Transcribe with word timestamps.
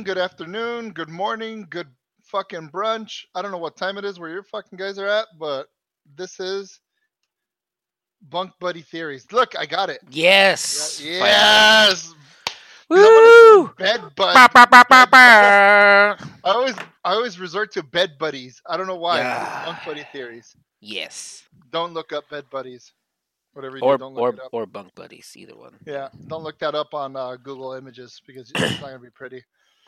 evening, 0.00 0.14
good 0.14 0.22
afternoon, 0.22 0.90
good 0.92 1.10
morning, 1.10 1.66
good 1.68 1.88
fucking 2.22 2.70
brunch. 2.70 3.24
I 3.34 3.42
don't 3.42 3.50
know 3.50 3.58
what 3.58 3.76
time 3.76 3.98
it 3.98 4.04
is 4.06 4.18
where 4.18 4.30
your 4.30 4.42
fucking 4.42 4.78
guys 4.78 4.98
are 4.98 5.06
at, 5.06 5.26
but 5.38 5.66
this 6.16 6.40
is 6.40 6.80
Bunk 8.22 8.52
Buddy 8.60 8.80
Theories. 8.80 9.26
Look, 9.30 9.52
I 9.58 9.66
got 9.66 9.90
it. 9.90 10.00
Yes. 10.10 11.02
Yeah, 11.04 11.18
yes. 11.90 12.14
Woo! 12.88 13.68
Bed 13.76 14.00
bud. 14.16 14.32
Ba, 14.32 14.48
ba, 14.54 14.66
ba, 14.70 14.84
ba, 14.88 15.06
ba. 15.10 16.16
I 16.44 16.50
always 16.50 16.74
I 17.04 17.12
always 17.12 17.38
resort 17.38 17.70
to 17.72 17.82
bed 17.82 18.12
buddies. 18.18 18.62
I 18.66 18.78
don't 18.78 18.86
know 18.86 18.96
why. 18.96 19.18
Yeah. 19.18 19.64
Bunk 19.66 19.78
Buddy 19.84 20.04
Theories. 20.12 20.56
Yes. 20.80 21.42
Don't 21.70 21.92
look 21.92 22.12
up 22.14 22.24
bed 22.30 22.44
buddies. 22.50 22.90
Whatever 23.52 23.76
you 23.76 23.82
Or 23.82 23.98
do, 23.98 24.04
don't 24.04 24.14
look 24.14 24.22
or 24.22 24.28
it 24.30 24.40
up. 24.40 24.48
or 24.52 24.64
bunk 24.64 24.94
buddies, 24.94 25.32
either 25.36 25.56
one. 25.56 25.74
Yeah, 25.84 26.08
don't 26.28 26.42
look 26.44 26.58
that 26.60 26.74
up 26.74 26.94
on 26.94 27.16
uh, 27.16 27.36
Google 27.36 27.72
Images 27.74 28.22
because 28.26 28.50
it's 28.54 28.80
not 28.80 28.80
gonna 28.80 28.98
be 29.00 29.10
pretty. 29.10 29.42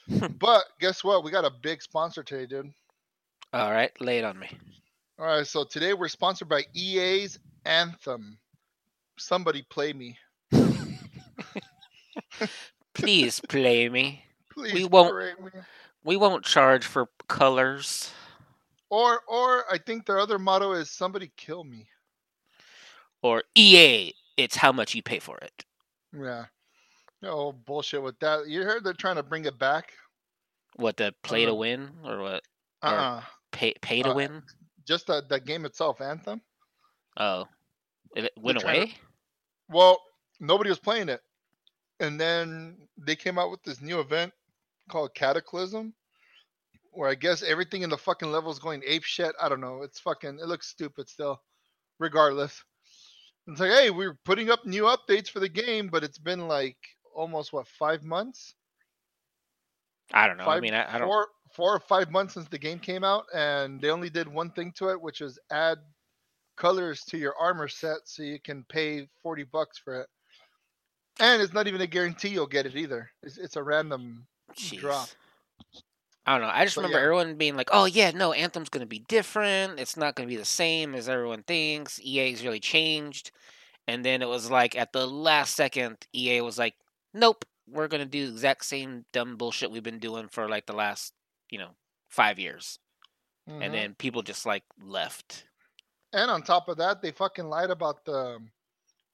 but 0.39 0.65
guess 0.81 1.03
what? 1.05 1.25
We 1.25 1.31
got 1.31 1.45
a 1.45 1.51
big 1.63 1.83
sponsor 1.83 2.23
today, 2.23 2.47
dude. 2.47 2.73
All 3.53 3.71
right, 3.71 3.93
lay 4.01 4.19
it 4.19 4.25
on 4.25 4.39
me. 4.39 4.49
All 5.19 5.27
right, 5.27 5.47
so 5.47 5.65
today 5.65 5.93
we're 5.93 6.09
sponsored 6.09 6.49
by 6.49 6.65
EA's 6.75 7.39
Anthem. 7.65 8.39
Somebody 9.19 9.63
play 9.71 9.93
me, 9.93 10.17
Please 12.95 13.41
play 13.49 13.89
me. 13.89 14.25
please. 14.51 14.87
won't- 14.89 15.13
play 15.15 15.33
me. 15.45 15.51
We 16.05 16.17
won't 16.17 16.45
charge 16.45 16.85
for 16.85 17.09
colors. 17.29 18.11
Or, 18.91 19.21
or 19.29 19.65
I 19.73 19.79
think 19.79 20.05
their 20.05 20.19
other 20.19 20.39
motto 20.39 20.73
is 20.73 20.91
"Somebody 20.91 21.31
kill 21.37 21.63
me." 21.65 21.87
Or 23.23 23.45
EA, 23.55 24.13
it's 24.37 24.57
how 24.57 24.73
much 24.73 24.95
you 24.95 25.03
pay 25.03 25.21
for 25.21 25.39
it. 25.39 25.65
Yeah. 26.13 26.47
No 27.23 27.53
bullshit 27.53 28.03
with 28.03 28.19
that. 28.21 28.49
You 28.49 28.63
heard 28.65 28.85
they're 28.85 28.93
trying 28.93 29.17
to 29.17 29.23
bring 29.23 29.45
it 29.45 29.59
back. 29.59 29.93
What 30.77 30.97
the 30.97 31.15
play 31.23 31.45
to 31.45 31.53
Uh, 31.53 31.55
win 31.55 31.91
or 32.05 32.21
what? 32.21 32.43
Uh, 32.83 32.87
Or- 32.87 32.99
uh 32.99 33.25
Pay 33.53 33.75
pay 33.83 34.03
to 34.03 34.11
Uh, 34.11 34.15
win? 34.15 34.43
just 34.87 35.07
the, 35.07 35.23
the 35.29 35.39
game 35.39 35.65
itself, 35.67 36.01
Anthem. 36.01 36.41
Oh, 37.19 37.47
it 38.17 38.33
went 38.39 38.59
trying 38.61 38.75
to- 38.75 38.81
away. 38.83 38.95
Well, 39.69 40.03
nobody 40.41 40.71
was 40.71 40.79
playing 40.79 41.09
it, 41.11 41.23
and 42.01 42.19
then 42.21 42.89
they 42.97 43.15
came 43.15 43.39
out 43.39 43.51
with 43.51 43.63
this 43.63 43.81
new 43.83 44.01
event 44.01 44.33
called 44.89 45.15
Cataclysm, 45.15 45.95
where 46.93 47.09
I 47.11 47.15
guess 47.15 47.43
everything 47.43 47.83
in 47.83 47.91
the 47.91 47.99
fucking 47.99 48.33
level 48.33 48.51
is 48.51 48.59
going 48.59 48.83
ape 48.87 49.05
shit. 49.05 49.35
I 49.41 49.49
don't 49.51 49.61
know. 49.61 49.83
It's 49.83 50.01
fucking. 50.01 50.39
It 50.41 50.47
looks 50.49 50.69
stupid 50.69 51.09
still. 51.09 51.43
Regardless, 51.99 52.65
it's 53.47 53.61
like, 53.61 53.71
hey, 53.71 53.91
we're 53.91 54.19
putting 54.25 54.51
up 54.51 54.65
new 54.65 54.85
updates 54.85 55.29
for 55.29 55.39
the 55.41 55.49
game, 55.49 55.89
but 55.89 56.03
it's 56.03 56.19
been 56.19 56.49
like 56.49 56.79
almost 57.15 57.53
what 57.53 57.67
five 57.67 58.05
months? 58.05 58.55
I 60.13 60.27
don't 60.27 60.37
know. 60.37 60.47
I 60.47 60.61
mean, 60.61 60.75
I, 60.75 60.95
I 60.95 60.99
don't. 60.99 61.09
Four, 61.09 61.29
four 61.53 61.75
or 61.75 61.81
five 61.81 62.11
months 62.11 62.35
since 62.35 62.49
the 62.49 62.59
game 62.59 62.79
came 62.79 63.05
out, 63.05 63.25
and 63.35 63.81
they 63.81 63.91
only 63.91 64.11
did 64.11 64.29
one 64.29 64.51
thing 64.51 64.73
to 64.77 64.91
it, 64.91 65.01
which 65.01 65.21
was 65.21 65.39
add 65.51 65.79
colors 66.57 67.05
to 67.05 67.19
your 67.19 67.35
armor 67.39 67.69
set, 67.69 67.99
so 68.05 68.23
you 68.23 68.39
can 68.41 68.65
pay 68.69 69.09
forty 69.23 69.45
bucks 69.45 69.79
for 69.79 70.01
it. 70.01 70.09
And 71.21 71.43
it's 71.43 71.53
not 71.53 71.67
even 71.67 71.81
a 71.81 71.87
guarantee 71.87 72.29
you'll 72.29 72.47
get 72.47 72.67
it 72.67 72.77
either. 72.77 73.11
It's, 73.23 73.39
it's 73.39 73.57
a 73.57 73.63
random. 73.63 74.27
drop. 74.77 75.09
I 76.27 76.33
don't 76.33 76.43
know. 76.43 76.53
I 76.53 76.65
just 76.65 76.77
But 76.77 76.83
remember 76.83 76.99
yeah. 76.99 77.05
everyone 77.05 77.35
being 77.37 77.57
like, 77.57 77.71
"Oh 77.73 77.85
yeah, 77.87 78.11
no, 78.13 78.33
Anthem's 78.33 78.69
gonna 78.69 78.87
be 78.87 79.01
different. 79.01 79.81
It's 79.81 79.97
not 79.97 80.15
gonna 80.15 80.29
be 80.29 80.37
the 80.37 80.45
same 80.45 80.95
as 80.95 81.09
everyone 81.09 81.43
thinks. 81.43 82.01
EA's 82.01 82.45
really 82.45 82.61
changed." 82.61 83.33
And 83.89 84.05
then 84.05 84.23
it 84.23 84.29
was 84.29 84.51
like 84.51 84.77
at 84.77 84.93
the 84.93 85.07
last 85.07 85.57
second, 85.57 86.07
EA 86.15 86.41
was 86.43 86.59
like, 86.59 86.75
"Nope, 87.15 87.45
we're 87.67 87.89
gonna 87.89 88.07
do 88.07 88.27
the 88.27 88.33
exact 88.33 88.65
same 88.67 89.07
dumb 89.13 89.37
bullshit 89.37 89.71
we've 89.71 89.83
been 89.83 89.99
doing 90.01 90.29
for 90.29 90.49
like 90.49 90.67
the 90.67 90.73
last, 90.75 91.15
you 91.51 91.59
know, 91.59 91.77
five 92.09 92.39
years." 92.39 92.79
Mhm. 93.49 93.63
And 93.63 93.75
then 93.75 93.95
people 93.95 94.23
just 94.23 94.47
like 94.47 94.65
left. 94.79 95.47
and 96.13 96.31
on 96.31 96.43
top 96.43 96.69
of 96.69 96.77
that, 96.79 97.03
they 97.03 97.11
fucking 97.13 97.47
lied 97.47 97.71
about 97.71 98.05
the 98.05 98.39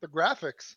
the 0.01 0.09
graphics. 0.09 0.77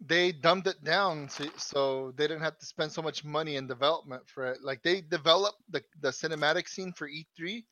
They 0.00 0.30
dumbed 0.32 0.66
it 0.68 0.84
down 0.84 1.28
so, 1.28 1.50
so 1.56 2.12
they 2.12 2.26
didn't 2.28 2.42
have 2.42 2.58
to 2.58 2.66
spend 2.66 2.92
so 2.92 3.02
much 3.02 3.24
money 3.24 3.56
in 3.56 3.66
development 3.66 4.28
for 4.28 4.46
it. 4.46 4.62
Like 4.62 4.82
they 4.82 5.00
developed 5.00 5.62
the 5.68 5.84
the 6.00 6.10
cinematic 6.10 6.68
scene 6.68 6.92
for 6.92 7.08
E3. 7.08 7.66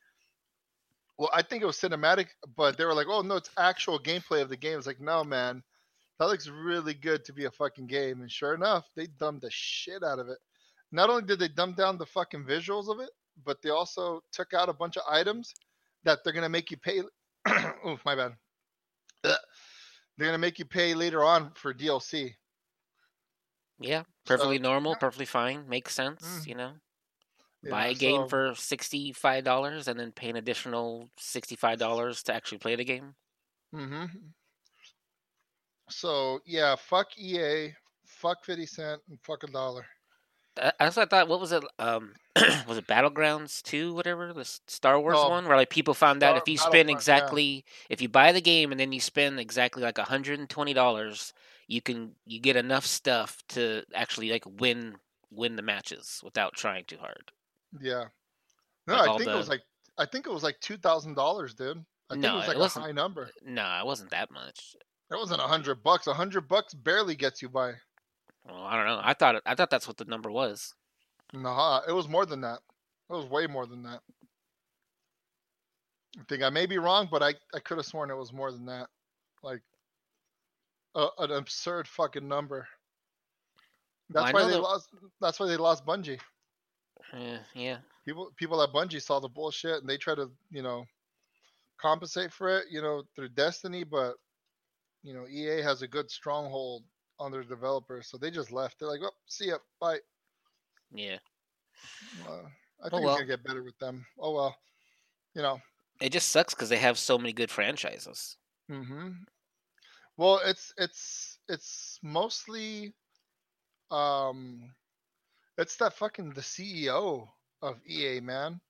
Well, 1.18 1.30
I 1.32 1.42
think 1.42 1.62
it 1.62 1.66
was 1.66 1.78
cinematic, 1.78 2.28
but 2.56 2.76
they 2.76 2.84
were 2.84 2.94
like, 2.94 3.06
"Oh 3.08 3.22
no, 3.22 3.36
it's 3.36 3.50
actual 3.56 3.98
gameplay 3.98 4.42
of 4.42 4.48
the 4.48 4.56
game." 4.56 4.78
It's 4.78 4.86
like, 4.86 5.00
no, 5.00 5.24
man, 5.24 5.62
that 6.22 6.28
looks 6.28 6.48
really 6.48 6.94
good 6.94 7.24
to 7.24 7.32
be 7.32 7.46
a 7.46 7.50
fucking 7.50 7.88
game. 7.88 8.20
And 8.20 8.30
sure 8.30 8.54
enough, 8.54 8.86
they 8.94 9.08
dumbed 9.18 9.40
the 9.40 9.50
shit 9.50 10.04
out 10.04 10.20
of 10.20 10.28
it. 10.28 10.38
Not 10.92 11.10
only 11.10 11.24
did 11.24 11.40
they 11.40 11.48
dumb 11.48 11.74
down 11.74 11.98
the 11.98 12.06
fucking 12.06 12.44
visuals 12.44 12.88
of 12.88 13.00
it, 13.00 13.10
but 13.44 13.60
they 13.60 13.70
also 13.70 14.22
took 14.30 14.54
out 14.54 14.68
a 14.68 14.72
bunch 14.72 14.96
of 14.96 15.02
items 15.10 15.52
that 16.04 16.20
they're 16.22 16.32
gonna 16.32 16.48
make 16.48 16.70
you 16.70 16.76
pay. 16.76 17.00
oh, 17.48 17.98
my 18.04 18.14
bad. 18.14 18.34
Ugh. 19.24 19.36
They're 20.16 20.28
gonna 20.28 20.38
make 20.38 20.60
you 20.60 20.64
pay 20.64 20.94
later 20.94 21.24
on 21.24 21.50
for 21.54 21.74
DLC. 21.74 22.34
Yeah, 23.80 24.04
perfectly 24.24 24.60
normal, 24.60 24.92
yeah. 24.92 24.98
perfectly 24.98 25.26
fine, 25.26 25.68
makes 25.68 25.92
sense. 25.92 26.22
Mm. 26.22 26.46
You 26.46 26.54
know, 26.54 26.72
Yeah, 27.64 27.70
buy 27.70 27.86
a 27.88 27.94
game 27.94 28.22
so- 28.22 28.28
for 28.28 28.54
sixty 28.54 29.12
five 29.12 29.42
dollars 29.42 29.88
and 29.88 29.98
then 29.98 30.12
pay 30.12 30.30
an 30.30 30.36
additional 30.36 31.10
sixty 31.18 31.56
five 31.56 31.80
dollars 31.80 32.22
to 32.24 32.34
actually 32.34 32.58
play 32.58 32.76
the 32.76 32.84
game. 32.84 33.16
hmm 33.72 34.04
So 35.94 36.40
yeah, 36.46 36.76
fuck 36.76 37.16
EA, 37.18 37.72
fuck 38.06 38.44
Fifty 38.44 38.66
Cent, 38.66 39.00
and 39.08 39.18
fuck 39.22 39.42
a 39.44 39.46
dollar. 39.46 39.86
I- 40.60 40.72
also 40.80 41.06
thought, 41.06 41.28
what 41.28 41.40
was 41.40 41.52
it? 41.52 41.64
Um, 41.78 42.14
was 42.68 42.76
it 42.78 42.86
Battlegrounds 42.86 43.62
two, 43.62 43.94
whatever 43.94 44.32
the 44.32 44.44
Star 44.66 45.00
Wars 45.00 45.16
Oh, 45.18 45.30
one, 45.30 45.46
where 45.46 45.56
like 45.56 45.70
people 45.70 45.94
found 45.94 46.22
out 46.22 46.30
Star- 46.32 46.42
if 46.42 46.48
you 46.48 46.58
spend 46.58 46.88
yeah. 46.90 46.94
exactly, 46.96 47.64
if 47.88 48.02
you 48.02 48.08
buy 48.08 48.32
the 48.32 48.40
game 48.40 48.70
and 48.70 48.80
then 48.80 48.92
you 48.92 49.00
spend 49.00 49.40
exactly 49.40 49.82
like 49.82 49.98
hundred 49.98 50.38
and 50.40 50.48
twenty 50.50 50.74
dollars, 50.74 51.32
you 51.68 51.80
can 51.80 52.14
you 52.26 52.40
get 52.40 52.56
enough 52.56 52.84
stuff 52.86 53.42
to 53.50 53.82
actually 53.94 54.30
like 54.30 54.44
win 54.60 54.96
win 55.30 55.56
the 55.56 55.62
matches 55.62 56.20
without 56.22 56.54
trying 56.54 56.84
too 56.84 56.98
hard. 56.98 57.32
Yeah. 57.80 58.04
No, 58.86 58.96
Like 58.96 59.08
I 59.08 59.16
think 59.18 59.30
it 59.30 59.34
was 59.34 59.48
like 59.48 59.62
I 59.96 60.04
think 60.06 60.26
it 60.26 60.32
was 60.32 60.42
like 60.42 60.60
two 60.60 60.76
thousand 60.76 61.14
dollars, 61.14 61.54
dude. 61.54 61.82
I 62.10 62.14
think 62.14 62.22
No, 62.24 62.34
it 62.34 62.36
was 62.38 62.48
like 62.48 62.58
wasn't. 62.58 62.84
a 62.84 62.88
high 62.88 62.92
number. 62.92 63.30
No, 63.42 63.78
it 63.80 63.86
wasn't 63.86 64.10
that 64.10 64.30
much. 64.30 64.74
It 65.12 65.16
wasn't 65.18 65.40
a 65.40 65.46
hundred 65.46 65.82
bucks. 65.82 66.06
A 66.06 66.14
hundred 66.14 66.48
bucks 66.48 66.72
barely 66.74 67.14
gets 67.14 67.42
you 67.42 67.48
by. 67.48 67.72
Well, 68.48 68.62
I 68.62 68.76
don't 68.76 68.86
know. 68.86 69.00
I 69.02 69.14
thought 69.14 69.42
I 69.46 69.54
thought 69.54 69.70
that's 69.70 69.86
what 69.86 69.96
the 69.98 70.04
number 70.06 70.30
was. 70.30 70.74
Nah, 71.32 71.80
it 71.86 71.92
was 71.92 72.08
more 72.08 72.26
than 72.26 72.40
that. 72.42 72.60
It 73.10 73.14
was 73.14 73.26
way 73.26 73.46
more 73.46 73.66
than 73.66 73.82
that. 73.82 74.00
I 76.18 76.22
think 76.28 76.42
I 76.42 76.50
may 76.50 76.66
be 76.66 76.78
wrong, 76.78 77.08
but 77.10 77.22
I, 77.22 77.34
I 77.54 77.58
could 77.60 77.78
have 77.78 77.86
sworn 77.86 78.10
it 78.10 78.16
was 78.16 78.32
more 78.32 78.52
than 78.52 78.66
that. 78.66 78.88
Like 79.42 79.62
a, 80.94 81.06
an 81.18 81.30
absurd 81.32 81.88
fucking 81.88 82.26
number. 82.26 82.66
That's 84.10 84.26
I 84.26 84.32
why 84.32 84.44
they 84.44 84.50
that- 84.52 84.60
lost. 84.62 84.88
That's 85.20 85.40
why 85.40 85.46
they 85.46 85.56
lost 85.56 85.86
Bungie. 85.86 86.18
Eh, 87.14 87.38
yeah, 87.54 87.78
People 88.06 88.30
people 88.36 88.62
at 88.62 88.72
Bungie 88.72 89.02
saw 89.02 89.20
the 89.20 89.28
bullshit 89.28 89.80
and 89.80 89.88
they 89.88 89.96
try 89.98 90.14
to 90.14 90.30
you 90.50 90.62
know 90.62 90.84
compensate 91.80 92.32
for 92.32 92.48
it 92.58 92.66
you 92.70 92.80
know 92.80 93.02
through 93.14 93.28
Destiny, 93.30 93.84
but 93.84 94.14
you 95.02 95.14
know 95.14 95.26
EA 95.28 95.62
has 95.62 95.82
a 95.82 95.88
good 95.88 96.10
stronghold 96.10 96.84
on 97.18 97.30
their 97.32 97.44
developers, 97.44 98.08
so 98.08 98.16
they 98.18 98.30
just 98.30 98.50
left. 98.52 98.78
They're 98.78 98.88
like, 98.88 99.00
oh, 99.02 99.10
see 99.26 99.48
ya, 99.48 99.58
bye. 99.80 99.98
yeah. 100.94 101.18
Uh, 102.28 102.42
I 102.82 102.86
Oh, 102.86 102.90
think 102.90 103.04
well. 103.04 103.10
it's 103.14 103.20
gonna 103.22 103.26
get 103.26 103.44
better 103.44 103.62
with 103.62 103.78
them. 103.78 104.04
Oh 104.18 104.32
well, 104.32 104.56
you 105.34 105.42
know. 105.42 105.58
It 106.00 106.10
just 106.10 106.28
sucks 106.30 106.54
because 106.54 106.68
they 106.68 106.78
have 106.78 106.98
so 106.98 107.16
many 107.16 107.32
good 107.32 107.50
franchises. 107.50 108.36
Mm-hmm. 108.70 109.10
Well, 110.16 110.40
it's 110.44 110.72
it's 110.78 111.38
it's 111.48 111.98
mostly, 112.02 112.92
um, 113.90 114.74
it's 115.58 115.76
that 115.76 115.92
fucking 115.94 116.30
the 116.30 116.40
CEO 116.40 117.28
of 117.62 117.76
EA, 117.86 118.20
man. 118.20 118.60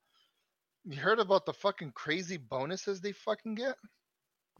You 0.84 0.96
heard 0.98 1.20
about 1.20 1.46
the 1.46 1.52
fucking 1.52 1.92
crazy 1.92 2.36
bonuses 2.36 3.00
they 3.00 3.12
fucking 3.12 3.54
get? 3.54 3.76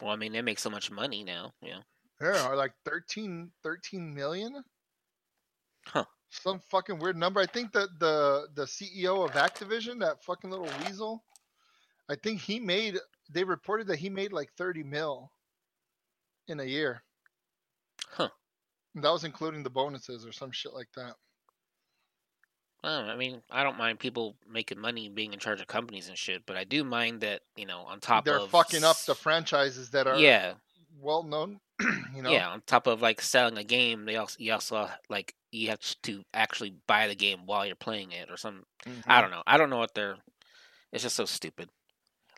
Well, 0.02 0.10
I 0.10 0.16
mean, 0.16 0.32
they 0.32 0.43
make 0.43 0.58
so 0.58 0.69
much 0.69 0.90
money 0.90 1.22
now. 1.22 1.52
Yeah. 1.62 1.78
Yeah, 2.20 2.46
are 2.46 2.56
like 2.56 2.72
13, 2.84 3.50
13 3.62 4.14
million. 4.14 4.62
Huh. 5.87 6.04
Some 6.31 6.60
fucking 6.70 6.99
weird 6.99 7.16
number. 7.16 7.40
I 7.40 7.46
think 7.46 7.72
that 7.72 7.88
the 7.99 8.49
the 8.54 8.64
CEO 8.64 9.25
of 9.25 9.32
Activision, 9.32 10.00
that 10.00 10.25
fucking 10.25 10.50
little 10.50 10.69
weasel, 10.84 11.22
I 12.08 12.14
think 12.16 12.40
he 12.40 12.58
made. 12.58 12.99
They 13.31 13.44
reported 13.44 13.88
that 13.88 13.99
he 13.99 14.08
made 14.08 14.32
like 14.32 14.50
thirty 14.56 14.82
mil 14.82 15.31
in 16.49 16.60
a 16.60 16.64
year. 16.64 17.02
Huh. 18.08 18.28
And 18.94 19.04
that 19.04 19.12
was 19.12 19.25
including 19.25 19.62
the 19.62 19.70
bonuses 19.70 20.25
or 20.25 20.32
some 20.32 20.52
shit 20.52 20.72
like 20.72 20.88
that. 20.96 21.16
Well, 22.82 23.08
I 23.08 23.17
mean, 23.17 23.43
I 23.50 23.62
don't 23.62 23.79
mind 23.79 24.00
people 24.00 24.34
making 24.50 24.79
money 24.79 25.08
being 25.08 25.32
in 25.32 25.38
charge 25.38 25.61
of 25.61 25.69
companies 25.69 26.08
and 26.08 26.19
shit, 26.19 26.43
but 26.46 26.56
I 26.56 26.64
do 26.64 26.82
mind 26.82 27.20
that 27.20 27.43
you 27.56 27.67
know 27.67 27.81
on 27.81 28.00
top 28.00 28.20
of. 28.20 28.25
They're 28.25 28.37
of 28.38 28.49
fucking 28.49 28.84
up 28.84 28.96
the 29.06 29.14
franchises 29.14 29.90
that 29.90 30.06
are 30.06 30.19
yeah, 30.19 30.55
well 31.00 31.23
known. 31.23 31.61
you 31.81 32.23
know. 32.23 32.32
yeah. 32.32 32.49
On 32.49 32.61
top 32.67 32.87
of 32.87 33.00
like 33.00 33.20
selling 33.20 33.58
a 33.58 33.64
game, 33.64 34.05
they 34.05 34.17
also 34.17 34.37
you 34.38 34.52
also 34.52 34.88
like 35.08 35.34
you 35.52 35.69
have 35.69 35.81
to 36.02 36.23
actually 36.34 36.75
buy 36.87 37.06
the 37.06 37.14
game 37.14 37.46
while 37.46 37.64
you're 37.64 37.76
playing 37.76 38.12
it 38.12 38.31
or 38.31 38.37
something. 38.37 38.64
I 39.06 39.20
Mhm. 39.20 39.20
don't 39.23 39.31
know. 39.31 39.43
I 39.46 39.56
don't 39.58 39.70
know 39.70 39.78
what 39.78 39.94
they're. 39.94 40.17
It's 40.93 41.02
just 41.02 41.17
so 41.17 41.25
stupid. 41.25 41.69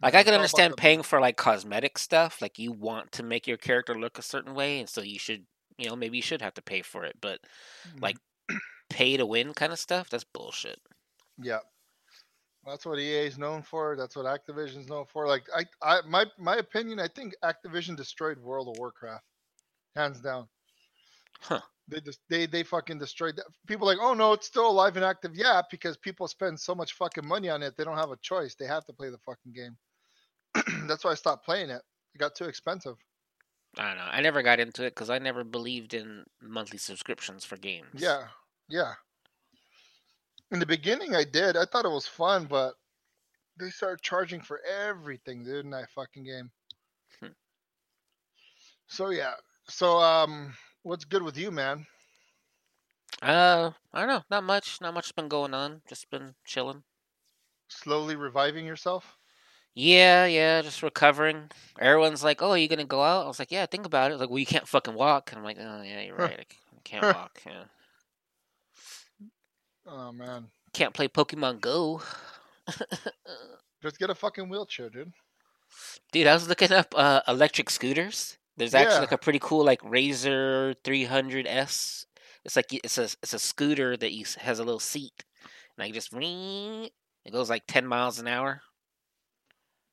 Like 0.03 0.15
I 0.15 0.25
can 0.25 0.35
understand 0.35 0.77
paying 0.77 1.03
for 1.03 1.21
like 1.21 1.37
cosmetic 1.37 1.99
stuff, 1.99 2.43
like 2.43 2.59
you 2.59 2.73
want 2.73 3.13
to 3.13 3.23
make 3.23 3.47
your 3.47 3.57
character 3.57 3.95
look 3.95 4.19
a 4.19 4.23
certain 4.23 4.55
way, 4.55 4.81
and 4.81 4.89
so 4.89 5.01
you 5.01 5.19
should, 5.19 5.47
you 5.79 5.89
know, 5.89 5.97
maybe 5.97 6.19
you 6.19 6.23
should 6.23 6.43
have 6.43 6.55
to 6.55 6.63
pay 6.63 6.83
for 6.83 7.05
it. 7.05 7.17
But 7.21 7.41
like 8.03 8.17
pay 8.91 9.17
to 9.17 9.27
win 9.27 9.55
kind 9.55 9.73
of 9.73 9.79
stuff, 9.79 10.11
that's 10.11 10.25
bullshit. 10.25 10.81
Yeah. 11.43 11.61
That's 12.67 12.87
what 12.87 12.99
EA 12.99 13.27
is 13.27 13.39
known 13.39 13.63
for. 13.63 13.95
That's 13.97 14.17
what 14.17 14.27
Activision's 14.27 14.89
known 14.89 15.05
for. 15.13 15.27
Like 15.27 15.45
I, 15.55 15.65
I 15.83 16.01
my 16.09 16.25
my 16.39 16.57
opinion, 16.57 16.99
I 16.99 17.09
think 17.09 17.35
Activision 17.45 17.97
destroyed 17.97 18.39
World 18.39 18.69
of 18.69 18.79
Warcraft. 18.79 19.25
Hands 19.97 20.19
down. 20.21 20.49
Huh. 21.41 21.61
They 21.89 22.01
just 22.01 22.21
they 22.31 22.47
they 22.47 22.63
fucking 22.63 22.99
destroyed 22.99 23.37
that. 23.37 23.45
People 23.67 23.87
like, 23.87 23.99
oh 24.01 24.15
no, 24.15 24.33
it's 24.33 24.47
still 24.47 24.69
alive 24.69 24.97
and 24.97 25.05
active. 25.05 25.33
Yeah, 25.35 25.61
because 25.71 25.99
people 25.99 26.27
spend 26.27 26.59
so 26.59 26.75
much 26.75 26.95
fucking 26.95 27.27
money 27.27 27.51
on 27.51 27.63
it, 27.63 27.77
they 27.77 27.85
don't 27.85 27.99
have 27.99 28.11
a 28.11 28.17
choice. 28.23 28.55
They 28.55 28.67
have 28.67 28.87
to 28.87 28.95
play 28.95 29.11
the 29.11 29.19
fucking 29.19 29.53
game. 29.53 29.77
That's 30.89 31.05
why 31.05 31.11
I 31.11 31.17
stopped 31.17 31.45
playing 31.45 31.69
it. 31.69 31.83
It 32.15 32.19
got 32.19 32.35
too 32.35 32.45
expensive. 32.45 32.97
I 33.77 33.89
don't 33.89 33.97
know. 33.97 34.09
I 34.11 34.21
never 34.21 34.43
got 34.43 34.61
into 34.61 34.85
it 34.85 34.95
because 34.95 35.11
I 35.11 35.19
never 35.19 35.45
believed 35.45 35.95
in 35.95 36.25
monthly 36.41 36.79
subscriptions 36.79 37.45
for 37.45 37.57
games. 37.57 37.89
Yeah, 37.95 38.29
yeah. 38.69 38.93
In 40.51 40.59
the 40.59 40.67
beginning, 40.67 41.15
I 41.15 41.25
did. 41.25 41.57
I 41.57 41.65
thought 41.65 41.85
it 41.85 41.91
was 41.91 42.07
fun, 42.07 42.47
but 42.47 42.75
they 43.59 43.71
started 43.71 44.03
charging 44.03 44.41
for 44.41 44.61
everything, 44.65 45.45
dude, 45.45 45.65
in 45.65 45.71
that 45.71 45.91
fucking 45.91 46.25
game. 46.25 46.51
Hmm. 47.21 47.33
So 48.87 49.11
yeah. 49.11 49.35
So 49.69 49.99
um, 49.99 50.55
what's 50.83 51.05
good 51.05 51.23
with 51.23 51.37
you, 51.37 51.51
man? 51.51 51.87
Uh, 53.23 53.71
I 53.93 54.01
don't 54.01 54.09
know. 54.09 54.23
Not 54.31 54.45
much. 54.45 54.81
Not 54.81 54.95
much's 54.95 55.13
been 55.13 55.29
going 55.29 55.55
on. 55.55 55.81
Just 55.89 56.11
been 56.11 56.35
chilling. 56.45 56.83
Slowly 57.69 58.17
reviving 58.17 58.67
yourself. 58.67 59.17
Yeah, 59.75 60.27
yeah, 60.27 60.63
just 60.63 60.85
recovering. 60.85 61.51
Everyone's 61.81 62.23
like, 62.23 62.43
"Oh, 62.43 62.55
you 62.55 62.69
gonna 62.69 62.85
go 62.85 63.03
out?" 63.03 63.25
I 63.25 63.29
was 63.29 63.41
like, 63.41 63.51
"Yeah, 63.51 63.67
think 63.67 63.87
about 63.87 64.13
it." 64.13 64.19
Like, 64.19 64.31
well, 64.31 64.39
you 64.39 64.47
can't 64.47 64.69
fucking 64.69 64.95
walk. 64.95 65.33
And 65.33 65.39
I'm 65.39 65.45
like, 65.45 65.57
"Oh, 65.59 65.83
yeah, 65.83 66.01
you're 66.03 66.17
right. 66.17 66.47
I 66.49 66.81
can't 66.85 67.03
walk. 67.03 67.41
Yeah, 67.45 67.65
Oh 69.87 70.13
man, 70.13 70.47
can't 70.73 70.95
play 70.95 71.09
Pokemon 71.09 71.61
Go." 71.61 72.03
just 73.83 73.99
get 73.99 74.11
a 74.11 74.15
fucking 74.15 74.49
wheelchair, 74.49 74.89
dude. 74.91 75.13
Dude, 76.13 76.27
I 76.27 76.35
was 76.35 76.49
looking 76.49 76.73
up 76.73 76.95
uh, 76.97 77.21
electric 77.29 77.69
scooters. 77.71 78.39
There's 78.57 78.75
actually 78.75 78.95
Yeah. 78.95 79.01
like 79.01 79.13
a 79.13 79.19
pretty 79.19 79.41
cool 79.41 79.65
like 79.65 79.81
Razor 79.83 80.75
300s. 80.85 82.07
It's 82.45 82.57
like 82.57 82.73
it's 82.73 82.99
a 82.99 83.05
it's 83.05 83.35
a 83.35 83.39
scooter 83.39 83.97
that 83.97 84.13
you 84.13 84.25
has 84.39 84.59
a 84.59 84.65
little 84.65 84.81
seat, 84.81 85.25
and 85.77 85.85
I 85.85 85.91
just 85.91 86.13
ring. 86.13 86.89
It 87.25 87.33
goes 87.33 87.49
like 87.51 87.65
10 87.67 87.87
miles 87.87 88.19
an 88.19 88.29
hour. 88.29 88.61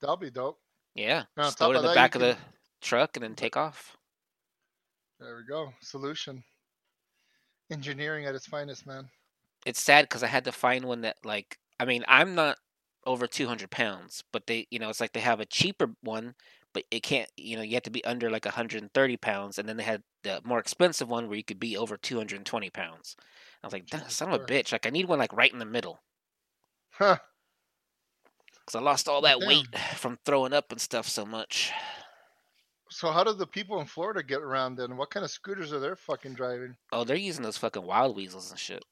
That'll 0.01 0.17
be 0.17 0.29
dope. 0.29 0.59
Yeah, 0.95 1.23
just 1.37 1.57
throw 1.57 1.71
it 1.71 1.77
in 1.77 1.83
the 1.83 1.93
back 1.93 2.15
of 2.15 2.21
the 2.21 2.37
truck 2.81 3.15
and 3.15 3.23
then 3.23 3.35
take 3.35 3.55
off. 3.55 3.95
There 5.19 5.37
we 5.37 5.43
go. 5.47 5.71
Solution. 5.81 6.43
Engineering 7.71 8.25
at 8.25 8.35
its 8.35 8.47
finest, 8.47 8.85
man. 8.85 9.07
It's 9.65 9.81
sad 9.81 10.05
because 10.05 10.23
I 10.23 10.27
had 10.27 10.45
to 10.45 10.51
find 10.51 10.85
one 10.85 11.01
that 11.01 11.17
like 11.25 11.59
I 11.79 11.85
mean 11.85 12.03
I'm 12.07 12.35
not 12.35 12.57
over 13.05 13.25
200 13.27 13.71
pounds, 13.71 14.23
but 14.31 14.45
they 14.47 14.67
you 14.71 14.79
know 14.79 14.89
it's 14.89 14.99
like 14.99 15.13
they 15.13 15.19
have 15.19 15.39
a 15.39 15.45
cheaper 15.45 15.95
one, 16.01 16.35
but 16.73 16.85
it 16.91 17.01
can't 17.03 17.29
you 17.37 17.55
know 17.57 17.63
you 17.63 17.73
have 17.75 17.83
to 17.83 17.89
be 17.91 18.03
under 18.05 18.29
like 18.29 18.45
130 18.45 19.17
pounds, 19.17 19.57
and 19.59 19.67
then 19.67 19.77
they 19.77 19.83
had 19.83 20.03
the 20.23 20.41
more 20.43 20.59
expensive 20.59 21.09
one 21.09 21.27
where 21.27 21.37
you 21.37 21.43
could 21.43 21.59
be 21.59 21.75
over 21.77 21.97
220 21.97 22.69
pounds. 22.69 23.15
I 23.63 23.67
was 23.67 23.73
like, 23.73 23.89
"Damn, 23.89 24.09
Jesus 24.09 24.17
son 24.17 24.29
of 24.31 24.35
a 24.35 24.39
bitch! 24.45 24.71
Like 24.71 24.85
I 24.85 24.89
need 24.91 25.05
one 25.07 25.19
like 25.19 25.33
right 25.33 25.51
in 25.51 25.59
the 25.59 25.65
middle 25.65 25.99
Huh. 26.91 27.17
because 28.65 28.75
I 28.75 28.81
lost 28.81 29.07
all 29.07 29.21
that 29.21 29.41
Damn. 29.41 29.43
weight 29.43 29.75
from 29.95 30.17
throwing 30.25 30.53
up 30.53 30.71
and 30.71 30.79
stuff 30.81 31.07
so 31.07 31.25
much. 31.25 31.71
So 32.91 33.11
how 33.11 33.23
do 33.23 33.33
the 33.33 33.47
people 33.47 33.79
in 33.81 33.87
Florida 33.87 34.21
get 34.21 34.43
around 34.43 34.75
then? 34.75 34.95
What 34.95 35.09
kind 35.09 35.23
of 35.23 35.31
scooters 35.31 35.73
are 35.73 35.79
they 35.79 35.95
fucking 35.95 36.35
driving? 36.35 36.77
Oh, 36.93 37.03
they're 37.03 37.17
using 37.17 37.43
those 37.43 37.57
fucking 37.57 37.83
wild 37.83 38.15
weasels 38.15 38.49
and 38.49 38.57
shit. 38.57 38.85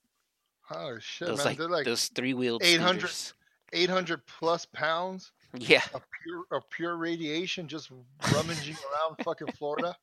Oh 0.72 0.98
shit, 1.00 1.28
those 1.28 1.38
man. 1.40 1.46
like, 1.48 1.58
They're 1.58 1.70
like 1.70 1.86
those 1.86 2.08
three 2.10 2.34
wheeled 2.34 2.64
800 2.64 3.00
scooters. 3.00 3.34
800 3.74 4.26
plus 4.28 4.66
pounds 4.66 5.32
Yeah, 5.58 5.82
of 5.94 6.04
pure 6.24 6.44
of 6.52 6.70
pure 6.70 6.96
radiation 6.98 7.68
just 7.68 7.92
rummaging 8.34 8.76
around 8.76 9.24
fucking 9.24 9.52
Florida. 9.54 9.96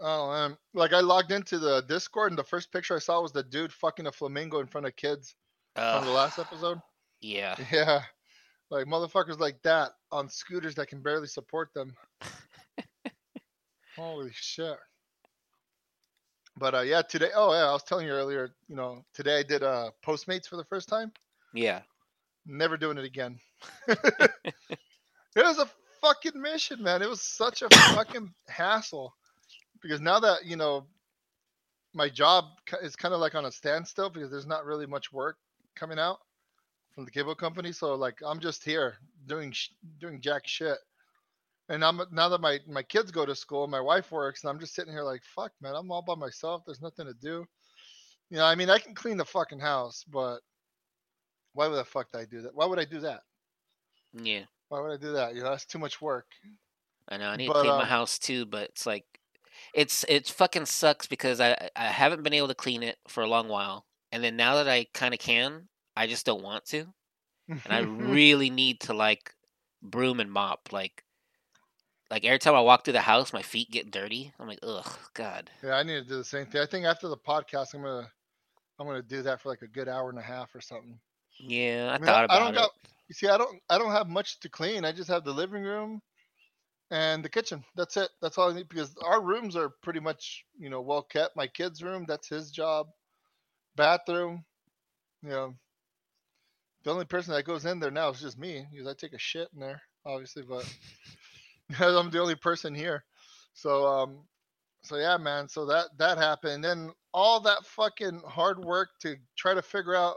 Oh 0.00 0.30
man, 0.30 0.56
like 0.74 0.92
I 0.92 1.00
logged 1.00 1.32
into 1.32 1.58
the 1.58 1.82
Discord 1.82 2.32
and 2.32 2.38
the 2.38 2.44
first 2.44 2.72
picture 2.72 2.96
I 2.96 2.98
saw 2.98 3.20
was 3.22 3.32
the 3.32 3.42
dude 3.44 3.72
fucking 3.72 4.06
a 4.06 4.12
flamingo 4.12 4.58
in 4.60 4.66
front 4.66 4.86
of 4.86 4.96
kids 4.96 5.34
from 5.74 6.04
the 6.04 6.10
last 6.10 6.38
episode. 6.38 6.80
yeah. 7.20 7.54
Yeah, 7.72 8.02
like 8.70 8.86
motherfuckers 8.86 9.38
like 9.38 9.62
that 9.62 9.92
on 10.10 10.28
scooters 10.28 10.74
that 10.74 10.88
can 10.88 11.00
barely 11.02 11.28
support 11.28 11.72
them. 11.74 11.94
Holy 13.96 14.30
shit. 14.34 14.76
But 16.56 16.74
uh, 16.74 16.80
yeah, 16.80 17.02
today. 17.02 17.30
Oh 17.34 17.52
yeah, 17.52 17.68
I 17.68 17.72
was 17.72 17.82
telling 17.82 18.06
you 18.06 18.12
earlier. 18.12 18.50
You 18.68 18.76
know, 18.76 19.04
today 19.14 19.38
I 19.38 19.42
did 19.42 19.62
uh, 19.62 19.90
Postmates 20.04 20.46
for 20.46 20.56
the 20.56 20.64
first 20.64 20.88
time. 20.88 21.12
Yeah. 21.54 21.80
Never 22.46 22.76
doing 22.76 22.98
it 22.98 23.04
again. 23.04 23.38
it 23.88 24.54
was 25.36 25.58
a 25.58 25.68
fucking 26.00 26.40
mission, 26.40 26.82
man. 26.82 27.02
It 27.02 27.08
was 27.08 27.22
such 27.22 27.62
a 27.62 27.68
fucking 27.94 28.32
hassle 28.48 29.14
because 29.80 30.00
now 30.00 30.20
that 30.20 30.44
you 30.44 30.56
know 30.56 30.86
my 31.94 32.08
job 32.08 32.44
is 32.82 32.96
kind 32.96 33.14
of 33.14 33.20
like 33.20 33.34
on 33.34 33.44
a 33.44 33.52
standstill 33.52 34.10
because 34.10 34.30
there's 34.30 34.46
not 34.46 34.64
really 34.64 34.86
much 34.86 35.12
work 35.12 35.36
coming 35.74 35.98
out 35.98 36.18
from 36.94 37.04
the 37.04 37.10
cable 37.10 37.34
company. 37.34 37.72
So 37.72 37.94
like 37.94 38.18
I'm 38.24 38.40
just 38.40 38.64
here 38.64 38.94
doing 39.26 39.52
sh- 39.52 39.70
doing 40.00 40.20
jack 40.20 40.46
shit. 40.46 40.78
And 41.72 41.82
I'm 41.82 42.02
now 42.12 42.28
that 42.28 42.42
my 42.42 42.60
my 42.68 42.82
kids 42.82 43.10
go 43.10 43.24
to 43.24 43.34
school, 43.34 43.66
my 43.66 43.80
wife 43.80 44.12
works, 44.12 44.44
and 44.44 44.50
I'm 44.50 44.60
just 44.60 44.74
sitting 44.74 44.92
here 44.92 45.02
like, 45.02 45.22
fuck, 45.24 45.52
man, 45.62 45.74
I'm 45.74 45.90
all 45.90 46.02
by 46.02 46.14
myself. 46.14 46.62
There's 46.66 46.82
nothing 46.82 47.06
to 47.06 47.14
do. 47.14 47.46
You 48.28 48.36
know, 48.36 48.44
I 48.44 48.54
mean, 48.54 48.68
I 48.68 48.78
can 48.78 48.94
clean 48.94 49.16
the 49.16 49.24
fucking 49.24 49.58
house, 49.58 50.04
but 50.06 50.40
why 51.54 51.68
would 51.68 51.76
the 51.76 51.84
fuck 51.84 52.08
I 52.14 52.26
do 52.26 52.42
that? 52.42 52.54
Why 52.54 52.66
would 52.66 52.78
I 52.78 52.84
do 52.84 53.00
that? 53.00 53.20
Yeah. 54.12 54.42
Why 54.68 54.80
would 54.80 54.92
I 54.92 54.98
do 54.98 55.12
that? 55.12 55.34
You 55.34 55.42
know, 55.42 55.48
that's 55.50 55.64
too 55.64 55.78
much 55.78 56.02
work. 56.02 56.26
I 57.08 57.16
know 57.16 57.30
I 57.30 57.36
need 57.36 57.48
But, 57.48 57.54
to 57.54 57.60
clean 57.60 57.76
my 57.76 57.82
um, 57.84 57.88
house 57.88 58.18
too, 58.18 58.44
but 58.44 58.68
it's 58.68 58.84
like 58.84 59.06
it's 59.72 60.04
it 60.10 60.28
fucking 60.28 60.66
sucks 60.66 61.06
because 61.06 61.40
I 61.40 61.70
I 61.74 61.86
haven't 61.86 62.22
been 62.22 62.34
able 62.34 62.48
to 62.48 62.54
clean 62.54 62.82
it 62.82 62.98
for 63.08 63.22
a 63.22 63.26
long 63.28 63.48
while, 63.48 63.86
and 64.12 64.22
then 64.22 64.36
now 64.36 64.56
that 64.56 64.68
I 64.68 64.88
kind 64.92 65.14
of 65.14 65.20
can, 65.20 65.68
I 65.96 66.06
just 66.06 66.26
don't 66.26 66.42
want 66.42 66.66
to, 66.66 66.92
and 67.48 67.62
I 67.70 67.78
really 68.12 68.50
need 68.50 68.80
to 68.82 68.92
like 68.92 69.34
broom 69.82 70.20
and 70.20 70.30
mop. 70.30 70.68
Like 70.70 71.02
like 72.12 72.26
every 72.26 72.38
time 72.38 72.54
I 72.54 72.60
walk 72.60 72.84
through 72.84 72.92
the 72.92 73.00
house, 73.00 73.32
my 73.32 73.40
feet 73.40 73.70
get 73.70 73.90
dirty. 73.90 74.34
I'm 74.38 74.46
like, 74.46 74.58
ugh, 74.62 74.86
god. 75.14 75.50
yeah, 75.64 75.76
I 75.76 75.82
need 75.82 75.94
to 75.94 76.04
do 76.04 76.16
the 76.16 76.24
same 76.24 76.44
thing. 76.44 76.60
I 76.60 76.66
think 76.66 76.84
after 76.84 77.08
the 77.08 77.16
podcast, 77.16 77.72
I'm 77.72 77.80
gonna 77.80 78.06
I'm 78.78 78.86
gonna 78.86 79.00
do 79.00 79.22
that 79.22 79.40
for 79.40 79.48
like 79.48 79.62
a 79.62 79.66
good 79.66 79.88
hour 79.88 80.10
and 80.10 80.18
a 80.18 80.22
half 80.22 80.54
or 80.54 80.60
something. 80.60 80.98
Yeah, 81.40 81.88
I, 81.90 81.94
I 81.94 81.98
mean, 81.98 82.06
thought 82.06 82.20
I, 82.20 82.24
about 82.24 82.36
I 82.36 82.44
don't 82.44 82.54
it. 82.54 82.58
got. 82.58 82.70
You 83.08 83.14
see, 83.14 83.28
I 83.28 83.38
don't 83.38 83.58
I 83.70 83.78
don't 83.78 83.92
have 83.92 84.08
much 84.08 84.40
to 84.40 84.50
clean. 84.50 84.84
I 84.84 84.92
just 84.92 85.08
have 85.08 85.24
the 85.24 85.32
living 85.32 85.62
room 85.62 86.02
and 86.90 87.24
the 87.24 87.30
kitchen. 87.30 87.64
That's 87.76 87.96
it. 87.96 88.10
That's 88.20 88.36
all 88.36 88.50
I 88.50 88.54
need 88.56 88.68
because 88.68 88.94
our 89.02 89.22
rooms 89.22 89.56
are 89.56 89.70
pretty 89.82 90.00
much 90.00 90.44
you 90.58 90.68
know 90.68 90.82
well 90.82 91.02
kept. 91.02 91.34
My 91.34 91.46
kid's 91.46 91.82
room, 91.82 92.04
that's 92.06 92.28
his 92.28 92.50
job. 92.50 92.88
Bathroom, 93.74 94.44
you 95.22 95.30
know. 95.30 95.54
The 96.84 96.90
only 96.90 97.06
person 97.06 97.32
that 97.32 97.44
goes 97.44 97.64
in 97.64 97.80
there 97.80 97.90
now 97.90 98.10
is 98.10 98.20
just 98.20 98.38
me 98.38 98.66
because 98.70 98.86
I 98.86 98.92
take 98.92 99.14
a 99.14 99.18
shit 99.18 99.48
in 99.54 99.60
there, 99.60 99.80
obviously, 100.04 100.42
but 100.42 100.68
I'm 101.80 102.10
the 102.10 102.20
only 102.20 102.36
person 102.36 102.74
here. 102.74 103.04
So 103.54 103.86
um, 103.86 104.24
so 104.82 104.96
yeah, 104.96 105.16
man. 105.16 105.48
So 105.48 105.66
that 105.66 105.88
that 105.98 106.18
happened. 106.18 106.64
then 106.64 106.92
all 107.14 107.40
that 107.40 107.66
fucking 107.66 108.22
hard 108.26 108.58
work 108.58 108.90
to 109.02 109.16
try 109.36 109.54
to 109.54 109.62
figure 109.62 109.94
out 109.94 110.16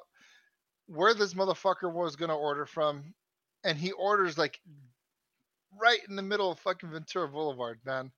where 0.88 1.14
this 1.14 1.34
motherfucker 1.34 1.92
was 1.92 2.16
gonna 2.16 2.38
order 2.38 2.66
from, 2.66 3.14
and 3.64 3.78
he 3.78 3.92
orders 3.94 4.38
like 4.38 4.60
right 5.80 6.00
in 6.10 6.16
the 6.16 6.22
middle 6.22 6.52
of 6.52 6.60
fucking 6.60 6.90
Ventura 6.92 7.28
Boulevard, 7.28 7.80
man. 7.86 8.12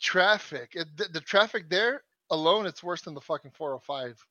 Traffic. 0.00 0.72
It, 0.74 0.88
the, 0.96 1.06
the 1.06 1.20
traffic 1.20 1.68
there 1.70 2.02
alone, 2.30 2.66
it's 2.66 2.82
worse 2.82 3.02
than 3.02 3.14
the 3.14 3.20
fucking 3.20 3.52
405. 3.52 4.24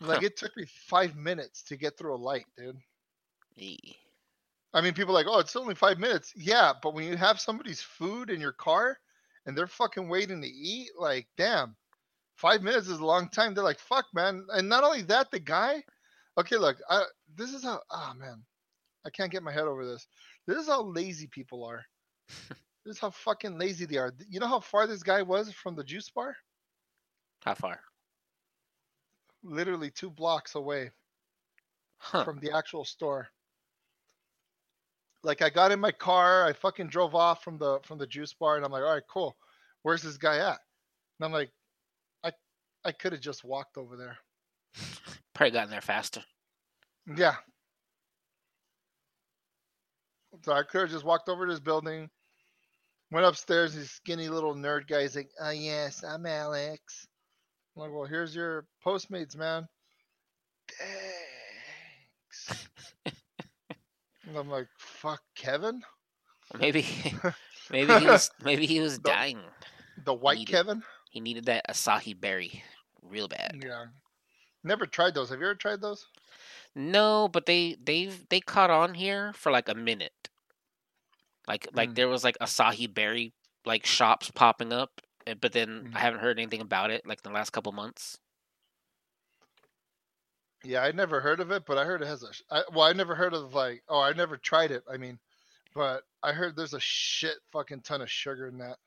Like 0.00 0.20
Huh. 0.20 0.22
it 0.22 0.36
took 0.36 0.56
me 0.56 0.66
five 0.66 1.16
minutes 1.16 1.62
to 1.64 1.76
get 1.76 1.96
through 1.96 2.14
a 2.14 2.16
light, 2.16 2.46
dude. 2.56 2.78
Eh. 3.58 3.94
I 4.74 4.82
mean, 4.82 4.94
people 4.94 5.12
are 5.12 5.20
like, 5.24 5.26
oh, 5.28 5.40
it's 5.40 5.56
only 5.56 5.74
five 5.76 5.98
minutes. 5.98 6.32
Yeah, 6.36 6.74
but 6.82 6.94
when 6.94 7.06
you 7.06 7.16
have 7.16 7.40
somebody's 7.40 7.82
food 7.82 8.30
in 8.30 8.40
your 8.40 8.52
car 8.52 8.98
and 9.46 9.56
they're 9.56 9.68
fucking 9.68 10.08
waiting 10.08 10.42
to 10.42 10.48
eat, 10.48 10.90
like, 10.98 11.28
damn, 11.38 11.76
five 12.36 12.62
minutes 12.62 12.88
is 12.88 13.00
a 13.00 13.06
long 13.06 13.30
time. 13.30 13.54
They're 13.54 13.64
like, 13.64 13.80
fuck, 13.80 14.06
man. 14.14 14.46
And 14.50 14.68
not 14.68 14.84
only 14.84 15.02
that, 15.04 15.30
the 15.30 15.40
guy, 15.40 15.84
okay, 16.38 16.56
look, 16.58 16.78
I, 16.90 17.04
this 17.36 17.54
is 17.54 17.64
how, 17.64 17.80
ah, 17.90 18.14
man, 18.18 18.44
I 19.06 19.10
can't 19.10 19.32
get 19.32 19.42
my 19.44 19.52
head 19.52 19.64
over 19.64 19.86
this. 19.86 20.06
This 20.46 20.58
is 20.58 20.68
how 20.68 20.82
lazy 20.82 21.28
people 21.28 21.64
are. 21.64 21.84
this 22.84 22.96
is 22.96 22.98
how 23.00 23.10
fucking 23.10 23.58
lazy 23.58 23.86
they 23.86 23.98
are. 23.98 24.12
You 24.28 24.40
know 24.40 24.48
how 24.48 24.60
far 24.60 24.86
this 24.86 25.02
guy 25.04 25.22
was 25.22 25.52
from 25.52 25.76
the 25.76 25.84
juice 25.84 26.10
bar? 26.10 26.36
How 27.44 27.54
far? 27.54 27.80
literally 29.44 29.90
two 29.90 30.10
blocks 30.10 30.54
away 30.54 30.92
Huh. 31.98 32.24
from 32.24 32.38
the 32.40 32.52
actual 32.52 32.84
store. 32.84 33.33
Like 35.24 35.42
I 35.42 35.48
got 35.50 35.72
in 35.72 35.80
my 35.80 35.90
car, 35.90 36.44
I 36.46 36.52
fucking 36.52 36.88
drove 36.88 37.14
off 37.14 37.42
from 37.42 37.58
the 37.58 37.80
from 37.82 37.98
the 37.98 38.06
juice 38.06 38.34
bar, 38.34 38.56
and 38.56 38.64
I'm 38.64 38.70
like, 38.70 38.82
all 38.82 38.92
right, 38.92 39.02
cool. 39.10 39.36
Where's 39.82 40.02
this 40.02 40.18
guy 40.18 40.36
at? 40.36 40.58
And 41.18 41.24
I'm 41.24 41.32
like, 41.32 41.50
I 42.22 42.32
I 42.84 42.92
could 42.92 43.12
have 43.12 43.22
just 43.22 43.44
walked 43.44 43.78
over 43.78 43.96
there. 43.96 44.18
Probably 45.34 45.52
gotten 45.52 45.70
there 45.70 45.80
faster. 45.80 46.22
Yeah. 47.16 47.36
So 50.44 50.52
I 50.52 50.62
could 50.62 50.82
have 50.82 50.90
just 50.90 51.04
walked 51.04 51.28
over 51.28 51.46
to 51.46 51.52
this 51.52 51.60
building, 51.60 52.10
went 53.10 53.26
upstairs. 53.26 53.74
This 53.74 53.90
skinny 53.90 54.28
little 54.28 54.54
nerd 54.54 54.86
guy's 54.88 55.16
like, 55.16 55.30
"Oh 55.40 55.50
yes, 55.50 56.04
I'm 56.04 56.26
Alex." 56.26 57.06
I'm 57.76 57.82
like, 57.82 57.92
"Well, 57.92 58.04
here's 58.04 58.34
your 58.34 58.66
Postmates, 58.84 59.36
man." 59.36 59.66
Thanks. 60.78 62.68
And 64.34 64.40
I'm 64.40 64.50
like, 64.50 64.66
"Fuck, 64.76 65.22
Kevin, 65.36 65.82
Maybe 66.58 66.82
maybe 67.70 67.94
he 68.00 68.06
was 68.06 68.30
maybe 68.42 68.66
he 68.66 68.80
was 68.80 68.98
The- 68.98 69.08
dying. 69.10 69.38
the 70.04 70.12
white 70.14 70.38
Needed. 70.38 70.52
Kevin." 70.52 70.82
He 71.10 71.20
needed 71.20 71.44
that 71.46 71.64
acai 71.70 72.18
berry 72.20 72.64
real 73.00 73.28
bad. 73.28 73.62
Yeah. 73.64 73.86
Never 74.64 74.86
tried 74.86 75.14
those. 75.14 75.30
Have 75.30 75.38
you 75.38 75.46
ever 75.46 75.54
tried 75.54 75.80
those? 75.80 76.06
No, 76.74 77.28
but 77.28 77.46
they 77.46 77.76
they've 77.80 78.26
they 78.28 78.40
caught 78.40 78.70
on 78.70 78.94
here 78.94 79.32
for 79.34 79.52
like 79.52 79.68
a 79.68 79.74
minute. 79.76 80.28
Like 81.46 81.68
like 81.72 81.90
Mm. 81.90 81.94
there 81.94 82.08
was 82.08 82.24
like 82.24 82.36
acai 82.40 82.92
berry 82.92 83.32
like 83.64 83.86
shops 83.86 84.30
popping 84.32 84.72
up, 84.72 85.00
eh, 85.28 85.34
but 85.40 85.52
then 85.52 85.90
Mm. 85.92 85.96
I 85.96 86.00
haven't 86.00 86.20
heard 86.20 86.38
anything 86.40 86.60
about 86.60 86.90
it 86.90 87.06
like 87.06 87.20
in 87.24 87.30
the 87.30 87.38
last 87.38 87.50
couple 87.50 87.70
months. 87.70 88.18
Yeah, 90.64 90.82
I 90.82 90.92
never 90.92 91.20
heard 91.20 91.40
of 91.40 91.50
it, 91.50 91.64
but 91.66 91.78
I 91.78 91.84
heard 91.84 92.02
it 92.02 92.06
has 92.06 92.22
a. 92.24 92.62
well, 92.72 92.82
I 92.88 92.92
never 92.92 93.14
heard 93.14 93.34
of 93.34 93.54
like. 93.54 93.82
Oh, 93.88 94.00
I 94.00 94.12
never 94.12 94.36
tried 94.36 94.70
it. 94.70 94.82
I 94.90 94.96
mean, 94.96 95.18
but 95.74 96.04
I 96.22 96.32
heard 96.32 96.56
there's 96.56 96.74
a 96.74 96.80
shit 96.80 97.36
fucking 97.52 97.82
ton 97.82 98.02
of 98.02 98.10
sugar 98.10 98.48
in 98.48 98.58
that. 98.58 98.78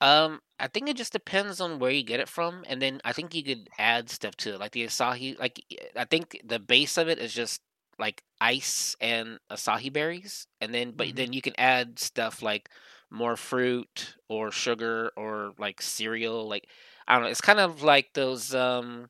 Um, 0.00 0.40
I 0.58 0.66
think 0.68 0.88
it 0.88 0.96
just 0.96 1.12
depends 1.12 1.60
on 1.60 1.78
where 1.78 1.90
you 1.92 2.02
get 2.02 2.20
it 2.20 2.28
from, 2.28 2.64
and 2.66 2.82
then 2.82 3.00
I 3.04 3.12
think 3.12 3.34
you 3.34 3.44
could 3.44 3.68
add 3.78 4.10
stuff 4.10 4.36
to 4.38 4.54
it, 4.54 4.60
like 4.60 4.72
the 4.72 4.84
acai. 4.84 5.38
Like 5.38 5.60
I 5.96 6.04
think 6.04 6.40
the 6.44 6.58
base 6.58 6.96
of 6.98 7.08
it 7.08 7.18
is 7.18 7.32
just 7.32 7.62
like 7.98 8.24
ice 8.40 8.96
and 9.00 9.38
acai 9.50 9.92
berries, 9.92 10.46
and 10.60 10.74
then 10.74 10.92
but 10.92 11.14
Mhm. 11.14 11.16
then 11.16 11.32
you 11.32 11.40
can 11.42 11.54
add 11.58 11.98
stuff 12.00 12.42
like 12.42 12.68
more 13.10 13.36
fruit 13.36 14.16
or 14.28 14.50
sugar 14.50 15.12
or 15.16 15.52
like 15.58 15.80
cereal. 15.80 16.48
Like 16.48 16.68
I 17.06 17.14
don't 17.14 17.22
know, 17.24 17.30
it's 17.30 17.40
kind 17.40 17.60
of 17.60 17.82
like 17.84 18.12
those 18.14 18.54
um 18.54 19.08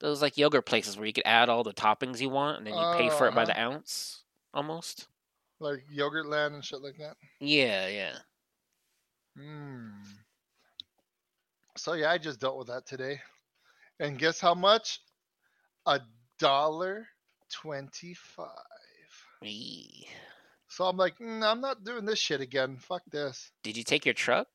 those 0.00 0.22
like 0.22 0.36
yogurt 0.38 0.64
places 0.66 0.96
where 0.96 1.06
you 1.06 1.12
could 1.12 1.26
add 1.26 1.48
all 1.48 1.64
the 1.64 1.72
toppings 1.72 2.20
you 2.20 2.28
want, 2.28 2.58
and 2.58 2.66
then 2.66 2.74
you 2.74 2.84
pay 2.96 3.08
for 3.10 3.26
it 3.28 3.34
by 3.34 3.42
Uh-huh. 3.42 3.52
the 3.52 3.60
ounce 3.60 4.22
almost. 4.54 5.08
like 5.60 5.84
Yogurtland 5.92 6.54
and 6.54 6.64
shit 6.64 6.80
like 6.80 6.96
that. 6.98 7.16
Yeah, 7.40 7.88
yeah. 7.88 8.18
Hmm. 9.36 9.88
So 11.76 11.94
yeah, 11.94 12.10
I 12.12 12.18
just 12.18 12.40
dealt 12.40 12.58
with 12.58 12.68
that 12.68 12.86
today, 12.86 13.20
and 14.00 14.18
guess 14.18 14.40
how 14.40 14.54
much? 14.54 15.00
A 15.86 16.00
dollar 16.38 17.08
twenty-five. 17.50 18.48
Eee. 19.44 20.06
So 20.68 20.84
I'm 20.84 20.96
like, 20.96 21.18
mm, 21.18 21.42
I'm 21.44 21.60
not 21.60 21.82
doing 21.84 22.04
this 22.04 22.18
shit 22.18 22.40
again. 22.40 22.76
Fuck 22.78 23.02
this. 23.10 23.50
Did 23.62 23.76
you 23.76 23.84
take 23.84 24.04
your 24.04 24.14
truck? 24.14 24.48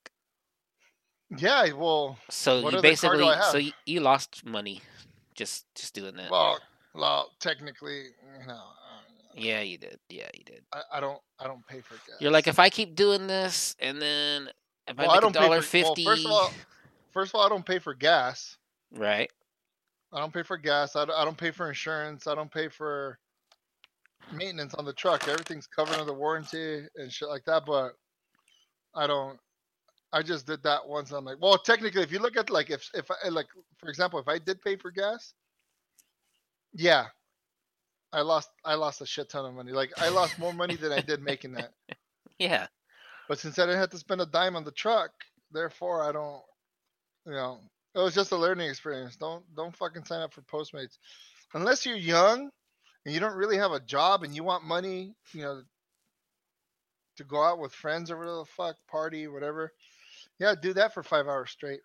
Yeah, 1.35 1.71
well, 1.73 2.17
So 2.29 2.59
you 2.59 2.67
other 2.67 2.71
car 2.71 2.81
do 2.81 2.81
basically, 2.81 3.33
so 3.51 3.57
you, 3.57 3.71
you 3.85 3.99
lost 4.01 4.45
money, 4.45 4.81
just 5.35 5.65
just 5.75 5.93
doing 5.93 6.15
that. 6.17 6.29
well, 6.31 6.59
well, 6.93 7.31
technically, 7.39 8.03
you 8.39 8.47
know, 8.47 8.53
uh, 8.53 8.99
yeah, 9.35 9.61
you 9.61 9.77
did. 9.77 9.99
Yeah, 10.09 10.27
you 10.37 10.43
did. 10.43 10.61
I, 10.73 10.81
I 10.93 10.99
don't, 10.99 11.19
I 11.39 11.45
don't 11.47 11.65
pay 11.67 11.81
for 11.81 11.95
gas. 11.95 12.17
You're 12.19 12.31
like, 12.31 12.47
if 12.47 12.59
I 12.59 12.69
keep 12.69 12.95
doing 12.95 13.25
this, 13.27 13.75
and 13.79 14.01
then 14.01 14.49
if 14.87 14.97
Well, 14.97 15.09
I 15.09 15.13
make 15.15 15.17
a 15.17 15.21
don't 15.21 15.33
pay 15.33 15.39
dollar 15.39 15.61
for- 15.61 15.77
well, 15.81 15.95
fifty, 15.95 16.05
first 16.05 16.25
of 16.25 16.31
all- 16.31 16.51
First 17.11 17.31
of 17.31 17.39
all, 17.39 17.45
I 17.45 17.49
don't 17.49 17.65
pay 17.65 17.77
for 17.79 17.93
gas. 17.93 18.57
right? 18.91 19.31
I 20.11 20.19
don't 20.19 20.33
pay 20.33 20.43
for 20.43 20.57
gas. 20.57 20.95
I 20.95 21.03
I 21.03 21.25
don't 21.25 21.37
pay 21.37 21.51
for 21.51 21.67
insurance. 21.67 22.25
I 22.27 22.35
don't 22.35 22.51
pay 22.51 22.67
for 22.69 23.17
maintenance 24.31 24.73
on 24.75 24.85
the 24.85 24.93
truck. 24.93 25.27
Everything's 25.27 25.67
covered 25.67 25.95
under 25.99 26.13
warranty 26.13 26.87
and 26.95 27.11
shit 27.11 27.27
like 27.29 27.43
that. 27.45 27.65
But 27.65 27.93
I 28.95 29.07
don't. 29.07 29.39
I 30.13 30.21
just 30.21 30.45
did 30.45 30.61
that 30.63 30.87
once. 30.87 31.11
I'm 31.11 31.25
like, 31.25 31.41
well, 31.41 31.57
technically, 31.57 32.03
if 32.03 32.11
you 32.11 32.19
look 32.19 32.37
at 32.37 32.51
like 32.51 32.69
if 32.69 32.89
if 32.93 33.09
I 33.11 33.29
like 33.29 33.47
for 33.79 33.89
example, 33.89 34.19
if 34.19 34.27
I 34.27 34.37
did 34.37 34.61
pay 34.61 34.75
for 34.77 34.91
gas, 34.91 35.33
yeah, 36.73 37.07
I 38.13 38.21
lost 38.21 38.49
I 38.63 38.75
lost 38.75 39.01
a 39.01 39.07
shit 39.07 39.29
ton 39.29 39.45
of 39.45 39.55
money. 39.55 39.71
Like 39.71 39.91
I 39.97 40.09
lost 40.09 40.37
more 40.37 40.53
money 40.53 40.75
than 40.75 40.91
I 40.91 41.01
did 41.01 41.21
making 41.21 41.53
that. 41.53 41.71
Yeah, 42.39 42.65
But 43.29 43.37
since 43.39 43.59
I 43.59 43.65
didn't 43.67 43.79
have 43.79 43.91
to 43.91 43.97
spend 43.97 44.19
a 44.19 44.25
dime 44.25 44.55
on 44.55 44.63
the 44.63 44.71
truck, 44.71 45.11
therefore 45.51 46.03
I 46.03 46.11
don't, 46.11 46.41
you 47.27 47.31
know, 47.31 47.59
it 47.95 47.99
was 47.99 48.15
just 48.15 48.31
a 48.31 48.35
learning 48.35 48.67
experience. 48.69 49.15
Don't 49.15 49.43
don't 49.55 49.75
fucking 49.75 50.05
sign 50.05 50.21
up 50.21 50.33
for 50.33 50.41
Postmates 50.41 50.97
unless 51.53 51.85
you're 51.85 51.95
young 51.95 52.49
and 53.05 53.13
you 53.13 53.19
don't 53.19 53.35
really 53.37 53.57
have 53.57 53.71
a 53.71 53.79
job 53.79 54.23
and 54.23 54.35
you 54.35 54.43
want 54.43 54.65
money, 54.65 55.13
you 55.33 55.41
know, 55.41 55.61
to 57.17 57.23
go 57.23 57.43
out 57.43 57.59
with 57.59 57.71
friends 57.71 58.09
or 58.09 58.17
whatever 58.17 58.37
the 58.37 58.45
fuck 58.45 58.75
party 58.89 59.27
whatever. 59.27 59.71
Yeah, 60.43 60.55
do 60.61 60.73
that 60.73 60.93
for 60.93 61.03
five 61.03 61.25
hours 61.25 61.51
straight. 61.51 61.79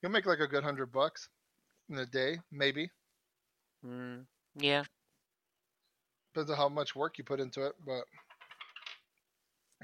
You'll 0.00 0.12
make 0.12 0.24
like 0.24 0.38
a 0.38 0.46
good 0.46 0.62
hundred 0.62 0.92
bucks 0.92 1.28
in 1.90 1.98
a 1.98 2.06
day, 2.06 2.38
maybe. 2.52 2.88
mm, 3.84 4.24
yeah. 4.54 4.84
Depends 6.32 6.52
on 6.52 6.56
how 6.56 6.68
much 6.68 6.94
work 6.94 7.18
you 7.18 7.24
put 7.24 7.40
into 7.40 7.66
it, 7.66 7.72
but 7.84 8.04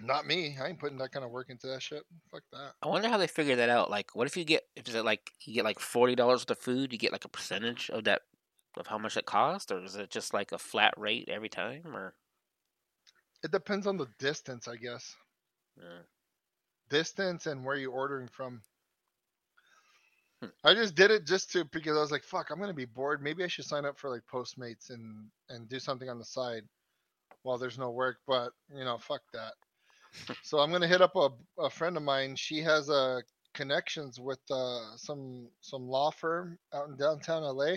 not 0.00 0.28
me. 0.28 0.56
I 0.62 0.68
ain't 0.68 0.78
putting 0.78 0.96
that 0.98 1.10
kind 1.10 1.24
of 1.24 1.32
work 1.32 1.50
into 1.50 1.66
that 1.66 1.82
shit. 1.82 2.04
Fuck 2.30 2.44
that. 2.52 2.74
I 2.84 2.86
wonder 2.86 3.08
how 3.08 3.18
they 3.18 3.26
figure 3.26 3.56
that 3.56 3.68
out. 3.68 3.90
Like, 3.90 4.14
what 4.14 4.28
if 4.28 4.36
you 4.36 4.44
get? 4.44 4.62
Is 4.76 4.94
it 4.94 5.04
like 5.04 5.32
you 5.44 5.52
get 5.52 5.64
like 5.64 5.80
forty 5.80 6.14
dollars 6.14 6.42
worth 6.42 6.52
of 6.52 6.58
food? 6.60 6.92
You 6.92 6.98
get 7.00 7.10
like 7.10 7.24
a 7.24 7.28
percentage 7.28 7.90
of 7.90 8.04
that 8.04 8.22
of 8.76 8.86
how 8.86 8.98
much 8.98 9.16
it 9.16 9.26
cost, 9.26 9.72
or 9.72 9.82
is 9.82 9.96
it 9.96 10.08
just 10.08 10.32
like 10.32 10.52
a 10.52 10.58
flat 10.58 10.94
rate 10.96 11.28
every 11.28 11.48
time? 11.48 11.82
Or 11.86 12.14
It 13.42 13.50
depends 13.50 13.88
on 13.88 13.96
the 13.96 14.06
distance, 14.20 14.68
I 14.68 14.76
guess. 14.76 15.16
uh, 15.80 16.02
Distance 16.92 17.46
and 17.46 17.64
where 17.64 17.76
you're 17.76 17.90
ordering 17.90 18.28
from. 18.28 18.60
Hmm. 20.42 20.48
I 20.62 20.74
just 20.74 20.94
did 20.94 21.10
it 21.10 21.26
just 21.26 21.50
to 21.52 21.64
because 21.72 21.96
I 21.96 22.00
was 22.00 22.12
like, 22.12 22.22
fuck, 22.22 22.50
I'm 22.50 22.60
gonna 22.60 22.74
be 22.74 22.84
bored. 22.84 23.22
Maybe 23.22 23.42
I 23.42 23.46
should 23.46 23.64
sign 23.64 23.86
up 23.86 23.98
for 23.98 24.10
like 24.10 24.22
Postmates 24.30 24.90
and 24.90 25.30
and 25.48 25.68
do 25.70 25.80
something 25.80 26.10
on 26.10 26.18
the 26.18 26.24
side 26.24 26.64
while 27.44 27.56
there's 27.56 27.78
no 27.78 27.90
work. 27.90 28.18
But 28.26 28.50
you 28.76 28.84
know, 28.84 28.98
fuck 28.98 29.22
that. 29.32 29.54
so 30.42 30.58
I'm 30.58 30.70
gonna 30.70 30.86
hit 30.86 31.00
up 31.00 31.16
a, 31.16 31.30
a 31.58 31.70
friend 31.70 31.96
of 31.96 32.02
mine. 32.02 32.36
She 32.36 32.60
has 32.60 32.90
uh 32.90 33.20
connections 33.54 34.20
with 34.20 34.40
uh 34.50 34.94
some 34.96 35.48
some 35.62 35.88
law 35.88 36.10
firm 36.10 36.58
out 36.74 36.88
in 36.88 36.96
downtown 36.96 37.42
LA. 37.42 37.76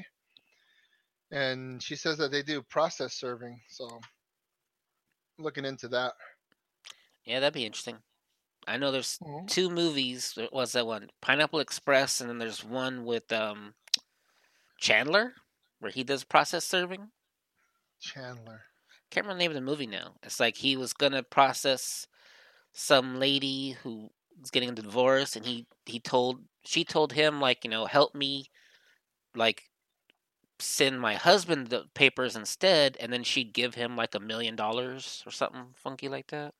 And 1.31 1.81
she 1.81 1.95
says 1.95 2.17
that 2.17 2.31
they 2.31 2.43
do 2.43 2.61
process 2.61 3.13
serving. 3.13 3.61
So 3.69 3.87
looking 5.39 5.63
into 5.63 5.87
that. 5.89 6.13
yeah, 7.23 7.39
that'd 7.39 7.53
be 7.53 7.65
interesting. 7.65 7.97
I 8.67 8.77
know 8.77 8.91
there's 8.91 9.19
Mhm. 9.19 9.47
two 9.47 9.69
movies. 9.69 10.33
There 10.35 10.49
was 10.51 10.73
that 10.73 10.85
one, 10.87 11.09
Pineapple 11.21 11.59
Express, 11.59 12.21
and 12.21 12.29
then 12.29 12.37
there's 12.39 12.63
one 12.63 13.05
with 13.05 13.31
um 13.31 13.75
Chandler, 14.77 15.35
where 15.79 15.91
he 15.91 16.05
does 16.05 16.23
process 16.23 16.63
serving. 16.63 17.11
Chandler. 17.99 18.63
Can't 19.09 19.25
remember 19.25 19.37
the 19.37 19.39
name 19.43 19.51
of 19.51 19.55
the 19.55 19.61
movie 19.61 19.87
now. 19.87 20.17
It's 20.23 20.39
like 20.39 20.57
he 20.57 20.77
was 20.77 20.93
gonna 20.93 21.23
process 21.23 22.07
some 22.73 23.19
lady 23.19 23.71
who 23.71 24.09
was 24.39 24.51
getting 24.51 24.69
a 24.69 24.75
divorce, 24.75 25.35
and 25.35 25.45
he 25.45 25.67
he 25.85 25.99
told 25.99 26.47
she 26.65 26.85
told 26.85 27.13
him 27.13 27.41
like 27.41 27.63
you 27.65 27.69
know 27.71 27.85
help 27.87 28.15
me, 28.15 28.47
like 29.35 29.63
send 30.59 31.01
my 31.01 31.15
husband 31.15 31.67
the 31.69 31.87
papers 31.95 32.35
instead, 32.35 32.97
and 32.99 33.13
then 33.13 33.23
she'd 33.23 33.53
give 33.53 33.75
him 33.75 33.95
like 33.97 34.15
a 34.15 34.21
million 34.21 34.55
dollars 34.55 35.23
or 35.25 35.31
something 35.31 35.73
funky 35.77 36.09
like 36.09 36.27
that. 36.29 36.55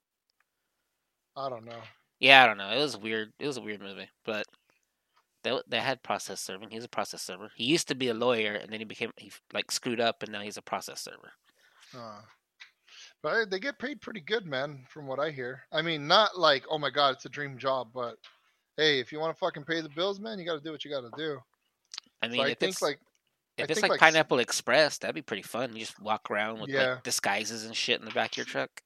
I 1.37 1.49
don't 1.49 1.65
know. 1.65 1.81
Yeah, 2.19 2.43
I 2.43 2.47
don't 2.47 2.57
know. 2.57 2.71
It 2.71 2.79
was 2.81 2.97
weird. 2.97 3.33
It 3.39 3.47
was 3.47 3.57
a 3.57 3.61
weird 3.61 3.81
movie, 3.81 4.09
but 4.25 4.45
they 5.43 5.59
they 5.67 5.79
had 5.79 6.03
process 6.03 6.41
serving. 6.41 6.71
He's 6.71 6.83
a 6.83 6.89
process 6.89 7.21
server. 7.21 7.51
He 7.55 7.65
used 7.65 7.87
to 7.89 7.95
be 7.95 8.09
a 8.09 8.13
lawyer, 8.13 8.53
and 8.53 8.71
then 8.71 8.79
he 8.79 8.85
became 8.85 9.11
he 9.17 9.31
like 9.53 9.71
screwed 9.71 9.99
up, 10.01 10.23
and 10.23 10.31
now 10.31 10.41
he's 10.41 10.57
a 10.57 10.61
process 10.61 11.01
server. 11.01 11.33
Uh, 11.93 12.21
but 13.21 13.49
they 13.49 13.59
get 13.59 13.79
paid 13.79 14.01
pretty 14.01 14.21
good, 14.21 14.45
man, 14.45 14.85
from 14.89 15.07
what 15.07 15.19
I 15.19 15.31
hear. 15.31 15.63
I 15.71 15.81
mean, 15.81 16.07
not 16.07 16.37
like, 16.37 16.65
oh 16.69 16.77
my 16.77 16.89
god, 16.89 17.15
it's 17.15 17.25
a 17.25 17.29
dream 17.29 17.57
job, 17.57 17.89
but 17.93 18.17
hey, 18.77 18.99
if 18.99 19.11
you 19.11 19.19
want 19.19 19.35
to 19.35 19.39
fucking 19.39 19.65
pay 19.65 19.81
the 19.81 19.89
bills, 19.89 20.19
man, 20.19 20.39
you 20.39 20.45
got 20.45 20.55
to 20.55 20.61
do 20.63 20.71
what 20.71 20.85
you 20.85 20.91
got 20.91 21.01
to 21.01 21.11
do. 21.17 21.39
I 22.21 22.27
So 22.29 22.29
mean, 22.29 22.41
I 22.43 22.51
if 22.51 22.59
think 22.59 22.75
it's 22.75 22.81
like, 22.81 22.99
if 23.57 23.69
I 23.69 23.71
it's 23.71 23.81
like, 23.81 23.91
like, 23.91 23.99
Pineapple 23.99 24.39
Express, 24.39 24.97
that'd 24.99 25.15
be 25.15 25.21
pretty 25.21 25.43
fun. 25.43 25.73
You 25.75 25.81
just 25.81 25.99
walk 25.99 26.29
around 26.31 26.59
with 26.61 26.71
Yeah. 26.71 26.77
like 26.77 27.03
disguises 27.03 27.65
and 27.65 27.75
shit 27.75 27.99
in 27.99 28.05
the 28.05 28.11
back 28.11 28.33
of 28.33 28.37
your 28.37 28.45
truck. 28.45 28.81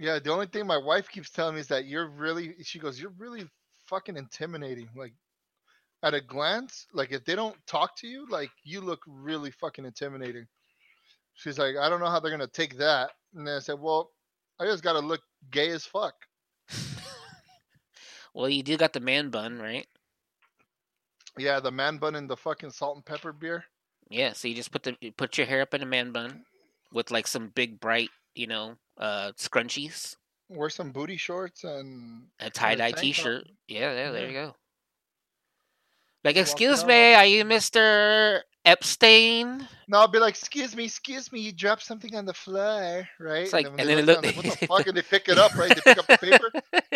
Yeah, 0.00 0.18
the 0.18 0.32
only 0.32 0.46
thing 0.46 0.66
my 0.66 0.78
wife 0.78 1.08
keeps 1.08 1.30
telling 1.30 1.54
me 1.54 1.60
is 1.60 1.68
that 1.68 1.86
you're 1.86 2.08
really, 2.08 2.54
she 2.64 2.80
goes, 2.80 3.00
you're 3.00 3.14
really 3.18 3.44
fucking 3.86 4.16
intimidating. 4.16 4.88
Like, 4.96 5.12
at 6.02 6.14
a 6.14 6.20
glance, 6.20 6.86
like 6.92 7.12
if 7.12 7.24
they 7.24 7.34
don't 7.34 7.56
talk 7.66 7.96
to 7.98 8.06
you, 8.06 8.26
like 8.30 8.50
you 8.64 8.80
look 8.80 9.00
really 9.06 9.50
fucking 9.50 9.84
intimidating. 9.84 10.46
She's 11.34 11.58
like, 11.58 11.76
I 11.76 11.88
don't 11.88 12.00
know 12.00 12.08
how 12.10 12.20
they're 12.20 12.30
gonna 12.30 12.46
take 12.46 12.78
that. 12.78 13.10
And 13.34 13.46
then 13.46 13.56
I 13.56 13.58
said, 13.60 13.78
Well, 13.78 14.10
I 14.58 14.64
just 14.64 14.82
gotta 14.82 15.00
look 15.00 15.20
gay 15.50 15.70
as 15.70 15.84
fuck. 15.84 16.14
Well, 18.32 18.48
you 18.48 18.62
do 18.62 18.76
got 18.76 18.92
the 18.92 19.00
man 19.00 19.30
bun, 19.30 19.58
right? 19.58 19.86
Yeah, 21.36 21.58
the 21.58 21.72
man 21.72 21.98
bun 21.98 22.14
and 22.14 22.28
the 22.28 22.36
fucking 22.36 22.70
salt 22.70 22.96
and 22.96 23.04
pepper 23.04 23.32
beer. 23.32 23.64
Yeah. 24.08 24.34
So 24.34 24.48
you 24.48 24.54
just 24.54 24.70
put 24.70 24.84
the 24.84 24.96
you 25.00 25.12
put 25.12 25.36
your 25.36 25.48
hair 25.48 25.62
up 25.62 25.74
in 25.74 25.82
a 25.82 25.86
man 25.86 26.12
bun 26.12 26.44
with 26.92 27.10
like 27.10 27.26
some 27.26 27.48
big 27.48 27.80
bright, 27.80 28.10
you 28.34 28.46
know, 28.46 28.76
uh, 28.98 29.32
scrunchies, 29.38 30.16
Wear 30.48 30.68
some 30.68 30.90
booty 30.90 31.16
shorts 31.16 31.62
and 31.62 32.24
a 32.40 32.50
tie 32.50 32.74
dye. 32.74 32.90
T-shirt. 32.90 33.46
Yeah, 33.68 33.92
yeah, 33.94 34.10
there 34.10 34.22
Yeah. 34.22 34.26
you 34.28 34.32
go. 34.32 34.56
Like, 36.24 36.36
excuse 36.36 36.84
me, 36.84 37.14
are 37.14 37.24
you 37.24 37.44
Mister 37.44 38.42
Epstein? 38.64 39.66
no, 39.88 39.98
I'll 40.00 40.08
be 40.08 40.18
like, 40.18 40.34
excuse 40.34 40.74
me, 40.76 40.84
excuse 40.84 41.30
me, 41.32 41.40
you 41.40 41.52
dropped 41.52 41.82
something 41.82 42.14
on 42.16 42.24
the 42.26 42.34
floor, 42.34 43.08
right? 43.18 43.44
It's 43.44 43.52
like- 43.52 43.66
and 43.66 43.78
then 43.78 43.98
it 43.98 44.04
look 44.04 44.22
look- 44.22 44.24
down, 44.24 44.34
like, 44.34 44.36
what 44.44 44.60
the 44.60 44.66
fuck? 44.66 44.86
And 44.88 44.96
they 44.96 45.02
pick 45.02 45.28
it 45.28 45.38
up, 45.38 45.54
right? 45.56 45.68
They 45.74 45.80
pick 45.80 45.98
up 45.98 46.06
the 46.08 46.18
paper, 46.18 46.50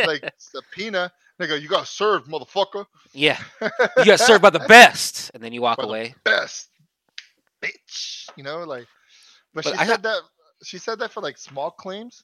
like 0.06 0.30
subpoena. 0.38 1.10
They 1.38 1.46
go, 1.46 1.54
you 1.54 1.68
got 1.68 1.86
served, 1.86 2.28
motherfucker. 2.28 2.86
yeah, 3.12 3.38
you 3.96 4.04
got 4.04 4.20
served 4.20 4.42
by 4.42 4.50
the 4.50 4.60
best, 4.68 5.30
and 5.32 5.42
then 5.42 5.52
you 5.52 5.62
walk 5.62 5.78
By 5.78 5.84
the 5.84 5.88
away. 5.88 6.14
best, 6.24 6.68
bitch. 7.62 8.26
You 8.36 8.42
know, 8.44 8.64
like, 8.64 8.86
but, 9.54 9.64
But 9.64 9.74
she 9.74 9.78
I 9.80 9.86
said 9.86 10.02
that. 10.02 10.20
She 10.64 10.78
said 10.78 10.98
that 11.00 11.12
for 11.12 11.20
like 11.20 11.38
small 11.38 11.70
claims. 11.70 12.22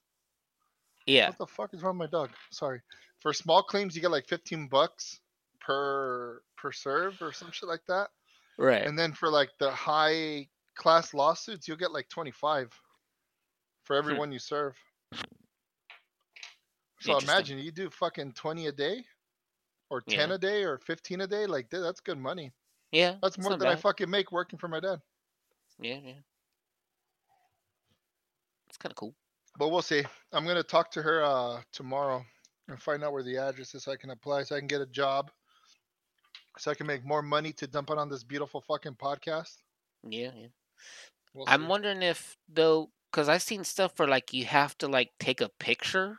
Yeah, 1.07 1.29
What 1.29 1.39
the 1.39 1.47
fuck 1.47 1.75
is 1.75 1.83
wrong 1.83 1.99
with 1.99 2.11
my 2.13 2.19
dog? 2.19 2.31
Sorry. 2.51 2.81
For 3.21 3.33
small 3.33 3.63
claims, 3.63 3.95
you 3.97 4.03
get 4.03 4.11
like 4.11 4.27
15 4.29 4.69
bucks 4.69 5.21
per 5.61 6.43
per 6.57 6.73
serve 6.73 7.21
or 7.21 7.33
some 7.33 7.51
shit 7.53 7.69
like 7.69 7.85
that. 7.89 8.11
right. 8.59 8.85
And 8.85 8.99
then 8.99 9.13
for 9.13 9.29
like 9.31 9.51
the 9.59 9.71
high 9.71 10.49
class 10.77 11.13
lawsuits, 11.15 11.67
you'll 11.67 11.77
get 11.79 11.93
like 11.93 12.09
25 12.09 12.71
for 13.85 13.97
every 13.97 14.15
Hmm. 14.15 14.19
one 14.21 14.33
you 14.33 14.39
serve. 14.39 14.77
So 17.01 17.19
imagine 17.19 17.59
you 17.59 17.73
do 17.73 17.89
fucking 17.91 18.33
20 18.35 18.67
a 18.67 18.73
day 18.73 19.05
or 19.89 20.03
10 20.03 20.29
Yeah. 20.29 20.35
a 20.35 20.39
day 20.39 20.65
or 20.65 20.79
15 20.79 21.23
a 21.23 21.27
day. 21.27 21.47
Like 21.47 21.71
th- 21.71 21.83
that's 21.83 22.01
good 22.01 22.19
money. 22.19 22.53
Yeah, 22.93 23.17
That's 23.23 23.39
more 23.39 23.57
than 23.57 23.69
I 23.69 23.77
fucking 23.77 24.11
make 24.11 24.33
working 24.33 24.59
for 24.59 24.69
my 24.69 24.81
dad. 24.81 25.01
Yeah, 25.79 25.99
yeah. 26.05 26.13
Kind 28.81 28.93
of 28.93 28.97
cool. 28.97 29.15
But 29.59 29.69
we'll 29.69 29.83
see. 29.83 30.03
I'm 30.33 30.47
gonna 30.47 30.63
talk 30.63 30.91
to 30.93 31.03
her 31.03 31.23
uh, 31.23 31.61
tomorrow 31.73 32.25
and 32.69 32.81
find 32.81 33.05
out 33.05 33.13
where 33.13 33.23
the 33.23 33.37
address 33.37 33.75
is 33.75 33.85
so 33.85 33.93
I 33.93 33.97
can 33.97 34.11
apply, 34.11 34.43
so 34.45 34.57
I 34.57 34.59
can 34.59 34.69
get 34.69 34.81
a 34.81 34.87
job, 34.87 35.31
so 36.59 36.71
I 36.71 36.75
can 36.75 36.87
make 36.87 37.05
more 37.05 37.23
money 37.23 37.53
to 37.55 37.67
dump 37.67 37.91
it 37.91 37.99
on 37.99 38.09
this 38.09 38.25
beautiful 38.25 38.61
fucking 38.61 38.95
podcast. 38.95 39.57
Yeah, 40.09 40.31
yeah. 40.35 40.47
We'll 41.35 41.49
I'm 41.49 41.63
see. 41.63 41.67
wondering 41.67 42.03
if 42.03 42.37
though, 42.49 42.91
because 43.11 43.29
I've 43.29 43.43
seen 43.43 43.65
stuff 43.65 43.99
where 43.99 44.09
like 44.09 44.33
you 44.33 44.45
have 44.47 44.79
to 44.79 44.89
like 44.89 45.11
take 45.19 45.41
a 45.41 45.49
picture 45.49 46.19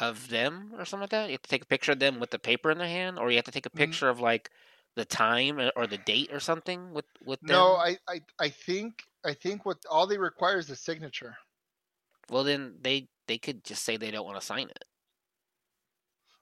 of 0.00 0.28
them 0.28 0.72
or 0.76 0.84
something 0.84 1.02
like 1.02 1.10
that. 1.10 1.26
You 1.26 1.32
have 1.32 1.42
to 1.42 1.48
take 1.50 1.62
a 1.62 1.66
picture 1.66 1.92
of 1.92 1.98
them 2.00 2.20
with 2.20 2.30
the 2.30 2.38
paper 2.38 2.70
in 2.70 2.78
their 2.78 2.88
hand, 2.88 3.18
or 3.18 3.30
you 3.30 3.36
have 3.36 3.44
to 3.46 3.50
take 3.52 3.66
a 3.66 3.70
Mhm. 3.70 3.76
picture 3.78 4.08
of 4.08 4.20
like 4.20 4.50
the 4.94 5.04
time 5.04 5.58
or- 5.58 5.72
or 5.76 5.86
the 5.86 5.98
date 5.98 6.32
or 6.32 6.40
something 6.40 6.92
with 6.92 7.06
with 7.24 7.40
them. 7.40 7.48
No, 7.50 7.74
I, 7.76 7.96
I 8.08 8.20
I 8.38 8.48
think 8.48 9.04
I 9.24 9.32
think 9.34 9.64
what 9.64 9.78
all 9.88 10.06
they 10.06 10.18
require 10.18 10.58
is 10.58 10.70
a 10.70 10.76
signature. 10.76 11.36
Well, 12.30 12.44
then 12.44 12.74
they 12.80 13.08
they 13.26 13.38
could 13.38 13.64
just 13.64 13.84
say 13.84 13.96
they 13.96 14.10
don't 14.10 14.26
want 14.26 14.40
to 14.40 14.46
sign 14.46 14.68
it. 14.68 14.84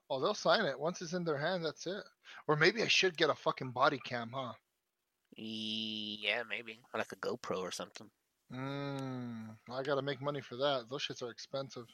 Oh, 0.09 0.21
they'll 0.21 0.35
sign 0.35 0.65
it 0.65 0.79
once 0.79 1.03
it's 1.03 1.15
in 1.15 1.25
their 1.25 1.39
hand. 1.39 1.65
That's 1.65 1.87
it. 1.87 2.03
Or 2.47 2.57
maybe 2.57 2.83
I 2.83 2.89
should 2.89 3.17
get 3.17 3.31
a 3.31 3.35
fucking 3.35 3.73
body 3.73 3.99
cam, 4.05 4.31
huh? 4.33 4.53
Yeah, 5.37 6.43
maybe 6.49 6.79
like 6.95 7.13
a 7.13 7.17
GoPro 7.17 7.59
or 7.59 7.71
something. 7.71 8.09
Mm, 8.53 9.57
I 9.71 9.83
gotta 9.83 10.03
make 10.03 10.23
money 10.23 10.41
for 10.41 10.57
that. 10.57 10.87
Those 10.89 11.03
shits 11.03 11.23
are 11.23 11.31
expensive. 11.31 11.87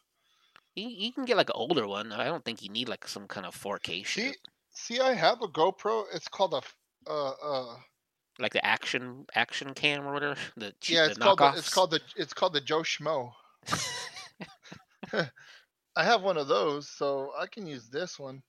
You, 0.74 0.88
you 0.88 1.12
can 1.12 1.24
get 1.24 1.36
like 1.36 1.48
an 1.48 1.56
older 1.56 1.86
one. 1.86 2.12
I 2.12 2.24
don't 2.24 2.44
think 2.44 2.62
you 2.62 2.68
need 2.68 2.88
like 2.88 3.08
some 3.08 3.26
kind 3.26 3.46
of 3.46 3.56
4K 3.56 3.86
See, 3.86 4.04
shit, 4.04 4.36
see, 4.72 5.00
I 5.00 5.14
have 5.14 5.42
a 5.42 5.48
GoPro. 5.48 6.04
It's 6.14 6.28
called 6.28 6.54
a 6.54 6.62
uh 7.10 7.32
uh. 7.42 7.76
like 8.38 8.52
the 8.52 8.64
action 8.64 9.24
action 9.34 9.74
cam 9.74 10.06
or 10.06 10.12
whatever. 10.12 10.36
The 10.56 10.72
cheap, 10.80 10.96
Yeah, 10.96 11.04
the 11.04 11.10
it's 11.10 11.18
called 11.18 11.38
the, 11.38 11.52
it's 11.56 11.74
called 11.74 11.90
the 11.90 12.00
it's 12.16 12.34
called 12.34 12.52
the 12.52 12.60
Joe 12.60 12.82
Schmo. 12.82 13.32
I 15.96 16.04
have 16.04 16.22
one 16.22 16.38
of 16.38 16.48
those, 16.48 16.88
so 16.88 17.30
I 17.38 17.46
can 17.46 17.66
use 17.66 17.88
this 17.88 18.18
one. 18.18 18.42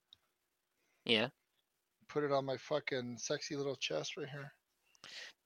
yeah. 1.06 1.28
Put 2.10 2.24
it 2.24 2.32
on 2.32 2.46
my 2.46 2.58
fucking 2.58 3.18
sexy 3.18 3.56
little 3.56 3.76
chest 3.76 4.18
right 4.18 4.30
here. 4.30 4.54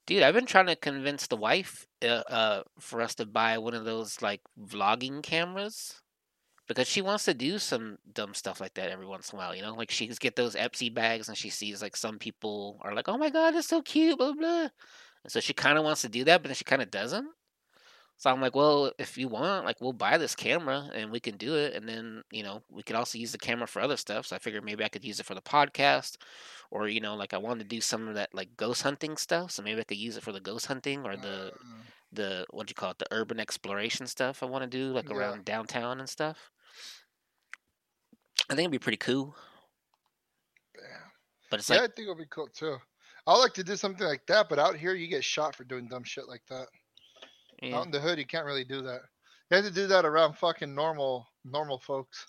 Dude, 0.05 0.21
I've 0.21 0.33
been 0.33 0.45
trying 0.45 0.67
to 0.67 0.75
convince 0.75 1.27
the 1.27 1.37
wife 1.37 1.85
uh, 2.03 2.23
uh 2.29 2.63
for 2.79 3.01
us 3.01 3.15
to 3.15 3.25
buy 3.25 3.57
one 3.57 3.73
of 3.73 3.85
those 3.85 4.21
like 4.21 4.41
vlogging 4.59 5.23
cameras 5.23 6.01
because 6.67 6.87
she 6.87 7.01
wants 7.01 7.25
to 7.25 7.33
do 7.33 7.57
some 7.57 7.97
dumb 8.13 8.33
stuff 8.33 8.59
like 8.59 8.73
that 8.73 8.89
every 8.89 9.05
once 9.05 9.31
in 9.31 9.37
a 9.37 9.39
while, 9.39 9.55
you 9.55 9.61
know? 9.61 9.73
Like 9.73 9.91
she 9.91 10.07
get 10.07 10.35
those 10.35 10.55
Ipsy 10.55 10.93
bags 10.93 11.29
and 11.29 11.37
she 11.37 11.49
sees 11.49 11.81
like 11.81 11.95
some 11.95 12.19
people 12.19 12.79
are 12.81 12.93
like, 12.93 13.07
"Oh 13.07 13.17
my 13.17 13.29
god, 13.29 13.55
it's 13.55 13.67
so 13.67 13.81
cute," 13.81 14.17
blah 14.17 14.33
blah. 14.33 14.41
blah. 14.41 14.69
And 15.23 15.31
so 15.31 15.39
she 15.39 15.53
kind 15.53 15.77
of 15.77 15.83
wants 15.83 16.01
to 16.01 16.09
do 16.09 16.23
that, 16.25 16.41
but 16.41 16.49
then 16.49 16.55
she 16.55 16.65
kind 16.65 16.81
of 16.81 16.91
doesn't. 16.91 17.27
So 18.17 18.31
I'm 18.31 18.41
like, 18.41 18.55
"Well, 18.55 18.91
if 18.97 19.17
you 19.17 19.27
want, 19.27 19.65
like 19.65 19.79
we'll 19.79 19.93
buy 19.93 20.17
this 20.17 20.35
camera 20.35 20.89
and 20.93 21.11
we 21.11 21.19
can 21.19 21.37
do 21.37 21.55
it 21.55 21.75
and 21.75 21.87
then, 21.87 22.23
you 22.31 22.43
know, 22.43 22.63
we 22.69 22.81
could 22.83 22.95
also 22.95 23.17
use 23.17 23.31
the 23.31 23.37
camera 23.37 23.67
for 23.67 23.81
other 23.81 23.97
stuff." 23.97 24.25
So 24.27 24.35
I 24.35 24.39
figured 24.39 24.63
maybe 24.63 24.83
I 24.83 24.89
could 24.89 25.05
use 25.05 25.19
it 25.19 25.25
for 25.25 25.35
the 25.35 25.41
podcast 25.41 26.17
or 26.71 26.87
you 26.87 26.99
know 26.99 27.15
like 27.15 27.33
i 27.33 27.37
wanted 27.37 27.59
to 27.63 27.75
do 27.75 27.81
some 27.81 28.07
of 28.07 28.15
that 28.15 28.33
like 28.33 28.55
ghost 28.57 28.81
hunting 28.81 29.17
stuff 29.17 29.51
so 29.51 29.63
maybe 29.63 29.79
i 29.79 29.83
could 29.83 29.97
use 29.97 30.17
it 30.17 30.23
for 30.23 30.31
the 30.31 30.39
ghost 30.39 30.65
hunting 30.65 31.05
or 31.05 31.15
the 31.15 31.51
Mm, 31.57 31.81
the 32.13 32.45
what 32.51 32.67
do 32.67 32.71
you 32.71 32.75
call 32.75 32.91
it 32.91 32.99
the 32.99 33.07
urban 33.11 33.39
exploration 33.39 34.07
stuff 34.07 34.41
i 34.41 34.45
want 34.45 34.63
to 34.63 34.69
do 34.69 34.91
like 34.93 35.09
Yeah. 35.09 35.15
around 35.15 35.45
downtown 35.45 35.99
and 35.99 36.09
stuff 36.09 36.51
i 38.49 38.53
think 38.53 38.59
it'd 38.61 38.71
be 38.71 38.79
pretty 38.79 38.97
cool 38.97 39.35
yeah. 40.75 40.81
but 41.49 41.59
it's 41.59 41.69
yeah, 41.69 41.81
like 41.81 41.91
I 41.91 41.93
think 41.93 42.05
it'll 42.05 42.15
be 42.15 42.25
cool 42.29 42.47
too. 42.47 42.77
I 43.25 43.37
like 43.37 43.53
to 43.55 43.63
do 43.63 43.75
something 43.75 44.07
like 44.07 44.25
that, 44.27 44.47
but 44.47 44.57
out 44.59 44.77
here 44.77 44.93
you 44.93 45.07
get 45.09 45.23
shot 45.23 45.53
for 45.55 45.65
doing 45.65 45.87
dumb 45.89 46.03
shit 46.05 46.27
like 46.29 46.43
that. 46.49 46.67
Yeah, 47.61 47.77
Out 47.77 47.85
in 47.85 47.91
the 47.91 47.99
hood, 47.99 48.17
you 48.19 48.25
can't 48.25 48.45
really 48.45 48.63
do 48.63 48.81
that. 48.83 49.01
You 49.49 49.57
have 49.57 49.65
to 49.65 49.71
do 49.71 49.87
that 49.87 50.05
around 50.05 50.33
fucking 50.37 50.73
normal 50.73 51.27
normal 51.45 51.79
folks. 51.79 52.25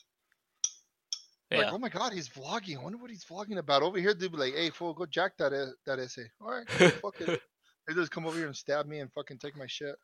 Yeah. 1.50 1.58
Like, 1.58 1.72
oh 1.72 1.78
my 1.78 1.88
god, 1.88 2.12
he's 2.12 2.28
vlogging. 2.28 2.78
I 2.78 2.82
wonder 2.82 2.98
what 2.98 3.10
he's 3.10 3.24
vlogging 3.24 3.58
about. 3.58 3.82
Over 3.82 3.98
here, 3.98 4.12
they'd 4.14 4.30
be 4.30 4.36
like, 4.36 4.54
hey, 4.54 4.70
fool, 4.70 4.92
go 4.94 5.06
jack 5.06 5.36
that 5.38 5.52
that 5.86 5.98
essay. 5.98 6.26
All 6.40 6.50
right, 6.50 6.68
fuck 7.02 7.20
it. 7.20 7.40
They 7.86 7.94
just 7.94 8.10
come 8.10 8.26
over 8.26 8.36
here 8.36 8.46
and 8.46 8.56
stab 8.56 8.86
me 8.86 8.98
and 9.00 9.10
fucking 9.12 9.38
take 9.38 9.56
my 9.56 9.66
shit. 9.66 9.96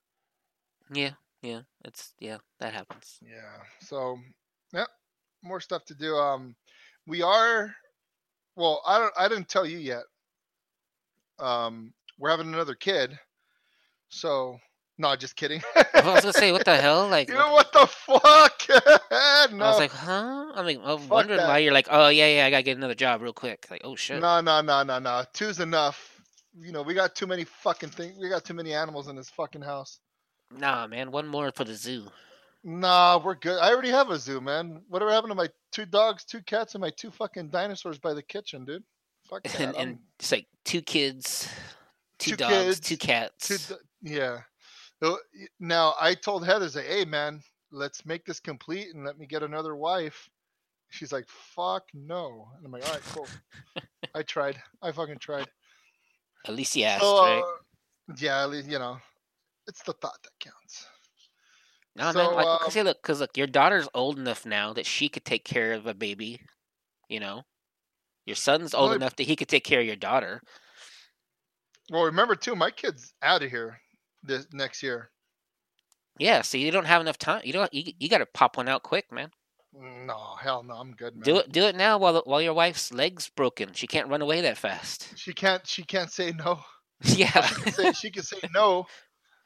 yeah 0.93 1.11
yeah 1.43 1.61
it's 1.85 2.15
yeah 2.19 2.39
that 2.61 2.73
happens 2.73 3.19
Yeah. 3.23 3.59
So, 3.81 4.17
yeah, 4.73 4.87
more 5.43 5.61
stuff 5.61 5.85
to 5.87 5.95
do. 5.95 6.15
Um, 6.17 6.57
we 7.07 7.21
are. 7.23 7.75
Well, 8.57 8.83
I 8.87 8.99
don't. 8.99 9.13
I 9.19 9.29
didn't 9.29 9.49
tell 9.49 9.67
you 9.67 9.79
yet. 9.79 10.05
Um, 11.39 11.93
we're 12.19 12.31
having 12.31 12.53
another 12.55 12.75
kid. 12.75 13.19
So, 14.09 14.59
no, 14.99 15.15
just 15.17 15.37
kidding. 15.37 15.61
i 15.95 16.01
was 16.13 16.21
gonna 16.23 16.33
say 16.33 16.53
what 16.53 16.65
the 16.65 16.77
hell 16.77 17.09
like 17.09 17.29
you 17.29 17.35
know 17.35 17.53
what 17.53 17.73
the 17.73 17.87
fuck? 17.87 18.63
no. 19.53 19.65
i 19.65 19.69
was 19.69 19.79
like 19.79 19.91
huh 19.91 20.53
i 20.55 20.63
mean 20.63 20.81
i'm 20.85 20.99
Fuck 20.99 21.11
wondering 21.11 21.39
that. 21.39 21.49
why 21.49 21.59
you're 21.59 21.73
like 21.73 21.89
oh 21.91 22.09
yeah 22.09 22.29
yeah 22.29 22.47
i 22.47 22.51
gotta 22.51 22.63
get 22.63 22.77
another 22.77 22.95
job 22.95 23.23
real 23.23 23.33
quick 23.33 23.67
like 23.71 23.81
oh 23.85 23.97
shit 23.97 24.21
No, 24.21 24.41
no, 24.41 24.61
no, 24.61 24.83
no, 24.83 24.99
no. 24.99 25.25
Two's 25.33 25.61
enough. 25.61 26.11
You 26.57 26.71
know, 26.71 26.83
we 26.83 26.95
got 26.95 27.17
too 27.17 27.27
many 27.27 27.43
fucking 27.43 27.89
things. 27.91 28.17
We 28.21 28.29
got 28.29 28.45
too 28.45 28.55
many 28.55 28.73
animals 28.75 29.09
in 29.09 29.17
this 29.17 29.29
fucking 29.31 29.63
house. 29.63 29.99
nah 30.57 30.87
man 30.87 31.11
one 31.11 31.27
more 31.27 31.51
for 31.53 31.65
the 31.65 31.75
zoo 31.75 32.07
Nah, 32.67 33.19
we're 33.23 33.35
good. 33.35 33.59
I 33.61 33.71
already 33.73 33.91
have 33.91 34.09
a 34.09 34.19
zoo, 34.19 34.41
man. 34.41 34.81
Whatever 34.89 35.11
happened 35.13 35.33
to 35.33 35.35
my 35.35 35.49
two 35.71 35.85
dogs, 35.85 36.25
two 36.25 36.41
cats, 36.41 36.75
and 36.75 36.81
my 36.81 36.89
two 36.89 37.11
fucking 37.11 37.49
dinosaurs 37.51 37.99
by 37.99 38.15
the 38.15 38.23
kitchen, 38.23 38.65
dude? 38.65 38.83
Fuck 39.29 39.43
that. 39.45 39.61
and, 39.61 39.77
I'm- 39.77 39.89
and 39.89 39.99
it's 40.19 40.33
like 40.33 40.47
two 40.65 40.81
kids 40.81 41.47
two, 42.19 42.31
Two 42.31 42.37
dogs 42.37 42.55
kids, 42.55 42.81
two 42.81 42.97
cats 42.97 43.49
two 43.69 43.75
yeah. 44.01 44.39
Now 45.61 45.95
I 46.01 46.15
told 46.15 46.47
Heather, 46.47 46.69
say, 46.69 46.87
hey 46.87 47.05
man, 47.05 47.43
let's 47.71 48.07
make 48.07 48.25
this 48.25 48.41
complete 48.41 48.95
and 48.95 49.05
let 49.05 49.19
me 49.19 49.27
get 49.27 49.43
another 49.43 49.77
wife. 49.77 50.29
She's 50.91 51.13
like, 51.13 51.27
fuck 51.29 51.85
no. 51.93 52.49
And 52.57 52.65
I'm 52.65 52.73
like, 52.73 52.87
all 52.87 52.93
right, 52.93 53.03
cool. 53.13 53.27
I 54.15 54.23
tried. 54.23 54.61
I 54.81 54.93
fucking 54.93 55.19
tried. 55.19 55.49
At 56.47 56.55
least 56.55 56.77
asked, 56.79 57.03
So, 57.03 57.21
right? 57.23 57.43
uh, 57.43 58.15
yeah, 58.19 58.43
at 58.43 58.51
least, 58.51 58.69
you 58.69 58.79
know, 58.79 58.99
it's 59.67 59.83
the 59.83 59.95
thought 59.95 60.23
that 60.23 60.31
counts. 60.39 60.87
No, 61.97 62.13
so, 62.13 62.19
man. 62.19 62.35
Like, 62.35 62.63
um, 62.63 62.71
see, 62.71 62.83
look, 62.83 63.03
because 63.03 63.21
look, 63.21 63.37
your 63.37 63.47
daughter's 63.47 63.89
old 63.95 64.19
enough 64.19 64.45
now 64.45 64.73
that 64.73 64.87
she 64.87 65.09
could 65.09 65.25
take 65.25 65.45
care 65.45 65.73
of 65.73 65.87
a 65.87 65.95
baby. 65.95 66.41
You 67.09 67.21
know, 67.21 67.43
your 68.27 68.37
son's 68.37 68.75
old 68.75 68.89
Well, 68.91 68.97
enough 68.97 69.17
that 69.17 69.25
he 69.27 69.37
could 69.37 69.49
take 69.49 69.65
care 69.65 69.81
of 69.81 69.87
your 69.87 69.97
daughter. 69.97 70.41
Well, 71.91 72.05
remember 72.05 72.35
too, 72.35 72.57
my 72.57 72.71
kid's 72.71 73.15
out 73.23 73.43
of 73.43 73.51
here 73.51 73.79
this 74.25 74.47
next 74.53 74.83
year. 74.83 75.11
Yeah, 76.19 76.43
so 76.43 76.59
you 76.59 76.71
don't 76.71 76.87
have 76.87 77.01
enough 77.01 77.19
time. 77.19 77.43
You 77.45 77.53
don't. 77.53 77.73
You, 77.75 77.93
you 77.99 78.09
got 78.09 78.19
to 78.19 78.27
pop 78.27 78.57
one 78.57 78.69
out 78.69 78.83
quick, 78.83 79.11
man. 79.11 79.31
Mm, 79.77 80.07
no, 80.07 80.37
hell 80.41 80.63
no, 80.63 80.75
I'm 80.75 80.93
good, 80.93 81.17
man. 81.17 81.25
Do 81.25 81.39
it. 81.39 81.51
Do 81.51 81.65
it 81.65 81.75
now 81.75 81.99
while 81.99 82.23
while 82.25 82.41
your 82.41 82.55
wife's 82.55 82.93
legs 82.93 83.29
broken. 83.29 83.73
She 83.73 83.87
can't 83.87 84.09
run 84.09 84.23
away 84.23 84.41
that 84.43 84.59
fast. 84.59 85.13
She 85.17 85.33
can't. 85.33 85.67
She 85.67 85.83
can't 85.83 86.13
say 86.13 86.33
no. 86.33 86.61
yeah. 87.03 87.47
She 87.47 87.63
can 87.63 87.73
say, 87.73 87.93
she 87.93 88.11
can 88.11 88.23
say 88.23 88.39
no, 88.55 88.87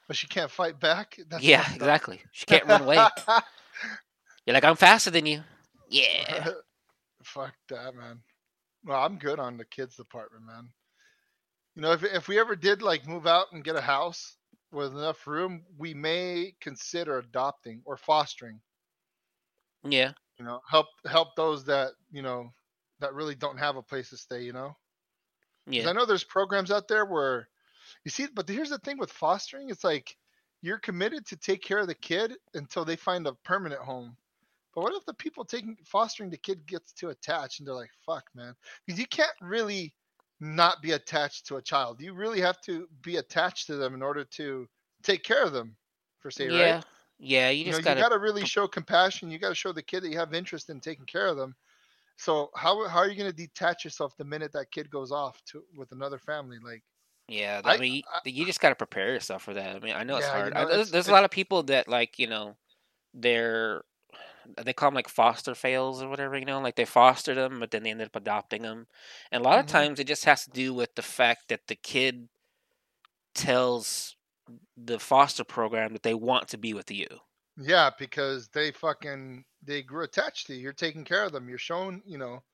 but 0.06 0.16
she 0.16 0.26
can't 0.26 0.50
fight 0.50 0.78
back. 0.78 1.18
That's 1.28 1.42
yeah. 1.42 1.64
Exactly. 1.74 2.20
She 2.32 2.44
can't 2.46 2.66
run 2.66 2.82
away. 2.82 2.96
You're 4.46 4.54
like, 4.54 4.64
I'm 4.64 4.76
faster 4.76 5.10
than 5.10 5.26
you. 5.26 5.42
Yeah. 5.88 6.48
Fuck 7.22 7.54
that, 7.68 7.94
man. 7.94 8.20
Well, 8.84 9.02
I'm 9.02 9.18
good 9.18 9.38
on 9.38 9.56
the 9.56 9.64
kids 9.64 9.96
department, 9.96 10.44
man. 10.46 10.68
You 11.74 11.82
know, 11.82 11.92
if 11.92 12.02
if 12.02 12.28
we 12.28 12.38
ever 12.38 12.56
did 12.56 12.82
like 12.82 13.06
move 13.06 13.26
out 13.26 13.52
and 13.52 13.64
get 13.64 13.76
a 13.76 13.80
house 13.80 14.37
with 14.70 14.92
enough 14.92 15.26
room, 15.26 15.64
we 15.76 15.94
may 15.94 16.54
consider 16.60 17.18
adopting 17.18 17.82
or 17.84 17.96
fostering. 17.96 18.60
Yeah. 19.82 20.12
You 20.38 20.44
know, 20.44 20.60
help 20.68 20.86
help 21.06 21.34
those 21.36 21.64
that 21.64 21.92
you 22.10 22.22
know 22.22 22.52
that 23.00 23.14
really 23.14 23.34
don't 23.34 23.58
have 23.58 23.76
a 23.76 23.82
place 23.82 24.10
to 24.10 24.16
stay. 24.16 24.42
You 24.42 24.52
know. 24.52 24.76
Yeah. 25.66 25.88
I 25.88 25.92
know 25.92 26.06
there's 26.06 26.24
programs 26.24 26.70
out 26.70 26.88
there 26.88 27.04
where 27.04 27.48
you 28.04 28.10
see, 28.10 28.26
but 28.32 28.48
here's 28.48 28.70
the 28.70 28.78
thing 28.78 28.98
with 28.98 29.12
fostering: 29.12 29.70
it's 29.70 29.84
like 29.84 30.16
you're 30.62 30.78
committed 30.78 31.26
to 31.26 31.36
take 31.36 31.62
care 31.62 31.78
of 31.78 31.86
the 31.86 31.94
kid 31.94 32.34
until 32.54 32.84
they 32.84 32.96
find 32.96 33.26
a 33.26 33.34
permanent 33.44 33.80
home. 33.80 34.16
But 34.74 34.82
what 34.82 34.94
if 34.94 35.04
the 35.06 35.14
people 35.14 35.44
taking 35.44 35.76
fostering 35.84 36.30
the 36.30 36.36
kid 36.36 36.66
gets 36.66 36.92
too 36.92 37.08
attached 37.08 37.58
and 37.58 37.66
they're 37.66 37.74
like, 37.74 37.90
"Fuck, 38.06 38.24
man," 38.34 38.54
because 38.86 38.98
you 39.00 39.06
can't 39.06 39.30
really 39.40 39.92
not 40.40 40.82
be 40.82 40.92
attached 40.92 41.46
to 41.46 41.56
a 41.56 41.62
child. 41.62 42.00
You 42.00 42.12
really 42.14 42.40
have 42.40 42.60
to 42.62 42.88
be 43.02 43.16
attached 43.16 43.66
to 43.68 43.76
them 43.76 43.94
in 43.94 44.02
order 44.02 44.24
to 44.24 44.68
take 45.02 45.22
care 45.24 45.44
of 45.44 45.52
them, 45.52 45.76
per 46.20 46.30
se, 46.30 46.48
yeah. 46.50 46.74
right? 46.76 46.84
Yeah. 47.18 47.50
You 47.50 47.64
You, 47.64 47.72
know, 47.72 47.78
just 47.78 47.84
gotta. 47.84 48.00
gotta 48.00 48.18
really 48.18 48.44
show 48.44 48.66
compassion. 48.68 49.30
You 49.30 49.38
gotta 49.38 49.54
show 49.54 49.72
the 49.72 49.82
kid 49.82 50.02
that 50.02 50.10
you 50.10 50.18
have 50.18 50.34
interest 50.34 50.70
in 50.70 50.80
taking 50.80 51.06
care 51.06 51.26
of 51.26 51.36
them. 51.36 51.54
So 52.16 52.50
how 52.56 52.86
how 52.88 52.98
are 52.98 53.08
you 53.08 53.16
gonna 53.16 53.32
detach 53.32 53.84
yourself 53.84 54.16
the 54.16 54.24
minute 54.24 54.52
that 54.52 54.70
kid 54.72 54.90
goes 54.90 55.12
off 55.12 55.42
to 55.46 55.64
with 55.76 55.92
another 55.92 56.18
family? 56.18 56.58
Like, 56.62 56.82
Yeah, 57.28 57.60
I, 57.64 57.74
I- 57.74 57.78
mean, 57.78 58.02
I- 58.12 58.20
you 58.24 58.44
just 58.46 58.60
got 58.60 58.70
to 58.70 58.74
prepare 58.76 59.08
yourself 59.12 59.42
for 59.42 59.54
that. 59.54 59.76
I 59.76 59.80
mean, 59.80 59.94
I 59.94 60.04
know 60.04 60.16
it's 60.18 60.28
Yeah, 60.28 60.36
you 60.36 60.42
hard. 60.42 60.54
know, 60.54 60.60
I, 60.60 60.64
there's, 60.64 60.88
it's- 60.88 60.90
there's 60.90 61.08
a 61.08 61.12
lot 61.12 61.24
of 61.24 61.30
people 61.30 61.62
that 61.64 61.88
like, 61.88 62.18
you 62.18 62.26
know, 62.26 62.56
they're 63.14 63.84
they 64.56 64.72
call 64.72 64.88
them 64.90 64.94
like 64.94 65.08
foster 65.08 65.54
fails 65.54 66.02
or 66.02 66.08
whatever, 66.08 66.38
you 66.38 66.44
know, 66.44 66.60
like 66.60 66.76
they 66.76 66.84
fostered 66.84 67.36
them, 67.36 67.60
but 67.60 67.70
then 67.70 67.82
they 67.82 67.90
ended 67.90 68.06
up 68.08 68.16
adopting 68.16 68.62
them. 68.62 68.86
And 69.30 69.40
a 69.44 69.48
lot 69.48 69.58
of 69.58 69.66
Mhm. 69.66 69.70
times 69.70 70.00
it 70.00 70.06
just 70.06 70.24
has 70.24 70.44
to 70.44 70.50
do 70.50 70.72
with 70.74 70.94
the 70.94 71.02
fact 71.02 71.48
that 71.48 71.66
the 71.66 71.76
kid 71.76 72.28
tells 73.34 74.16
the 74.76 74.98
foster 74.98 75.44
program 75.44 75.92
that 75.92 76.02
they 76.02 76.14
want 76.14 76.48
to 76.48 76.58
be 76.58 76.74
with 76.74 76.90
you. 76.90 77.06
yeah, 77.60 77.90
because 77.98 78.48
they 78.50 78.70
fucking 78.70 79.44
they 79.62 79.82
grew 79.82 80.04
attached 80.04 80.46
to 80.46 80.54
you. 80.54 80.60
You're 80.60 80.72
taking 80.72 81.04
care 81.04 81.24
of 81.24 81.32
them. 81.32 81.48
You're 81.48 81.58
showing, 81.58 82.02
you 82.06 82.16
know, 82.16 82.44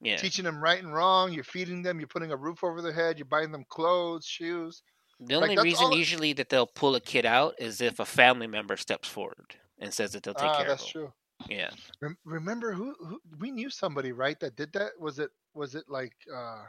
Yeah. 0.00 0.16
teaching 0.16 0.44
them 0.44 0.60
right 0.62 0.78
and 0.82 0.92
wrong. 0.92 1.32
You're 1.32 1.44
feeding 1.44 1.82
them. 1.82 2.00
You're 2.00 2.08
putting 2.08 2.32
a 2.32 2.36
roof 2.36 2.64
over 2.64 2.82
their 2.82 2.92
head. 2.92 3.18
You're 3.18 3.26
buying 3.26 3.52
them 3.52 3.64
clothes, 3.68 4.26
shoes. 4.26 4.82
The 5.20 5.34
only 5.36 5.54
that's 5.54 5.62
reason 5.64 5.92
it- 5.92 5.98
usually 5.98 6.32
that 6.34 6.48
they'll 6.50 6.66
pull 6.66 6.94
a 6.96 7.00
kid 7.00 7.24
out 7.26 7.54
is 7.58 7.80
if 7.80 8.00
a 8.00 8.04
family 8.06 8.46
member 8.48 8.76
steps 8.76 9.08
forward 9.08 9.60
and 9.78 9.94
says 9.94 10.12
that 10.12 10.24
they'll 10.24 10.34
take 10.34 10.50
ah, 10.50 10.56
care 10.56 10.66
that's 10.66 10.82
of 10.82 10.92
them. 10.92 11.02
true. 11.04 11.14
Yeah. 11.46 11.70
Rem- 12.00 12.18
remember 12.24 12.72
who, 12.72 12.94
who 12.98 13.20
we 13.38 13.50
knew 13.50 13.70
somebody 13.70 14.12
right 14.12 14.38
that 14.40 14.56
did 14.56 14.72
that? 14.72 14.92
Was 14.98 15.18
it 15.18 15.30
was 15.54 15.74
it 15.74 15.84
like 15.88 16.14
uh 16.32 16.64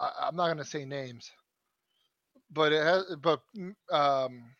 I, 0.00 0.10
I'm 0.28 0.36
not 0.36 0.48
gonna 0.48 0.64
say 0.64 0.84
names, 0.84 1.30
but 2.50 2.72
it 2.72 2.82
has 2.82 3.16
but 3.22 3.40
mm, 3.56 3.74
um 3.92 4.54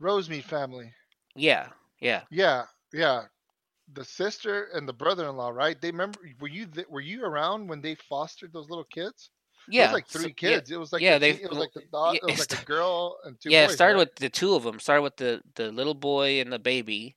Rosemead 0.00 0.44
family. 0.44 0.92
Yeah. 1.34 1.68
Yeah. 2.00 2.22
Yeah, 2.30 2.64
yeah. 2.92 3.24
The 3.92 4.04
sister 4.04 4.64
and 4.74 4.88
the 4.88 4.92
brother-in-law, 4.92 5.50
right? 5.50 5.80
They 5.80 5.90
remember. 5.90 6.18
Were 6.40 6.48
you 6.48 6.66
th- 6.66 6.86
were 6.88 7.00
you 7.00 7.24
around 7.24 7.68
when 7.68 7.80
they 7.80 7.94
fostered 7.94 8.52
those 8.52 8.68
little 8.68 8.84
kids? 8.84 9.30
It 9.76 9.80
Yeah. 9.80 9.82
was 9.82 9.92
like 9.92 10.06
so- 10.08 10.18
three 10.18 10.32
yeah, 10.40 10.58
kids. 10.58 10.70
It 10.70 10.78
was 10.78 10.92
like 10.92 11.02
yeah, 11.02 11.18
the 11.18 11.18
they- 11.18 11.40
it 11.40 11.48
was 11.48 11.58
like 11.58 11.72
the 11.74 11.82
dog. 11.92 12.14
yeah, 12.14 12.20
it 12.22 12.26
was 12.26 12.38
like 12.38 12.52
a 12.52 12.56
girl 12.64 13.18
and 13.24 13.38
two 13.40 13.52
yeah, 13.52 13.62
boys. 13.62 13.72
it 13.72 13.72
started 13.72 13.96
right? 13.96 13.98
with 13.98 14.16
the 14.16 14.28
two 14.30 14.54
of 14.54 14.62
them. 14.64 14.78
Started 14.80 15.02
with 15.02 15.16
the 15.16 15.42
the 15.54 15.70
little 15.72 15.94
boy 15.94 16.40
and 16.40 16.52
the 16.52 16.58
baby, 16.58 17.16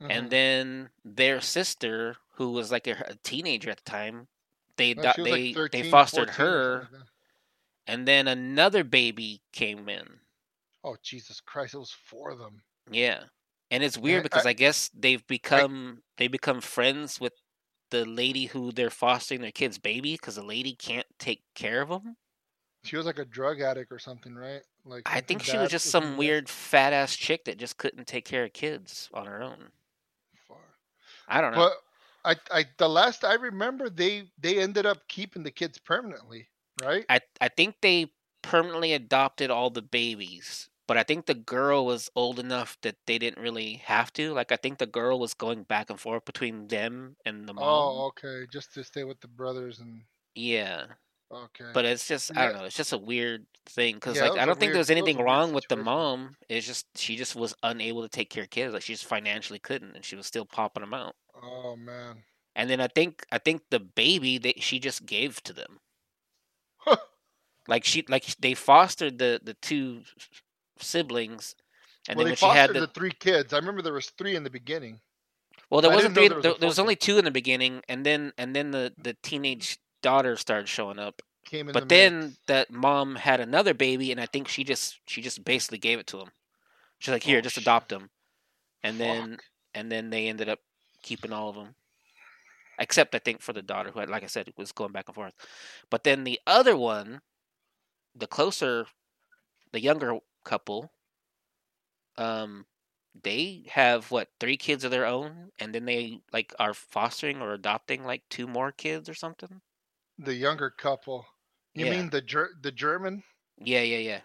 Mhm. 0.00 0.10
and 0.10 0.30
then 0.30 0.90
their 1.04 1.40
sister, 1.40 2.16
who 2.34 2.52
was 2.52 2.70
like 2.72 2.86
a, 2.86 2.92
a 3.06 3.14
teenager 3.22 3.70
at 3.70 3.76
the 3.84 3.90
time, 3.90 4.28
they 4.76 4.94
do- 4.94 5.02
they 5.16 5.30
like 5.48 5.54
13, 5.54 5.82
they 5.82 5.90
fostered 5.90 6.28
14 6.28 6.46
her, 6.46 6.88
like 6.92 7.02
and 7.86 8.06
then 8.08 8.28
another 8.28 8.84
baby 8.84 9.42
came 9.52 9.88
in. 9.88 10.20
Oh 10.84 10.96
Jesus 11.02 11.40
Christ! 11.40 11.74
It 11.74 11.78
was 11.78 11.90
four 11.92 12.30
of 12.30 12.38
them. 12.38 12.62
Yeah, 12.90 13.24
and 13.70 13.82
it's 13.84 13.98
weird 13.98 14.20
I- 14.20 14.22
because 14.22 14.46
I, 14.46 14.52
guess 14.54 14.88
they've 14.94 15.26
become 15.26 16.02
they 16.16 16.28
become 16.28 16.60
friends 16.62 17.20
with 17.20 17.34
the 17.90 18.06
lady 18.06 18.46
who 18.46 18.72
they're 18.72 18.88
fostering 18.88 19.40
their 19.42 19.50
kid's 19.52 19.78
baby 19.78 20.12
because 20.14 20.36
the 20.36 20.42
lady 20.44 20.74
can't 20.74 21.06
take 21.18 21.42
care 21.54 21.82
of 21.82 21.88
them. 21.90 22.16
She 22.84 22.96
was 22.96 23.04
like 23.04 23.18
a 23.18 23.24
drug 23.26 23.60
addict 23.60 23.92
or 23.92 23.98
something, 23.98 24.34
right? 24.34 24.62
Like 24.84 25.02
I 25.04 25.20
think 25.20 25.42
she 25.42 25.58
was 25.58 25.70
just 25.70 25.90
some 25.90 26.16
weird 26.16 26.48
fat 26.48 26.94
ass 26.94 27.14
chick 27.14 27.44
that 27.44 27.58
just 27.58 27.76
couldn't 27.76 28.06
take 28.06 28.24
care 28.24 28.44
of 28.44 28.54
kids 28.54 29.10
on 29.12 29.26
her 29.26 29.42
own. 29.42 29.72
I 31.30 31.40
don't 31.40 31.52
know. 31.52 31.58
But 31.60 31.72
I, 32.24 32.36
I, 32.60 32.64
the 32.76 32.88
last 32.88 33.24
I 33.24 33.34
remember, 33.34 33.88
they 33.90 34.30
they 34.38 34.58
ended 34.58 34.86
up 34.86 35.08
keeping 35.08 35.42
the 35.42 35.50
kids 35.50 35.78
permanently, 35.78 36.48
right? 36.82 37.06
I 37.10 37.20
I 37.40 37.48
think 37.48 37.80
they 37.82 38.12
permanently 38.42 38.94
adopted 38.94 39.50
all 39.50 39.68
the 39.70 39.82
babies, 39.82 40.70
but 40.86 40.96
I 40.96 41.02
think 41.02 41.26
the 41.26 41.34
girl 41.34 41.84
was 41.84 42.10
old 42.16 42.38
enough 42.38 42.78
that 42.82 42.96
they 43.06 43.18
didn't 43.18 43.42
really 43.42 43.74
have 43.74 44.12
to. 44.14 44.32
Like 44.32 44.50
I 44.52 44.56
think 44.56 44.78
the 44.78 44.86
girl 44.86 45.18
was 45.18 45.34
going 45.34 45.64
back 45.64 45.90
and 45.90 46.00
forth 46.00 46.24
between 46.24 46.68
them 46.68 47.16
and 47.26 47.46
the 47.48 47.54
mom. 47.54 47.60
Oh, 47.64 48.06
okay, 48.08 48.46
just 48.48 48.74
to 48.74 48.82
stay 48.82 49.04
with 49.04 49.20
the 49.20 49.28
brothers 49.28 49.78
and 49.78 50.04
Yeah, 50.34 50.94
okay. 51.30 51.70
but 51.72 51.84
it's 51.84 52.06
just 52.08 52.36
I 52.36 52.46
don't 52.46 52.56
know. 52.58 52.64
It's 52.64 52.76
just 52.76 52.92
a 52.92 52.98
weird 52.98 53.46
thing 53.66 53.94
because 53.96 54.16
Yeah, 54.16 54.28
like 54.30 54.40
I 54.40 54.46
don't 54.46 54.58
think 54.58 54.68
weird- 54.70 54.76
there's 54.76 54.88
was 54.88 54.90
anything 54.90 55.18
wrong 55.18 55.52
with 55.52 55.64
the 55.68 55.76
mom. 55.76 56.36
It's 56.48 56.66
just 56.66 56.86
she 56.96 57.16
just 57.16 57.36
was 57.36 57.54
unable 57.62 58.02
to 58.02 58.08
take 58.08 58.30
care 58.30 58.44
of 58.44 58.50
kids. 58.50 58.72
Like 58.72 58.82
she 58.82 58.92
just 58.94 59.06
financially 59.06 59.58
couldn't, 59.58 59.94
and 59.96 60.04
she 60.04 60.16
was 60.16 60.26
still 60.26 60.44
popping 60.44 60.80
them 60.82 60.94
out. 60.94 61.14
oh 61.42 61.76
man, 61.76 62.22
And 62.56 62.68
then 62.68 62.80
I 62.80 62.88
think 62.88 63.24
I 63.30 63.38
think 63.38 63.62
the 63.70 63.80
baby 63.80 64.38
that 64.38 64.62
she 64.62 64.78
just 64.78 65.06
gave 65.06 65.42
to 65.44 65.52
them. 65.52 65.78
Like 67.68 67.84
she 67.84 68.04
like 68.08 68.24
they 68.40 68.54
fostered 68.54 69.18
the 69.18 69.40
the 69.42 69.54
two 69.54 70.00
siblings, 70.78 71.54
and 72.08 72.16
well, 72.16 72.24
then 72.24 72.34
they 72.34 72.44
when 72.46 72.52
she 72.52 72.58
had 72.58 72.70
the, 72.72 72.80
the 72.80 72.86
three 72.88 73.12
kids. 73.12 73.52
I 73.52 73.58
remember 73.58 73.82
there 73.82 73.92
was 73.92 74.10
three 74.10 74.34
in 74.34 74.42
the 74.42 74.50
beginning. 74.50 75.00
well, 75.70 75.80
there 75.80 75.92
I 75.92 75.94
wasn't 75.94 76.14
three. 76.14 76.28
there 76.28 76.36
was 76.36 76.42
There, 76.42 76.54
there 76.58 76.68
was 76.68 76.78
only 76.78 76.96
two 76.96 77.18
in 77.18 77.24
the 77.24 77.30
beginning, 77.30 77.82
and 77.88 78.04
then 78.04 78.32
and 78.38 78.56
then 78.56 78.70
the 78.72 78.92
the 78.98 79.14
teenage 79.22 79.78
daughter 80.02 80.36
started 80.36 80.68
showing 80.68 80.98
up. 80.98 81.22
Came 81.44 81.68
in 81.68 81.74
But 81.74 81.80
the 81.80 81.86
then 81.88 82.36
mix. 82.36 82.40
that 82.46 82.70
mom 82.70 83.16
had 83.16 83.40
another 83.40 83.74
baby, 83.74 84.10
and 84.12 84.20
I 84.20 84.26
think 84.26 84.48
she 84.48 84.64
just 84.64 85.00
she 85.06 85.22
just 85.22 85.44
basically 85.44 85.78
gave 85.78 85.98
it 85.98 86.06
to 86.08 86.20
him. 86.20 86.30
She's 86.98 87.12
like, 87.12 87.22
here, 87.24 87.40
Oh, 87.40 87.42
just 87.42 87.56
shit. 87.56 87.64
adopt 87.64 87.92
him," 87.92 88.10
and 88.82 89.00
then 89.00 89.40
and 89.74 89.90
then 89.92 90.10
they 90.10 90.28
ended 90.28 90.48
up 90.48 90.60
keeping 91.02 91.32
all 91.32 91.48
of 91.50 91.56
them, 91.56 91.74
except 92.78 93.14
I 93.14 93.18
think 93.18 93.40
for 93.42 93.52
the 93.52 93.62
daughter 93.62 93.90
who 93.90 94.00
had, 94.00 94.08
like 94.08 94.22
I 94.22 94.26
said, 94.26 94.52
was 94.56 94.72
going 94.72 94.92
back 94.92 95.08
and 95.08 95.14
forth. 95.14 95.34
But 95.90 96.04
then 96.04 96.24
the 96.24 96.40
other 96.46 96.76
one, 96.76 97.20
the 98.14 98.26
closer, 98.26 98.86
the 99.72 99.80
younger 99.80 100.18
couple, 100.44 100.92
um, 102.16 102.66
they 103.22 103.64
have 103.70 104.10
what 104.10 104.28
three 104.38 104.56
kids 104.56 104.84
of 104.84 104.90
their 104.90 105.06
own, 105.06 105.50
and 105.58 105.74
then 105.74 105.84
they 105.84 106.20
like 106.32 106.54
are 106.58 106.74
fostering 106.74 107.40
or 107.42 107.52
adopting 107.52 108.04
like 108.04 108.22
two 108.28 108.46
more 108.46 108.72
kids 108.72 109.08
or 109.08 109.14
something. 109.14 109.60
The 110.24 110.34
younger 110.34 110.70
couple. 110.70 111.26
You 111.74 111.86
Yeah. 111.86 111.90
mean 111.92 112.10
the 112.10 112.20
Ger- 112.20 112.56
the 112.62 112.72
German? 112.72 113.22
Yeah, 113.58 113.82
yeah, 113.82 113.98
yeah. 113.98 114.20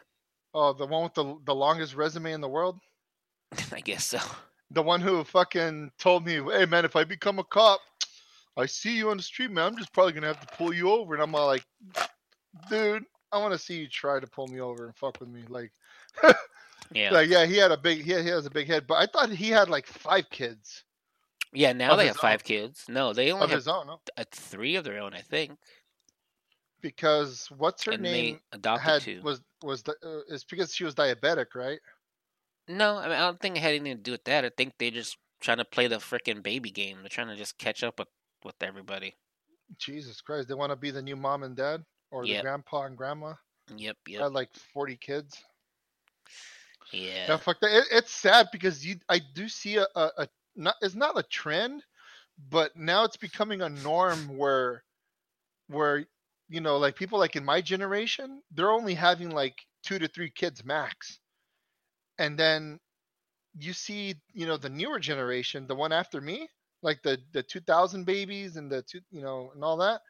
Oh, 0.54 0.74
the 0.74 0.86
one 0.86 1.04
with 1.04 1.14
the 1.14 1.38
the 1.46 1.56
longest 1.56 1.96
resume 1.96 2.32
in 2.32 2.42
the 2.42 2.50
world. 2.50 2.80
I 3.72 3.82
guess 3.82 4.06
so. 4.06 4.20
The 4.72 4.82
one 4.82 5.02
who 5.02 5.24
fucking 5.24 5.92
told 6.00 6.26
me, 6.26 6.36
"Hey 6.52 6.66
man, 6.66 6.86
if 6.86 6.96
I 6.96 7.04
become 7.04 7.40
a 7.40 7.44
cop, 7.44 7.80
I 8.58 8.66
see 8.66 8.98
you 8.98 9.10
on 9.12 9.18
the 9.18 9.24
street, 9.24 9.52
man. 9.52 9.66
I'm 9.66 9.78
just 9.78 9.94
probably 9.94 10.14
gonna 10.14 10.28
have 10.28 10.40
to 10.46 10.56
pull 10.58 10.74
you 10.74 10.90
over." 10.92 11.14
And 11.14 11.22
I'm 11.24 11.36
all 11.36 11.46
like, 11.48 11.66
"Dude, 12.70 13.06
I 13.32 13.38
want 13.38 13.54
to 13.54 13.60
see 13.60 13.80
you 13.80 13.88
try 13.88 14.20
to 14.20 14.28
pull 14.28 14.48
me 14.48 14.60
over 14.60 14.86
and 14.86 14.96
fuck 14.96 15.20
with 15.20 15.30
me." 15.30 15.44
Like, 15.48 15.72
Yeah, 16.94 17.12
like 17.12 17.30
yeah, 17.30 17.46
he 17.46 17.58
had 17.58 17.72
a 17.72 17.78
big, 17.78 18.04
he, 18.04 18.14
he 18.22 18.30
has 18.30 18.46
a 18.46 18.50
big 18.52 18.68
head, 18.68 18.86
but 18.88 18.96
I 18.96 19.08
thought 19.08 19.30
he 19.30 19.50
had 19.50 19.70
like 19.70 19.88
five 19.88 20.30
kids 20.30 20.84
yeah. 21.52 21.72
Now 21.74 21.96
they 21.96 22.08
have 22.08 22.18
five 22.18 22.42
own. 22.42 22.44
kids. 22.46 22.84
No, 22.90 23.14
they 23.14 23.32
only 23.32 23.46
of 23.46 23.50
have 23.52 23.68
own, 23.68 23.88
no? 23.88 24.00
uh, 24.18 24.24
three 24.32 24.76
of 24.76 24.84
their 24.84 25.00
own, 25.00 25.14
I 25.14 25.22
think, 25.22 25.58
because 26.86 27.48
what's 27.58 27.84
her 27.86 27.94
and 27.94 28.04
name 28.04 28.40
adopted 28.52 28.86
had 28.86 29.02
two. 29.02 29.20
was 29.24 29.42
was 29.64 29.82
the 29.82 29.94
uh, 30.04 30.22
it's 30.30 30.44
because 30.44 30.72
she 30.72 30.84
was 30.84 30.94
diabetic, 30.94 31.56
right? 31.56 31.80
No, 32.68 32.98
I 32.98 33.04
mean 33.06 33.14
I 33.14 33.22
don't 33.22 33.40
think 33.40 33.58
it 33.58 33.62
had 33.62 33.74
anything 33.74 33.98
to 33.98 34.04
do 34.04 34.12
with 34.12 34.24
that. 34.26 34.46
I 34.46 34.52
think 34.56 34.74
they're 34.78 34.92
just 34.92 35.18
trying 35.42 35.58
to 35.58 35.66
play 35.66 35.88
the 35.88 35.96
freaking 35.96 36.44
baby 36.44 36.70
game. 36.70 36.98
They're 37.02 37.10
trying 37.10 37.30
to 37.30 37.36
just 37.36 37.58
catch 37.58 37.84
up 37.84 37.98
with 37.98 38.08
with 38.44 38.62
everybody. 38.62 39.16
Jesus 39.80 40.22
Christ, 40.22 40.48
they 40.48 40.54
want 40.54 40.72
to 40.72 40.76
be 40.76 40.92
the 40.92 41.02
new 41.02 41.16
mom 41.16 41.42
and 41.42 41.56
dad 41.56 41.84
or 42.12 42.24
the 42.24 42.40
grandpa 42.40 42.84
and 42.84 42.96
grandma. 42.96 43.34
Yep, 43.76 43.98
yep, 44.08 44.22
Had 44.22 44.34
like 44.34 44.54
40 44.74 44.96
kids. 44.98 45.36
yeah. 46.94 47.26
Yeah, 47.28 47.38
fuck 47.38 47.60
that. 47.62 47.76
It, 47.76 47.86
it's 47.92 48.12
sad 48.12 48.50
because 48.52 48.86
you, 48.86 48.98
I 49.10 49.20
do 49.34 49.50
see 49.50 49.78
a, 49.78 49.88
a, 49.96 50.12
a 50.20 50.28
not 50.56 50.76
it's 50.84 50.94
not 50.94 51.18
a 51.18 51.24
trend, 51.24 51.84
but 52.52 52.78
now 52.78 53.06
it's 53.06 53.18
becoming 53.18 53.64
a 53.64 53.70
norm 53.70 54.38
where 54.38 54.84
where 55.68 56.06
you 56.50 56.62
know 56.62 56.78
like 56.78 56.96
people 56.96 57.20
like 57.20 57.36
in 57.36 57.46
my 57.46 57.62
generation 57.62 58.42
they're 58.52 58.72
only 58.72 58.94
having 58.94 59.32
like 59.32 59.56
two 59.84 60.00
to 60.00 60.08
three 60.08 60.32
kids 60.32 60.64
max. 60.66 61.20
And 62.20 62.38
then 62.38 62.80
you 63.60 63.74
see 63.74 64.16
you 64.34 64.46
know 64.46 64.58
the 64.58 64.70
newer 64.70 65.00
generation 65.00 65.68
the 65.68 65.76
one 65.76 65.92
after 65.92 66.22
me 66.22 66.48
like 66.82 67.02
the 67.04 67.20
the 67.34 67.44
2000 67.44 68.06
babies 68.06 68.58
and 68.58 68.72
the 68.72 68.82
two 68.84 69.00
you 69.12 69.22
know 69.22 69.52
and 69.56 69.64
all 69.64 69.78
that 69.78 70.02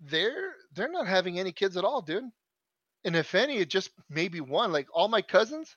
they're 0.00 0.54
they're 0.74 0.90
not 0.90 1.06
having 1.06 1.38
any 1.38 1.52
kids 1.52 1.76
at 1.76 1.84
all 1.84 2.02
dude. 2.02 2.24
And 3.04 3.16
if 3.16 3.34
any 3.34 3.58
it 3.58 3.70
just 3.70 3.90
maybe 4.10 4.40
one 4.40 4.72
like 4.72 4.88
all 4.92 5.08
my 5.08 5.22
cousins 5.22 5.76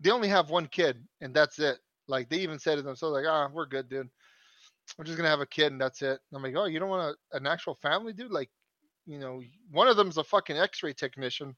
they 0.00 0.10
only 0.10 0.28
have 0.28 0.50
one 0.50 0.66
kid 0.66 1.02
and 1.20 1.34
that's 1.34 1.58
it. 1.58 1.78
Like 2.08 2.28
they 2.28 2.38
even 2.38 2.58
said 2.58 2.76
to 2.76 2.82
themselves 2.82 3.14
like 3.14 3.26
ah 3.28 3.48
we're 3.52 3.66
good 3.66 3.88
dude. 3.88 4.08
We're 4.98 5.04
just 5.04 5.16
gonna 5.18 5.30
have 5.30 5.40
a 5.40 5.46
kid 5.46 5.72
and 5.72 5.80
that's 5.80 6.02
it. 6.02 6.20
I'm 6.34 6.42
like 6.42 6.56
oh 6.56 6.66
you 6.66 6.78
don't 6.78 6.90
want 6.90 7.16
a, 7.32 7.36
an 7.36 7.46
actual 7.46 7.74
family 7.76 8.12
dude? 8.12 8.30
Like 8.32 8.50
you 9.06 9.18
know 9.18 9.42
one 9.70 9.88
of 9.88 9.96
them's 9.96 10.16
a 10.18 10.24
fucking 10.24 10.56
x-ray 10.58 10.92
technician 10.92 11.54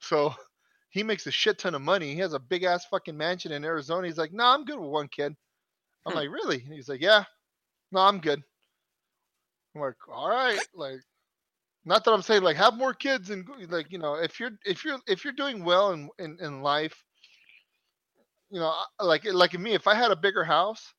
so 0.00 0.34
he 0.90 1.02
makes 1.02 1.26
a 1.26 1.30
shit 1.30 1.58
ton 1.58 1.74
of 1.74 1.80
money. 1.82 2.12
He 2.12 2.20
has 2.20 2.34
a 2.34 2.38
big 2.38 2.64
ass 2.64 2.84
fucking 2.90 3.16
mansion 3.16 3.52
in 3.52 3.64
arizona. 3.64 4.06
He's 4.06 4.18
like 4.18 4.32
no 4.32 4.44
nah, 4.44 4.54
i'm 4.54 4.64
good 4.64 4.78
with 4.78 4.90
one 4.90 5.08
kid. 5.08 5.34
I'm 6.06 6.12
Hmm. 6.12 6.18
like 6.18 6.28
really? 6.30 6.62
And 6.64 6.72
he's 6.74 6.88
like 6.88 7.00
yeah. 7.00 7.24
No 7.92 8.00
i'm 8.00 8.18
good. 8.20 8.42
I'm 9.74 9.80
like 9.80 9.94
all 10.12 10.28
right. 10.28 10.58
Like 10.74 11.00
not 11.84 12.04
that 12.04 12.12
i'm 12.12 12.22
saying 12.22 12.42
like 12.42 12.56
have 12.56 12.74
more 12.74 12.94
kids 12.94 13.30
and 13.30 13.44
go- 13.44 13.54
like 13.68 13.90
you 13.90 13.98
know 13.98 14.14
if 14.14 14.38
you're 14.38 14.52
if 14.64 14.84
you're 14.84 14.98
if 15.08 15.24
you're 15.24 15.32
doing 15.32 15.64
well 15.64 15.90
in 15.92 16.08
in, 16.20 16.36
in 16.40 16.62
life 16.62 17.02
you 18.50 18.60
know 18.60 18.72
like 19.00 19.24
like 19.32 19.58
me 19.58 19.72
if 19.74 19.86
i 19.88 19.94
had 19.94 20.12
a 20.12 20.16
bigger 20.16 20.44
house 20.44 20.94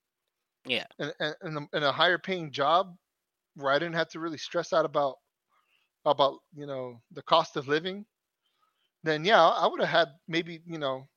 Yeah. 0.65 0.86
and 1.00 1.13
and, 1.22 1.36
and, 1.41 1.58
a, 1.58 1.62
and 1.74 1.86
a 1.86 1.91
higher 1.93 2.17
paying 2.17 2.52
job 2.52 2.96
where 3.56 3.72
i 3.72 3.80
didn't 3.80 3.96
have 3.96 4.10
to 4.10 4.19
really 4.19 4.38
stress 4.38 4.74
out 4.74 4.84
about 4.86 5.15
about 6.06 6.39
you 6.56 6.66
know 6.66 7.02
the 7.12 7.22
cost 7.24 7.56
of 7.58 7.68
living 7.68 8.06
then 9.04 9.26
yeah 9.26 9.42
i 9.44 9.68
would 9.68 9.80
have 9.80 9.89
had 9.89 10.08
maybe 10.28 10.62
you 10.66 10.78
know 10.80 11.08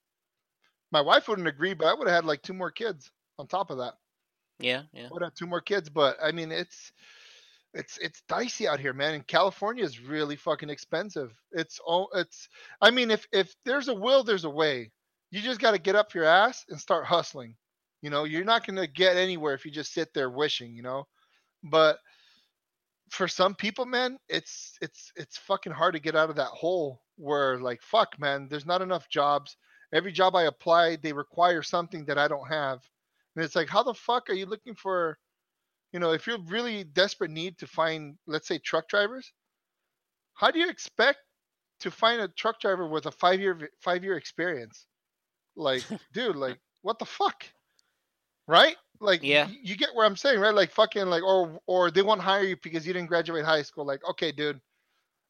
my 0.93 1.01
wife 1.01 1.29
wouldn't 1.29 1.49
agree 1.49 1.75
but 1.75 1.87
i 1.87 1.95
would 1.95 2.07
have 2.09 2.17
had 2.17 2.25
like 2.25 2.43
two 2.43 2.55
more 2.55 2.71
kids 2.71 3.11
on 3.39 3.47
top 3.47 3.71
of 3.71 3.79
that. 3.79 3.95
Yeah, 4.59 4.83
yeah. 4.93 5.09
I 5.11 5.15
would 5.15 5.23
have 5.23 5.35
two 5.35 5.47
more 5.47 5.61
kids 5.61 5.89
but 5.89 6.17
i 6.23 6.33
mean 6.33 6.53
it's 6.53 6.93
it's 7.75 7.99
it's 7.99 8.23
dicey 8.29 8.67
out 8.67 8.81
here 8.81 8.93
man 8.93 9.15
and 9.15 9.27
california 9.27 9.85
is 9.85 10.01
really 10.01 10.37
fucking 10.37 10.71
expensive. 10.71 11.33
It's 11.53 11.79
all 11.85 12.09
it's 12.15 12.49
i 12.81 12.91
mean 12.91 13.11
if 13.11 13.27
if 13.33 13.55
there's 13.65 13.89
a 13.89 13.95
will 13.95 14.25
there's 14.25 14.45
a 14.45 14.51
way. 14.51 14.93
You 15.31 15.43
just 15.43 15.61
got 15.61 15.73
to 15.73 15.79
get 15.79 15.97
up 15.97 16.15
your 16.15 16.25
ass 16.25 16.65
and 16.69 16.81
start 16.81 17.05
hustling. 17.07 17.57
You 18.03 18.11
know 18.11 18.25
you're 18.25 18.45
not 18.45 18.67
going 18.67 18.77
to 18.77 18.87
get 18.87 19.17
anywhere 19.17 19.55
if 19.55 19.65
you 19.65 19.71
just 19.71 19.93
sit 19.93 20.13
there 20.15 20.31
wishing 20.31 20.75
you 20.75 20.83
know? 20.83 21.07
But 21.65 21.99
for 23.11 23.29
some 23.29 23.55
people 23.55 23.87
man 23.87 24.19
it's 24.29 24.77
it's 24.83 25.13
it's 25.17 25.39
fucking 25.39 25.73
hard 25.73 25.95
to 25.95 26.01
get 26.01 26.17
out 26.17 26.31
of 26.31 26.37
that 26.37 26.49
hole 26.49 27.03
where 27.17 27.59
like 27.61 27.81
fuck 27.83 28.19
man 28.19 28.49
there's 28.51 28.67
not 28.67 28.83
enough 28.83 29.09
jobs. 29.09 29.57
Every 29.95 30.13
job 30.13 30.35
i 30.35 30.45
apply 30.45 30.97
they 30.97 31.13
require 31.13 31.63
something 31.63 32.05
that 32.07 32.19
i 32.19 32.29
don't 32.29 32.49
have. 32.49 32.81
And 33.37 33.45
it's 33.45 33.57
like 33.57 33.69
how 33.69 33.83
the 33.83 33.95
fuck 33.95 34.29
are 34.31 34.35
you 34.35 34.47
looking 34.47 34.75
for 34.75 35.19
you 35.93 36.01
know 36.01 36.13
if 36.13 36.27
you're 36.27 36.43
really 36.49 36.85
desperate 36.85 37.31
need 37.31 37.59
to 37.59 37.67
find 37.67 38.17
let's 38.27 38.49
say 38.49 38.59
truck 38.59 38.89
drivers 38.89 39.33
how 40.35 40.51
do 40.51 40.59
you 40.59 40.69
expect 40.69 41.19
to 41.81 41.91
find 41.91 42.21
a 42.21 42.29
truck 42.29 42.61
driver 42.61 42.89
with 42.89 43.07
a 43.07 43.11
five 43.11 43.41
year 43.41 43.71
five 43.81 44.05
year 44.05 44.17
experience? 44.17 44.87
Like 45.57 45.83
dude 46.13 46.37
like 46.37 46.59
what 46.83 46.99
the 46.99 47.07
fuck? 47.07 47.45
Right 48.47 48.77
like 49.01 49.23
Yeah. 49.23 49.49
you 49.49 49.77
get 49.77 49.95
where 49.95 50.07
i'm 50.07 50.17
saying 50.17 50.41
right? 50.41 50.55
Like 50.55 50.71
fucking 50.71 51.07
like 51.07 51.23
or 51.23 51.61
or 51.67 51.91
they 51.91 52.03
won't 52.03 52.21
hire 52.21 52.45
you 52.45 52.57
because 52.63 52.87
you 52.87 52.93
didn't 52.93 53.09
graduate 53.09 53.45
high 53.45 53.63
school 53.63 53.87
like 53.87 54.01
okay 54.11 54.33
dude 54.33 54.61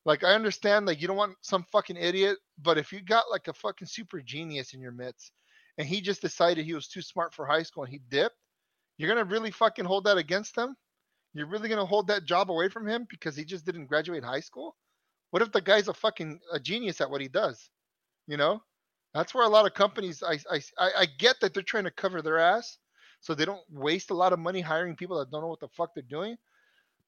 like 0.05 0.25
i 0.25 0.35
understand 0.35 0.87
like 0.87 1.01
you 1.01 1.09
don't 1.09 1.17
want 1.17 1.37
some 1.43 1.65
fucking 1.73 1.97
idiot 1.97 2.39
but 2.63 2.79
if 2.79 2.93
you 2.93 3.01
got 3.03 3.31
like 3.31 3.49
a 3.49 3.53
fucking 3.53 3.89
super 3.89 4.21
genius 4.23 4.75
in 4.75 4.81
your 4.81 4.93
midst 4.93 5.33
and 5.79 5.89
he 5.89 6.01
just 6.01 6.21
decided 6.23 6.65
he 6.65 6.75
was 6.75 6.89
too 6.89 7.03
smart 7.03 7.35
for 7.35 7.47
high 7.47 7.63
school 7.63 7.85
and 7.85 7.93
he 7.93 8.01
dipped 8.09 8.37
you're 8.99 9.09
gonna 9.09 9.25
really 9.25 9.51
fucking 9.51 9.85
hold 9.85 10.05
that 10.05 10.17
against 10.19 10.57
him? 10.57 10.77
You're 11.35 11.47
really 11.49 11.69
gonna 11.69 11.85
hold 11.87 12.07
that 12.09 12.25
job 12.25 12.51
away 12.51 12.69
from 12.69 12.87
him 12.87 13.07
because 13.11 13.37
he 13.37 13.45
just 13.45 13.67
didn't 13.67 13.87
graduate 13.87 14.25
high 14.25 14.41
school? 14.41 14.77
What 15.31 15.43
if 15.43 15.53
the 15.53 15.61
guy's 15.61 15.89
a 15.89 15.95
fucking 15.95 16.41
a 16.53 16.59
genius 16.59 17.01
at 17.01 17.11
what 17.11 17.21
he 17.21 17.29
does? 17.29 17.69
You 18.27 18.37
know? 18.37 18.63
That's 19.13 19.35
where 19.35 19.45
a 19.45 19.49
lot 19.51 19.67
of 19.67 19.75
companies 19.75 20.23
I 20.23 20.39
i 20.51 20.61
I 20.79 21.07
get 21.19 21.41
that 21.41 21.53
they're 21.55 21.63
trying 21.63 21.85
to 21.85 21.91
cover 21.91 22.23
their 22.23 22.39
ass 22.39 22.79
so 23.21 23.35
they 23.35 23.45
don't 23.45 23.65
waste 23.71 24.11
a 24.11 24.15
lot 24.15 24.33
of 24.33 24.39
money 24.39 24.61
hiring 24.61 24.97
people 24.97 25.19
that 25.19 25.31
don't 25.31 25.43
know 25.43 25.49
what 25.49 25.61
the 25.61 25.69
fuck 25.69 25.95
they're 25.95 26.03
doing 26.05 26.37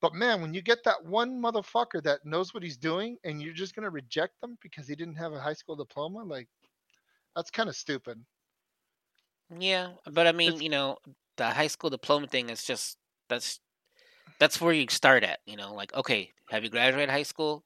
but 0.00 0.14
man 0.14 0.40
when 0.42 0.54
you 0.54 0.62
get 0.62 0.84
that 0.84 1.04
one 1.04 1.40
motherfucker 1.40 2.02
that 2.02 2.24
knows 2.24 2.54
what 2.54 2.62
he's 2.62 2.76
doing 2.76 3.18
and 3.24 3.42
you're 3.42 3.52
just 3.54 3.74
gonna 3.74 3.90
reject 3.90 4.40
them 4.40 4.58
because 4.62 4.88
he 4.88 4.94
didn't 4.96 5.16
have 5.16 5.32
a 5.32 5.40
high 5.40 5.54
school 5.54 5.76
diploma 5.76 6.22
like 6.24 6.48
that's 7.36 7.50
kind 7.50 7.68
of 7.68 7.76
stupid 7.76 8.24
Yeah, 9.56 9.94
but 10.10 10.26
I 10.26 10.32
mean, 10.32 10.60
It's- 10.60 10.62
you 10.62 10.68
know, 10.68 10.98
the 11.36 11.50
high 11.50 11.68
school 11.68 11.90
diploma 11.90 12.26
thing 12.26 12.50
is 12.50 12.64
just 12.64 12.98
that's 13.28 13.60
that's 14.38 14.60
where 14.60 14.72
you 14.72 14.86
start 14.90 15.24
at, 15.24 15.40
you 15.46 15.56
know, 15.56 15.74
like 15.74 15.94
okay, 15.94 16.32
have 16.50 16.64
you 16.64 16.70
graduated 16.70 17.10
high 17.10 17.24
school? 17.24 17.64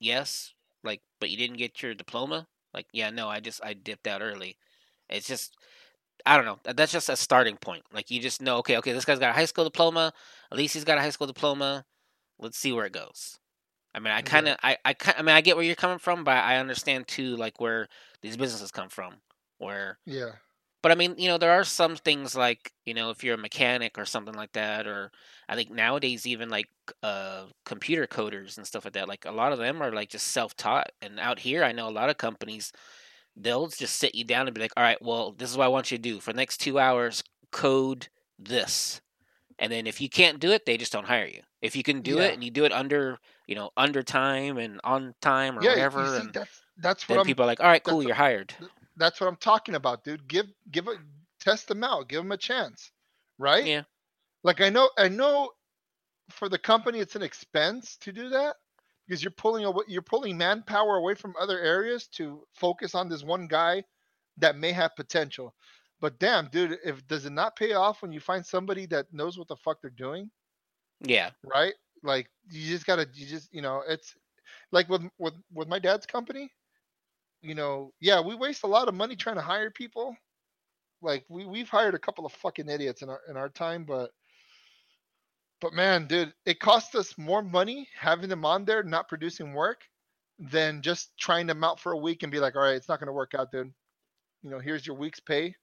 Yes, 0.00 0.54
like 0.84 1.02
but 1.20 1.30
you 1.30 1.36
didn't 1.36 1.58
get 1.58 1.82
your 1.82 1.94
diploma? 1.94 2.48
Like 2.74 2.86
yeah, 2.92 3.10
no, 3.10 3.28
I 3.28 3.40
just 3.40 3.64
I 3.64 3.74
dipped 3.74 4.06
out 4.06 4.22
early. 4.22 4.58
It's 5.08 5.28
just 5.28 5.56
I 6.26 6.36
don't 6.36 6.46
know. 6.46 6.58
That's 6.74 6.92
just 6.92 7.08
a 7.08 7.16
starting 7.16 7.56
point. 7.56 7.84
Like 7.92 8.10
you 8.10 8.20
just 8.20 8.42
know, 8.42 8.58
okay, 8.58 8.76
okay, 8.78 8.92
this 8.92 9.04
guy's 9.04 9.18
got 9.18 9.30
a 9.30 9.34
high 9.34 9.44
school 9.44 9.64
diploma. 9.64 10.12
At 10.50 10.58
least 10.58 10.74
he's 10.74 10.84
got 10.84 10.98
a 10.98 11.00
high 11.00 11.10
school 11.10 11.26
diploma. 11.26 11.84
Let's 12.38 12.58
see 12.58 12.72
where 12.72 12.86
it 12.86 12.92
goes. 12.92 13.38
I 13.94 13.98
mean, 14.00 14.12
I 14.12 14.20
kind 14.22 14.48
of, 14.48 14.58
I, 14.62 14.76
I, 14.84 14.94
ki- 14.94 15.12
I 15.16 15.22
mean, 15.22 15.34
I 15.34 15.40
get 15.40 15.56
where 15.56 15.64
you're 15.64 15.74
coming 15.74 15.98
from, 15.98 16.22
but 16.22 16.36
I 16.36 16.58
understand 16.58 17.08
too, 17.08 17.36
like 17.36 17.60
where 17.60 17.88
these 18.22 18.36
businesses 18.36 18.70
come 18.70 18.90
from. 18.90 19.14
Where 19.58 19.98
yeah 20.04 20.32
but 20.82 20.92
I 20.92 20.94
mean, 20.94 21.16
you 21.18 21.26
know, 21.28 21.36
there 21.38 21.50
are 21.50 21.64
some 21.64 21.96
things 21.96 22.36
like, 22.36 22.72
you 22.84 22.94
know, 22.94 23.10
if 23.10 23.24
you're 23.24 23.34
a 23.34 23.38
mechanic 23.38 23.98
or 23.98 24.04
something 24.04 24.34
like 24.34 24.52
that, 24.52 24.86
or 24.86 25.10
I 25.48 25.56
think 25.56 25.70
nowadays 25.70 26.26
even 26.26 26.48
like 26.48 26.68
uh, 27.02 27.46
computer 27.64 28.06
coders 28.06 28.56
and 28.56 28.64
stuff 28.64 28.84
like 28.84 28.94
that, 28.94 29.08
like 29.08 29.24
a 29.24 29.32
lot 29.32 29.52
of 29.52 29.58
them 29.58 29.82
are 29.82 29.90
like 29.92 30.10
just 30.10 30.28
self 30.28 30.54
taught. 30.56 30.92
And 31.02 31.18
out 31.18 31.40
here, 31.40 31.64
I 31.64 31.72
know 31.72 31.88
a 31.88 31.90
lot 31.90 32.08
of 32.10 32.18
companies, 32.18 32.70
they'll 33.36 33.68
just 33.68 33.96
sit 33.96 34.14
you 34.14 34.24
down 34.24 34.46
and 34.48 34.54
be 34.54 34.60
like, 34.60 34.72
all 34.76 34.82
right, 34.82 35.00
well, 35.00 35.32
this 35.32 35.50
is 35.50 35.56
what 35.56 35.64
I 35.66 35.68
want 35.68 35.90
you 35.90 35.98
to 35.98 36.02
do 36.02 36.20
for 36.20 36.32
the 36.32 36.36
next 36.38 36.58
two 36.58 36.78
hours, 36.78 37.22
code 37.52 38.08
this. 38.38 39.00
And 39.58 39.72
then 39.72 39.86
if 39.86 40.00
you 40.00 40.08
can't 40.08 40.40
do 40.40 40.50
it, 40.50 40.66
they 40.66 40.76
just 40.76 40.92
don't 40.92 41.06
hire 41.06 41.26
you. 41.26 41.42
If 41.62 41.76
you 41.76 41.82
can 41.82 42.02
do 42.02 42.16
Yeah. 42.16 42.24
it 42.24 42.34
and 42.34 42.44
you 42.44 42.50
do 42.50 42.64
it 42.64 42.72
under, 42.72 43.18
you 43.46 43.54
know, 43.54 43.70
under 43.76 44.02
time 44.02 44.58
and 44.58 44.80
on 44.84 45.14
time 45.20 45.58
or 45.58 45.62
yeah 45.62 45.70
whatever, 45.70 46.00
you 46.02 46.08
see, 46.08 46.20
and 46.20 46.34
that's 46.34 46.62
that's 46.78 47.08
what 47.08 47.18
i'm 47.18 47.26
people 47.26 47.44
are 47.44 47.46
like, 47.46 47.60
all 47.60 47.66
right, 47.66 47.82
cool, 47.82 48.02
you're 48.02 48.14
hired. 48.14 48.54
that's 48.96 49.20
what 49.20 49.28
I'm 49.28 49.36
talking 49.36 49.74
about, 49.74 50.04
dude. 50.04 50.28
Give 50.28 50.46
give 50.70 50.88
a 50.88 50.96
test 51.40 51.68
them 51.68 51.84
out, 51.84 52.08
give 52.08 52.22
them 52.22 52.32
a 52.32 52.36
chance, 52.36 52.90
right? 53.38 53.64
Yeah. 53.64 53.82
Like 54.44 54.60
I 54.60 54.68
know 54.68 54.90
I 54.98 55.08
know 55.08 55.50
for 56.30 56.48
the 56.48 56.58
company 56.58 56.98
it's 56.98 57.16
an 57.16 57.22
expense 57.22 57.96
to 57.98 58.12
do 58.12 58.28
that 58.30 58.56
because 59.06 59.22
you're 59.22 59.30
pulling 59.32 59.64
away, 59.64 59.84
you're 59.88 60.02
pulling 60.02 60.36
manpower 60.38 60.96
away 60.96 61.14
from 61.14 61.34
other 61.40 61.58
areas 61.60 62.08
to 62.08 62.46
focus 62.54 62.94
on 62.94 63.08
this 63.08 63.24
one 63.24 63.46
guy 63.48 63.84
that 64.38 64.56
may 64.56 64.72
have 64.72 64.96
potential. 64.96 65.54
But 66.00 66.18
damn, 66.18 66.48
dude, 66.48 66.78
if 66.84 67.06
does 67.06 67.26
it 67.26 67.32
not 67.32 67.56
pay 67.56 67.72
off 67.74 68.02
when 68.02 68.12
you 68.12 68.20
find 68.20 68.44
somebody 68.46 68.86
that 68.86 69.12
knows 69.12 69.38
what 69.38 69.48
the 69.48 69.56
fuck 69.56 69.80
they're 69.80 69.90
doing, 69.90 70.30
Yeah. 71.00 71.32
right? 71.44 71.74
Like 72.02 72.28
you 72.50 72.68
just 72.68 72.86
gotta 72.86 73.08
you 73.14 73.26
just 73.26 73.52
you 73.52 73.62
know 73.62 73.82
it's 73.88 74.14
like 74.72 74.88
with 74.88 75.02
with 75.18 75.34
with 75.52 75.68
my 75.68 75.78
dad's 75.78 76.06
company 76.06 76.52
you 77.42 77.54
know 77.54 77.92
yeah 78.00 78.20
we 78.20 78.34
waste 78.34 78.64
a 78.64 78.66
lot 78.68 78.88
of 78.88 78.94
money 78.94 79.16
trying 79.16 79.36
to 79.36 79.42
hire 79.42 79.70
people 79.70 80.16
like 81.02 81.24
we 81.28 81.46
we've 81.46 81.68
hired 81.68 81.94
a 81.94 81.98
couple 81.98 82.26
of 82.26 82.32
fucking 82.32 82.68
idiots 82.68 83.02
in 83.02 83.10
our 83.10 83.20
in 83.28 83.36
our 83.36 83.48
time 83.48 83.84
but 83.84 84.12
but 85.66 85.74
man 85.74 86.06
dude 86.06 86.32
it 86.44 86.60
costs 86.60 86.94
us 86.94 87.18
more 87.18 87.42
money 87.42 87.88
having 87.98 88.28
them 88.28 88.44
on 88.44 88.64
there 88.64 88.82
not 88.84 89.08
producing 89.08 89.52
work 89.52 89.80
than 90.38 90.82
just 90.82 91.10
trying 91.18 91.46
them 91.46 91.64
out 91.64 91.80
for 91.80 91.92
a 91.92 91.98
week 91.98 92.22
and 92.22 92.30
be 92.30 92.38
like 92.38 92.54
all 92.54 92.62
right 92.62 92.76
it's 92.76 92.88
not 92.88 93.00
going 93.00 93.08
to 93.08 93.12
work 93.12 93.34
out 93.34 93.50
dude. 93.50 93.72
You 94.42 94.50
know 94.50 94.60
here's 94.60 94.86
your 94.86 94.96
week's 94.96 95.20
pay. 95.20 95.56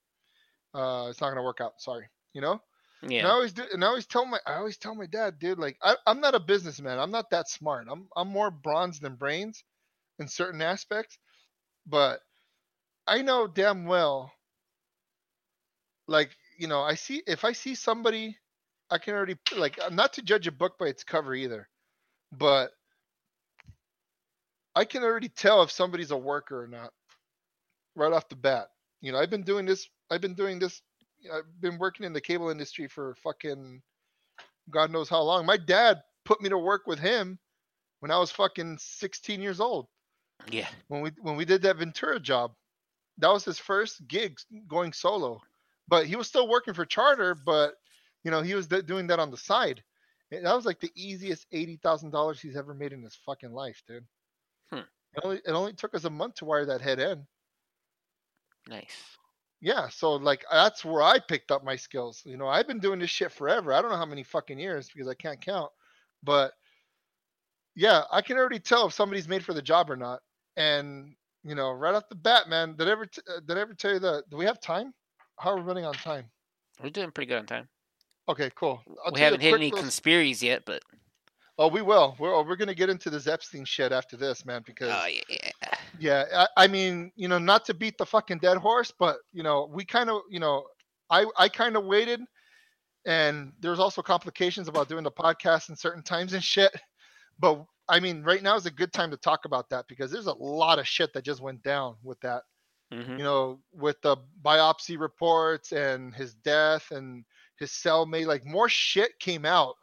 Uh 0.73 1.07
it's 1.09 1.21
not 1.21 1.27
going 1.27 1.37
to 1.37 1.43
work 1.43 1.61
out. 1.61 1.79
Sorry 1.79 2.07
you 2.33 2.41
know? 2.41 2.61
And 3.19 3.27
I 3.27 3.31
always 3.31 3.53
do, 3.53 3.63
and 3.71 3.83
I 3.83 3.87
always 3.87 4.05
tell 4.05 4.25
my, 4.25 4.39
I 4.45 4.55
always 4.55 4.77
tell 4.77 4.95
my 4.95 5.05
dad, 5.05 5.39
dude, 5.39 5.59
like 5.59 5.77
I, 5.81 5.95
I'm 6.07 6.21
not 6.21 6.35
a 6.35 6.39
businessman. 6.39 6.99
I'm 6.99 7.11
not 7.11 7.29
that 7.31 7.49
smart. 7.49 7.87
I'm, 7.89 8.07
I'm 8.15 8.29
more 8.29 8.49
bronze 8.51 8.99
than 8.99 9.15
brains 9.15 9.63
in 10.19 10.27
certain 10.27 10.61
aspects, 10.61 11.17
but 11.85 12.21
I 13.05 13.21
know 13.21 13.47
damn 13.47 13.85
well, 13.85 14.31
like 16.07 16.31
you 16.57 16.67
know, 16.67 16.81
I 16.81 16.95
see 16.95 17.23
if 17.27 17.43
I 17.43 17.51
see 17.51 17.75
somebody, 17.75 18.37
I 18.89 18.97
can 18.97 19.13
already 19.13 19.37
like 19.57 19.79
not 19.91 20.13
to 20.13 20.21
judge 20.21 20.47
a 20.47 20.51
book 20.51 20.77
by 20.77 20.87
its 20.87 21.03
cover 21.03 21.33
either, 21.33 21.67
but 22.31 22.71
I 24.75 24.85
can 24.85 25.03
already 25.03 25.29
tell 25.29 25.63
if 25.63 25.71
somebody's 25.71 26.11
a 26.11 26.17
worker 26.17 26.63
or 26.63 26.67
not 26.67 26.91
right 27.95 28.13
off 28.13 28.29
the 28.29 28.35
bat. 28.35 28.67
You 29.01 29.11
know, 29.11 29.19
I've 29.19 29.29
been 29.29 29.43
doing 29.43 29.65
this. 29.65 29.87
I've 30.09 30.21
been 30.21 30.35
doing 30.35 30.59
this. 30.59 30.81
I've 31.31 31.61
been 31.61 31.77
working 31.77 32.05
in 32.05 32.13
the 32.13 32.21
cable 32.21 32.49
industry 32.49 32.87
for 32.87 33.15
fucking 33.23 33.81
God 34.69 34.91
knows 34.91 35.09
how 35.09 35.21
long. 35.21 35.45
My 35.45 35.57
dad 35.57 36.01
put 36.25 36.41
me 36.41 36.49
to 36.49 36.57
work 36.57 36.83
with 36.87 36.99
him 36.99 37.37
when 37.99 38.11
I 38.11 38.17
was 38.17 38.31
fucking 38.31 38.77
16 38.79 39.41
years 39.41 39.59
old. 39.59 39.87
Yeah. 40.49 40.67
When 40.87 41.01
we 41.01 41.11
when 41.21 41.35
we 41.35 41.45
did 41.45 41.61
that 41.61 41.77
Ventura 41.77 42.19
job, 42.19 42.53
that 43.19 43.31
was 43.31 43.45
his 43.45 43.59
first 43.59 44.07
gig 44.07 44.37
going 44.67 44.93
solo. 44.93 45.41
But 45.87 46.05
he 46.07 46.15
was 46.15 46.27
still 46.27 46.47
working 46.47 46.73
for 46.73 46.85
Charter, 46.85 47.35
but 47.35 47.75
you 48.23 48.31
know 48.31 48.41
he 48.41 48.55
was 48.55 48.67
d- 48.67 48.81
doing 48.81 49.07
that 49.07 49.19
on 49.19 49.31
the 49.31 49.37
side. 49.37 49.83
And 50.31 50.45
That 50.45 50.55
was 50.55 50.65
like 50.65 50.79
the 50.79 50.91
easiest 50.95 51.45
eighty 51.51 51.77
thousand 51.77 52.11
dollars 52.11 52.41
he's 52.41 52.55
ever 52.57 52.73
made 52.73 52.93
in 52.93 53.03
his 53.03 53.15
fucking 53.25 53.51
life, 53.51 53.81
dude. 53.87 54.05
Hmm. 54.71 54.79
It 55.15 55.23
only 55.23 55.37
it 55.37 55.51
only 55.51 55.73
took 55.73 55.93
us 55.95 56.05
a 56.05 56.09
month 56.09 56.35
to 56.35 56.45
wire 56.45 56.65
that 56.65 56.81
head 56.81 56.99
in. 56.99 57.25
Nice. 58.67 59.17
Yeah, 59.61 59.87
so 59.89 60.13
like 60.15 60.43
that's 60.51 60.83
where 60.83 61.01
I 61.01 61.19
picked 61.19 61.51
up 61.51 61.63
my 61.63 61.75
skills. 61.75 62.21
You 62.25 62.37
know, 62.37 62.47
I've 62.47 62.67
been 62.67 62.79
doing 62.79 62.99
this 62.99 63.09
shit 63.09 63.31
forever. 63.31 63.71
I 63.73 63.81
don't 63.81 63.91
know 63.91 63.97
how 63.97 64.05
many 64.05 64.23
fucking 64.23 64.59
years 64.59 64.89
because 64.93 65.07
I 65.07 65.13
can't 65.13 65.39
count. 65.39 65.71
But 66.23 66.53
yeah, 67.75 68.03
I 68.11 68.21
can 68.21 68.37
already 68.37 68.59
tell 68.59 68.87
if 68.87 68.93
somebody's 68.93 69.27
made 69.27 69.43
for 69.43 69.53
the 69.53 69.61
job 69.61 69.89
or 69.89 69.95
not. 69.95 70.21
And 70.57 71.15
you 71.43 71.55
know, 71.55 71.71
right 71.71 71.93
off 71.93 72.09
the 72.09 72.15
bat, 72.15 72.49
man, 72.49 72.75
did 72.75 72.87
I 72.87 72.91
ever 72.91 73.05
t- 73.05 73.21
uh, 73.29 73.39
did 73.45 73.57
I 73.57 73.61
ever 73.61 73.73
tell 73.73 73.93
you 73.93 73.99
that? 73.99 74.23
Do 74.29 74.37
we 74.37 74.45
have 74.45 74.59
time? 74.59 74.93
How 75.39 75.51
are 75.51 75.57
we 75.57 75.61
running 75.63 75.85
on 75.85 75.93
time? 75.93 76.25
We're 76.81 76.89
doing 76.89 77.11
pretty 77.11 77.29
good 77.29 77.39
on 77.39 77.45
time. 77.45 77.69
Okay, 78.29 78.49
cool. 78.55 78.81
I'll 79.05 79.11
we 79.11 79.19
tell 79.19 79.19
you 79.19 79.21
a 79.21 79.23
haven't 79.25 79.41
hit 79.41 79.53
any 79.53 79.65
little- 79.65 79.79
conspiracies 79.81 80.41
yet, 80.43 80.63
but 80.65 80.81
Oh, 81.59 81.67
we 81.67 81.83
will. 81.83 82.15
We're 82.17 82.33
oh, 82.33 82.41
we're 82.41 82.55
gonna 82.55 82.73
get 82.73 82.89
into 82.89 83.11
this 83.11 83.27
Epstein 83.27 83.63
shit 83.63 83.91
after 83.91 84.17
this, 84.17 84.43
man. 84.43 84.63
Because 84.65 84.89
oh 84.91 85.05
yeah, 85.05 85.49
yeah. 85.99 86.23
I, 86.35 86.63
I 86.63 86.67
mean, 86.67 87.11
you 87.15 87.27
know, 87.27 87.37
not 87.37 87.63
to 87.65 87.75
beat 87.75 87.95
the 87.99 88.05
fucking 88.07 88.39
dead 88.39 88.57
horse, 88.57 88.91
but 88.97 89.17
you 89.33 89.43
know, 89.43 89.69
we 89.71 89.85
kind 89.85 90.09
of, 90.09 90.21
you 90.31 90.39
know, 90.39 90.65
I 91.11 91.25
I 91.37 91.49
kind 91.49 91.75
of 91.75 91.85
waited, 91.85 92.21
and 93.05 93.53
there's 93.59 93.79
also 93.79 94.01
complications 94.01 94.67
about 94.67 94.89
doing 94.89 95.03
the 95.03 95.11
podcast 95.11 95.69
in 95.69 95.75
certain 95.75 96.01
times 96.01 96.33
and 96.33 96.43
shit. 96.43 96.71
But 97.37 97.63
I 97.87 97.99
mean, 97.99 98.23
right 98.23 98.41
now 98.41 98.55
is 98.55 98.65
a 98.65 98.71
good 98.71 98.91
time 98.91 99.11
to 99.11 99.17
talk 99.17 99.45
about 99.45 99.69
that 99.69 99.85
because 99.87 100.09
there's 100.11 100.27
a 100.27 100.33
lot 100.33 100.79
of 100.79 100.87
shit 100.87 101.13
that 101.13 101.23
just 101.23 101.41
went 101.41 101.61
down 101.61 101.97
with 102.01 102.19
that. 102.21 102.43
hmm 102.91 103.17
You 103.17 103.23
know, 103.23 103.59
with 103.71 104.01
the 104.01 104.17
biopsy 104.43 104.99
reports 104.99 105.71
and 105.71 106.15
his 106.15 106.33
death 106.33 106.89
and 106.89 107.25
his 107.59 107.71
cellmate, 107.71 108.25
like 108.25 108.45
more 108.45 108.69
shit 108.69 109.17
came 109.19 109.45
out 109.45 109.75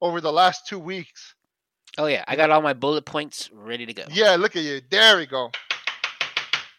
over 0.00 0.20
the 0.20 0.32
last 0.32 0.66
two 0.66 0.78
weeks. 0.78 1.34
Oh 1.96 2.06
yeah, 2.06 2.24
I 2.26 2.36
got 2.36 2.50
all 2.50 2.60
my 2.60 2.72
bullet 2.72 3.04
points 3.04 3.50
ready 3.52 3.86
to 3.86 3.92
go. 3.94 4.04
Yeah, 4.10 4.36
look 4.36 4.56
at 4.56 4.62
you. 4.62 4.80
There 4.90 5.16
we 5.16 5.26
go. 5.26 5.50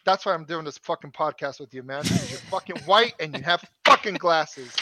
That's 0.04 0.24
why 0.24 0.34
I'm 0.34 0.44
doing 0.44 0.64
this 0.64 0.78
fucking 0.78 1.12
podcast 1.12 1.58
with 1.58 1.74
you, 1.74 1.82
man. 1.82 2.04
You're 2.04 2.38
fucking 2.50 2.76
white 2.84 3.14
and 3.18 3.36
you 3.36 3.42
have 3.42 3.64
fucking 3.84 4.14
glasses. 4.14 4.74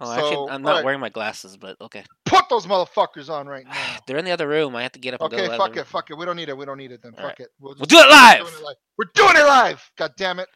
Oh, 0.00 0.04
So, 0.04 0.12
actually, 0.12 0.50
I'm 0.50 0.62
not 0.62 0.68
alright. 0.70 0.84
wearing 0.84 1.00
my 1.00 1.08
glasses, 1.08 1.56
but 1.56 1.76
okay. 1.80 2.04
Put 2.24 2.44
those 2.48 2.66
motherfuckers 2.66 3.28
on 3.30 3.48
right 3.48 3.64
now. 3.66 3.96
They're 4.06 4.18
in 4.18 4.24
the 4.24 4.30
other 4.30 4.46
room. 4.46 4.76
I 4.76 4.82
have 4.82 4.92
to 4.92 5.00
get 5.00 5.14
up 5.14 5.22
Okay, 5.22 5.48
fuck 5.56 5.76
it, 5.76 5.86
fuck 5.86 6.10
it. 6.10 6.14
We 6.16 6.24
don't 6.24 6.36
need 6.36 6.48
it. 6.48 6.56
We 6.56 6.66
don't 6.66 6.78
need 6.78 6.92
it 6.92 7.02
then. 7.02 7.12
Fuck 7.12 7.20
Alright. 7.22 7.40
it. 7.40 7.48
We'll, 7.58 7.74
We'll 7.76 7.86
do 7.86 7.98
it 7.98 8.06
we're 8.06 8.06
doing 8.06 8.46
it 8.46 8.62
live. 8.62 8.76
We're 8.96 9.10
doing 9.14 9.36
it 9.36 9.46
live. 9.46 9.90
God 9.96 10.12
damn 10.16 10.38
it. 10.38 10.48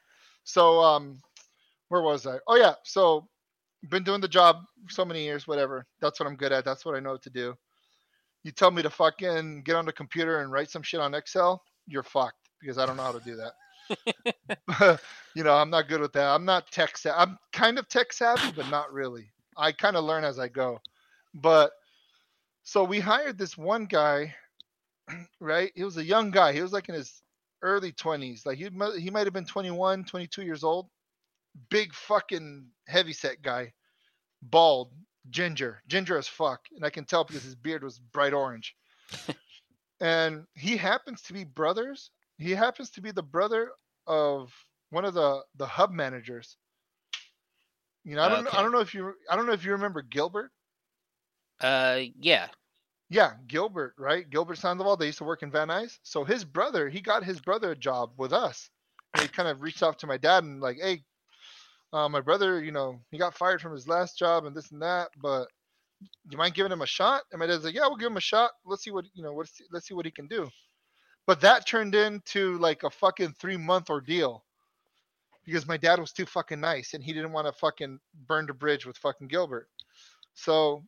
So 0.45 0.81
um, 0.81 1.21
where 1.89 2.03
was 2.03 2.27
I? 2.27 2.39
Oh 2.47 2.57
yeah. 2.57 2.75
So 2.85 3.29
been 3.91 4.05
doing 4.05 4.21
the 4.21 4.29
job 4.29 4.65
so 4.89 5.05
many 5.05 5.25
years. 5.25 5.47
Whatever. 5.47 5.87
That's 6.01 6.21
what 6.21 6.27
I'm 6.27 6.37
good 6.37 6.53
at. 6.53 6.65
That's 6.65 6.85
what 6.85 6.95
I 6.95 7.01
know 7.01 7.17
to 7.17 7.31
do. 7.31 7.55
You 8.45 8.51
tell 8.51 8.71
me 8.71 8.83
to 8.83 8.91
fucking 8.91 9.63
get 9.63 9.77
on 9.77 9.87
the 9.87 9.93
computer 9.93 10.41
and 10.41 10.51
write 10.51 10.71
some 10.71 10.83
shit 10.83 11.01
on 11.01 11.15
Excel, 11.15 11.63
you're 11.87 12.03
fucked 12.03 12.51
because 12.61 12.79
I 12.79 12.87
don't 12.87 12.97
know 12.97 13.05
how 13.05 13.13
to 13.13 13.21
do 13.21 13.37
that. 13.37 15.01
you 15.35 15.45
know, 15.45 15.55
I'm 15.55 15.71
not 15.71 15.89
good 15.89 16.01
with 16.01 16.13
that. 16.15 16.29
I'm 16.29 16.45
not 16.45 16.71
tech 16.71 16.97
savvy. 16.97 17.17
I'm 17.19 17.39
kind 17.53 17.79
of 17.79 17.89
tech 17.89 18.13
savvy, 18.13 18.53
but 18.55 18.69
not 18.69 18.93
really. 18.93 19.31
I 19.57 19.73
kind 19.73 19.97
of 19.97 20.05
learn 20.05 20.25
as 20.25 20.39
I 20.39 20.49
go. 20.49 20.81
But 21.35 21.73
so 22.63 22.85
we 22.85 23.01
hired 23.01 23.39
this 23.39 23.57
one 23.57 23.87
guy, 23.87 24.35
right? 25.41 25.73
He 25.75 25.85
was 25.85 25.97
a 25.97 26.05
young 26.05 26.31
guy. 26.31 26.53
He 26.53 26.63
was 26.63 26.73
like 26.73 26.89
in 26.89 26.95
his 26.95 27.23
early 27.63 27.93
20s. 27.93 28.47
Like 28.47 28.59
he 28.59 28.69
he 29.01 29.11
might 29.11 29.27
have 29.27 29.33
been 29.33 29.47
21, 29.47 30.05
22 30.05 30.43
years 30.43 30.65
old. 30.65 30.89
Big 31.71 31.95
fucking 31.95 32.67
heavy 32.89 33.13
set 33.13 33.43
guy. 33.43 33.73
Bald, 34.43 34.93
ginger, 35.31 35.83
ginger 35.87 36.19
as 36.19 36.29
fuck. 36.29 36.61
And 36.75 36.85
I 36.85 36.91
can 36.91 37.05
tell 37.05 37.25
because 37.25 37.45
his 37.45 37.55
beard 37.55 37.85
was 37.85 37.99
bright 37.99 38.33
orange. 38.33 38.75
and 40.01 40.45
he 40.55 40.77
happens 40.77 41.23
to 41.23 41.33
be 41.33 41.45
brothers. 41.45 42.11
He 42.39 42.53
happens 42.53 42.91
to 42.91 43.01
be 43.01 43.13
the 43.13 43.23
brother 43.23 43.71
of 44.07 44.53
one 44.91 45.05
of 45.05 45.15
the 45.15 45.43
the 45.57 45.67
hub 45.67 45.93
managers. 45.93 46.57
You 48.05 48.17
know, 48.17 48.23
I 48.23 48.29
don't 48.29 48.45
know, 48.45 48.51
I 48.53 48.63
don't 48.63 48.73
know 48.73 48.81
if 48.81 48.95
you 48.95 49.15
I 49.31 49.37
don't 49.37 49.47
know 49.47 49.53
if 49.53 49.65
you 49.65 49.73
remember 49.73 50.03
Gilbert. 50.03 50.51
Uh, 51.61 52.01
yeah. 52.21 52.49
Yeah, 53.09 53.33
Gilbert, 53.47 53.95
right? 53.99 54.29
Gilbert 54.29 54.57
Sandoval. 54.59 54.97
They 54.97 55.07
used 55.07 55.19
to 55.19 55.25
work 55.25 55.43
in 55.43 55.51
Van 55.51 55.69
Nuys. 55.69 55.99
So 56.03 56.25
his 56.25 56.45
brother, 56.45 56.89
he 56.89 57.01
got 57.01 57.23
his 57.23 57.41
brother 57.41 57.73
a 57.73 57.77
job 57.77 58.13
with 58.17 58.33
us. 58.33 58.71
And 59.15 59.23
he 59.23 59.29
kind 59.29 59.49
of 59.49 59.61
reached 59.61 59.83
out 59.83 59.99
to 59.99 60.07
my 60.07 60.17
dad 60.17 60.45
and 60.45 60.61
like, 60.61 60.79
hey, 60.81 61.05
uh, 61.93 62.09
my 62.09 62.21
brother, 62.21 62.63
you 62.63 62.73
know, 62.73 63.01
he 63.11 63.19
got 63.19 63.37
fired 63.37 63.61
from 63.61 63.73
his 63.73 63.89
last 63.89 64.19
job 64.19 64.47
and 64.47 64.57
this 64.57 64.71
and 64.73 64.83
that, 64.83 65.11
but 65.21 65.47
you 66.31 66.39
mind 66.39 66.55
giving 66.55 66.73
him 66.73 66.83
a 66.83 66.87
shot? 66.87 67.23
And 67.31 67.39
my 67.39 67.47
dad's 67.47 67.65
like, 67.65 67.75
yeah, 67.75 67.87
we'll 67.87 67.97
give 67.97 68.11
him 68.11 68.17
a 68.17 68.21
shot. 68.21 68.53
Let's 68.65 68.83
see 68.85 68.91
what 68.91 69.05
you 69.15 69.23
know. 69.23 69.43
See, 69.45 69.65
let's 69.71 69.87
see 69.87 69.95
what 69.95 70.07
he 70.07 70.11
can 70.11 70.27
do. 70.27 70.49
But 71.27 71.41
that 71.43 71.67
turned 71.67 71.95
into 71.95 72.59
like 72.59 72.83
a 72.83 72.91
fucking 72.91 73.35
three 73.39 73.57
month 73.57 73.91
ordeal 73.91 74.45
because 75.45 75.67
my 75.67 75.77
dad 75.77 76.01
was 76.01 76.13
too 76.13 76.27
fucking 76.27 76.61
nice 76.61 76.95
and 76.95 77.03
he 77.03 77.13
didn't 77.13 77.33
want 77.33 77.47
to 77.47 77.53
fucking 77.53 77.99
burn 78.27 78.47
the 78.47 78.55
bridge 78.55 78.87
with 78.87 78.97
fucking 78.99 79.29
Gilbert. 79.29 79.69
So 80.35 80.85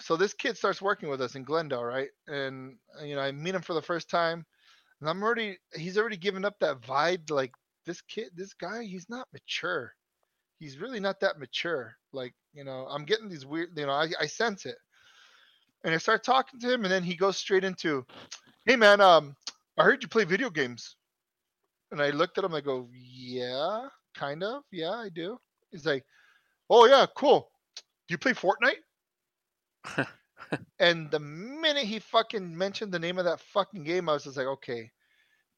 so 0.00 0.16
this 0.16 0.34
kid 0.34 0.56
starts 0.56 0.82
working 0.82 1.08
with 1.08 1.20
us 1.20 1.36
in 1.36 1.44
Glendale, 1.44 1.84
right? 1.84 2.08
And 2.26 2.76
you 3.04 3.14
know, 3.14 3.20
I 3.20 3.30
meet 3.32 3.54
him 3.54 3.62
for 3.62 3.74
the 3.74 3.82
first 3.82 4.10
time, 4.10 4.44
and 5.00 5.08
I'm 5.08 5.22
already 5.22 5.58
he's 5.74 5.98
already 5.98 6.16
given 6.16 6.44
up 6.44 6.58
that 6.60 6.80
vibe. 6.80 7.30
Like 7.30 7.52
this 7.84 8.00
kid, 8.02 8.30
this 8.34 8.54
guy, 8.54 8.84
he's 8.84 9.08
not 9.08 9.28
mature. 9.32 9.92
He's 10.58 10.78
really 10.78 11.00
not 11.00 11.20
that 11.20 11.38
mature. 11.38 11.94
Like 12.12 12.34
you 12.52 12.64
know, 12.64 12.86
I'm 12.90 13.04
getting 13.04 13.28
these 13.28 13.46
weird. 13.46 13.70
You 13.76 13.86
know, 13.86 13.92
I, 13.92 14.08
I 14.20 14.26
sense 14.26 14.66
it, 14.66 14.76
and 15.84 15.94
I 15.94 15.98
start 15.98 16.24
talking 16.24 16.60
to 16.60 16.72
him, 16.72 16.84
and 16.84 16.92
then 16.92 17.02
he 17.02 17.16
goes 17.16 17.36
straight 17.36 17.64
into, 17.64 18.06
"Hey 18.66 18.76
man, 18.76 19.00
um, 19.00 19.34
I 19.78 19.84
heard 19.84 20.02
you 20.02 20.08
play 20.08 20.24
video 20.24 20.50
games," 20.50 20.96
and 21.90 22.00
I 22.00 22.10
looked 22.10 22.38
at 22.38 22.44
him. 22.44 22.54
I 22.54 22.60
go, 22.60 22.88
"Yeah, 22.92 23.88
kind 24.14 24.42
of. 24.42 24.62
Yeah, 24.70 24.92
I 24.92 25.08
do." 25.08 25.38
He's 25.70 25.86
like, 25.86 26.04
"Oh 26.70 26.86
yeah, 26.86 27.06
cool. 27.16 27.50
Do 27.76 28.12
you 28.12 28.18
play 28.18 28.32
Fortnite?" 28.32 28.82
And 30.78 31.10
the 31.10 31.20
minute 31.20 31.84
he 31.84 31.98
fucking 31.98 32.56
mentioned 32.56 32.92
the 32.92 32.98
name 32.98 33.18
of 33.18 33.24
that 33.24 33.40
fucking 33.40 33.84
game, 33.84 34.08
I 34.08 34.14
was 34.14 34.24
just 34.24 34.36
like, 34.36 34.46
okay, 34.46 34.90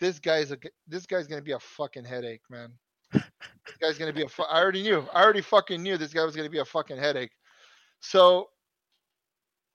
this 0.00 0.18
guy's 0.18 0.52
a 0.52 0.58
this 0.86 1.06
guy's 1.06 1.26
gonna 1.26 1.42
be 1.42 1.52
a 1.52 1.60
fucking 1.60 2.04
headache, 2.04 2.42
man. 2.50 2.72
this 3.12 3.76
guy's 3.80 3.98
gonna 3.98 4.12
be 4.12 4.22
a. 4.22 4.28
Fu- 4.28 4.42
I 4.42 4.60
already 4.60 4.82
knew. 4.82 5.06
I 5.12 5.22
already 5.22 5.42
fucking 5.42 5.82
knew 5.82 5.96
this 5.96 6.12
guy 6.12 6.24
was 6.24 6.36
gonna 6.36 6.50
be 6.50 6.58
a 6.58 6.64
fucking 6.64 6.98
headache. 6.98 7.32
So 8.00 8.48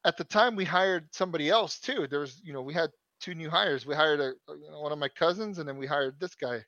at 0.05 0.17
the 0.17 0.23
time, 0.23 0.55
we 0.55 0.65
hired 0.65 1.07
somebody 1.13 1.49
else 1.49 1.79
too. 1.79 2.07
There 2.09 2.19
was, 2.19 2.41
you 2.43 2.53
know, 2.53 2.61
we 2.61 2.73
had 2.73 2.89
two 3.19 3.35
new 3.35 3.49
hires. 3.49 3.85
We 3.85 3.95
hired 3.95 4.19
a 4.19 4.33
you 4.49 4.71
know, 4.71 4.81
one 4.81 4.91
of 4.91 4.99
my 4.99 5.09
cousins, 5.09 5.59
and 5.59 5.67
then 5.67 5.77
we 5.77 5.85
hired 5.87 6.19
this 6.19 6.35
guy. 6.35 6.63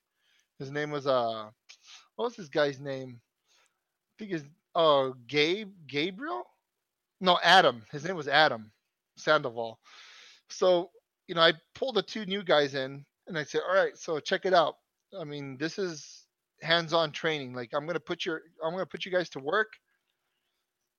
His 0.59 0.71
name 0.71 0.91
was 0.91 1.07
uh, 1.07 1.49
what 2.15 2.25
was 2.25 2.35
this 2.35 2.49
guy's 2.49 2.79
name? 2.79 3.19
I 3.19 4.13
think 4.19 4.31
his 4.31 4.43
uh, 4.75 5.11
Gabe 5.27 5.71
Gabriel. 5.87 6.43
No, 7.21 7.39
Adam. 7.43 7.83
His 7.91 8.03
name 8.03 8.15
was 8.15 8.27
Adam 8.27 8.71
Sandoval. 9.17 9.79
So, 10.49 10.91
you 11.27 11.35
know, 11.35 11.41
I 11.41 11.53
pulled 11.73 11.95
the 11.95 12.03
two 12.03 12.25
new 12.25 12.43
guys 12.43 12.75
in 12.75 13.05
and 13.27 13.38
I 13.38 13.43
said, 13.43 13.62
all 13.67 13.75
right, 13.75 13.97
so 13.97 14.19
check 14.19 14.45
it 14.45 14.54
out. 14.54 14.75
I 15.19 15.23
mean, 15.23 15.58
this 15.58 15.77
is 15.77 16.25
hands-on 16.62 17.12
training. 17.12 17.54
Like 17.54 17.71
I'm 17.73 17.85
gonna 17.85 18.00
put 18.00 18.25
your 18.25 18.41
I'm 18.63 18.71
gonna 18.71 18.85
put 18.85 19.06
you 19.06 19.12
guys 19.12 19.29
to 19.31 19.39
work. 19.39 19.73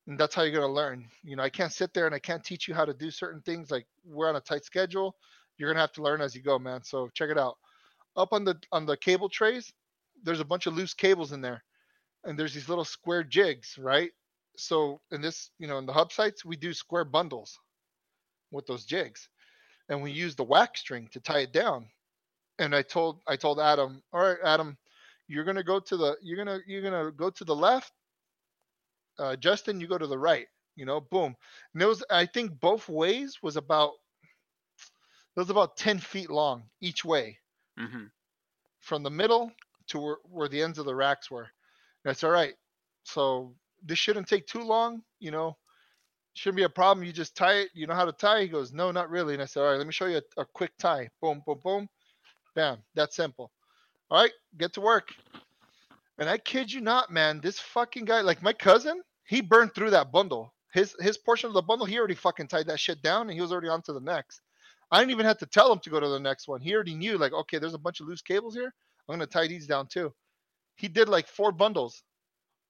And 0.06 0.18
that's 0.18 0.34
how 0.34 0.42
you're 0.42 0.54
gonna 0.60 0.72
learn. 0.72 1.06
You 1.22 1.36
know, 1.36 1.42
I 1.42 1.50
can't 1.50 1.72
sit 1.72 1.94
there 1.94 2.06
and 2.06 2.14
I 2.14 2.18
can't 2.18 2.44
teach 2.44 2.68
you 2.68 2.74
how 2.74 2.84
to 2.84 2.94
do 2.94 3.10
certain 3.10 3.40
things. 3.42 3.70
Like 3.70 3.86
we're 4.04 4.28
on 4.28 4.36
a 4.36 4.40
tight 4.40 4.64
schedule. 4.64 5.16
You're 5.58 5.70
gonna 5.70 5.80
have 5.80 5.92
to 5.92 6.02
learn 6.02 6.20
as 6.20 6.34
you 6.34 6.42
go, 6.42 6.58
man. 6.58 6.82
So 6.84 7.08
check 7.14 7.30
it 7.30 7.38
out. 7.38 7.56
Up 8.16 8.32
on 8.32 8.44
the 8.44 8.56
on 8.72 8.86
the 8.86 8.96
cable 8.96 9.28
trays, 9.28 9.72
there's 10.22 10.40
a 10.40 10.44
bunch 10.44 10.66
of 10.66 10.74
loose 10.74 10.94
cables 10.94 11.32
in 11.32 11.40
there. 11.40 11.64
And 12.24 12.38
there's 12.38 12.54
these 12.54 12.68
little 12.68 12.84
square 12.84 13.24
jigs, 13.24 13.76
right? 13.78 14.10
so 14.56 15.00
in 15.10 15.20
this 15.20 15.50
you 15.58 15.66
know 15.66 15.78
in 15.78 15.86
the 15.86 15.92
hub 15.92 16.12
sites 16.12 16.44
we 16.44 16.56
do 16.56 16.72
square 16.72 17.04
bundles 17.04 17.58
with 18.50 18.66
those 18.66 18.84
jigs 18.84 19.28
and 19.88 20.02
we 20.02 20.10
use 20.10 20.34
the 20.34 20.44
wax 20.44 20.80
string 20.80 21.08
to 21.12 21.20
tie 21.20 21.40
it 21.40 21.52
down 21.52 21.86
and 22.58 22.74
i 22.74 22.82
told 22.82 23.20
i 23.28 23.36
told 23.36 23.60
adam 23.60 24.02
all 24.12 24.20
right 24.22 24.38
adam 24.44 24.76
you're 25.28 25.44
gonna 25.44 25.62
go 25.64 25.78
to 25.80 25.96
the 25.96 26.16
you're 26.22 26.36
gonna 26.36 26.60
you're 26.66 26.82
gonna 26.82 27.10
go 27.12 27.30
to 27.30 27.44
the 27.44 27.54
left 27.54 27.92
uh, 29.18 29.36
justin 29.36 29.80
you 29.80 29.86
go 29.88 29.98
to 29.98 30.06
the 30.06 30.18
right 30.18 30.46
you 30.76 30.84
know 30.84 31.00
boom 31.00 31.34
and 31.74 31.82
it 31.82 31.86
was 31.86 32.04
i 32.10 32.26
think 32.26 32.58
both 32.60 32.88
ways 32.88 33.38
was 33.42 33.56
about 33.56 33.92
it 35.36 35.40
was 35.40 35.50
about 35.50 35.76
10 35.76 35.98
feet 35.98 36.30
long 36.30 36.70
each 36.80 37.04
way 37.04 37.38
hmm 37.78 38.06
from 38.80 39.02
the 39.02 39.10
middle 39.10 39.52
to 39.88 39.98
where, 39.98 40.16
where 40.24 40.48
the 40.48 40.62
ends 40.62 40.78
of 40.78 40.86
the 40.86 40.94
racks 40.94 41.30
were 41.30 41.48
That's 42.04 42.24
all 42.24 42.30
right. 42.30 42.54
So 43.04 43.54
this 43.84 43.98
shouldn't 43.98 44.28
take 44.28 44.46
too 44.46 44.62
long, 44.62 45.02
you 45.20 45.30
know. 45.30 45.56
Shouldn't 46.34 46.56
be 46.58 46.64
a 46.64 46.68
problem. 46.70 47.04
You 47.06 47.12
just 47.12 47.36
tie 47.36 47.54
it. 47.60 47.70
You 47.74 47.86
know 47.86 47.94
how 47.94 48.04
to 48.06 48.12
tie? 48.12 48.42
He 48.42 48.48
goes, 48.48 48.72
No, 48.72 48.90
not 48.92 49.10
really. 49.10 49.34
And 49.34 49.42
I 49.42 49.46
said, 49.46 49.62
All 49.62 49.70
right, 49.70 49.78
let 49.78 49.86
me 49.86 49.92
show 49.92 50.06
you 50.06 50.20
a, 50.38 50.42
a 50.42 50.46
quick 50.54 50.72
tie. 50.78 51.08
Boom, 51.20 51.42
boom, 51.46 51.60
boom. 51.62 51.88
Bam. 52.54 52.78
That's 52.94 53.16
simple. 53.16 53.50
All 54.10 54.22
right, 54.22 54.32
get 54.58 54.72
to 54.74 54.80
work. 54.80 55.08
And 56.18 56.28
I 56.28 56.38
kid 56.38 56.72
you 56.72 56.80
not, 56.80 57.10
man, 57.10 57.40
this 57.40 57.58
fucking 57.58 58.04
guy, 58.04 58.20
like 58.20 58.42
my 58.42 58.52
cousin, 58.52 59.02
he 59.26 59.40
burned 59.40 59.74
through 59.74 59.90
that 59.90 60.12
bundle. 60.12 60.52
His 60.72 60.94
his 61.00 61.18
portion 61.18 61.48
of 61.48 61.54
the 61.54 61.62
bundle, 61.62 61.86
he 61.86 61.98
already 61.98 62.14
fucking 62.14 62.48
tied 62.48 62.66
that 62.66 62.80
shit 62.80 63.02
down 63.02 63.22
and 63.22 63.32
he 63.32 63.40
was 63.40 63.52
already 63.52 63.68
on 63.68 63.82
to 63.82 63.92
the 63.92 64.00
next. 64.00 64.40
I 64.90 65.00
didn't 65.00 65.12
even 65.12 65.26
have 65.26 65.38
to 65.38 65.46
tell 65.46 65.72
him 65.72 65.80
to 65.80 65.90
go 65.90 65.98
to 65.98 66.08
the 66.08 66.20
next 66.20 66.46
one. 66.46 66.60
He 66.60 66.74
already 66.74 66.94
knew, 66.94 67.18
like, 67.18 67.32
okay, 67.32 67.58
there's 67.58 67.74
a 67.74 67.78
bunch 67.78 68.00
of 68.00 68.06
loose 68.06 68.22
cables 68.22 68.54
here. 68.54 68.72
I'm 69.08 69.14
gonna 69.14 69.26
tie 69.26 69.46
these 69.48 69.66
down 69.66 69.86
too. 69.86 70.12
He 70.76 70.88
did 70.88 71.08
like 71.08 71.26
four 71.26 71.52
bundles 71.52 72.02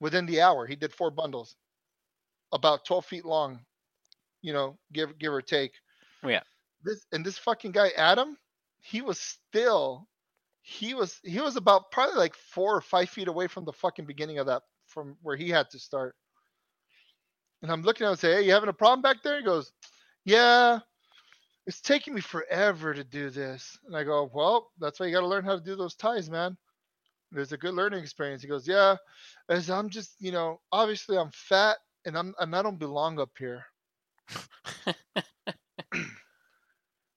within 0.00 0.26
the 0.26 0.40
hour. 0.40 0.66
He 0.66 0.76
did 0.76 0.92
four 0.92 1.10
bundles, 1.10 1.56
about 2.52 2.84
12 2.84 3.06
feet 3.06 3.24
long, 3.24 3.60
you 4.42 4.52
know, 4.52 4.78
give 4.92 5.18
give 5.18 5.32
or 5.32 5.42
take. 5.42 5.72
Oh, 6.22 6.28
yeah. 6.28 6.42
This 6.82 7.06
and 7.12 7.24
this 7.24 7.38
fucking 7.38 7.72
guy 7.72 7.90
Adam, 7.96 8.36
he 8.84 9.02
was 9.02 9.20
still, 9.20 10.08
he 10.62 10.94
was 10.94 11.18
he 11.24 11.40
was 11.40 11.56
about 11.56 11.90
probably 11.92 12.16
like 12.16 12.34
four 12.36 12.76
or 12.76 12.82
five 12.82 13.10
feet 13.10 13.28
away 13.28 13.48
from 13.48 13.64
the 13.64 13.72
fucking 13.72 14.06
beginning 14.06 14.38
of 14.38 14.46
that, 14.46 14.62
from 14.86 15.16
where 15.22 15.36
he 15.36 15.50
had 15.50 15.70
to 15.70 15.78
start. 15.78 16.14
And 17.62 17.72
I'm 17.72 17.82
looking 17.82 18.04
at 18.04 18.08
him 18.08 18.12
and 18.12 18.20
say, 18.20 18.34
"Hey, 18.34 18.42
you 18.46 18.52
having 18.52 18.70
a 18.70 18.74
problem 18.74 19.02
back 19.02 19.18
there?" 19.24 19.38
He 19.38 19.44
goes, 19.44 19.72
"Yeah." 20.24 20.80
It's 21.66 21.80
taking 21.80 22.14
me 22.14 22.20
forever 22.20 22.94
to 22.94 23.04
do 23.04 23.30
this. 23.30 23.78
And 23.86 23.96
I 23.96 24.04
go, 24.04 24.30
Well, 24.34 24.70
that's 24.80 25.00
why 25.00 25.06
you 25.06 25.12
got 25.14 25.20
to 25.22 25.26
learn 25.28 25.44
how 25.46 25.56
to 25.56 25.62
do 25.64 25.76
those 25.76 25.94
ties, 25.94 26.30
man 26.30 26.58
there's 27.32 27.52
a 27.52 27.58
good 27.58 27.74
learning 27.74 28.00
experience. 28.02 28.42
He 28.42 28.48
goes, 28.48 28.66
yeah, 28.66 28.96
as 29.48 29.68
I'm 29.70 29.90
just, 29.90 30.14
you 30.20 30.32
know, 30.32 30.60
obviously 30.72 31.18
I'm 31.18 31.30
fat 31.32 31.76
and 32.06 32.16
I'm 32.16 32.34
and 32.38 32.54
I 32.54 32.62
don't 32.62 32.78
belong 32.78 33.20
up 33.20 33.30
here. 33.38 33.64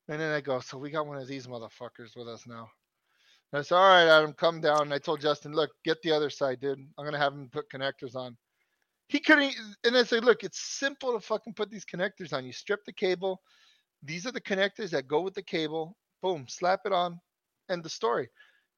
And 0.09 0.19
then 0.19 0.31
I 0.31 0.41
go, 0.41 0.59
so 0.59 0.77
we 0.77 0.91
got 0.91 1.07
one 1.07 1.17
of 1.17 1.27
these 1.27 1.47
motherfuckers 1.47 2.15
with 2.15 2.27
us 2.27 2.45
now. 2.47 2.69
And 3.51 3.59
I 3.59 3.61
said, 3.61 3.75
all 3.75 3.89
right, 3.89 4.07
Adam, 4.07 4.33
come 4.33 4.61
down. 4.61 4.83
And 4.83 4.93
I 4.93 4.99
told 4.99 5.21
Justin, 5.21 5.53
look, 5.53 5.71
get 5.85 6.01
the 6.01 6.11
other 6.11 6.29
side, 6.29 6.59
dude. 6.59 6.79
I'm 6.97 7.05
gonna 7.05 7.17
have 7.17 7.33
him 7.33 7.49
put 7.51 7.69
connectors 7.69 8.15
on. 8.15 8.37
He 9.09 9.19
couldn't, 9.19 9.55
and 9.85 9.95
I 9.97 10.03
said, 10.03 10.25
look, 10.25 10.43
it's 10.43 10.59
simple 10.59 11.13
to 11.13 11.19
fucking 11.19 11.53
put 11.53 11.71
these 11.71 11.85
connectors 11.85 12.33
on. 12.33 12.45
You 12.45 12.51
strip 12.51 12.83
the 12.85 12.91
cable. 12.91 13.41
These 14.03 14.25
are 14.25 14.33
the 14.33 14.41
connectors 14.41 14.89
that 14.89 15.07
go 15.07 15.21
with 15.21 15.33
the 15.33 15.41
cable. 15.41 15.95
Boom, 16.21 16.45
slap 16.49 16.81
it 16.85 16.91
on, 16.91 17.19
end 17.69 17.83
the 17.83 17.89
story. 17.89 18.27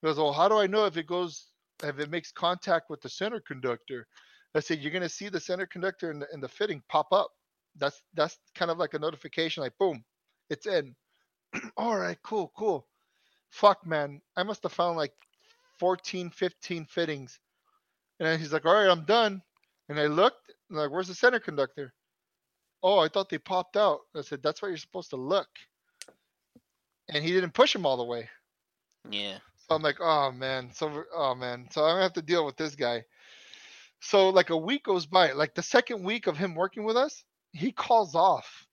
He 0.01 0.07
goes, 0.07 0.17
well, 0.17 0.31
how 0.31 0.47
do 0.47 0.57
I 0.57 0.67
know 0.67 0.85
if 0.85 0.97
it 0.97 1.07
goes, 1.07 1.47
if 1.83 1.99
it 1.99 2.11
makes 2.11 2.31
contact 2.31 2.89
with 2.89 3.01
the 3.01 3.09
center 3.09 3.39
conductor? 3.39 4.05
I 4.55 4.59
said, 4.59 4.79
you're 4.79 4.91
going 4.91 5.03
to 5.03 5.09
see 5.09 5.29
the 5.29 5.39
center 5.39 5.65
conductor 5.65 6.11
and 6.11 6.21
the, 6.21 6.27
and 6.31 6.43
the 6.43 6.47
fitting 6.47 6.81
pop 6.89 7.07
up. 7.11 7.31
That's 7.77 8.01
that's 8.13 8.37
kind 8.55 8.71
of 8.71 8.77
like 8.77 8.93
a 8.93 8.99
notification, 8.99 9.63
like 9.63 9.77
boom, 9.79 10.03
it's 10.49 10.65
in. 10.65 10.95
All 11.77 11.97
right, 11.97 12.17
cool, 12.23 12.51
cool. 12.57 12.87
Fuck, 13.49 13.85
man, 13.85 14.21
I 14.35 14.43
must 14.43 14.63
have 14.63 14.73
found 14.73 14.97
like 14.97 15.13
14, 15.79 16.29
15 16.29 16.85
fittings. 16.85 17.39
And 18.19 18.27
then 18.27 18.39
he's 18.39 18.53
like, 18.53 18.65
all 18.65 18.73
right, 18.73 18.89
I'm 18.89 19.05
done. 19.05 19.41
And 19.87 19.99
I 19.99 20.07
looked, 20.07 20.51
like, 20.69 20.91
where's 20.91 21.07
the 21.07 21.15
center 21.15 21.39
conductor? 21.39 21.93
Oh, 22.83 22.99
I 22.99 23.07
thought 23.07 23.29
they 23.29 23.37
popped 23.37 23.77
out. 23.77 23.99
I 24.15 24.21
said, 24.21 24.43
that's 24.43 24.61
why 24.61 24.67
you're 24.67 24.77
supposed 24.77 25.09
to 25.11 25.15
look. 25.15 25.47
And 27.09 27.23
he 27.23 27.31
didn't 27.31 27.53
push 27.53 27.73
them 27.73 27.85
all 27.85 27.97
the 27.97 28.03
way. 28.03 28.29
Yeah. 29.09 29.37
So 29.57 29.75
I'm 29.75 29.81
like, 29.81 29.97
oh 29.99 30.31
man, 30.31 30.71
so 30.73 31.03
oh 31.13 31.35
man, 31.35 31.67
so 31.71 31.83
I'm 31.83 31.93
gonna 31.93 32.03
have 32.03 32.13
to 32.13 32.21
deal 32.21 32.45
with 32.45 32.57
this 32.57 32.75
guy. 32.75 33.03
So 34.01 34.29
like 34.29 34.49
a 34.49 34.57
week 34.57 34.83
goes 34.83 35.05
by, 35.05 35.31
like 35.33 35.53
the 35.55 35.63
second 35.63 36.03
week 36.03 36.27
of 36.27 36.37
him 36.37 36.55
working 36.55 36.83
with 36.83 36.97
us, 36.97 37.23
he 37.51 37.71
calls 37.71 38.15
off. 38.15 38.65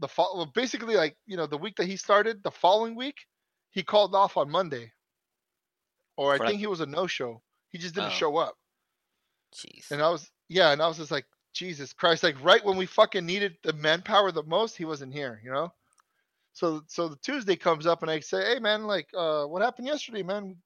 The 0.00 0.08
fall, 0.08 0.36
well, 0.36 0.46
basically 0.46 0.96
like 0.96 1.16
you 1.26 1.36
know 1.36 1.46
the 1.46 1.58
week 1.58 1.76
that 1.76 1.86
he 1.86 1.96
started, 1.96 2.42
the 2.42 2.50
following 2.50 2.96
week, 2.96 3.26
he 3.70 3.82
called 3.84 4.14
off 4.14 4.36
on 4.36 4.50
Monday. 4.50 4.92
Or 6.16 6.32
I 6.34 6.38
think 6.38 6.60
he 6.60 6.66
was 6.66 6.80
a 6.80 6.86
no 6.86 7.06
show. 7.06 7.42
He 7.70 7.78
just 7.78 7.94
didn't 7.94 8.12
Oh. 8.12 8.12
show 8.12 8.36
up. 8.36 8.56
Jeez. 9.52 9.90
And 9.90 10.02
I 10.02 10.08
was 10.10 10.30
yeah, 10.48 10.72
and 10.72 10.82
I 10.82 10.88
was 10.88 10.96
just 10.98 11.10
like, 11.10 11.26
Jesus 11.52 11.92
Christ, 11.92 12.22
like 12.22 12.42
right 12.42 12.64
when 12.64 12.76
we 12.76 12.86
fucking 12.86 13.26
needed 13.26 13.58
the 13.62 13.72
manpower 13.72 14.32
the 14.32 14.42
most, 14.42 14.76
he 14.76 14.84
wasn't 14.84 15.12
here, 15.12 15.40
you 15.44 15.50
know? 15.52 15.72
So 16.54 16.82
so 16.88 17.08
the 17.08 17.16
Tuesday 17.16 17.56
comes 17.56 17.86
up 17.86 18.02
and 18.02 18.10
I 18.10 18.20
say, 18.20 18.44
Hey 18.54 18.60
man, 18.60 18.84
like 18.86 19.08
uh 19.14 19.46
what 19.46 19.62
happened 19.62 19.88
yesterday, 19.88 20.22
man? 20.22 20.56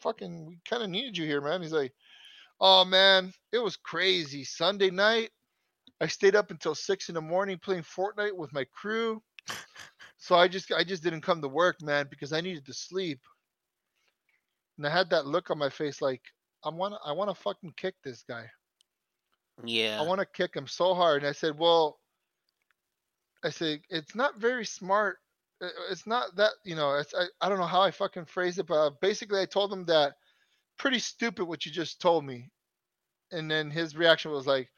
Fucking 0.00 0.46
we 0.46 0.60
kinda 0.64 0.86
needed 0.88 1.16
you 1.16 1.26
here, 1.26 1.40
man. 1.40 1.62
He's 1.62 1.72
like, 1.72 1.94
Oh 2.60 2.84
man, 2.84 3.32
it 3.52 3.58
was 3.58 3.76
crazy. 3.76 4.44
Sunday 4.44 4.90
night, 4.90 5.30
I 6.02 6.08
stayed 6.08 6.34
up 6.34 6.50
until 6.50 6.74
six 6.74 7.08
in 7.08 7.14
the 7.14 7.20
morning 7.20 7.58
playing 7.58 7.84
Fortnite 7.84 8.36
with 8.36 8.52
my 8.52 8.64
crew. 8.64 9.22
So 10.18 10.36
I 10.36 10.46
just 10.46 10.70
I 10.70 10.84
just 10.84 11.02
didn't 11.02 11.22
come 11.22 11.42
to 11.42 11.48
work, 11.48 11.82
man, 11.82 12.06
because 12.08 12.32
I 12.32 12.40
needed 12.40 12.64
to 12.66 12.72
sleep. 12.72 13.18
And 14.78 14.86
I 14.86 14.90
had 14.90 15.10
that 15.10 15.26
look 15.26 15.50
on 15.50 15.58
my 15.58 15.68
face 15.68 16.00
like 16.00 16.22
I 16.64 16.68
want 16.68 16.94
to 16.94 17.00
I 17.04 17.10
want 17.10 17.28
to 17.28 17.42
fucking 17.42 17.74
kick 17.76 17.96
this 18.04 18.22
guy. 18.22 18.44
yeah. 19.64 20.00
I 20.00 20.06
want 20.06 20.20
to 20.20 20.26
kick 20.26 20.54
him 20.54 20.68
so 20.68 20.94
hard. 20.94 21.22
And 21.22 21.28
I 21.28 21.32
said, 21.32 21.58
well, 21.58 21.98
I 23.42 23.50
said 23.50 23.80
it's 23.90 24.14
not 24.14 24.38
very 24.38 24.64
smart. 24.64 25.18
It's 25.90 26.06
not 26.06 26.36
that 26.36 26.52
you 26.62 26.76
know. 26.76 26.94
It's, 26.94 27.12
I 27.14 27.24
I 27.40 27.48
don't 27.48 27.58
know 27.58 27.66
how 27.66 27.82
I 27.82 27.90
fucking 27.90 28.26
phrased 28.26 28.60
it, 28.60 28.68
but 28.68 28.74
uh, 28.74 28.90
basically 29.00 29.40
I 29.40 29.46
told 29.46 29.72
him 29.72 29.84
that 29.86 30.12
pretty 30.78 31.00
stupid 31.00 31.46
what 31.46 31.66
you 31.66 31.72
just 31.72 32.00
told 32.00 32.24
me. 32.24 32.48
And 33.32 33.50
then 33.50 33.72
his 33.72 33.96
reaction 33.96 34.30
was 34.30 34.46
like, 34.46 34.68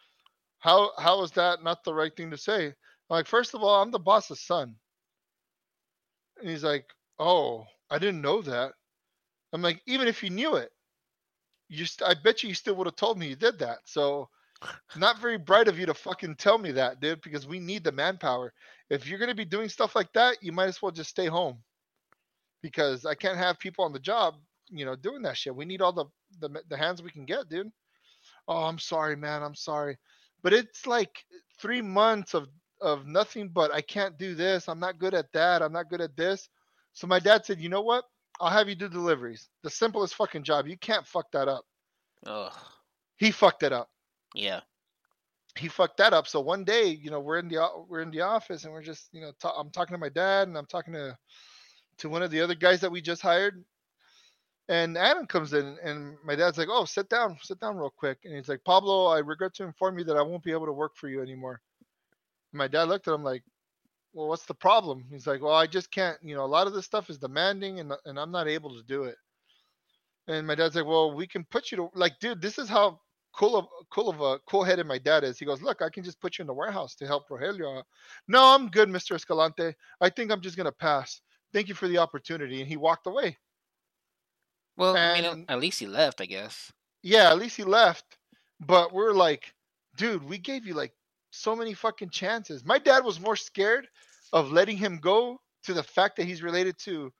how 0.64 0.92
how 0.98 1.22
is 1.24 1.32
that 1.32 1.62
not 1.62 1.84
the 1.84 1.94
right 1.94 2.16
thing 2.16 2.32
to 2.32 2.38
say? 2.38 2.68
I'm 2.68 2.74
like, 3.10 3.28
first 3.28 3.54
of 3.54 3.62
all, 3.62 3.82
I'm 3.82 3.92
the 3.92 4.00
boss's 4.00 4.40
son. 4.40 4.76
And 6.40 6.50
he's 6.50 6.64
like, 6.64 6.86
oh, 7.18 7.66
I 7.90 7.98
didn't 7.98 8.22
know 8.22 8.42
that. 8.42 8.72
I'm 9.52 9.62
like, 9.62 9.82
even 9.86 10.08
if 10.08 10.22
you 10.22 10.30
knew 10.30 10.56
it, 10.56 10.70
you 11.68 11.86
st- 11.86 12.08
I 12.10 12.14
bet 12.22 12.42
you 12.42 12.50
you 12.50 12.56
still 12.56 12.76
would 12.76 12.88
have 12.88 12.96
told 12.96 13.18
me 13.18 13.28
you 13.28 13.36
did 13.36 13.58
that. 13.60 13.78
So 13.86 14.30
not 14.96 15.20
very 15.20 15.38
bright 15.38 15.68
of 15.68 15.78
you 15.78 15.86
to 15.86 15.94
fucking 15.94 16.36
tell 16.36 16.58
me 16.58 16.72
that, 16.72 17.00
dude, 17.00 17.22
because 17.22 17.46
we 17.46 17.60
need 17.60 17.84
the 17.84 17.92
manpower. 17.92 18.52
If 18.90 19.08
you're 19.08 19.18
gonna 19.20 19.34
be 19.34 19.44
doing 19.46 19.68
stuff 19.68 19.96
like 19.96 20.12
that, 20.14 20.38
you 20.42 20.52
might 20.52 20.68
as 20.68 20.82
well 20.82 20.92
just 20.92 21.10
stay 21.10 21.26
home. 21.26 21.58
Because 22.62 23.06
I 23.06 23.14
can't 23.14 23.38
have 23.38 23.58
people 23.60 23.84
on 23.84 23.92
the 23.92 24.00
job, 24.00 24.36
you 24.70 24.86
know, 24.86 24.96
doing 24.96 25.22
that 25.22 25.36
shit. 25.38 25.56
We 25.56 25.66
need 25.66 25.82
all 25.82 25.92
the 25.92 26.06
the, 26.40 26.62
the 26.70 26.76
hands 26.78 27.02
we 27.02 27.10
can 27.10 27.26
get, 27.26 27.48
dude. 27.48 27.70
Oh, 28.48 28.64
I'm 28.64 28.78
sorry, 28.78 29.16
man. 29.16 29.42
I'm 29.42 29.54
sorry. 29.54 29.96
But 30.44 30.54
it's 30.54 30.86
like 30.86 31.26
three 31.60 31.82
months 31.82 32.34
of 32.34 32.48
of 32.82 33.06
nothing 33.06 33.48
but 33.50 33.74
I 33.74 33.82
can't 33.82 34.18
do 34.18 34.34
this. 34.36 34.68
I'm 34.68 34.80
not 34.80 35.00
good 35.00 35.14
at 35.14 35.32
that. 35.32 35.62
I'm 35.62 35.72
not 35.72 35.90
good 35.90 36.02
at 36.02 36.16
this. 36.16 36.50
So 36.94 37.08
my 37.08 37.20
dad 37.20 37.46
said, 37.46 37.60
you 37.60 37.70
know 37.70 37.82
what? 37.82 38.04
I'll 38.40 38.50
have 38.50 38.68
you 38.68 38.76
do 38.76 38.88
deliveries. 38.88 39.48
The 39.64 39.70
simplest 39.70 40.14
fucking 40.16 40.44
job. 40.44 40.68
You 40.68 40.78
can't 40.78 41.06
fuck 41.06 41.32
that 41.32 41.48
up. 41.48 41.64
Ugh. 42.26 42.52
He 43.16 43.32
fucked 43.32 43.64
it 43.64 43.72
up. 43.72 43.90
Yeah. 44.34 44.62
he 45.56 45.68
fucked 45.68 45.98
that 45.98 46.12
up. 46.12 46.26
So 46.26 46.40
one 46.40 46.64
day, 46.64 46.88
you 46.88 47.10
know, 47.10 47.20
we're 47.20 47.38
in 47.38 47.48
the 47.48 47.66
we're 47.88 48.00
in 48.02 48.10
the 48.10 48.22
office 48.22 48.64
and 48.64 48.72
we're 48.72 48.82
just, 48.82 49.08
you 49.12 49.20
know, 49.22 49.32
ta- 49.40 49.58
I'm 49.58 49.70
talking 49.70 49.94
to 49.94 49.98
my 49.98 50.08
dad 50.10 50.48
and 50.48 50.58
I'm 50.58 50.66
talking 50.66 50.94
to 50.94 51.16
to 51.98 52.08
one 52.08 52.22
of 52.22 52.30
the 52.32 52.40
other 52.40 52.54
guys 52.56 52.80
that 52.80 52.90
we 52.92 53.00
just 53.00 53.22
hired. 53.22 53.64
And 54.68 54.96
Adam 54.98 55.26
comes 55.26 55.52
in 55.54 55.78
and 55.82 56.16
my 56.24 56.34
dad's 56.36 56.58
like, 56.58 56.68
"Oh, 56.70 56.84
sit 56.84 57.08
down, 57.08 57.38
sit 57.42 57.60
down 57.60 57.76
real 57.78 57.90
quick." 57.90 58.24
And 58.24 58.34
he's 58.34 58.48
like, 58.48 58.64
"Pablo, 58.64 59.06
I 59.06 59.18
regret 59.20 59.54
to 59.54 59.64
inform 59.64 59.98
you 59.98 60.04
that 60.04 60.16
I 60.16 60.22
won't 60.22 60.42
be 60.44 60.52
able 60.52 60.66
to 60.66 60.72
work 60.72 60.96
for 60.96 61.08
you 61.08 61.22
anymore." 61.22 61.62
And 62.52 62.58
my 62.58 62.68
dad 62.68 62.84
looked 62.88 63.08
at 63.08 63.14
him 63.14 63.24
like, 63.24 63.44
"Well, 64.14 64.28
what's 64.28 64.46
the 64.46 64.54
problem?" 64.54 65.06
He's 65.10 65.26
like, 65.26 65.42
"Well, 65.42 65.54
I 65.54 65.66
just 65.66 65.90
can't. 65.92 66.22
You 66.22 66.34
know, 66.36 66.44
a 66.44 66.46
lot 66.56 66.66
of 66.68 66.74
this 66.74 66.86
stuff 66.86 67.10
is 67.10 67.18
demanding, 67.18 67.80
and 67.80 67.92
and 68.06 68.18
I'm 68.20 68.30
not 68.32 68.48
able 68.48 68.74
to 68.76 68.82
do 68.84 69.04
it." 69.04 69.18
And 70.28 70.46
my 70.46 70.54
dad's 70.54 70.76
like, 70.76 70.84
"Well, 70.86 71.14
we 71.14 71.26
can 71.26 71.44
put 71.46 71.70
you 71.70 71.76
to 71.78 71.90
like, 71.94 72.18
dude. 72.18 72.40
This 72.42 72.58
is 72.58 72.68
how 72.68 73.00
cool 73.32 73.56
of 73.56 73.66
cool 73.90 74.08
of 74.10 74.20
a 74.20 74.38
cool 74.40 74.62
headed 74.64 74.86
my 74.86 74.98
dad 74.98 75.24
is. 75.24 75.38
He 75.38 75.46
goes, 75.46 75.62
Look, 75.62 75.82
I 75.82 75.88
can 75.90 76.04
just 76.04 76.20
put 76.20 76.38
you 76.38 76.42
in 76.42 76.46
the 76.46 76.54
warehouse 76.54 76.94
to 76.96 77.06
help 77.06 77.28
Rogelio. 77.30 77.78
out." 77.78 77.86
No, 78.28 78.44
I'm 78.54 78.68
good, 78.70 78.88
Mr. 78.90 79.14
Escalante. 79.14 79.74
I 80.00 80.10
think 80.10 80.30
I'm 80.30 80.40
just 80.42 80.56
gonna 80.56 80.72
pass. 80.72 81.20
Thank 81.52 81.68
you 81.68 81.74
for 81.74 81.88
the 81.88 81.98
opportunity. 81.98 82.60
And 82.60 82.68
he 82.68 82.76
walked 82.76 83.06
away. 83.06 83.38
Well, 84.76 84.96
I 84.96 85.20
mean, 85.20 85.44
at 85.48 85.60
least 85.60 85.78
he 85.80 85.86
left, 85.86 86.20
I 86.20 86.26
guess. 86.26 86.72
Yeah, 87.02 87.30
at 87.30 87.38
least 87.38 87.56
he 87.56 87.64
left. 87.64 88.04
But 88.60 88.92
we're 88.92 89.12
like, 89.12 89.52
dude, 89.96 90.24
we 90.24 90.38
gave 90.38 90.66
you 90.66 90.74
like 90.74 90.92
so 91.30 91.54
many 91.54 91.74
fucking 91.74 92.10
chances. 92.10 92.64
My 92.64 92.78
dad 92.78 93.04
was 93.04 93.20
more 93.20 93.36
scared 93.36 93.86
of 94.32 94.52
letting 94.52 94.76
him 94.76 94.98
go 94.98 95.40
to 95.64 95.74
the 95.74 95.82
fact 95.82 96.16
that 96.16 96.26
he's 96.26 96.42
related 96.42 96.78
to 96.78 97.12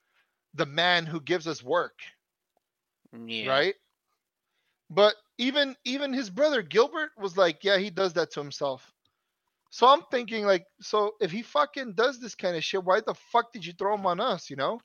the 0.55 0.67
man 0.67 1.07
who 1.07 1.21
gives 1.21 1.47
us 1.47 1.63
work. 1.63 1.99
Yeah. 3.27 3.51
right? 3.51 3.75
But 4.91 5.15
even 5.39 5.77
even 5.85 6.13
his 6.13 6.31
brother 6.31 6.63
Gilbert 6.63 7.11
was 7.17 7.37
like, 7.37 7.63
yeah, 7.63 7.79
he 7.79 7.91
does 7.91 8.13
that 8.15 8.33
to 8.33 8.41
himself. 8.41 8.93
So 9.71 9.89
I'm 9.89 10.03
thinking 10.11 10.47
like, 10.47 10.67
so 10.81 11.13
if 11.21 11.31
he 11.33 11.43
fucking 11.43 11.95
does 11.95 12.21
this 12.21 12.35
kind 12.35 12.57
of 12.57 12.63
shit, 12.63 12.85
why 12.85 13.01
the 13.01 13.15
fuck 13.33 13.53
did 13.53 13.67
you 13.67 13.73
throw 13.73 13.95
him 13.95 14.07
on 14.07 14.21
us? 14.21 14.51
You 14.51 14.57
know? 14.57 14.81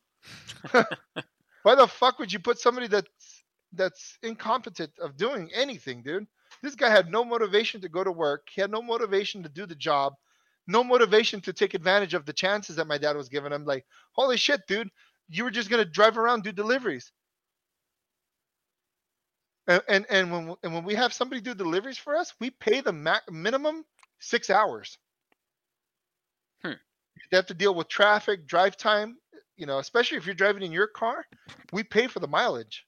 why 1.63 1.75
the 1.75 1.87
fuck 1.87 2.19
would 2.19 2.31
you 2.31 2.39
put 2.39 2.59
somebody 2.59 2.87
that's 2.87 3.09
that's 3.73 4.17
incompetent 4.23 4.91
of 4.99 5.17
doing 5.17 5.49
anything, 5.53 6.01
dude. 6.01 6.27
This 6.61 6.75
guy 6.75 6.89
had 6.89 7.09
no 7.09 7.23
motivation 7.23 7.81
to 7.81 7.89
go 7.89 8.03
to 8.03 8.11
work. 8.11 8.47
He 8.51 8.61
had 8.61 8.71
no 8.71 8.81
motivation 8.81 9.43
to 9.43 9.49
do 9.49 9.65
the 9.65 9.75
job. 9.75 10.13
No 10.67 10.83
motivation 10.83 11.41
to 11.41 11.53
take 11.53 11.73
advantage 11.73 12.13
of 12.13 12.25
the 12.25 12.33
chances 12.33 12.75
that 12.75 12.87
my 12.87 12.97
dad 12.97 13.15
was 13.15 13.29
giving 13.29 13.51
him. 13.51 13.65
Like, 13.65 13.85
holy 14.13 14.37
shit, 14.37 14.61
dude, 14.67 14.89
you 15.29 15.43
were 15.43 15.51
just 15.51 15.69
gonna 15.69 15.85
drive 15.85 16.17
around 16.17 16.43
do 16.43 16.51
deliveries. 16.51 17.11
And 19.67 19.81
and, 19.87 20.05
and 20.09 20.31
when 20.31 20.55
and 20.63 20.73
when 20.73 20.83
we 20.83 20.95
have 20.95 21.13
somebody 21.13 21.41
do 21.41 21.53
deliveries 21.53 21.97
for 21.97 22.15
us, 22.15 22.33
we 22.39 22.49
pay 22.49 22.81
the 22.81 23.21
minimum 23.31 23.85
six 24.19 24.49
hours. 24.49 24.97
Hmm. 26.63 26.73
They 27.31 27.37
have 27.37 27.47
to 27.47 27.53
deal 27.53 27.73
with 27.75 27.87
traffic, 27.87 28.47
drive 28.47 28.77
time. 28.77 29.17
You 29.59 29.65
know, 29.65 29.79
especially 29.79 30.17
if 30.17 30.25
you're 30.25 30.35
driving 30.35 30.63
in 30.63 30.71
your 30.71 30.87
car, 30.87 31.25
we 31.73 31.83
pay 31.83 32.07
for 32.07 32.19
the 32.19 32.27
mileage. 32.27 32.85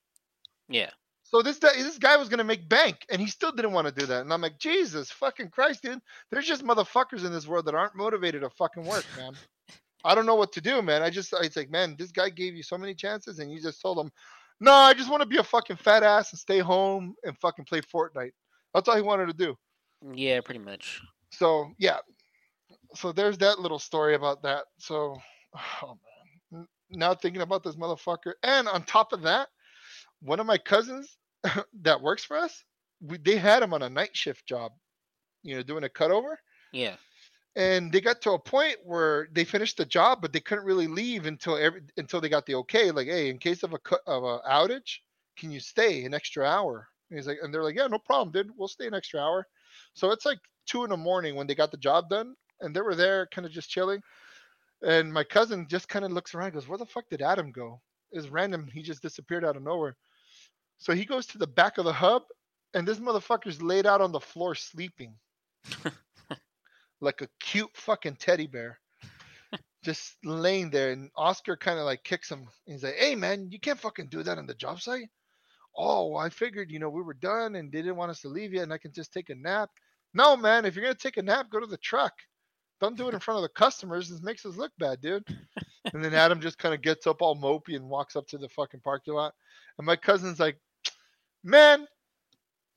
Yeah. 0.69 0.89
So 1.23 1.41
this 1.41 1.59
guy, 1.59 1.73
this 1.75 1.97
guy 1.97 2.17
was 2.17 2.29
gonna 2.29 2.43
make 2.43 2.67
bank, 2.67 3.05
and 3.09 3.21
he 3.21 3.27
still 3.27 3.51
didn't 3.51 3.73
want 3.73 3.87
to 3.87 3.93
do 3.93 4.05
that. 4.05 4.21
And 4.21 4.33
I'm 4.33 4.41
like, 4.41 4.57
Jesus 4.57 5.11
fucking 5.11 5.49
Christ, 5.49 5.83
dude! 5.83 6.01
There's 6.29 6.47
just 6.47 6.63
motherfuckers 6.63 7.25
in 7.25 7.31
this 7.31 7.47
world 7.47 7.65
that 7.65 7.75
aren't 7.75 7.95
motivated 7.95 8.41
to 8.41 8.49
fucking 8.49 8.85
work, 8.85 9.05
man. 9.17 9.33
I 10.03 10.15
don't 10.15 10.25
know 10.25 10.35
what 10.35 10.51
to 10.53 10.61
do, 10.61 10.81
man. 10.81 11.03
I 11.03 11.09
just, 11.11 11.31
it's 11.41 11.55
like, 11.55 11.69
man, 11.69 11.95
this 11.97 12.11
guy 12.11 12.29
gave 12.29 12.55
you 12.55 12.63
so 12.63 12.77
many 12.77 12.95
chances, 12.95 13.39
and 13.39 13.51
you 13.51 13.61
just 13.61 13.81
told 13.81 13.99
him, 13.99 14.11
no, 14.59 14.71
I 14.73 14.93
just 14.93 15.09
want 15.09 15.21
to 15.21 15.27
be 15.27 15.37
a 15.37 15.43
fucking 15.43 15.75
fat 15.75 16.03
ass 16.03 16.31
and 16.31 16.39
stay 16.39 16.59
home 16.59 17.15
and 17.23 17.37
fucking 17.37 17.65
play 17.65 17.81
Fortnite. 17.81 18.31
That's 18.73 18.87
all 18.87 18.95
he 18.95 19.01
wanted 19.01 19.27
to 19.27 19.33
do. 19.33 19.55
Yeah, 20.13 20.41
pretty 20.41 20.59
much. 20.59 21.01
So 21.31 21.71
yeah, 21.77 21.97
so 22.93 23.11
there's 23.11 23.37
that 23.39 23.59
little 23.59 23.79
story 23.79 24.15
about 24.15 24.43
that. 24.43 24.65
So, 24.77 25.17
oh 25.83 25.87
man, 25.87 25.97
now 26.91 27.13
thinking 27.15 27.41
about 27.41 27.63
this 27.63 27.75
motherfucker, 27.75 28.33
and 28.43 28.67
on 28.67 28.83
top 28.83 29.13
of 29.13 29.21
that, 29.23 29.49
one 30.21 30.39
of 30.39 30.45
my 30.45 30.57
cousins 30.57 31.17
that 31.81 32.01
works 32.01 32.23
for 32.23 32.37
us, 32.37 32.63
we, 33.01 33.17
they 33.17 33.37
had 33.37 33.63
him 33.63 33.73
on 33.73 33.81
a 33.81 33.89
night 33.89 34.15
shift 34.15 34.45
job, 34.47 34.73
you 35.43 35.55
know, 35.55 35.63
doing 35.63 35.83
a 35.83 35.89
cutover, 35.89 36.35
Yeah. 36.71 36.97
and 37.55 37.91
they 37.91 38.01
got 38.01 38.21
to 38.21 38.31
a 38.31 38.39
point 38.39 38.77
where 38.83 39.27
they 39.31 39.43
finished 39.43 39.77
the 39.77 39.85
job, 39.85 40.21
but 40.21 40.31
they 40.33 40.39
couldn't 40.39 40.65
really 40.65 40.87
leave 40.87 41.25
until 41.25 41.57
every 41.57 41.81
until 41.97 42.21
they 42.21 42.29
got 42.29 42.45
the 42.45 42.55
okay. 42.55 42.91
Like, 42.91 43.07
hey, 43.07 43.29
in 43.29 43.39
case 43.39 43.63
of 43.63 43.73
a 43.73 43.79
cut 43.79 44.01
of 44.07 44.23
a 44.23 44.39
outage, 44.49 44.99
can 45.37 45.51
you 45.51 45.59
stay 45.59 46.05
an 46.05 46.13
extra 46.13 46.45
hour? 46.45 46.87
And 47.09 47.17
he's 47.19 47.27
like, 47.27 47.39
and 47.41 47.53
they're 47.53 47.63
like, 47.63 47.75
yeah, 47.75 47.87
no 47.87 47.99
problem, 47.99 48.31
dude. 48.31 48.51
We'll 48.55 48.67
stay 48.69 48.87
an 48.87 48.93
extra 48.93 49.19
hour. 49.19 49.47
So 49.93 50.11
it's 50.11 50.25
like 50.25 50.39
two 50.65 50.83
in 50.83 50.89
the 50.91 50.97
morning 50.97 51.35
when 51.35 51.47
they 51.47 51.55
got 51.55 51.71
the 51.71 51.77
job 51.77 52.09
done, 52.09 52.35
and 52.61 52.73
they 52.75 52.81
were 52.81 52.95
there, 52.95 53.27
kind 53.33 53.45
of 53.45 53.51
just 53.51 53.69
chilling. 53.69 54.01
And 54.83 55.13
my 55.13 55.23
cousin 55.23 55.67
just 55.69 55.89
kind 55.89 56.05
of 56.05 56.11
looks 56.11 56.33
around, 56.33 56.47
and 56.47 56.55
goes, 56.55 56.67
"Where 56.67 56.77
the 56.77 56.85
fuck 56.85 57.09
did 57.09 57.21
Adam 57.21 57.51
go?" 57.51 57.81
It's 58.11 58.27
random. 58.29 58.67
He 58.67 58.81
just 58.81 59.01
disappeared 59.01 59.45
out 59.45 59.55
of 59.57 59.63
nowhere. 59.63 59.95
So 60.79 60.93
he 60.93 61.05
goes 61.05 61.27
to 61.27 61.37
the 61.37 61.47
back 61.47 61.77
of 61.77 61.85
the 61.85 61.93
hub, 61.93 62.23
and 62.73 62.87
this 62.87 62.99
motherfucker's 62.99 63.61
laid 63.61 63.85
out 63.85 64.01
on 64.01 64.11
the 64.11 64.19
floor 64.19 64.55
sleeping, 64.55 65.15
like 67.01 67.21
a 67.21 67.29
cute 67.39 67.75
fucking 67.75 68.15
teddy 68.17 68.47
bear, 68.47 68.79
just 69.83 70.17
laying 70.23 70.71
there. 70.71 70.91
And 70.91 71.11
Oscar 71.15 71.55
kind 71.57 71.79
of 71.79 71.85
like 71.85 72.03
kicks 72.03 72.31
him. 72.31 72.47
He's 72.65 72.83
like, 72.83 72.95
"Hey 72.95 73.15
man, 73.15 73.49
you 73.51 73.59
can't 73.59 73.79
fucking 73.79 74.09
do 74.09 74.23
that 74.23 74.37
on 74.37 74.47
the 74.47 74.55
job 74.55 74.81
site." 74.81 75.09
Oh, 75.77 76.15
I 76.15 76.29
figured 76.29 76.71
you 76.71 76.79
know 76.79 76.89
we 76.89 77.03
were 77.03 77.13
done, 77.13 77.55
and 77.55 77.71
they 77.71 77.79
didn't 77.79 77.97
want 77.97 78.11
us 78.11 78.21
to 78.21 78.29
leave 78.29 78.53
yet, 78.53 78.63
and 78.63 78.73
I 78.73 78.77
can 78.79 78.93
just 78.93 79.13
take 79.13 79.29
a 79.29 79.35
nap. 79.35 79.69
No, 80.13 80.35
man, 80.35 80.65
if 80.65 80.75
you're 80.75 80.83
gonna 80.83 80.95
take 80.95 81.17
a 81.17 81.21
nap, 81.21 81.49
go 81.51 81.59
to 81.59 81.67
the 81.67 81.77
truck. 81.77 82.13
Don't 82.81 82.97
do 82.97 83.07
it 83.07 83.13
in 83.13 83.19
front 83.19 83.37
of 83.37 83.43
the 83.43 83.49
customers. 83.49 84.09
This 84.09 84.21
makes 84.23 84.45
us 84.45 84.57
look 84.57 84.71
bad, 84.77 85.01
dude. 85.01 85.23
And 85.93 86.05
then 86.05 86.13
Adam 86.13 86.39
just 86.39 86.59
kind 86.59 86.75
of 86.75 86.81
gets 86.83 87.07
up 87.07 87.23
all 87.23 87.35
mopey 87.35 87.75
and 87.75 87.89
walks 87.89 88.15
up 88.15 88.27
to 88.27 88.37
the 88.37 88.47
fucking 88.47 88.81
parking 88.81 89.15
lot. 89.15 89.33
And 89.79 89.85
my 89.85 89.95
cousin's 89.95 90.39
like, 90.39 90.55
man, 91.43 91.87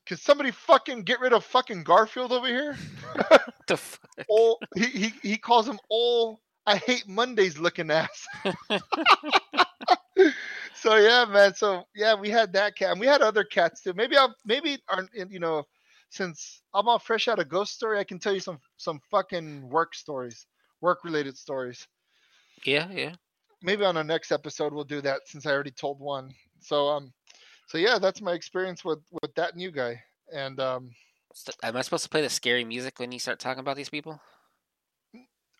can 0.07 0.17
somebody 0.17 0.49
fucking 0.49 1.03
get 1.03 1.19
rid 1.19 1.31
of 1.31 1.45
fucking 1.45 1.83
Garfield 1.83 2.31
over 2.31 2.47
here? 2.47 2.75
The 3.67 3.77
fuck? 3.77 4.27
He, 4.75 4.85
he, 4.85 5.13
he 5.21 5.37
calls 5.37 5.67
him 5.67 5.79
old, 5.89 6.39
I 6.67 6.77
hate 6.77 7.07
Mondays 7.07 7.57
looking 7.59 7.91
ass. 7.91 8.27
so 10.75 10.95
yeah, 10.95 11.25
man. 11.25 11.53
So 11.55 11.83
yeah, 11.95 12.13
we 12.15 12.29
had 12.29 12.53
that 12.53 12.75
cat. 12.75 12.91
And 12.91 12.99
we 12.99 13.07
had 13.07 13.21
other 13.21 13.43
cats 13.43 13.81
too. 13.81 13.93
Maybe 13.93 14.17
I'll 14.17 14.35
maybe 14.45 14.79
our 14.89 15.07
you 15.29 15.39
know, 15.39 15.63
since 16.15 16.61
I'm 16.73 16.87
all 16.87 16.99
fresh 16.99 17.27
out 17.27 17.39
of 17.39 17.49
ghost 17.49 17.73
story, 17.73 17.99
I 17.99 18.03
can 18.03 18.19
tell 18.19 18.33
you 18.33 18.39
some 18.39 18.59
some 18.77 18.99
fucking 19.11 19.69
work 19.69 19.95
stories, 19.95 20.47
work 20.81 21.03
related 21.03 21.37
stories. 21.37 21.87
Yeah, 22.63 22.89
yeah. 22.91 23.13
Maybe 23.61 23.83
on 23.83 23.97
our 23.97 24.03
next 24.03 24.31
episode 24.31 24.73
we'll 24.73 24.83
do 24.83 25.01
that 25.01 25.21
since 25.25 25.45
I 25.45 25.51
already 25.51 25.71
told 25.71 25.99
one. 25.99 26.33
So 26.61 26.87
um, 26.87 27.13
so 27.67 27.77
yeah, 27.77 27.99
that's 27.99 28.21
my 28.21 28.33
experience 28.33 28.85
with 28.85 28.99
with 29.21 29.33
that 29.35 29.55
new 29.55 29.71
guy. 29.71 30.01
And 30.33 30.59
um, 30.59 30.91
am 31.63 31.75
I 31.75 31.81
supposed 31.81 32.03
to 32.03 32.09
play 32.09 32.21
the 32.21 32.29
scary 32.29 32.63
music 32.63 32.99
when 32.99 33.11
you 33.11 33.19
start 33.19 33.39
talking 33.39 33.59
about 33.59 33.75
these 33.75 33.89
people? 33.89 34.19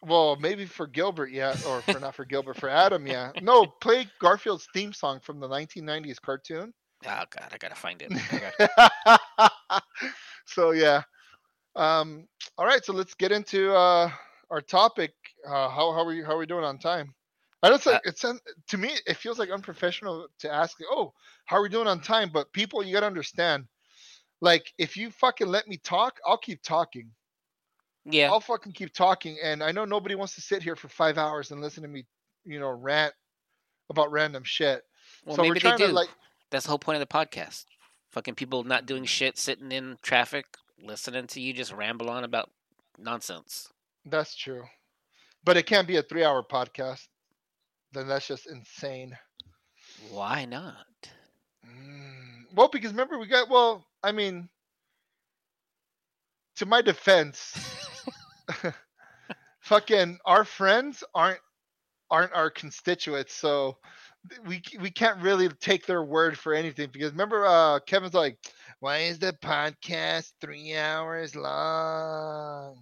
well, 0.05 0.35
maybe 0.35 0.65
for 0.65 0.87
Gilbert, 0.87 1.31
yeah, 1.31 1.55
or 1.67 1.81
for 1.81 1.99
not 1.99 2.15
for 2.15 2.25
Gilbert, 2.25 2.57
for 2.57 2.69
Adam, 2.69 3.07
yeah. 3.07 3.31
No, 3.41 3.65
play 3.65 4.07
Garfield's 4.19 4.67
theme 4.73 4.93
song 4.93 5.19
from 5.19 5.39
the 5.39 5.47
1990s 5.47 6.21
cartoon. 6.21 6.73
Oh 7.05 7.23
god, 7.29 7.49
I 7.51 7.57
gotta 7.57 7.75
find 7.75 8.01
it. 8.01 8.11
Okay. 8.33 9.47
so 10.45 10.71
yeah. 10.71 11.03
Um, 11.75 12.27
all 12.57 12.65
right, 12.65 12.83
so 12.83 12.93
let's 12.93 13.13
get 13.13 13.31
into 13.31 13.73
uh, 13.73 14.09
our 14.49 14.61
topic. 14.61 15.13
Uh, 15.47 15.69
how 15.69 15.91
how 15.91 15.99
are 15.99 16.05
we 16.05 16.23
how 16.23 16.31
are 16.31 16.37
we 16.37 16.45
doing 16.45 16.63
on 16.63 16.77
time? 16.77 17.13
I 17.63 17.69
don't 17.69 17.81
think 17.81 17.95
Uh, 17.97 17.99
it's 18.05 18.21
to 18.21 18.77
me 18.77 18.91
it 19.05 19.17
feels 19.17 19.39
like 19.39 19.49
unprofessional 19.49 20.27
to 20.39 20.51
ask. 20.51 20.77
Oh, 20.89 21.13
how 21.45 21.57
are 21.57 21.61
we 21.61 21.69
doing 21.69 21.87
on 21.87 21.99
time? 21.99 22.29
But 22.33 22.51
people, 22.53 22.83
you 22.83 22.93
gotta 22.93 23.07
understand. 23.07 23.65
Like, 24.41 24.71
if 24.77 24.97
you 24.97 25.11
fucking 25.11 25.47
let 25.47 25.67
me 25.67 25.77
talk, 25.77 26.19
I'll 26.27 26.37
keep 26.37 26.61
talking. 26.61 27.09
Yeah. 28.05 28.31
I'll 28.31 28.39
fucking 28.39 28.73
keep 28.73 28.93
talking. 28.93 29.37
And 29.41 29.63
I 29.63 29.71
know 29.71 29.85
nobody 29.85 30.15
wants 30.15 30.35
to 30.35 30.41
sit 30.41 30.61
here 30.61 30.75
for 30.75 30.87
five 30.89 31.17
hours 31.17 31.51
and 31.51 31.61
listen 31.61 31.81
to 31.83 31.89
me, 31.89 32.05
you 32.43 32.59
know, 32.59 32.69
rant 32.69 33.13
about 33.89 34.11
random 34.11 34.43
shit. 34.43 34.83
Well, 35.25 35.35
so 35.35 35.41
maybe 35.41 35.59
they 35.59 35.75
do. 35.75 35.87
like 35.87 36.09
That's 36.51 36.65
the 36.65 36.69
whole 36.69 36.79
point 36.79 37.01
of 37.01 37.07
the 37.07 37.13
podcast. 37.13 37.65
Fucking 38.15 38.35
people 38.35 38.63
not 38.63 38.85
doing 38.85 39.03
shit, 39.03 39.37
sitting 39.37 39.73
in 39.73 39.97
traffic, 40.01 40.45
listening 40.81 41.27
to 41.27 41.41
you 41.41 41.51
just 41.51 41.73
ramble 41.73 42.09
on 42.09 42.23
about 42.23 42.49
nonsense. 42.97 43.67
That's 44.05 44.33
true. 44.33 44.63
But 45.43 45.57
it 45.57 45.65
can't 45.65 45.85
be 45.85 45.97
a 45.97 46.01
three 46.01 46.23
hour 46.23 46.41
podcast. 46.41 47.09
Then 47.91 48.07
that's 48.07 48.25
just 48.25 48.47
insane. 48.49 49.17
Why 50.09 50.45
not? 50.45 50.85
Mm, 51.67 52.45
Well, 52.55 52.69
because 52.69 52.91
remember 52.91 53.19
we 53.19 53.27
got 53.27 53.49
well, 53.49 53.85
I 54.01 54.13
mean 54.13 54.47
to 56.55 56.65
my 56.65 56.81
defense, 56.81 57.53
fucking 59.59 60.19
our 60.25 60.45
friends 60.45 61.03
aren't 61.13 61.41
aren't 62.09 62.31
our 62.31 62.49
constituents, 62.49 63.33
so 63.33 63.77
we 64.45 64.61
we 64.79 64.89
can't 64.91 65.21
really 65.21 65.49
take 65.49 65.85
their 65.85 66.03
word 66.03 66.37
for 66.37 66.53
anything 66.53 66.89
because 66.91 67.11
remember 67.11 67.45
uh 67.45 67.79
Kevin's 67.79 68.13
like, 68.13 68.37
why 68.79 68.99
is 68.99 69.19
the 69.19 69.33
podcast 69.43 70.33
three 70.41 70.75
hours 70.75 71.35
long? 71.35 72.77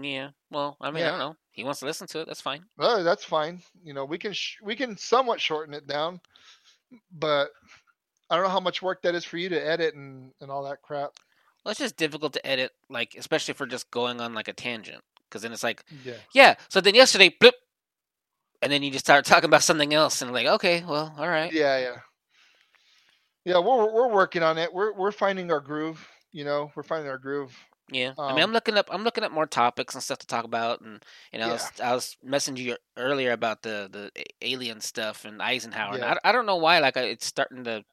Yeah. 0.00 0.30
Well, 0.50 0.76
I 0.80 0.90
mean, 0.90 1.04
I 1.04 1.10
don't 1.10 1.18
know. 1.18 1.36
He 1.52 1.64
wants 1.64 1.80
to 1.80 1.86
listen 1.86 2.06
to 2.08 2.20
it. 2.20 2.26
That's 2.26 2.40
fine. 2.40 2.64
Well, 2.76 3.04
that's 3.04 3.24
fine. 3.24 3.62
You 3.84 3.94
know, 3.94 4.04
we 4.04 4.18
can 4.18 4.32
sh- 4.32 4.58
we 4.62 4.74
can 4.76 4.96
somewhat 4.96 5.40
shorten 5.40 5.74
it 5.74 5.86
down, 5.86 6.20
but 7.12 7.48
I 8.28 8.34
don't 8.36 8.44
know 8.44 8.50
how 8.50 8.60
much 8.60 8.82
work 8.82 9.02
that 9.02 9.14
is 9.14 9.24
for 9.24 9.38
you 9.38 9.48
to 9.50 9.66
edit 9.66 9.94
and 9.94 10.32
and 10.40 10.50
all 10.50 10.64
that 10.64 10.82
crap. 10.82 11.10
Well, 11.64 11.70
it's 11.70 11.80
just 11.80 11.96
difficult 11.96 12.32
to 12.34 12.46
edit, 12.46 12.72
like 12.90 13.14
especially 13.18 13.54
for 13.54 13.66
just 13.66 13.90
going 13.90 14.20
on 14.20 14.34
like 14.34 14.48
a 14.48 14.52
tangent, 14.52 15.02
because 15.28 15.42
then 15.42 15.52
it's 15.52 15.62
like, 15.64 15.84
Yeah. 16.04 16.14
yeah. 16.32 16.54
So 16.68 16.80
then 16.80 16.94
yesterday, 16.94 17.30
bloop, 17.40 17.52
and 18.62 18.72
then 18.72 18.82
you 18.82 18.90
just 18.90 19.04
start 19.04 19.24
talking 19.24 19.48
about 19.48 19.62
something 19.62 19.92
else, 19.94 20.22
and 20.22 20.32
like, 20.32 20.46
okay, 20.46 20.84
well, 20.86 21.14
all 21.18 21.28
right. 21.28 21.52
Yeah, 21.52 21.78
yeah. 21.78 21.96
Yeah, 23.44 23.58
we're 23.58 23.92
we're 23.92 24.12
working 24.12 24.42
on 24.42 24.58
it. 24.58 24.72
We're 24.72 24.92
we're 24.92 25.12
finding 25.12 25.50
our 25.52 25.60
groove, 25.60 26.06
you 26.32 26.44
know, 26.44 26.70
we're 26.74 26.82
finding 26.82 27.08
our 27.08 27.18
groove. 27.18 27.56
Yeah, 27.92 28.14
I 28.26 28.32
mean, 28.32 28.42
I'm 28.42 28.50
Um, 28.50 28.52
looking 28.52 28.76
up. 28.76 28.88
I'm 28.90 29.04
looking 29.04 29.22
up 29.22 29.30
more 29.30 29.46
topics 29.46 29.94
and 29.94 30.02
stuff 30.02 30.18
to 30.18 30.26
talk 30.26 30.44
about, 30.44 30.80
and 30.80 31.04
you 31.32 31.38
know, 31.38 31.48
I 31.48 31.52
was, 31.52 31.72
I 31.82 31.94
was 31.94 32.16
messaging 32.26 32.58
you 32.58 32.76
earlier 32.96 33.30
about 33.30 33.62
the 33.62 33.88
the 33.92 34.24
alien 34.42 34.80
stuff 34.80 35.24
and 35.24 35.40
Eisenhower. 35.40 35.94
And 35.94 36.04
Yeah. 36.04 36.14
I, 36.24 36.30
I 36.30 36.32
don't 36.32 36.46
know 36.46 36.56
why, 36.56 36.80
like, 36.80 36.96
it's 36.96 37.26
starting 37.26 37.62
to. 37.64 37.84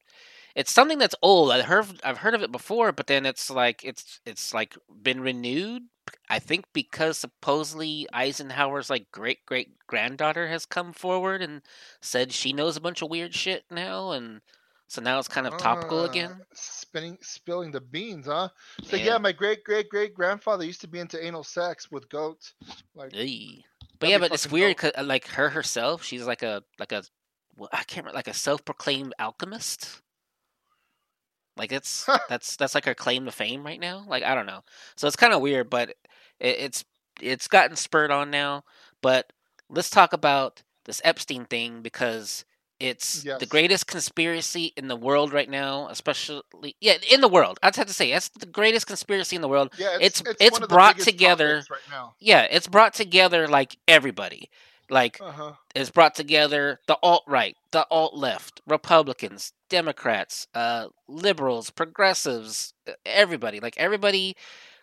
It's 0.55 0.71
something 0.71 0.99
that's 0.99 1.15
old. 1.21 1.51
I 1.51 1.61
heard 1.63 1.87
I've 2.03 2.19
heard 2.19 2.35
of 2.35 2.43
it 2.43 2.51
before, 2.51 2.91
but 2.91 3.07
then 3.07 3.25
it's 3.25 3.49
like 3.49 3.83
it's 3.83 4.19
it's 4.25 4.53
like 4.53 4.77
been 5.01 5.21
renewed. 5.21 5.83
I 6.29 6.39
think 6.39 6.65
because 6.73 7.17
supposedly 7.17 8.07
Eisenhower's 8.13 8.89
like 8.89 9.11
great 9.11 9.45
great 9.45 9.69
granddaughter 9.87 10.47
has 10.49 10.65
come 10.65 10.93
forward 10.93 11.41
and 11.41 11.61
said 12.01 12.31
she 12.31 12.53
knows 12.53 12.77
a 12.77 12.81
bunch 12.81 13.01
of 13.01 13.09
weird 13.09 13.33
shit 13.33 13.63
now, 13.71 14.11
and 14.11 14.41
so 14.87 15.01
now 15.01 15.17
it's 15.17 15.27
kind 15.27 15.47
of 15.47 15.57
topical 15.57 16.01
uh, 16.01 16.05
again. 16.05 16.41
Spinning 16.53 17.17
spilling 17.21 17.71
the 17.71 17.81
beans, 17.81 18.27
huh? 18.27 18.49
So 18.83 18.95
yeah, 18.95 19.05
Yeah. 19.13 19.17
my 19.17 19.31
great 19.31 19.63
great 19.63 19.89
great 19.89 20.13
grandfather 20.13 20.65
used 20.65 20.81
to 20.81 20.87
be 20.87 20.99
into 20.99 21.23
anal 21.23 21.43
sex 21.43 21.89
with 21.89 22.07
goats. 22.09 22.53
Like 22.93 23.11
Ey. 23.15 23.65
But 23.97 24.09
yeah, 24.09 24.19
but 24.19 24.31
it's 24.33 24.51
weird. 24.51 24.77
'cause, 24.77 24.91
like 25.01 25.25
her 25.29 25.49
herself, 25.49 26.03
she's 26.03 26.27
like 26.27 26.43
a 26.43 26.63
like 26.77 26.91
a 26.91 27.03
well, 27.55 27.69
I 27.71 27.77
can't 27.85 28.05
remember 28.05 28.17
like 28.17 28.27
a 28.27 28.33
self-proclaimed 28.35 29.13
alchemist. 29.17 30.01
Like 31.57 31.71
it's 31.71 32.07
that's 32.29 32.55
that's 32.55 32.75
like 32.75 32.85
her 32.85 32.95
claim 32.95 33.25
to 33.25 33.31
fame 33.31 33.63
right 33.65 33.79
now. 33.79 34.05
Like 34.07 34.23
I 34.23 34.35
don't 34.35 34.45
know. 34.47 34.61
So 34.95 35.07
it's 35.07 35.15
kind 35.15 35.33
of 35.33 35.41
weird, 35.41 35.69
but 35.69 35.89
it, 36.39 36.57
it's 36.59 36.85
it's 37.21 37.47
gotten 37.47 37.75
spurred 37.75 38.11
on 38.11 38.29
now. 38.31 38.63
But 39.01 39.31
let's 39.69 39.89
talk 39.89 40.13
about 40.13 40.63
this 40.85 41.01
Epstein 41.03 41.45
thing 41.45 41.81
because 41.81 42.43
it's 42.79 43.23
the 43.37 43.45
greatest 43.45 43.87
conspiracy 43.87 44.73
in 44.75 44.87
the 44.87 44.95
world 44.95 45.31
right 45.31 45.49
now, 45.49 45.87
especially 45.89 46.41
yeah, 46.81 46.95
in 47.09 47.21
the 47.21 47.27
world. 47.29 47.57
I'd 47.63 47.75
have 47.77 47.87
to 47.87 47.93
say 47.93 48.11
that's 48.11 48.29
the 48.29 48.45
greatest 48.45 48.87
conspiracy 48.87 49.35
in 49.35 49.41
the 49.41 49.47
world. 49.47 49.73
Yeah, 49.77 49.95
It's- 49.95 50.21
it's 50.25 50.35
it's 50.41 50.59
of 50.59 50.67
brought 50.67 50.97
together- 50.99 51.63
right 51.69 51.79
now. 51.89 52.15
Yeah, 52.19 52.41
it's 52.49 52.67
brought 52.67 52.93
together 52.93 53.47
like 53.47 53.77
everybody. 53.87 54.49
Like 54.89 55.19
Uh 55.21 55.31
huh. 55.31 55.53
it's 55.75 55.89
brought 55.89 56.15
together 56.15 56.79
the 56.87 56.97
alt 57.01 57.23
right, 57.27 57.55
the 57.71 57.85
alt 57.89 58.15
left, 58.15 58.61
Republicans, 58.67 59.53
Democrats, 59.69 60.47
uh, 60.53 60.87
liberals, 61.07 61.69
progressives, 61.69 62.73
everybody. 63.05 63.59
Like 63.59 63.77
everybody, 63.77 64.35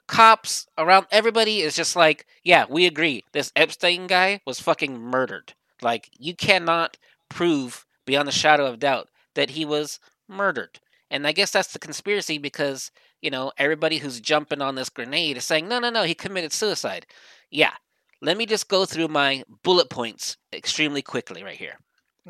cops 0.07 0.67
around 0.77 1.07
everybody 1.11 1.61
is 1.61 1.77
just 1.77 1.95
like, 1.97 2.27
yeah, 2.43 2.65
we 2.69 2.87
agree. 2.87 3.25
This 3.33 3.53
Epstein 3.55 4.07
guy 4.07 4.41
was 4.47 4.61
fucking 4.61 4.99
murdered. 4.99 5.55
Like 5.83 6.11
you 6.19 6.35
cannot 6.35 6.97
prove 7.29 7.87
beyond 8.07 8.29
a 8.29 8.33
shadow 8.33 8.67
of 8.67 8.79
doubt 8.81 9.09
that 9.35 9.51
he 9.51 9.65
was 9.65 10.01
murdered. 10.29 10.81
And 11.11 11.27
I 11.27 11.33
guess 11.33 11.51
that's 11.51 11.73
the 11.73 11.79
conspiracy 11.79 12.39
because 12.39 12.91
you 13.21 13.31
know 13.31 13.53
everybody 13.59 13.99
who's 13.99 14.21
jumping 14.21 14.63
on 14.63 14.75
this 14.75 14.89
grenade 14.91 15.37
is 15.37 15.45
saying, 15.45 15.69
no, 15.69 15.79
no, 15.79 15.91
no, 15.91 16.03
he 16.05 16.15
committed 16.15 16.53
suicide. 16.53 17.07
Yeah. 17.51 17.75
Let 18.23 18.37
me 18.37 18.47
just 18.47 18.69
go 18.69 18.85
through 18.85 19.09
my 19.09 19.45
bullet 19.63 19.89
points 19.89 20.37
extremely 20.53 21.03
quickly 21.03 21.43
right 21.43 21.57
here. 21.57 21.79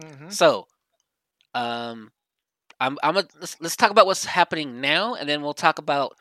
hmm 0.01 0.29
So, 0.29 0.67
um, 1.55 2.13
I'm 2.79 2.99
I'm 3.03 3.17
a, 3.17 3.25
let's 3.41 3.57
let's 3.61 3.77
talk 3.77 3.91
about 3.91 4.07
what's 4.07 4.25
happening 4.25 4.81
now, 4.81 5.15
and 5.15 5.29
then 5.29 5.43
we'll 5.43 5.55
talk 5.55 5.79
about 5.79 6.17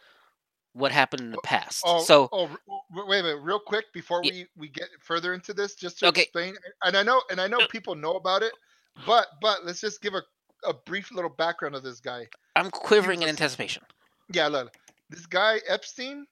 what 0.73 0.91
happened 0.91 1.21
in 1.21 1.31
the 1.31 1.37
past. 1.39 1.83
Oh, 1.85 2.03
so, 2.03 2.29
oh, 2.31 2.49
wait 3.07 3.19
a 3.19 3.23
minute, 3.23 3.41
real 3.41 3.59
quick 3.59 3.85
before 3.93 4.21
we 4.23 4.47
we 4.57 4.67
get 4.69 4.89
further 4.99 5.33
into 5.33 5.53
this, 5.53 5.75
just 5.75 5.99
to 5.99 6.07
Okay. 6.07 6.21
explain. 6.21 6.55
And 6.83 6.97
I 6.97 7.03
know, 7.03 7.21
and 7.29 7.39
I 7.39 7.47
know 7.47 7.61
people 7.61 7.95
know 7.95 8.13
about 8.13 8.43
it, 8.43 8.53
but 9.05 9.27
but 9.41 9.65
let's 9.65 9.81
just 9.81 10.01
give 10.01 10.13
a 10.13 10.23
a 10.65 10.73
brief 10.73 11.11
little 11.11 11.29
background 11.29 11.75
of 11.75 11.83
this 11.83 11.99
guy. 11.99 12.27
I'm 12.55 12.69
quivering 12.69 13.21
in 13.21 13.29
anticipation. 13.29 13.83
Yeah, 14.33 14.47
look, 14.47 14.75
this 15.09 15.25
guy 15.25 15.59
Epstein 15.67 16.25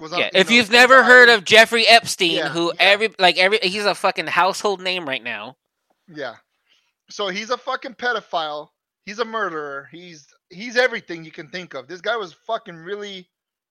Yeah, 0.00 0.18
you 0.18 0.30
if 0.34 0.48
know, 0.50 0.56
you've 0.56 0.70
never 0.70 1.04
heard 1.04 1.28
of 1.28 1.44
Jeffrey 1.44 1.86
Epstein, 1.86 2.32
Yeah, 2.32 2.48
who 2.48 2.66
yeah. 2.74 2.82
every 2.82 3.08
like 3.18 3.38
every 3.38 3.58
he's 3.62 3.84
a 3.84 3.94
fucking 3.94 4.26
household 4.26 4.80
name 4.80 5.06
right 5.08 5.22
now. 5.22 5.56
Yeah. 6.08 6.34
So 7.10 7.28
he's 7.28 7.50
a 7.50 7.56
fucking 7.56 7.94
pedophile. 7.94 8.68
He's 9.06 9.18
a 9.20 9.24
murderer. 9.24 9.88
He's 9.92 10.26
he's 10.50 10.76
everything 10.76 11.24
you 11.24 11.30
can 11.30 11.48
think 11.48 11.74
of. 11.74 11.86
This 11.86 12.00
guy 12.00 12.16
was 12.16 12.32
fucking 12.46 12.74
really 12.76 13.28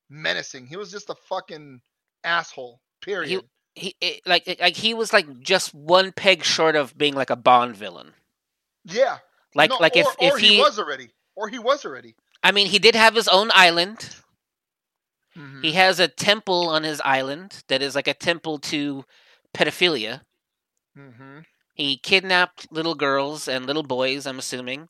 menacing. 0.09 0.67
He 0.67 0.77
was 0.77 0.91
just 0.91 1.09
a 1.09 1.15
fucking 1.27 1.81
asshole. 2.23 2.79
Period. 3.01 3.43
He 3.75 3.95
it, 3.99 4.21
like 4.25 4.47
it- 4.47 4.61
like 4.61 4.75
he 4.75 4.93
was 4.93 5.11
like 5.11 5.41
just 5.41 5.73
one 5.73 6.11
peg 6.11 6.43
short 6.43 6.75
of 6.75 6.97
being 6.97 7.15
like 7.15 7.31
a 7.31 7.35
Bond 7.35 7.75
villain. 7.75 8.13
yeah. 8.85 9.17
Like 9.55 9.69
No, 9.71 9.77
like 9.79 9.95
or, 9.95 9.99
if 9.99 10.07
if 10.19 10.33
or 10.33 10.37
he, 10.37 10.57
was 10.59 10.79
already, 10.79 11.09
or 11.35 11.47
he 11.47 11.59
was 11.59 11.85
already. 11.85 12.15
I 12.41 12.51
mean, 12.51 12.65
he 12.67 12.79
did 12.79 12.95
have 12.95 13.13
his 13.13 13.27
own 13.27 13.51
island. 13.53 14.09
Mhm. 15.37 15.63
He 15.63 15.73
has 15.73 15.99
a 15.99 16.07
temple 16.07 16.69
on 16.69 16.83
his 16.83 17.01
island 17.05 17.63
that 17.67 17.81
is 17.81 17.95
like 17.95 18.07
a 18.07 18.13
temple 18.13 18.59
to 18.59 19.05
pedophilia. 19.53 20.21
Mhm. 20.97 21.45
He 21.75 21.97
kidnapped 21.97 22.71
little 22.71 22.95
girls 22.95 23.47
and 23.47 23.65
little 23.65 23.83
boys, 23.83 24.25
I'm 24.27 24.39
assuming. 24.39 24.89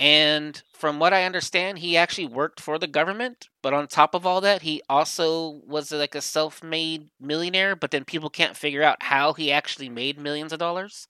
And 0.00 0.62
from 0.74 0.98
what 0.98 1.12
I 1.14 1.24
understand, 1.24 1.78
he 1.80 1.96
actually 1.96 2.26
worked 2.26 2.60
for 2.60 2.78
the 2.78 2.86
government. 2.88 3.48
But 3.62 3.74
on 3.74 3.88
top 3.88 4.14
of 4.14 4.26
all 4.26 4.40
that, 4.42 4.62
he 4.62 4.82
also 4.88 5.62
was 5.66 5.92
like 5.92 6.14
a 6.14 6.22
self 6.22 6.62
made 6.62 7.10
millionaire. 7.20 7.76
But 7.76 7.90
then 7.92 8.04
people 8.04 8.30
can't 8.30 8.56
figure 8.56 8.82
out 8.82 9.02
how 9.04 9.34
he 9.34 9.52
actually 9.52 9.88
made 9.90 10.18
millions 10.18 10.52
of 10.52 10.58
dollars. 10.60 11.08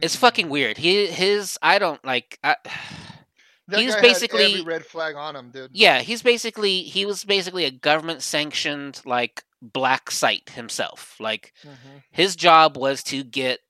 It's 0.00 0.16
Mhm. 0.16 0.20
fucking 0.20 0.48
weird. 0.48 0.78
He, 0.78 1.06
his, 1.06 1.58
I 1.62 1.78
don't 1.78 2.02
like. 2.04 2.38
I, 2.42 2.56
That 3.70 3.80
he's 3.80 3.96
basically- 3.96 4.62
red 4.62 4.84
flag 4.86 5.14
on 5.16 5.36
him, 5.36 5.50
dude. 5.50 5.70
yeah, 5.72 6.00
he's 6.00 6.22
basically, 6.22 6.82
he 6.82 7.04
was 7.06 7.24
basically 7.24 7.64
a 7.64 7.70
government 7.70 8.22
sanctioned, 8.22 9.00
like, 9.04 9.44
black 9.62 10.10
site 10.10 10.50
himself. 10.50 11.16
Like, 11.20 11.52
Mhm. 11.64 12.02
his 12.10 12.36
job 12.36 12.76
was 12.76 13.02
to 13.04 13.22
get 13.22 13.60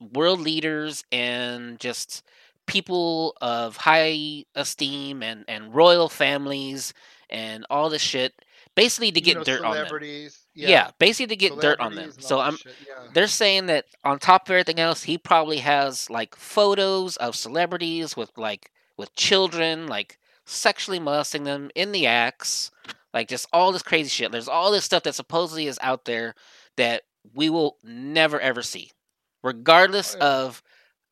world 0.00 0.40
leaders 0.40 1.04
and 1.12 1.78
just 1.80 2.22
people 2.66 3.36
of 3.40 3.76
high 3.78 4.44
esteem 4.54 5.22
and, 5.22 5.44
and 5.48 5.74
royal 5.74 6.08
families 6.08 6.92
and 7.30 7.64
all 7.70 7.88
this 7.90 8.02
shit 8.02 8.34
basically 8.74 9.12
to 9.12 9.20
You 9.20 9.24
get 9.24 9.36
know, 9.36 9.44
dirt 9.44 9.64
on 9.64 9.74
them. 9.74 9.86
celebrities. 9.86 10.40
Yeah. 10.56 10.90
basically 10.98 11.28
to 11.28 11.36
get 11.36 11.60
dirt 11.60 11.80
on 11.80 11.94
them. 11.96 12.12
So 12.18 12.38
I'm 12.40 12.56
yeah. 12.64 13.08
they're 13.12 13.26
saying 13.26 13.66
that 13.66 13.86
on 14.04 14.18
top 14.18 14.46
of 14.48 14.52
everything 14.52 14.78
else, 14.80 15.02
he 15.02 15.18
probably 15.18 15.58
has 15.58 16.08
like 16.10 16.36
photos 16.36 17.16
of 17.16 17.34
celebrities 17.36 18.16
with 18.16 18.30
like 18.36 18.70
with 18.96 19.14
children, 19.16 19.86
like 19.86 20.18
sexually 20.44 20.98
molesting 20.98 21.44
them 21.44 21.70
in 21.74 21.92
the 21.92 22.06
acts, 22.06 22.70
like 23.12 23.28
just 23.28 23.46
all 23.52 23.72
this 23.72 23.82
crazy 23.82 24.08
shit. 24.08 24.32
There's 24.32 24.48
all 24.48 24.70
this 24.70 24.84
stuff 24.84 25.02
that 25.04 25.14
supposedly 25.14 25.66
is 25.66 25.78
out 25.82 26.04
there 26.04 26.34
that 26.76 27.02
we 27.32 27.48
will 27.48 27.78
never 27.82 28.40
ever 28.40 28.62
see, 28.62 28.90
regardless 29.42 30.16
Oh, 30.20 30.46
of 30.46 30.62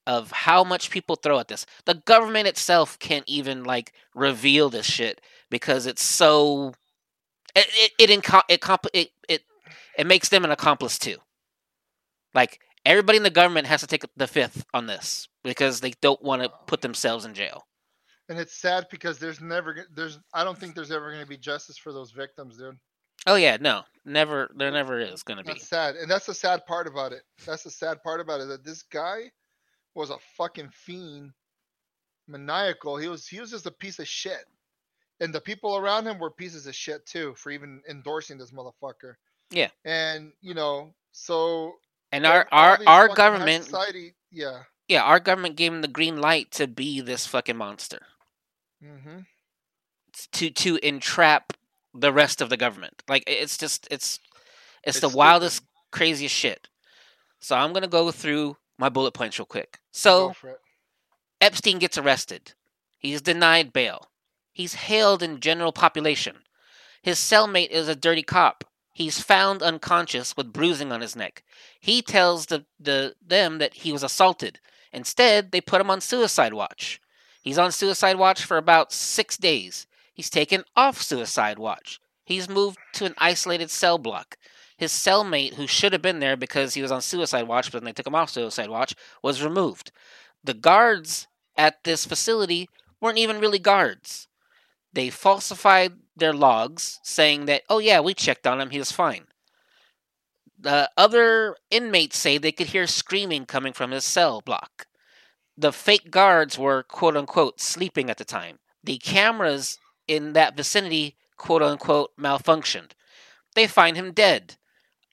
of 0.06 0.32
how 0.32 0.64
much 0.64 0.90
people 0.90 1.16
throw 1.16 1.38
at 1.38 1.48
this. 1.48 1.64
The 1.84 1.94
government 1.94 2.48
itself 2.48 2.98
can't 2.98 3.24
even 3.28 3.64
like 3.64 3.92
reveal 4.14 4.68
this 4.68 4.86
shit 4.86 5.20
because 5.50 5.86
it's 5.86 6.02
so 6.02 6.74
it 7.54 7.66
it 7.98 8.10
it 8.10 8.22
inco- 8.22 8.42
it, 8.48 8.60
comp- 8.60 8.86
it 8.92 9.10
it 9.28 9.42
it 9.96 10.06
makes 10.06 10.28
them 10.28 10.44
an 10.44 10.50
accomplice 10.50 10.98
too. 10.98 11.18
Like 12.34 12.60
everybody 12.84 13.18
in 13.18 13.22
the 13.22 13.30
government 13.30 13.66
has 13.68 13.80
to 13.82 13.86
take 13.86 14.04
the 14.16 14.26
fifth 14.26 14.64
on 14.74 14.86
this 14.86 15.28
because 15.44 15.80
they 15.80 15.92
don't 16.00 16.22
want 16.22 16.42
to 16.42 16.50
oh. 16.50 16.54
put 16.66 16.80
themselves 16.80 17.24
in 17.24 17.34
jail. 17.34 17.66
And 18.32 18.40
it's 18.40 18.56
sad 18.56 18.86
because 18.90 19.18
there's 19.18 19.42
never 19.42 19.84
there's 19.94 20.18
I 20.32 20.42
don't 20.42 20.56
think 20.56 20.74
there's 20.74 20.90
ever 20.90 21.10
going 21.10 21.20
to 21.20 21.28
be 21.28 21.36
justice 21.36 21.76
for 21.76 21.92
those 21.92 22.12
victims, 22.12 22.56
dude. 22.56 22.78
Oh 23.26 23.34
yeah, 23.34 23.58
no, 23.60 23.82
never. 24.06 24.50
There 24.56 24.70
never 24.70 24.98
is 24.98 25.22
gonna 25.22 25.42
be. 25.42 25.52
That's 25.52 25.68
sad, 25.68 25.96
and 25.96 26.10
that's 26.10 26.24
the 26.24 26.32
sad 26.32 26.64
part 26.64 26.86
about 26.86 27.12
it. 27.12 27.24
That's 27.44 27.62
the 27.62 27.70
sad 27.70 28.02
part 28.02 28.20
about 28.20 28.40
it 28.40 28.48
that 28.48 28.64
this 28.64 28.84
guy 28.84 29.30
was 29.94 30.08
a 30.08 30.16
fucking 30.38 30.70
fiend, 30.72 31.32
maniacal. 32.26 32.96
He 32.96 33.06
was 33.06 33.28
he 33.28 33.38
was 33.38 33.50
just 33.50 33.66
a 33.66 33.70
piece 33.70 33.98
of 33.98 34.08
shit, 34.08 34.46
and 35.20 35.30
the 35.34 35.40
people 35.42 35.76
around 35.76 36.06
him 36.06 36.18
were 36.18 36.30
pieces 36.30 36.66
of 36.66 36.74
shit 36.74 37.04
too 37.04 37.34
for 37.36 37.50
even 37.50 37.82
endorsing 37.86 38.38
this 38.38 38.50
motherfucker. 38.50 39.16
Yeah. 39.50 39.68
and 39.84 40.32
you 40.40 40.54
know, 40.54 40.94
so 41.12 41.74
And 42.12 42.24
our 42.24 42.48
our 42.50 42.78
our 42.86 43.08
government, 43.08 43.64
society, 43.64 44.14
yeah, 44.30 44.62
yeah, 44.88 45.02
our 45.02 45.20
government 45.20 45.56
gave 45.56 45.70
him 45.70 45.82
the 45.82 45.88
green 45.88 46.18
light 46.18 46.50
to 46.52 46.66
be 46.66 47.02
this 47.02 47.26
fucking 47.26 47.58
monster 47.58 48.00
hmm 48.82 49.20
to 50.32 50.50
to 50.50 50.78
entrap 50.82 51.52
the 51.94 52.12
rest 52.12 52.40
of 52.40 52.50
the 52.50 52.56
government. 52.56 53.02
Like 53.08 53.24
it's 53.26 53.56
just 53.56 53.88
it's 53.90 54.20
it's, 54.84 54.96
It's 54.96 55.00
the 55.00 55.16
wildest, 55.16 55.62
craziest 55.90 56.34
shit. 56.34 56.68
So 57.40 57.56
I'm 57.56 57.72
gonna 57.72 57.88
go 57.88 58.10
through 58.10 58.56
my 58.78 58.88
bullet 58.88 59.12
points 59.14 59.38
real 59.38 59.46
quick. 59.46 59.78
So 59.92 60.28
Go 60.28 60.32
for 60.34 60.50
it. 60.50 60.60
Epstein 61.40 61.78
gets 61.78 61.98
arrested. 61.98 62.54
He's 62.98 63.22
denied 63.22 63.72
bail. 63.72 64.10
He's 64.52 64.74
hailed 64.74 65.22
in 65.22 65.40
general 65.40 65.72
population. 65.72 66.38
His 67.02 67.18
cellmate 67.18 67.70
is 67.70 67.88
a 67.88 67.96
dirty 67.96 68.22
cop. 68.22 68.64
He's 68.94 69.20
found 69.20 69.62
unconscious 69.62 70.36
with 70.36 70.52
bruising 70.52 70.92
on 70.92 71.00
his 71.00 71.16
neck. 71.16 71.42
He 71.80 72.02
tells 72.02 72.46
the, 72.46 72.66
the 72.78 73.14
them 73.26 73.58
that 73.58 73.74
he 73.74 73.92
was 73.92 74.02
assaulted. 74.02 74.60
Instead, 74.92 75.50
they 75.50 75.60
put 75.60 75.80
him 75.80 75.90
on 75.90 76.00
suicide 76.00 76.54
watch. 76.54 77.00
He's 77.42 77.58
on 77.58 77.72
suicide 77.72 78.16
watch 78.16 78.44
for 78.44 78.56
about 78.56 78.92
six 78.92 79.36
days. 79.36 79.86
He's 80.14 80.30
taken 80.30 80.64
off 80.76 81.02
suicide 81.02 81.58
watch. 81.58 82.00
He's 82.24 82.48
moved 82.48 82.78
to 82.94 83.04
an 83.04 83.14
isolated 83.18 83.70
cell 83.70 83.98
block. 83.98 84.36
His 84.76 84.92
cellmate, 84.92 85.54
who 85.54 85.66
should 85.66 85.92
have 85.92 86.02
been 86.02 86.20
there 86.20 86.36
because 86.36 86.74
he 86.74 86.82
was 86.82 86.92
on 86.92 87.02
suicide 87.02 87.48
watch, 87.48 87.70
but 87.70 87.80
then 87.80 87.84
they 87.86 87.92
took 87.92 88.06
him 88.06 88.14
off 88.14 88.30
suicide 88.30 88.70
watch, 88.70 88.94
was 89.22 89.42
removed. 89.42 89.90
The 90.44 90.54
guards 90.54 91.26
at 91.56 91.84
this 91.84 92.06
facility 92.06 92.68
weren't 93.00 93.18
even 93.18 93.40
really 93.40 93.58
guards. 93.58 94.28
They 94.92 95.10
falsified 95.10 95.94
their 96.16 96.32
logs 96.32 97.00
saying 97.02 97.46
that, 97.46 97.62
oh, 97.68 97.78
yeah, 97.78 98.00
we 98.00 98.14
checked 98.14 98.46
on 98.46 98.60
him, 98.60 98.70
he 98.70 98.78
was 98.78 98.92
fine. 98.92 99.24
The 100.58 100.90
other 100.96 101.56
inmates 101.70 102.16
say 102.16 102.38
they 102.38 102.52
could 102.52 102.68
hear 102.68 102.86
screaming 102.86 103.46
coming 103.46 103.72
from 103.72 103.90
his 103.90 104.04
cell 104.04 104.40
block. 104.40 104.86
The 105.56 105.72
fake 105.72 106.10
guards 106.10 106.58
were, 106.58 106.82
quote 106.82 107.16
unquote, 107.16 107.60
sleeping 107.60 108.10
at 108.10 108.18
the 108.18 108.24
time. 108.24 108.58
The 108.82 108.98
cameras 108.98 109.78
in 110.08 110.32
that 110.32 110.56
vicinity, 110.56 111.16
quote 111.36 111.62
unquote, 111.62 112.10
malfunctioned. 112.18 112.92
They 113.54 113.66
find 113.66 113.96
him 113.96 114.12
dead. 114.12 114.56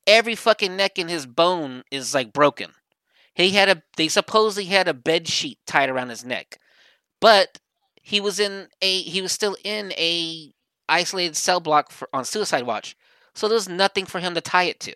Every 0.08 0.36
fucking 0.36 0.76
neck 0.76 0.98
in 0.98 1.08
his 1.08 1.26
bone 1.26 1.84
is 1.92 2.14
like 2.14 2.34
broken. 2.34 2.72
He 3.34 3.52
had 3.52 3.70
a 3.70 3.84
they 3.96 4.08
supposedly 4.08 4.66
had 4.66 4.88
a 4.88 4.94
bed 4.94 5.28
sheet 5.28 5.60
tied 5.66 5.90
around 5.90 6.10
his 6.10 6.26
neck. 6.26 6.60
But 7.22 7.60
he 8.02 8.20
was 8.20 8.40
in 8.40 8.68
a 8.82 9.02
he 9.02 9.22
was 9.22 9.32
still 9.32 9.56
in 9.64 9.92
a 9.94 10.54
isolated 10.88 11.38
cell 11.38 11.60
block 11.60 11.92
for, 11.92 12.10
on 12.12 12.26
suicide 12.26 12.66
watch. 12.66 12.96
So 13.36 13.48
there's 13.48 13.70
nothing 13.70 14.06
for 14.06 14.20
him 14.20 14.34
to 14.34 14.42
tie 14.42 14.64
it 14.64 14.80
to. 14.82 14.94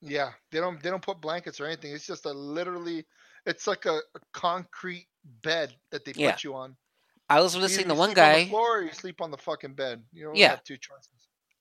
Yeah, 0.00 0.30
they 0.50 0.58
don't 0.58 0.82
they 0.82 0.90
don't 0.90 1.02
put 1.02 1.20
blankets 1.20 1.60
or 1.60 1.66
anything. 1.66 1.92
It's 1.92 2.06
just 2.06 2.26
a 2.26 2.32
literally, 2.32 3.04
it's 3.46 3.66
like 3.66 3.86
a, 3.86 3.96
a 4.14 4.20
concrete 4.32 5.06
bed 5.42 5.74
that 5.90 6.04
they 6.04 6.12
put 6.12 6.44
you 6.44 6.54
on. 6.54 6.76
I 7.28 7.40
was 7.40 7.56
listening 7.56 7.88
to 7.88 7.94
one 7.94 8.08
sleep 8.10 8.18
on 8.18 8.24
guy. 8.32 8.44
the 8.44 8.50
floor 8.50 8.78
or 8.78 8.82
you 8.82 8.92
sleep 8.92 9.20
on 9.20 9.30
the 9.30 9.38
fucking 9.38 9.74
bed. 9.74 10.02
You 10.12 10.26
don't 10.26 10.34
Yeah. 10.36 10.50
have 10.50 10.64
two 10.64 10.76
choices. 10.76 11.08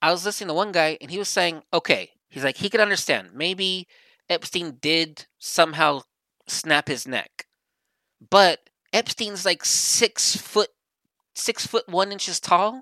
I 0.02 0.12
was 0.12 0.26
listening 0.26 0.48
to 0.50 0.54
one 0.54 0.72
guy, 0.72 0.98
and 1.00 1.12
he 1.12 1.18
was 1.20 1.30
saying, 1.30 1.62
okay, 1.72 2.12
he's 2.30 2.44
like 2.44 2.58
he 2.58 2.70
could 2.70 2.80
understand. 2.82 3.30
Maybe 3.34 3.88
Epstein 4.30 4.78
did 4.82 5.28
somehow 5.40 6.02
snap 6.48 6.88
his 6.88 7.08
neck, 7.08 7.46
but 8.30 8.60
Epstein's 8.94 9.46
like 9.46 9.64
six 9.64 10.36
foot, 10.36 10.70
six 11.36 11.66
foot 11.68 11.88
one 11.88 12.12
inches 12.12 12.40
tall, 12.40 12.82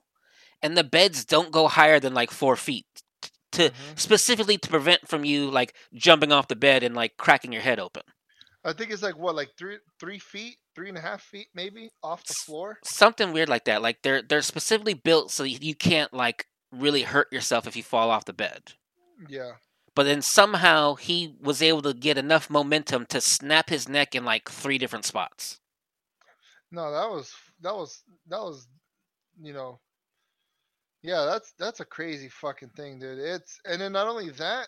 and 0.62 0.76
the 0.78 0.84
beds 0.84 1.26
don't 1.26 1.52
go 1.52 1.68
higher 1.68 2.00
than 2.00 2.14
like 2.14 2.32
four 2.32 2.56
feet. 2.56 2.86
To 3.54 3.70
Mhm. 3.72 4.00
specifically 4.00 4.58
to 4.60 4.70
prevent 4.70 5.08
from 5.08 5.26
you 5.26 5.50
like 5.50 5.76
jumping 5.94 6.32
off 6.32 6.48
the 6.48 6.56
bed 6.56 6.84
and 6.84 6.96
like 6.96 7.18
cracking 7.18 7.52
your 7.52 7.64
head 7.64 7.80
open. 7.80 8.04
I 8.64 8.74
think 8.74 8.92
it's 8.92 9.04
like 9.04 9.18
what, 9.18 9.36
like 9.36 9.52
three 9.58 9.78
three 10.00 10.20
feet, 10.20 10.58
three 10.76 10.90
and 10.90 10.98
a 10.98 11.02
half 11.02 11.22
feet, 11.22 11.48
maybe 11.56 11.90
off 12.04 12.26
the 12.26 12.34
floor. 12.34 12.78
something 12.84 13.32
weird 13.34 13.50
like 13.50 13.66
that. 13.66 13.82
Like 13.82 14.02
they're 14.04 14.22
they're 14.22 14.42
specifically 14.42 14.94
built 14.94 15.32
so 15.32 15.44
you 15.44 15.58
you 15.62 15.76
can't 15.76 16.14
like 16.14 16.46
really 16.72 17.04
hurt 17.04 17.32
yourself 17.32 17.68
if 17.68 17.76
you 17.76 17.84
fall 17.84 18.10
off 18.12 18.26
the 18.26 18.34
bed. 18.34 18.74
Yeah, 19.28 19.54
But 19.96 20.04
then 20.04 20.22
somehow 20.22 20.96
he 20.96 21.36
was 21.42 21.62
able 21.62 21.82
to 21.84 21.94
get 21.94 22.18
enough 22.18 22.50
momentum 22.50 23.06
to 23.08 23.20
snap 23.22 23.70
his 23.70 23.90
neck 23.90 24.16
in 24.16 24.24
like 24.26 24.50
three 24.50 24.78
different 24.78 25.06
spots. 25.06 25.60
no, 26.72 26.92
that 26.92 27.10
was 27.10 27.34
that 27.62 27.76
was 27.76 28.04
that 28.28 28.40
was, 28.42 28.68
you 29.42 29.54
know, 29.54 29.80
yeah, 31.02 31.26
that's 31.26 31.54
that's 31.58 31.80
a 31.80 31.86
crazy 31.86 32.30
fucking 32.30 32.70
thing, 32.76 33.00
dude. 33.00 33.20
It's 33.20 33.60
and 33.66 33.82
then 33.82 33.92
not 33.94 34.08
only 34.08 34.30
that, 34.32 34.68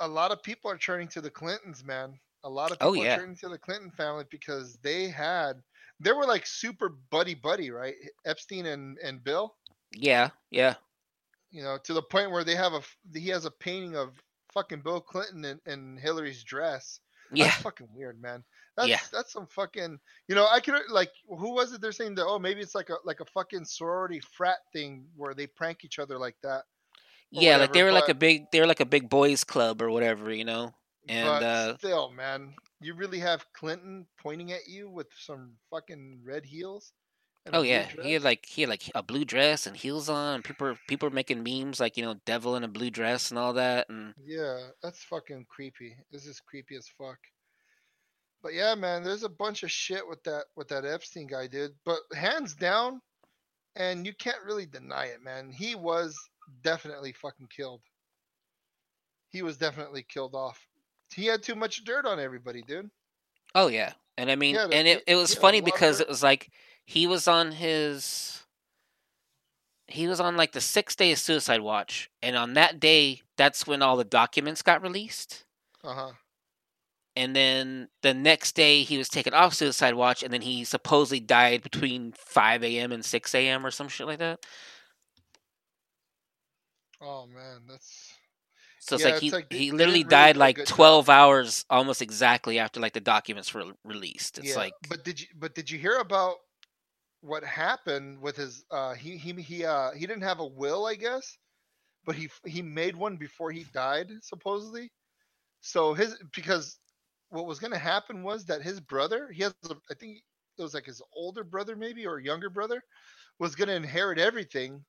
a 0.00 0.08
lot 0.08 0.30
of 0.30 0.42
people 0.42 0.70
are 0.70 0.78
turning 0.78 1.08
to 1.08 1.20
the 1.20 1.30
Clintons, 1.30 1.84
man. 1.84 2.18
A 2.46 2.48
lot 2.48 2.70
of 2.70 2.78
Oh, 2.80 2.92
people 2.92 3.04
yeah. 3.04 3.16
are 3.16 3.18
turning 3.18 3.36
to 3.38 3.48
the 3.48 3.58
Clinton 3.58 3.90
family 3.90 4.24
because 4.30 4.78
they 4.82 5.08
had 5.08 5.62
they 5.98 6.12
were 6.12 6.26
like 6.26 6.46
super 6.46 6.88
buddy 7.10 7.34
buddy, 7.34 7.70
right? 7.70 7.94
Epstein 8.24 8.66
and 8.66 8.98
and 9.02 9.22
Bill. 9.24 9.54
Yeah, 9.92 10.30
yeah, 10.50 10.74
you 11.50 11.62
know, 11.62 11.78
to 11.84 11.92
the 11.92 12.02
point 12.02 12.30
where 12.30 12.44
they 12.44 12.54
have 12.54 12.72
a 12.72 12.82
he 13.14 13.28
has 13.30 13.44
a 13.46 13.50
painting 13.50 13.96
of 13.96 14.22
fucking 14.52 14.82
Bill 14.82 15.00
Clinton 15.00 15.44
in, 15.44 15.60
in 15.66 15.96
Hillary's 15.96 16.44
dress. 16.44 17.00
That's 17.30 17.40
yeah. 17.40 17.50
fucking 17.62 17.88
weird, 17.92 18.20
man. 18.20 18.44
That's 18.76 18.88
Yeah. 18.88 19.00
that's 19.12 19.32
some 19.32 19.46
fucking 19.48 19.98
you 20.28 20.34
know, 20.34 20.46
I 20.50 20.60
could 20.60 20.74
like 20.90 21.10
who 21.28 21.54
was 21.54 21.72
it 21.72 21.80
they're 21.80 21.92
saying 21.92 22.14
that 22.16 22.26
oh 22.26 22.38
maybe 22.38 22.60
it's 22.60 22.74
like 22.74 22.90
a 22.90 22.96
like 23.04 23.20
a 23.20 23.24
fucking 23.24 23.64
sorority 23.64 24.20
frat 24.20 24.58
thing 24.72 25.06
where 25.16 25.34
they 25.34 25.46
prank 25.46 25.84
each 25.84 25.98
other 25.98 26.18
like 26.18 26.36
that. 26.42 26.62
Yeah, 27.30 27.56
like 27.56 27.72
they 27.72 27.82
whatever, 27.82 27.86
were 27.86 27.92
like 28.00 28.08
a 28.08 28.14
big 28.14 28.50
they 28.52 28.60
were 28.60 28.66
like 28.66 28.80
a 28.80 28.86
big 28.86 29.08
boys 29.10 29.44
club 29.44 29.82
or 29.82 29.90
whatever, 29.90 30.32
you 30.32 30.44
know. 30.44 30.74
And 31.08 31.26
but 31.28 31.42
uh 31.42 31.78
still, 31.78 32.10
man, 32.12 32.54
you 32.80 32.94
really 32.94 33.18
have 33.20 33.46
Clinton 33.52 34.06
pointing 34.20 34.52
at 34.52 34.68
you 34.68 34.88
with 34.90 35.06
some 35.18 35.52
fucking 35.70 36.20
red 36.24 36.44
heels. 36.44 36.92
oh 37.52 37.62
yeah, 37.62 37.86
he 38.02 38.14
had 38.14 38.22
like 38.24 38.44
he 38.46 38.62
had 38.62 38.70
like 38.70 38.90
a 38.94 39.02
blue 39.02 39.24
dress 39.24 39.66
and 39.66 39.76
heels 39.76 40.08
on. 40.08 40.34
And 40.36 40.44
people 40.44 40.66
were- 40.68 40.78
people 40.88 41.08
were 41.08 41.14
making 41.14 41.42
memes 41.44 41.78
like 41.78 41.96
you 41.96 42.02
know 42.04 42.14
devil 42.26 42.56
in 42.56 42.64
a 42.64 42.68
blue 42.68 42.90
dress 42.90 43.30
and 43.30 43.38
all 43.38 43.52
that. 43.54 43.88
And 43.88 44.14
Yeah, 44.24 44.68
that's 44.82 45.04
fucking 45.04 45.46
creepy. 45.48 45.96
This 46.10 46.26
is 46.26 46.40
creepy 46.40 46.76
as 46.76 46.88
fuck. 46.98 47.18
But 48.42 48.54
yeah, 48.54 48.74
man, 48.74 49.02
there's 49.02 49.22
a 49.24 49.28
bunch 49.28 49.62
of 49.62 49.70
shit 49.70 50.06
with 50.08 50.22
that 50.24 50.44
with 50.56 50.68
that 50.68 50.84
Epstein 50.84 51.26
guy, 51.26 51.46
did. 51.46 51.72
But 51.84 51.98
hands 52.14 52.54
down, 52.54 53.00
and 53.76 54.04
you 54.06 54.12
can't 54.14 54.42
really 54.44 54.66
deny 54.66 55.06
it, 55.06 55.22
man. 55.22 55.50
He 55.52 55.74
was 55.74 56.16
definitely 56.62 57.12
fucking 57.12 57.48
killed. 57.56 57.82
He 59.30 59.42
was 59.42 59.56
definitely 59.56 60.04
killed 60.08 60.34
off. 60.34 60.60
He 61.14 61.26
had 61.26 61.42
too 61.42 61.54
much 61.54 61.84
dirt 61.84 62.04
on 62.06 62.18
everybody, 62.20 62.62
dude. 62.62 62.90
oh 63.54 63.68
yeah, 63.68 63.92
and 64.18 64.30
I 64.30 64.36
mean, 64.36 64.54
Yeah, 64.54 64.68
and 64.72 64.86
it 64.88 65.04
it 65.06 65.14
was 65.16 65.34
a 65.34 65.40
funny 65.40 65.60
because 65.60 66.00
it 66.00 66.08
was 66.08 66.22
like 66.22 66.50
he 66.84 67.06
was 67.06 67.26
on 67.28 67.52
his 67.52 68.42
he 69.88 70.08
was 70.08 70.18
on 70.20 70.36
like 70.36 70.52
the 70.52 70.60
six 70.60 70.96
day 70.96 71.12
of 71.12 71.18
suicide 71.18 71.60
watch, 71.60 72.10
and 72.22 72.36
on 72.36 72.54
that 72.54 72.80
day, 72.80 73.22
that's 73.36 73.66
when 73.66 73.82
all 73.82 73.96
the 73.96 74.04
documents 74.04 74.62
got 74.62 74.82
released. 74.82 75.44
Uh 75.84 75.94
huh. 75.94 76.12
and 77.14 77.36
then 77.36 77.88
the 78.02 78.12
next 78.12 78.56
day 78.56 78.82
he 78.82 78.98
was 78.98 79.08
taken 79.08 79.32
off 79.32 79.54
suicide 79.54 79.94
watch 79.94 80.22
and 80.24 80.32
then 80.32 80.42
he 80.42 80.64
supposedly 80.64 81.20
died 81.20 81.62
between 81.62 82.12
5 82.12 82.64
a.m 82.64 82.90
and 82.90 83.04
6 83.04 83.34
a.m 83.36 83.64
or 83.64 83.70
some 83.70 83.86
shit 83.88 84.06
like 84.06 84.18
that 84.18 84.44
Oh 87.00 87.26
man, 87.26 87.60
that's 87.68 88.14
so 88.86 88.96
it's 88.96 89.04
Yeah, 89.04 89.06
like 89.06 89.16
it's 89.16 89.32
he, 89.32 89.32
like 89.32 89.48
he 89.50 89.72
literally 89.72 90.04
really 90.04 90.04
died 90.04 90.36
like 90.36 90.64
good 90.64 90.72
job. 90.74 90.76
12 90.76 91.08
hours 91.08 91.64
almost 91.70 92.02
exactly 92.02 92.58
after 92.58 92.80
like 92.80 92.92
the 92.94 93.00
documents 93.00 93.52
were 93.54 93.72
released 93.84 94.38
it's 94.38 94.56
yeah. 94.56 94.56
like 94.56 94.76
But 94.88 95.04
did 95.04 95.20
you 95.20 95.26
but 95.36 95.54
did 95.54 95.70
you 95.70 95.78
hear 95.78 95.98
about 95.98 96.36
what 97.22 97.44
happened 97.44 98.20
with 98.20 98.36
his 98.36 98.64
uh 98.70 98.94
he 98.94 99.16
he 99.16 99.32
he 99.42 99.64
uh 99.64 99.92
he 99.92 100.06
didn't 100.06 100.22
have 100.22 100.40
a 100.40 100.46
will, 100.46 100.86
I 100.86 100.94
guess, 100.94 101.38
but 102.04 102.16
he 102.16 102.28
he 102.46 102.62
made 102.62 102.96
one 102.96 103.16
before 103.16 103.50
he 103.52 103.64
died 103.74 104.10
supposedly. 104.22 104.92
So 105.60 105.94
his 105.94 106.16
because 106.34 106.78
what 107.30 107.46
was 107.46 107.58
going 107.58 107.72
to 107.72 107.78
happen 107.78 108.22
was 108.22 108.44
that 108.46 108.62
his 108.62 108.80
brother, 108.80 109.30
he 109.32 109.42
has 109.42 109.54
a, 109.70 109.76
I 109.90 109.94
think 109.94 110.18
it 110.58 110.62
was 110.62 110.74
like 110.74 110.86
his 110.86 111.02
older 111.14 111.44
brother 111.44 111.76
maybe 111.76 112.06
or 112.06 112.20
younger 112.20 112.50
brother 112.50 112.82
was 113.38 113.54
going 113.56 113.68
to 113.68 113.74
inherit 113.76 114.18
everything 114.18 114.84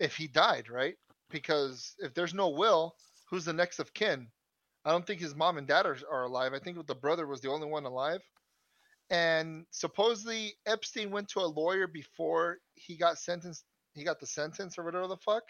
if 0.00 0.16
he 0.16 0.26
died, 0.28 0.68
right? 0.70 0.96
Because 1.30 1.94
if 1.98 2.14
there's 2.14 2.34
no 2.34 2.48
will, 2.48 2.94
who's 3.28 3.44
the 3.44 3.52
next 3.52 3.78
of 3.78 3.92
kin? 3.94 4.28
I 4.84 4.90
don't 4.90 5.06
think 5.06 5.20
his 5.20 5.34
mom 5.34 5.58
and 5.58 5.66
dad 5.66 5.86
are, 5.86 5.98
are 6.10 6.24
alive. 6.24 6.54
I 6.54 6.58
think 6.58 6.86
the 6.86 6.94
brother 6.94 7.26
was 7.26 7.40
the 7.40 7.50
only 7.50 7.66
one 7.66 7.84
alive. 7.84 8.20
And 9.10 9.66
supposedly 9.70 10.54
Epstein 10.66 11.10
went 11.10 11.28
to 11.28 11.40
a 11.40 11.46
lawyer 11.46 11.86
before 11.86 12.58
he 12.74 12.96
got 12.96 13.18
sentenced. 13.18 13.64
He 13.94 14.04
got 14.04 14.20
the 14.20 14.26
sentence 14.26 14.78
or 14.78 14.84
whatever 14.84 15.06
the 15.08 15.16
fuck, 15.16 15.42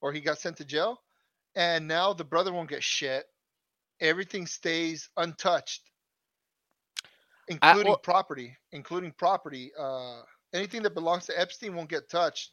or 0.00 0.12
he 0.12 0.20
got 0.20 0.38
sent 0.38 0.56
to 0.58 0.64
jail. 0.64 1.00
And 1.56 1.88
now 1.88 2.12
the 2.12 2.24
brother 2.24 2.52
won't 2.52 2.68
get 2.68 2.82
shit. 2.82 3.24
Everything 4.00 4.46
stays 4.46 5.08
untouched, 5.16 5.82
including 7.48 7.86
well- 7.86 7.96
property. 7.98 8.56
Including 8.72 9.12
property. 9.12 9.72
Uh, 9.78 10.22
anything 10.52 10.82
that 10.82 10.94
belongs 10.94 11.26
to 11.26 11.40
Epstein 11.40 11.74
won't 11.74 11.88
get 11.88 12.10
touched 12.10 12.50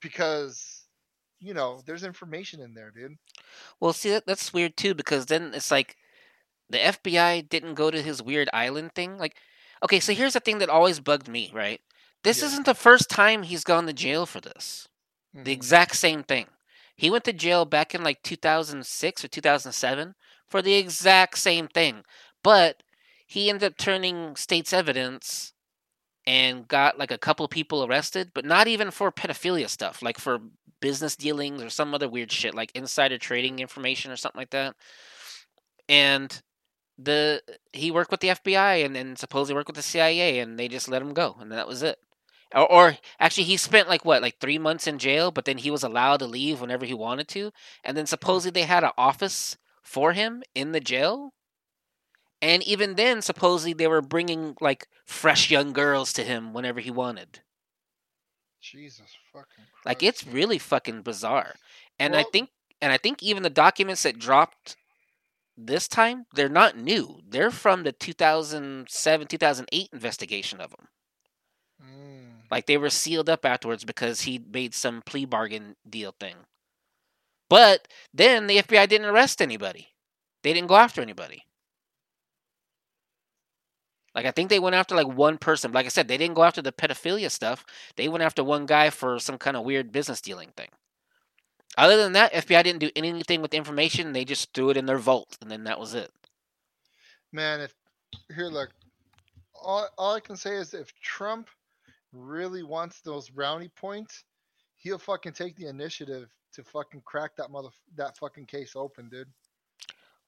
because, 0.00 0.86
you 1.40 1.54
know, 1.54 1.80
there's 1.86 2.04
information 2.04 2.60
in 2.60 2.74
there, 2.74 2.90
dude. 2.90 3.16
well 3.80 3.92
see 3.92 4.10
that, 4.10 4.26
that's 4.26 4.52
weird 4.52 4.76
too 4.76 4.94
because 4.94 5.26
then 5.26 5.52
it's 5.54 5.70
like 5.70 5.96
the 6.70 6.78
fbi 6.78 7.48
didn't 7.48 7.74
go 7.74 7.90
to 7.90 8.02
his 8.02 8.22
weird 8.22 8.48
island 8.52 8.94
thing 8.94 9.16
like 9.18 9.36
okay 9.82 10.00
so 10.00 10.12
here's 10.12 10.34
the 10.34 10.40
thing 10.40 10.58
that 10.58 10.68
always 10.68 11.00
bugged 11.00 11.28
me 11.28 11.50
right 11.54 11.80
this 12.24 12.40
Yeah. 12.40 12.46
isn't 12.48 12.66
the 12.66 12.74
first 12.74 13.08
time 13.10 13.42
he's 13.44 13.64
gone 13.64 13.86
to 13.86 13.92
jail 13.92 14.26
for 14.26 14.40
this 14.40 14.88
the 15.34 15.50
Mhm. 15.50 15.58
exact 15.58 15.96
same 15.96 16.22
thing. 16.24 16.46
He 16.96 17.10
went 17.10 17.24
to 17.24 17.32
jail 17.32 17.64
back 17.64 17.94
in 17.94 18.02
like 18.02 18.22
2006 18.22 19.24
or 19.24 19.28
2007 19.28 20.14
for 20.48 20.60
the 20.62 20.74
exact 20.74 21.38
same 21.38 21.68
thing. 21.68 22.02
But 22.42 22.82
he 23.26 23.48
ended 23.50 23.70
up 23.72 23.78
turning 23.78 24.34
state's 24.36 24.72
evidence 24.72 25.52
and 26.26 26.66
got 26.66 26.98
like 26.98 27.10
a 27.12 27.18
couple 27.18 27.46
people 27.48 27.84
arrested, 27.84 28.32
but 28.34 28.44
not 28.44 28.66
even 28.68 28.90
for 28.90 29.12
pedophilia 29.12 29.68
stuff, 29.68 30.02
like 30.02 30.18
for 30.18 30.40
business 30.80 31.16
dealings 31.16 31.62
or 31.62 31.70
some 31.70 31.94
other 31.94 32.08
weird 32.08 32.32
shit, 32.32 32.54
like 32.54 32.72
insider 32.74 33.18
trading 33.18 33.58
information 33.58 34.10
or 34.10 34.16
something 34.16 34.38
like 34.38 34.50
that. 34.50 34.74
And 35.88 36.42
the 36.98 37.42
he 37.72 37.90
worked 37.90 38.10
with 38.10 38.20
the 38.20 38.28
FBI 38.28 38.84
and 38.84 38.94
then 38.94 39.16
supposedly 39.16 39.54
worked 39.54 39.68
with 39.68 39.76
the 39.76 39.82
CIA, 39.82 40.40
and 40.40 40.58
they 40.58 40.68
just 40.68 40.88
let 40.88 41.02
him 41.02 41.14
go, 41.14 41.36
and 41.40 41.52
that 41.52 41.68
was 41.68 41.82
it. 41.82 41.98
Or, 42.54 42.70
or 42.70 42.98
actually, 43.20 43.44
he 43.44 43.56
spent 43.56 43.88
like 43.88 44.04
what, 44.04 44.22
like 44.22 44.38
three 44.40 44.58
months 44.58 44.86
in 44.86 44.98
jail, 44.98 45.30
but 45.30 45.44
then 45.44 45.58
he 45.58 45.70
was 45.70 45.82
allowed 45.82 46.18
to 46.18 46.26
leave 46.26 46.60
whenever 46.60 46.86
he 46.86 46.94
wanted 46.94 47.28
to. 47.28 47.52
And 47.84 47.96
then 47.96 48.06
supposedly 48.06 48.60
they 48.60 48.66
had 48.66 48.84
an 48.84 48.90
office 48.96 49.56
for 49.82 50.12
him 50.12 50.42
in 50.54 50.72
the 50.72 50.80
jail. 50.80 51.34
And 52.40 52.62
even 52.62 52.94
then, 52.94 53.20
supposedly 53.20 53.72
they 53.72 53.88
were 53.88 54.00
bringing 54.00 54.56
like 54.60 54.86
fresh 55.04 55.50
young 55.50 55.72
girls 55.72 56.12
to 56.14 56.22
him 56.22 56.52
whenever 56.52 56.80
he 56.80 56.90
wanted. 56.90 57.40
Jesus 58.60 59.16
fucking 59.32 59.64
Like 59.84 60.02
it's 60.02 60.26
really 60.26 60.58
fucking 60.58 61.02
bizarre. 61.02 61.54
And 61.98 62.14
I 62.16 62.24
think, 62.24 62.50
and 62.80 62.92
I 62.92 62.96
think 62.96 63.22
even 63.22 63.42
the 63.42 63.50
documents 63.50 64.02
that 64.02 64.18
dropped 64.18 64.76
this 65.56 65.88
time, 65.88 66.26
they're 66.34 66.48
not 66.48 66.76
new. 66.76 67.20
They're 67.28 67.50
from 67.50 67.82
the 67.82 67.92
2007, 67.92 69.26
2008 69.26 69.88
investigation 69.92 70.60
of 70.60 70.70
him. 70.72 70.88
Mm. 71.82 72.50
Like 72.50 72.66
they 72.66 72.76
were 72.76 72.90
sealed 72.90 73.28
up 73.28 73.44
afterwards 73.44 73.84
because 73.84 74.22
he 74.22 74.38
made 74.38 74.74
some 74.74 75.02
plea 75.02 75.24
bargain 75.24 75.76
deal 75.88 76.14
thing. 76.18 76.36
But 77.50 77.88
then 78.12 78.46
the 78.46 78.58
FBI 78.58 78.88
didn't 78.88 79.08
arrest 79.08 79.42
anybody. 79.42 79.88
They 80.42 80.52
didn't 80.52 80.68
go 80.68 80.76
after 80.76 81.00
anybody. 81.00 81.42
Like 84.18 84.26
I 84.26 84.32
think 84.32 84.50
they 84.50 84.58
went 84.58 84.74
after 84.74 84.96
like 84.96 85.06
one 85.06 85.38
person. 85.38 85.70
Like 85.70 85.86
I 85.86 85.90
said, 85.90 86.08
they 86.08 86.16
didn't 86.16 86.34
go 86.34 86.42
after 86.42 86.60
the 86.60 86.72
pedophilia 86.72 87.30
stuff. 87.30 87.64
They 87.94 88.08
went 88.08 88.24
after 88.24 88.42
one 88.42 88.66
guy 88.66 88.90
for 88.90 89.20
some 89.20 89.38
kind 89.38 89.56
of 89.56 89.62
weird 89.62 89.92
business 89.92 90.20
dealing 90.20 90.50
thing. 90.56 90.70
Other 91.76 91.96
than 91.96 92.14
that, 92.14 92.32
FBI 92.32 92.64
didn't 92.64 92.80
do 92.80 92.90
anything 92.96 93.42
with 93.42 93.52
the 93.52 93.58
information. 93.58 94.12
They 94.12 94.24
just 94.24 94.52
threw 94.52 94.70
it 94.70 94.76
in 94.76 94.86
their 94.86 94.98
vault, 94.98 95.38
and 95.40 95.48
then 95.48 95.62
that 95.64 95.78
was 95.78 95.94
it. 95.94 96.10
Man, 97.30 97.60
if 97.60 97.72
here, 98.34 98.48
look, 98.48 98.70
all, 99.54 99.86
all 99.96 100.16
I 100.16 100.20
can 100.20 100.36
say 100.36 100.56
is 100.56 100.74
if 100.74 100.92
Trump 101.00 101.48
really 102.12 102.64
wants 102.64 103.00
those 103.00 103.28
brownie 103.28 103.70
points, 103.76 104.24
he'll 104.78 104.98
fucking 104.98 105.34
take 105.34 105.54
the 105.54 105.68
initiative 105.68 106.28
to 106.54 106.64
fucking 106.64 107.02
crack 107.04 107.36
that 107.36 107.52
mother 107.52 107.68
that 107.94 108.18
fucking 108.18 108.46
case 108.46 108.72
open, 108.74 109.08
dude. 109.10 109.28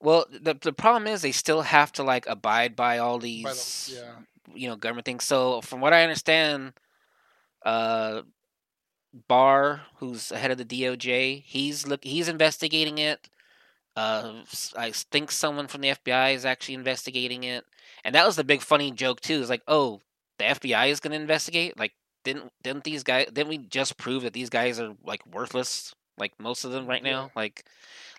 Well, 0.01 0.26
the 0.30 0.55
the 0.55 0.72
problem 0.72 1.07
is 1.07 1.22
they 1.22 1.32
still 1.32 1.62
have 1.62 1.92
to 1.92 2.03
like 2.03 2.26
abide 2.26 2.74
by 2.76 2.98
all 2.98 3.18
By 3.18 3.22
the, 3.22 3.42
these 3.42 3.90
yeah, 3.94 4.14
you 4.55 4.68
know 4.68 4.76
government 4.76 5.05
things. 5.05 5.24
So 5.24 5.61
from 5.61 5.80
what 5.80 5.92
I 5.92 6.03
understand, 6.03 6.72
uh, 7.64 8.22
Barr, 9.28 9.82
who's 9.96 10.30
head 10.30 10.51
of 10.51 10.59
the 10.59 10.64
DOJ, 10.64 11.42
he's 11.44 11.86
look 11.86 12.05
he's 12.05 12.28
investigating 12.28 12.98
it. 12.98 13.28
Uh, 13.96 14.44
I 14.76 14.92
think 14.92 15.30
someone 15.30 15.66
from 15.66 15.80
the 15.82 15.90
FBI 15.90 16.34
is 16.34 16.44
actually 16.44 16.74
investigating 16.74 17.44
it, 17.44 17.64
and 18.05 18.14
that 18.14 18.26
was 18.26 18.36
the 18.36 18.44
big 18.44 18.62
funny 18.62 18.92
joke 18.92 19.20
too. 19.20 19.40
Is 19.40 19.51
like, 19.51 19.62
oh, 19.68 20.01
the 20.38 20.44
FBI 20.44 20.88
is 20.90 21.01
going 21.01 21.12
to 21.12 21.20
investigate. 21.20 21.78
Like, 21.78 21.92
didn't 22.24 22.53
didn't 22.62 22.84
these 22.84 23.03
guys? 23.03 23.26
Didn't 23.26 23.48
we 23.48 23.59
just 23.59 23.98
prove 23.98 24.22
that 24.22 24.32
these 24.32 24.51
guys 24.51 24.80
are 24.80 24.94
like 25.05 25.26
worthless? 25.26 25.94
Like 26.20 26.38
most 26.38 26.64
of 26.64 26.72
them 26.72 26.86
right 26.86 27.04
yeah, 27.04 27.10
now. 27.10 27.30
Like, 27.34 27.64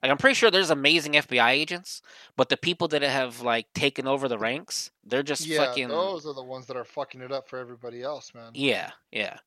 like 0.02 0.12
I'm 0.12 0.18
pretty 0.18 0.34
sure 0.34 0.52
there's 0.52 0.72
amazing 0.72 1.14
FBI 1.14 1.52
agents, 1.52 2.02
but 2.36 2.50
the 2.50 2.58
people 2.58 2.88
that 2.90 3.02
have 3.02 3.42
like 3.42 3.72
taken 3.74 4.08
over 4.08 4.28
the 4.28 4.38
ranks, 4.38 4.92
they're 5.06 5.24
just 5.24 5.46
yeah. 5.46 5.66
fucking 5.66 5.90
Those 5.90 6.26
are 6.26 6.34
the 6.34 6.44
ones 6.44 6.66
that 6.66 6.76
are 6.76 6.84
fucking 6.84 7.22
it 7.22 7.32
up 7.32 7.48
for 7.48 7.60
everybody 7.60 8.02
else, 8.02 8.34
man. 8.34 8.52
yeah, 8.54 8.92
yeah. 9.12 9.38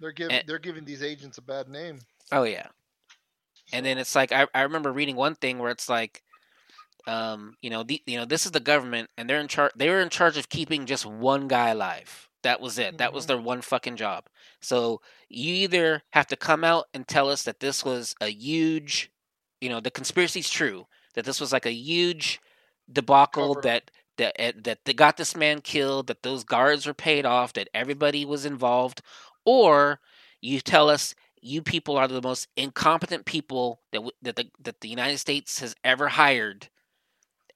They're 0.00 0.12
giving 0.12 0.36
And, 0.36 0.48
they're 0.48 0.58
giving 0.58 0.86
these 0.86 1.02
agents 1.02 1.38
a 1.38 1.42
bad 1.42 1.68
name. 1.68 2.00
oh 2.32 2.44
yeah. 2.44 2.68
And 3.72 3.86
then 3.86 3.98
it's 3.98 4.16
like 4.16 4.32
I, 4.32 4.48
I 4.54 4.62
remember 4.62 4.90
reading 4.90 5.14
one 5.14 5.36
thing 5.36 5.58
where 5.58 5.70
it's 5.70 5.88
like 5.88 6.22
um, 7.06 7.56
you 7.60 7.70
know, 7.70 7.82
the, 7.82 8.02
you 8.06 8.18
know, 8.18 8.24
this 8.24 8.46
is 8.46 8.52
the 8.52 8.60
government, 8.60 9.10
and 9.16 9.28
they're 9.28 9.40
in 9.40 9.48
charge. 9.48 9.72
They 9.76 9.88
were 9.88 10.00
in 10.00 10.10
charge 10.10 10.36
of 10.36 10.48
keeping 10.48 10.86
just 10.86 11.06
one 11.06 11.48
guy 11.48 11.70
alive. 11.70 12.28
That 12.42 12.60
was 12.60 12.78
it. 12.78 12.98
That 12.98 13.12
was 13.12 13.24
hmm 13.24 13.26
their 13.26 13.38
one 13.40 13.60
fucking 13.62 13.96
job. 13.96 14.26
So 14.60 15.00
you 15.28 15.52
either 15.54 16.02
have 16.10 16.26
to 16.28 16.36
come 16.36 16.64
out 16.64 16.86
and 16.94 17.06
tell 17.06 17.28
us 17.28 17.42
that 17.44 17.60
this 17.60 17.84
was 17.84 18.14
a 18.20 18.28
huge, 18.28 19.10
you 19.60 19.68
know, 19.68 19.80
the 19.80 19.90
conspiracy's 19.90 20.50
true. 20.50 20.86
That 21.14 21.24
this 21.24 21.40
was 21.40 21.52
like 21.52 21.66
a 21.66 21.72
huge 21.72 22.40
debacle. 22.90 23.54
cover. 23.54 23.62
That 23.62 23.90
that 24.16 24.34
eh, 24.40 24.52
that 24.64 24.80
they 24.84 24.92
got 24.92 25.16
this 25.16 25.36
man 25.36 25.60
killed. 25.60 26.06
That 26.08 26.22
those 26.22 26.44
guards 26.44 26.86
were 26.86 26.94
paid 26.94 27.24
off. 27.26 27.52
That 27.54 27.68
everybody 27.74 28.24
was 28.24 28.44
involved, 28.46 29.02
or 29.44 30.00
you 30.40 30.60
tell 30.60 30.88
us 30.90 31.14
you 31.42 31.62
people 31.62 31.96
are 31.96 32.08
the 32.08 32.22
most 32.22 32.48
incompetent 32.56 33.24
people 33.26 33.80
that 33.92 34.02
that 34.22 34.36
the 34.36 34.50
that 34.62 34.80
the 34.80 34.88
United 34.88 35.18
States 35.18 35.60
has 35.60 35.74
ever 35.84 36.08
hired 36.08 36.68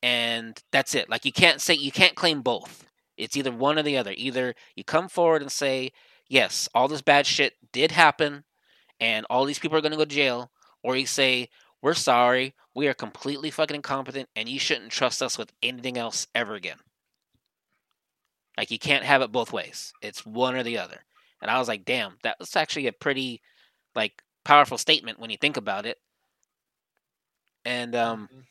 and 0.03 0.63
that's 0.73 0.95
it. 0.95 1.09
Like 1.09 1.25
you 1.25 1.33
can't 1.33 1.61
say 1.61 1.75
you 1.75 1.93
can't 1.93 2.15
claim 2.15 2.43
both. 2.43 2.87
It's 3.17 3.37
either 3.37 3.53
one 3.53 3.79
or 3.79 3.83
the 3.83 3.97
other. 3.97 4.13
Either 4.17 4.55
you 4.77 4.85
come 4.85 5.09
forward 5.09 5.43
and 5.43 5.53
say, 5.53 5.93
"Yes, 6.29 6.69
all 6.75 6.89
this 6.89 7.03
bad 7.03 7.27
shit 7.27 7.55
did 7.73 7.93
happen 7.93 8.45
and 9.01 9.27
all 9.31 9.45
these 9.45 9.59
people 9.59 9.79
are 9.79 9.83
going 9.83 9.93
to 9.93 9.99
go 9.99 10.05
to 10.05 10.11
jail," 10.15 10.53
or 10.83 10.97
you 10.97 11.07
say, 11.07 11.51
"We're 11.83 11.95
sorry. 11.95 12.55
We 12.75 12.89
are 12.89 12.95
completely 12.95 13.51
fucking 13.51 13.77
incompetent 13.77 14.29
and 14.37 14.49
you 14.49 14.59
shouldn't 14.61 14.93
trust 14.93 15.23
us 15.23 15.39
with 15.39 15.53
anything 15.63 15.99
else 15.99 16.27
ever 16.35 16.55
again." 16.55 16.81
Like 18.57 18.71
you 18.71 18.79
can't 18.79 19.05
have 19.05 19.23
it 19.23 19.33
both 19.33 19.53
ways. 19.53 19.93
It's 20.01 20.25
one 20.27 20.55
or 20.57 20.63
the 20.63 20.79
other. 20.79 21.05
And 21.41 21.51
I 21.51 21.59
was 21.59 21.69
like, 21.69 21.85
"Damn, 21.85 22.19
that 22.23 22.39
was 22.39 22.57
actually 22.57 22.87
a 22.87 22.93
pretty 22.93 23.43
like 23.95 24.23
powerful 24.45 24.79
statement 24.79 25.19
when 25.19 25.31
you 25.31 25.37
think 25.37 25.57
about 25.57 25.87
it." 25.87 26.01
And 27.65 27.95
um 27.95 28.29
Mhm. 28.29 28.45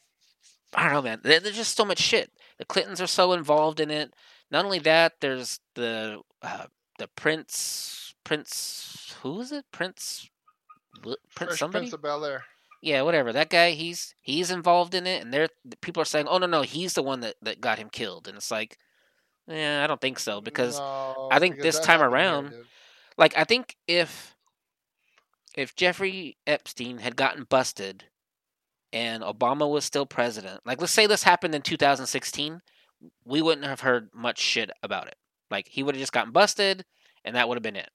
I 0.76 0.84
don't 0.86 0.94
know, 0.94 1.02
man. 1.04 1.22
There's 1.24 1.56
just 1.56 1.76
so 1.78 1.86
much 1.86 2.00
shit. 2.00 2.32
The 2.58 2.66
Clintons 2.66 3.02
are 3.02 3.08
so 3.08 3.34
involved 3.34 3.80
in 3.80 3.92
it. 3.92 4.14
Not 4.54 4.66
only 4.66 4.80
that, 4.80 5.14
there's 5.20 5.60
the 5.74 6.22
uh, 6.44 6.68
the 7.00 7.08
Prince 7.16 8.14
Prince 8.24 9.16
who 9.24 9.42
is 9.42 9.52
it? 9.52 9.66
Prince 9.72 10.30
Prince 11.02 11.18
Fresh 11.30 11.60
somebody? 11.60 11.86
Prince 11.86 11.94
of 11.94 12.04
Bel 12.04 12.24
Air. 12.24 12.44
Yeah, 12.80 13.02
whatever. 13.02 13.34
That 13.34 13.50
guy, 13.50 13.72
he's 13.72 14.14
he's 14.22 14.52
involved 14.52 14.94
in 14.94 15.08
it, 15.08 15.24
and 15.24 15.34
they're 15.34 15.50
people 15.82 16.02
are 16.02 16.06
saying, 16.06 16.28
"Oh 16.30 16.38
no, 16.38 16.46
no, 16.46 16.62
he's 16.62 16.94
the 16.94 17.02
one 17.02 17.22
that 17.22 17.36
that 17.42 17.62
got 17.62 17.80
him 17.80 17.90
killed." 17.90 18.28
And 18.28 18.38
it's 18.38 18.52
like, 18.52 18.78
yeah, 19.48 19.84
I 19.84 19.88
don't 19.88 20.00
think 20.00 20.20
so 20.20 20.40
because 20.40 20.80
I 20.80 21.40
think 21.40 21.56
because 21.56 21.78
this 21.78 21.86
time 21.86 22.00
here, 22.02 22.10
around, 22.10 22.54
like 23.18 23.36
I 23.36 23.46
think 23.46 23.76
if 23.88 24.36
if 25.56 25.76
Jeffrey 25.76 26.38
Epstein 26.46 27.00
had 27.00 27.16
gotten 27.16 27.46
busted 27.46 28.06
and 28.92 29.24
Obama 29.24 29.68
was 29.68 29.84
still 29.84 30.06
president, 30.06 30.62
like 30.64 30.80
let's 30.80 30.94
say 30.94 31.08
this 31.08 31.24
happened 31.24 31.56
in 31.56 31.64
2016, 31.64 32.62
we 33.26 33.42
wouldn't 33.42 33.68
have 33.68 33.82
heard 33.82 34.10
much 34.14 34.40
shit 34.40 34.72
about 34.84 35.08
it. 35.08 35.16
Like 35.52 35.68
he 35.70 35.84
would 35.84 35.96
have 35.96 36.02
just 36.02 36.14
gotten 36.14 36.32
busted, 36.34 36.86
and 37.24 37.36
that 37.36 37.48
would 37.48 37.56
have 37.58 37.64
been 37.64 37.76
it. 37.76 37.90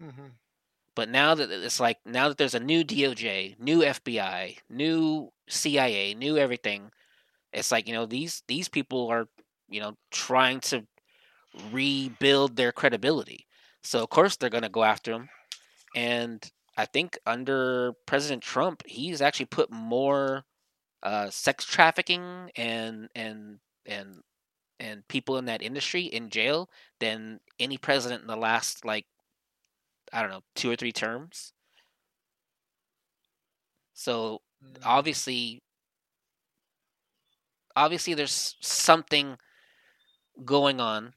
hmm 0.00 0.28
But 0.94 1.08
now 1.08 1.34
that 1.34 1.50
it's 1.50 1.80
like 1.80 1.98
now 2.04 2.28
that 2.28 2.38
there's 2.38 2.54
a 2.54 2.60
new 2.60 2.84
DOJ, 2.84 3.56
new 3.58 3.82
FBI, 3.82 4.58
new 4.68 5.32
CIA, 5.48 6.14
new 6.14 6.36
everything, 6.36 6.90
it's 7.52 7.72
like 7.72 7.86
you 7.88 7.94
know 7.94 8.06
these 8.06 8.42
these 8.48 8.68
people 8.68 9.08
are 9.08 9.28
you 9.68 9.80
know 9.80 9.96
trying 10.10 10.60
to 10.60 10.86
rebuild 11.70 12.56
their 12.56 12.72
credibility. 12.72 13.46
So 13.82 14.02
of 14.02 14.10
course 14.10 14.36
they're 14.36 14.50
gonna 14.50 14.68
go 14.68 14.84
after 14.84 15.12
him, 15.12 15.30
and 15.94 16.50
I 16.76 16.86
think 16.86 17.18
under 17.26 17.94
President 18.06 18.42
Trump, 18.42 18.82
he's 18.86 19.20
actually 19.22 19.46
put 19.46 19.70
more 19.70 20.44
uh, 21.02 21.30
sex 21.30 21.64
trafficking 21.64 22.50
and 22.56 23.08
and 23.14 23.60
and 23.86 24.22
and 24.80 25.06
people 25.08 25.38
in 25.38 25.44
that 25.46 25.62
industry 25.62 26.02
in 26.04 26.30
jail 26.30 26.68
than 27.00 27.40
any 27.58 27.78
president 27.78 28.22
in 28.22 28.28
the 28.28 28.36
last 28.36 28.84
like 28.84 29.06
I 30.12 30.22
don't 30.22 30.30
know 30.30 30.42
two 30.54 30.70
or 30.70 30.76
three 30.76 30.92
terms. 30.92 31.52
So 33.94 34.42
Mm. 34.62 34.78
obviously, 34.84 35.60
obviously 37.76 38.14
there's 38.14 38.56
something 38.60 39.38
going 40.44 40.80
on. 40.80 41.14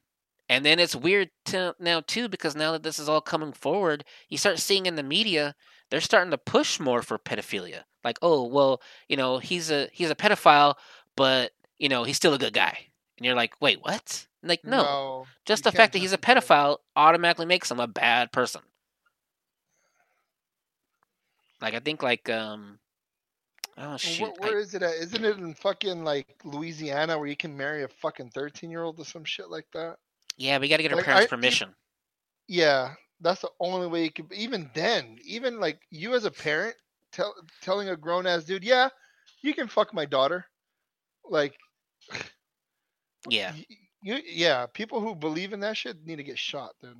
And 0.47 0.63
then 0.63 0.79
it's 0.79 0.95
weird 0.95 1.29
to 1.45 1.75
now 1.79 2.01
too 2.01 2.29
because 2.29 2.55
now 2.55 2.71
that 2.73 2.83
this 2.83 2.99
is 2.99 3.09
all 3.09 3.21
coming 3.21 3.51
forward, 3.51 4.03
you 4.29 4.37
start 4.37 4.59
seeing 4.59 4.85
in 4.85 4.95
the 4.95 5.03
media 5.03 5.55
they're 5.89 6.01
starting 6.01 6.31
to 6.31 6.37
push 6.37 6.79
more 6.79 7.01
for 7.01 7.17
pedophilia. 7.17 7.83
Like, 8.03 8.17
oh 8.21 8.43
well, 8.47 8.81
you 9.09 9.17
know 9.17 9.39
he's 9.39 9.71
a 9.71 9.89
he's 9.91 10.11
a 10.11 10.15
pedophile, 10.15 10.75
but 11.15 11.51
you 11.79 11.89
know 11.89 12.03
he's 12.03 12.17
still 12.17 12.33
a 12.33 12.39
good 12.39 12.53
guy. 12.53 12.87
And 13.17 13.25
you're 13.25 13.35
like, 13.35 13.61
wait, 13.61 13.81
what? 13.81 14.27
Like, 14.43 14.63
no, 14.65 14.83
No, 14.83 15.27
just 15.45 15.63
the 15.63 15.71
fact 15.71 15.93
that 15.93 15.99
he's 15.99 16.13
a 16.13 16.17
pedophile 16.17 16.77
automatically 16.95 17.45
makes 17.45 17.71
him 17.71 17.79
a 17.79 17.87
bad 17.87 18.31
person. 18.31 18.61
Like, 21.61 21.73
I 21.73 21.79
think 21.79 22.03
like 22.03 22.29
um, 22.29 22.79
oh 23.77 23.97
Well, 23.97 23.97
shoot, 23.97 24.21
where, 24.21 24.33
I, 24.41 24.51
where 24.51 24.59
is 24.59 24.73
it 24.75 24.83
at? 24.83 24.95
Isn't 24.95 25.25
it 25.25 25.37
in 25.37 25.53
fucking 25.55 26.03
like 26.03 26.27
Louisiana 26.43 27.17
where 27.17 27.27
you 27.27 27.35
can 27.37 27.55
marry 27.55 27.83
a 27.83 27.87
fucking 27.87 28.31
thirteen 28.31 28.69
year 28.71 28.83
old 28.83 28.99
or 28.99 29.05
some 29.05 29.23
shit 29.25 29.49
like 29.49 29.67
that? 29.73 29.97
yeah, 30.37 30.57
we 30.59 30.67
got 30.69 30.77
to 30.77 30.83
get 30.83 30.91
our 30.91 30.97
Like 30.97 31.05
parents' 31.05 31.25
I, 31.25 31.27
permission. 31.27 31.75
yeah, 32.47 32.93
that's 33.21 33.41
the 33.41 33.49
only 33.59 33.87
way 33.87 34.03
you 34.03 34.11
could. 34.11 34.31
Even 34.33 34.69
then, 34.73 35.17
even 35.23 35.59
like 35.59 35.79
you 35.89 36.13
as 36.15 36.25
a 36.25 36.31
parent 36.31 36.75
tell, 37.11 37.35
telling 37.61 37.89
a 37.89 37.97
grown 37.97 38.27
ass 38.27 38.43
dude, 38.45 38.63
yeah, 38.63 38.89
you 39.41 39.53
can 39.53 39.67
fuck 39.67 39.93
my 39.93 40.05
daughter. 40.05 40.45
Like 41.29 41.55
Yeah, 43.29 43.53
you, 44.01 44.19
yeah, 44.25 44.65
people 44.67 44.99
who 45.01 45.15
believe 45.15 45.53
in 45.53 45.59
that 45.61 45.77
shit 45.77 46.05
need 46.05 46.17
to 46.17 46.23
get 46.23 46.37
shot, 46.39 46.75
dude. 46.81 46.97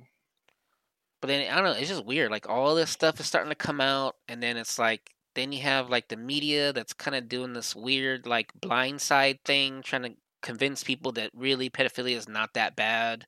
but 1.20 1.28
then 1.28 1.50
I 1.50 1.56
don't 1.56 1.64
know. 1.64 1.78
It's 1.78 1.88
just 1.88 2.04
weird. 2.04 2.30
Like 2.30 2.48
all 2.48 2.74
this 2.74 2.90
stuff 2.90 3.20
is 3.20 3.26
starting 3.26 3.50
to 3.50 3.54
come 3.56 3.80
out, 3.80 4.16
and 4.28 4.42
then 4.42 4.56
it's 4.56 4.78
like 4.78 5.14
then 5.34 5.52
you 5.52 5.62
have 5.62 5.90
like 5.90 6.08
the 6.08 6.16
media 6.16 6.72
that's 6.72 6.92
kind 6.92 7.14
of 7.16 7.28
doing 7.28 7.52
this 7.52 7.74
weird 7.74 8.26
like 8.26 8.52
blindside 8.60 9.40
thing, 9.44 9.82
trying 9.82 10.02
to 10.02 10.14
convince 10.42 10.84
people 10.84 11.12
that 11.12 11.30
really 11.34 11.70
pedophilia 11.70 12.16
is 12.16 12.28
not 12.28 12.54
that 12.54 12.76
bad, 12.76 13.26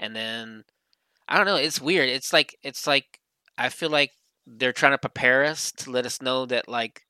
and 0.00 0.14
then 0.16 0.64
I 1.28 1.36
don't 1.38 1.46
know. 1.46 1.56
It's 1.56 1.80
weird. 1.80 2.08
It's 2.08 2.32
like 2.32 2.56
it's 2.62 2.86
like 2.86 3.20
I 3.58 3.68
feel 3.70 3.90
like 3.90 4.12
they're 4.46 4.72
trying 4.72 4.92
to 4.92 4.98
prepare 4.98 5.44
us 5.44 5.72
to 5.72 5.90
let 5.90 6.06
us 6.06 6.22
know 6.22 6.46
that 6.46 6.68
like 6.68 7.02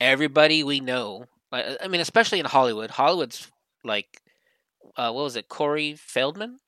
everybody 0.00 0.62
we 0.64 0.80
know, 0.80 1.26
like 1.52 1.66
I 1.82 1.88
mean, 1.88 2.00
especially 2.00 2.40
in 2.40 2.46
Hollywood. 2.46 2.90
Hollywood's 2.90 3.50
like, 3.84 4.20
uh, 4.96 5.12
what 5.12 5.24
was 5.24 5.36
it, 5.36 5.48
Corey 5.48 5.94
Feldman 5.94 6.58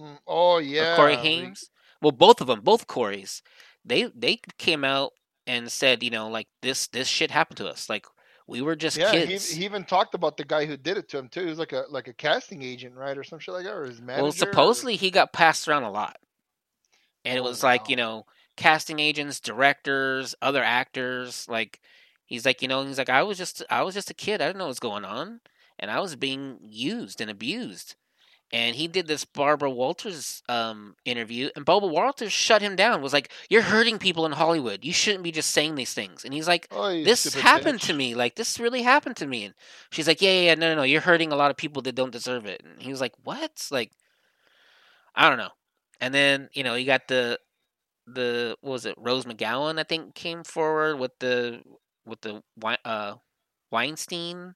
Mm, 0.00 0.18
Oh 0.26 0.56
or 0.56 0.60
yeah, 0.60 0.96
Corey 0.96 1.12
we- 1.12 1.22
Hames? 1.22 1.70
Well, 2.02 2.12
both 2.12 2.40
of 2.40 2.46
them, 2.48 2.60
both 2.60 2.86
Corys, 2.86 3.42
they 3.84 4.04
they 4.14 4.40
came 4.58 4.84
out 4.84 5.12
and 5.46 5.70
said, 5.70 6.02
you 6.02 6.10
know, 6.10 6.28
like 6.28 6.48
this 6.62 6.86
this 6.88 7.08
shit 7.08 7.30
happened 7.30 7.58
to 7.58 7.68
us. 7.68 7.88
Like 7.88 8.06
We 8.46 8.60
were 8.60 8.76
just 8.76 8.98
Yeah, 8.98 9.12
he, 9.12 9.26
kids. 9.26 9.50
he 9.52 9.64
even 9.64 9.84
talked 9.84 10.14
about 10.14 10.36
the 10.36 10.44
guy 10.44 10.66
who 10.66 10.76
did 10.76 10.98
it 10.98 11.08
to 11.10 11.18
him 11.18 11.28
too. 11.28 11.40
He 11.42 11.46
was 11.46 11.58
like 11.58 11.72
a 11.72 11.84
like 11.90 12.08
a 12.08 12.12
casting 12.12 12.62
agent, 12.62 12.94
right, 12.94 13.16
or 13.16 13.24
some 13.24 13.38
shit 13.38 13.54
like 13.54 13.64
that, 13.64 13.72
or 13.74 13.84
his 13.84 14.00
manager. 14.00 14.22
well, 14.24 14.32
or- 14.32 14.36
supposedly 14.36 14.96
he 14.96 15.10
got 15.10 15.32
passed 15.32 15.66
around 15.68 15.84
a 15.84 15.90
lot, 15.90 16.16
and 17.24 17.36
it 17.36 17.40
Oh, 17.40 17.44
was 17.44 17.62
like 17.62 17.88
you 17.88 17.96
know 17.96 18.26
casting 18.56 18.98
agents, 18.98 19.40
directors, 19.40 20.34
other 20.42 20.62
actors. 20.62 21.46
Like 21.48 21.80
he's 22.34 22.46
like 22.46 22.62
you 22.62 22.68
know 22.68 22.84
he's 22.84 22.98
like 22.98 23.08
I 23.08 23.22
was 23.22 23.38
just 23.38 23.62
I 23.70 23.82
was 23.82 23.94
just 23.94 24.10
a 24.10 24.14
kid. 24.14 24.42
I 24.42 24.46
didn't 24.46 24.58
know 24.58 24.64
what 24.64 24.68
was 24.76 24.80
going 24.80 25.04
on, 25.04 25.40
and 25.78 25.90
I 25.90 26.00
was 26.00 26.16
being 26.16 26.58
used 26.62 27.20
and 27.20 27.30
abused. 27.30 27.96
And 28.52 28.76
he 28.76 28.86
did 28.86 29.08
this 29.08 29.24
Barbara 29.24 29.70
Walters 29.70 30.42
um, 30.48 30.94
interview, 31.04 31.48
and 31.56 31.64
Barbara 31.64 31.88
Walters 31.88 32.32
shut 32.32 32.62
him 32.62 32.76
down. 32.76 33.02
Was 33.02 33.12
like, 33.12 33.32
"You're 33.48 33.62
hurting 33.62 33.98
people 33.98 34.26
in 34.26 34.32
Hollywood. 34.32 34.84
You 34.84 34.92
shouldn't 34.92 35.24
be 35.24 35.32
just 35.32 35.50
saying 35.50 35.74
these 35.74 35.94
things." 35.94 36.24
And 36.24 36.32
he's 36.32 36.46
like, 36.46 36.68
Oh, 36.70 36.90
you 36.90 37.04
this 37.04 37.34
happened 37.34 37.80
bitch. 37.80 37.86
to 37.86 37.94
me. 37.94 38.14
Like 38.14 38.36
this 38.36 38.60
really 38.60 38.82
happened 38.82 39.16
to 39.16 39.26
me. 39.26 39.44
And 39.46 39.54
she's 39.90 40.06
like, 40.06 40.22
yeah, 40.22 40.30
yeah, 40.30 40.40
yeah, 40.42 40.54
no, 40.54 40.68
no, 40.68 40.76
no. 40.76 40.82
You're 40.84 41.00
hurting 41.00 41.32
a 41.32 41.36
lot 41.36 41.50
of 41.50 41.56
people 41.56 41.82
that 41.82 41.94
don't 41.96 42.12
deserve 42.12 42.46
it. 42.46 42.62
And 42.62 42.80
he 42.80 42.90
was 42.90 43.00
like, 43.00 43.14
what? 43.24 43.66
Like, 43.72 43.90
I 45.14 45.28
don't 45.28 45.38
know. 45.38 45.50
And 46.00 46.14
then 46.14 46.48
you 46.52 46.62
know 46.62 46.74
you 46.74 46.86
got 46.86 47.08
the 47.08 47.38
the 48.06 48.56
what 48.60 48.72
was 48.72 48.86
it 48.86 48.94
Rose 48.98 49.24
McGowan 49.24 49.80
I 49.80 49.84
think 49.84 50.14
came 50.14 50.44
forward 50.44 50.98
with 50.98 51.12
the 51.20 51.62
with 52.06 52.20
the 52.20 52.42
uh 52.84 53.14
Weinstein 53.70 54.54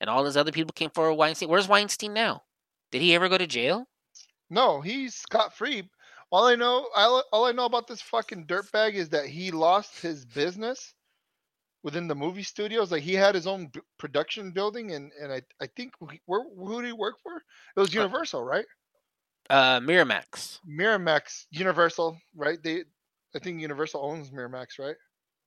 and 0.00 0.10
all 0.10 0.24
those 0.24 0.36
other 0.36 0.52
people 0.52 0.72
came 0.72 0.90
forward. 0.90 1.14
Weinstein. 1.14 1.48
Where's 1.48 1.68
Weinstein 1.68 2.12
now? 2.12 2.42
Did 2.90 3.02
he 3.02 3.14
ever 3.14 3.28
go 3.28 3.38
to 3.38 3.46
jail? 3.46 3.86
No, 4.50 4.80
he's 4.80 5.14
scot 5.14 5.56
free. 5.56 5.88
All 6.30 6.46
I 6.46 6.56
know, 6.56 6.88
all, 6.94 7.22
all 7.32 7.44
I 7.44 7.52
know 7.52 7.64
about 7.66 7.86
this 7.86 8.02
fucking 8.02 8.46
dirtbag 8.46 8.94
is 8.94 9.10
that 9.10 9.26
he 9.26 9.50
lost 9.50 10.00
his 10.00 10.24
business 10.24 10.94
within 11.82 12.08
the 12.08 12.14
movie 12.14 12.42
studios. 12.42 12.90
Like 12.90 13.02
he 13.02 13.14
had 13.14 13.34
his 13.34 13.46
own 13.46 13.68
b- 13.68 13.80
production 13.98 14.50
building, 14.50 14.92
and 14.92 15.12
and 15.20 15.32
I 15.32 15.42
I 15.60 15.66
think 15.76 15.94
where 16.26 16.42
who 16.56 16.82
did 16.82 16.88
he 16.88 16.92
work 16.92 17.16
for? 17.22 17.36
It 17.36 17.80
was 17.80 17.94
Universal, 17.94 18.42
right? 18.42 18.66
Uh, 19.48 19.78
Miramax. 19.80 20.58
Miramax, 20.68 21.46
Universal, 21.50 22.18
right? 22.34 22.60
They, 22.62 22.84
I 23.34 23.38
think 23.38 23.60
Universal 23.60 24.04
owns 24.04 24.30
Miramax, 24.30 24.78
right? 24.80 24.96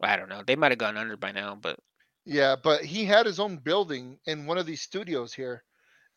I 0.02 0.16
don't 0.16 0.30
know. 0.30 0.44
They 0.46 0.56
might 0.56 0.72
have 0.72 0.80
gone 0.80 0.98
under 0.98 1.18
by 1.18 1.32
now, 1.32 1.56
but 1.56 1.80
Yeah, 2.26 2.56
but 2.62 2.84
he 2.86 3.06
had 3.06 3.26
his 3.26 3.40
own 3.40 3.58
building 3.58 4.20
in 4.26 4.46
one 4.46 4.58
of 4.58 4.66
these 4.66 4.82
studios 4.82 5.34
here, 5.34 5.64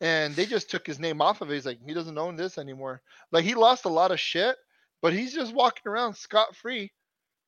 and 0.01 0.35
they 0.35 0.45
just 0.45 0.69
took 0.69 0.85
his 0.85 0.99
name 0.99 1.21
off 1.21 1.41
of 1.41 1.49
it. 1.49 1.55
He's 1.55 1.65
like, 1.65 1.79
he 1.85 1.93
doesn't 1.93 2.17
own 2.17 2.35
this 2.35 2.57
anymore. 2.57 3.01
Like 3.31 3.45
he 3.45 3.55
lost 3.55 3.85
a 3.85 3.89
lot 3.89 4.11
of 4.11 4.19
shit, 4.19 4.55
but 5.01 5.13
he's 5.13 5.33
just 5.33 5.53
walking 5.53 5.89
around 5.91 6.15
scot 6.15 6.55
free, 6.55 6.91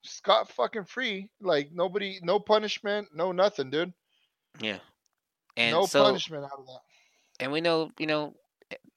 scot 0.04 0.50
fucking 0.52 0.86
free. 0.86 1.30
Like 1.42 1.70
nobody, 1.74 2.20
no 2.24 2.40
punishment, 2.40 3.10
no 3.14 3.32
nothing, 3.32 3.70
dude. 3.70 3.94
yeah. 4.60 4.80
And 5.58 5.72
no 5.72 5.86
so, 5.86 6.04
punishment 6.04 6.44
out 6.44 6.60
of 6.60 6.66
that. 6.66 6.82
and 7.40 7.52
we 7.52 7.62
know, 7.62 7.92
you 7.98 8.08
know, 8.08 8.36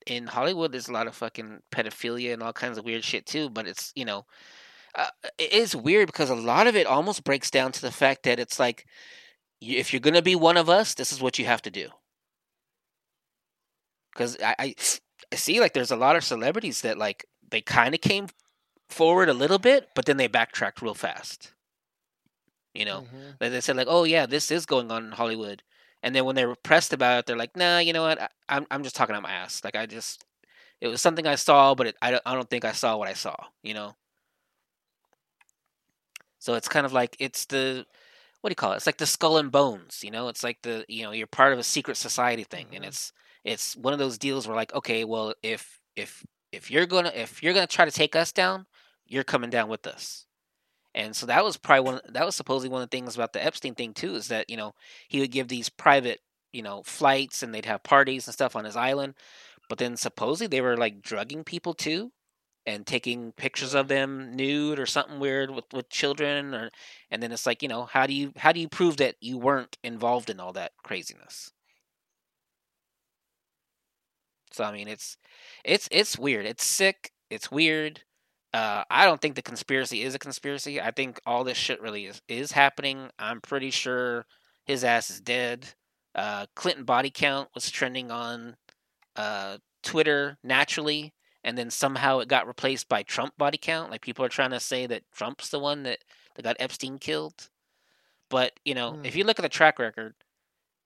in 0.05 0.27
Hollywood, 0.27 0.71
there's 0.71 0.89
a 0.89 0.93
lot 0.93 1.07
of 1.07 1.15
fucking 1.15 1.61
pedophilia 1.71 2.33
and 2.33 2.43
all 2.43 2.53
kinds 2.53 2.77
of 2.77 2.85
weird 2.85 3.03
shit 3.03 3.25
too. 3.25 3.49
But 3.49 3.67
it's, 3.67 3.91
you 3.95 4.03
know, 4.05 4.25
uh, 4.95 5.09
it 5.37 5.51
is 5.53 5.75
weird 5.75 6.07
because 6.07 6.29
a 6.29 6.35
lot 6.35 6.67
of 6.67 6.75
it 6.75 6.87
almost 6.87 7.23
breaks 7.23 7.49
down 7.51 7.71
to 7.73 7.81
the 7.81 7.91
fact 7.91 8.23
that 8.23 8.39
it's 8.39 8.59
like, 8.59 8.85
if 9.61 9.93
you're 9.93 9.99
gonna 10.01 10.21
be 10.21 10.35
one 10.35 10.57
of 10.57 10.69
us, 10.69 10.93
this 10.95 11.11
is 11.11 11.21
what 11.21 11.39
you 11.39 11.45
have 11.45 11.61
to 11.63 11.71
do. 11.71 11.89
Because 14.13 14.37
I, 14.41 14.55
I, 14.59 14.75
I 15.31 15.35
see 15.35 15.59
like 15.59 15.73
there's 15.73 15.91
a 15.91 15.95
lot 15.95 16.15
of 16.15 16.23
celebrities 16.23 16.81
that 16.81 16.97
like 16.97 17.25
they 17.49 17.61
kind 17.61 17.93
of 17.95 18.01
came 18.01 18.27
forward 18.89 19.29
a 19.29 19.33
little 19.33 19.59
bit, 19.59 19.89
but 19.95 20.05
then 20.05 20.17
they 20.17 20.27
backtracked 20.27 20.81
real 20.81 20.95
fast. 20.95 21.53
You 22.73 22.85
know, 22.85 23.01
Mhm. 23.01 23.37
they 23.39 23.49
they 23.49 23.61
said 23.61 23.75
like, 23.77 23.87
"Oh 23.89 24.03
yeah, 24.03 24.25
this 24.25 24.51
is 24.51 24.65
going 24.65 24.91
on 24.91 25.05
in 25.05 25.11
Hollywood," 25.11 25.63
and 26.03 26.15
then 26.15 26.25
when 26.25 26.35
they 26.35 26.45
were 26.45 26.55
pressed 26.55 26.93
about 26.93 27.19
it, 27.19 27.25
they're 27.25 27.35
like, 27.37 27.55
"Nah, 27.55 27.79
you 27.79 27.93
know 27.93 28.03
what? 28.03 28.21
I, 28.21 28.29
I'm 28.47 28.67
I'm 28.71 28.83
just 28.83 28.95
talking 28.95 29.15
out 29.15 29.23
my 29.23 29.31
ass. 29.31 29.63
Like 29.63 29.75
I 29.75 29.85
just, 29.85 30.23
it 30.81 30.87
was 30.87 31.01
something 31.01 31.27
I 31.27 31.35
saw, 31.35 31.75
but 31.75 31.87
it, 31.87 31.97
I 32.01 32.11
don't 32.11 32.23
I 32.25 32.35
don't 32.35 32.49
think 32.49 32.65
I 32.65 32.73
saw 32.73 32.97
what 32.97 33.07
I 33.07 33.13
saw. 33.13 33.35
You 33.63 33.73
know." 33.75 33.95
So 36.39 36.55
it's 36.55 36.67
kind 36.69 36.85
of 36.85 36.93
like 36.93 37.15
it's 37.19 37.45
the 37.45 37.85
what 38.41 38.49
do 38.49 38.51
you 38.53 38.55
call 38.55 38.73
it? 38.73 38.77
It's 38.77 38.85
like 38.87 38.97
the 38.97 39.05
skull 39.07 39.37
and 39.37 39.51
bones. 39.51 40.03
You 40.03 40.11
know, 40.11 40.29
it's 40.29 40.43
like 40.43 40.61
the 40.63 40.85
you 40.89 41.03
know 41.03 41.11
you're 41.11 41.27
part 41.27 41.53
of 41.53 41.59
a 41.59 41.63
secret 41.63 41.97
society 41.97 42.43
thing, 42.43 42.67
and 42.73 42.83
Mhm. 42.85 42.89
it's 42.89 43.13
it's 43.45 43.75
one 43.77 43.93
of 43.93 43.99
those 43.99 44.17
deals 44.17 44.47
where 44.47 44.55
like, 44.57 44.73
okay, 44.73 45.05
well 45.05 45.33
if 45.43 45.81
if 45.95 46.25
if 46.51 46.71
you're 46.71 46.85
gonna 46.87 47.11
if 47.15 47.43
you're 47.43 47.53
gonna 47.53 47.67
try 47.67 47.85
to 47.85 47.91
take 47.91 48.15
us 48.15 48.31
down, 48.31 48.67
you're 49.07 49.23
coming 49.23 49.49
down 49.49 49.69
with 49.69 49.87
us. 49.87 50.27
And 50.95 51.15
so 51.15 51.25
that 51.27 51.43
was 51.43 51.57
probably 51.57 51.91
one. 51.93 52.01
That 52.09 52.25
was 52.25 52.35
supposedly 52.35 52.69
one 52.69 52.81
of 52.81 52.89
the 52.89 52.97
things 52.97 53.15
about 53.15 53.33
the 53.33 53.43
Epstein 53.43 53.75
thing 53.75 53.93
too, 53.93 54.15
is 54.15 54.27
that 54.29 54.49
you 54.49 54.57
know 54.57 54.73
he 55.09 55.19
would 55.19 55.31
give 55.31 55.47
these 55.47 55.69
private, 55.69 56.19
you 56.51 56.63
know, 56.63 56.83
flights 56.83 57.43
and 57.43 57.53
they'd 57.53 57.65
have 57.65 57.83
parties 57.83 58.27
and 58.27 58.33
stuff 58.33 58.55
on 58.55 58.65
his 58.65 58.75
island, 58.75 59.15
but 59.69 59.77
then 59.79 59.97
supposedly 59.97 60.47
they 60.47 60.61
were 60.61 60.77
like 60.77 61.01
drugging 61.01 61.43
people 61.43 61.73
too, 61.75 62.11
and 62.65 62.85
taking 62.85 63.31
pictures 63.33 63.73
of 63.73 63.87
them 63.87 64.35
nude 64.35 64.79
or 64.79 64.85
something 64.85 65.19
weird 65.19 65.51
with 65.51 65.65
with 65.73 65.89
children, 65.89 66.53
or 66.53 66.69
and 67.11 67.21
then 67.23 67.31
it's 67.31 67.45
like 67.45 67.61
you 67.63 67.69
know 67.69 67.85
how 67.85 68.05
do 68.07 68.13
you 68.13 68.33
how 68.37 68.51
do 68.51 68.59
you 68.59 68.69
prove 68.69 68.97
that 68.97 69.15
you 69.21 69.37
weren't 69.37 69.77
involved 69.83 70.29
in 70.29 70.39
all 70.39 70.53
that 70.53 70.71
craziness? 70.83 71.51
So 74.51 74.63
I 74.63 74.71
mean, 74.71 74.87
it's 74.87 75.17
it's 75.63 75.87
it's 75.91 76.17
weird. 76.17 76.45
It's 76.45 76.65
sick. 76.65 77.11
It's 77.29 77.51
weird. 77.51 78.03
Uh, 78.53 78.83
I 78.89 79.05
don't 79.05 79.21
think 79.21 79.35
the 79.35 79.41
conspiracy 79.43 80.01
is 80.01 80.15
a 80.15 80.19
conspiracy. 80.19 80.81
I 80.81 80.91
think 80.91 81.19
all 81.25 81.43
this 81.43 81.57
shit 81.57 81.81
really 81.81 82.05
is 82.07 82.21
is 82.27 82.51
happening. 82.51 83.09
I'm 83.19 83.41
pretty 83.41 83.69
sure 83.71 84.25
his 84.65 84.83
ass 84.83 85.09
is 85.09 85.21
dead. 85.21 85.67
Uh, 86.15 86.47
Clinton 86.55 86.83
body 86.85 87.11
count 87.11 87.49
was 87.53 87.69
trending 87.69 88.11
on 88.11 88.55
uh, 89.15 89.57
Twitter 89.83 90.37
naturally, 90.43 91.13
and 91.43 91.57
then 91.57 91.69
somehow 91.69 92.19
it 92.19 92.27
got 92.27 92.47
replaced 92.47 92.89
by 92.89 93.03
Trump 93.03 93.37
body 93.37 93.57
count. 93.57 93.91
Like 93.91 94.01
people 94.01 94.25
are 94.25 94.29
trying 94.29 94.51
to 94.51 94.59
say 94.59 94.85
that 94.87 95.03
Trump's 95.11 95.49
the 95.49 95.59
one 95.59 95.83
that, 95.83 95.99
that 96.35 96.43
got 96.43 96.57
Epstein 96.59 96.99
killed. 96.99 97.49
But 98.29 98.59
you 98.65 98.75
know, 98.75 98.99
if 99.03 99.15
Hmm. 99.15 99.15
you 99.15 99.23
look 99.23 99.39
at 99.39 99.43
the 99.43 99.49
track 99.49 99.79
record, 99.79 100.15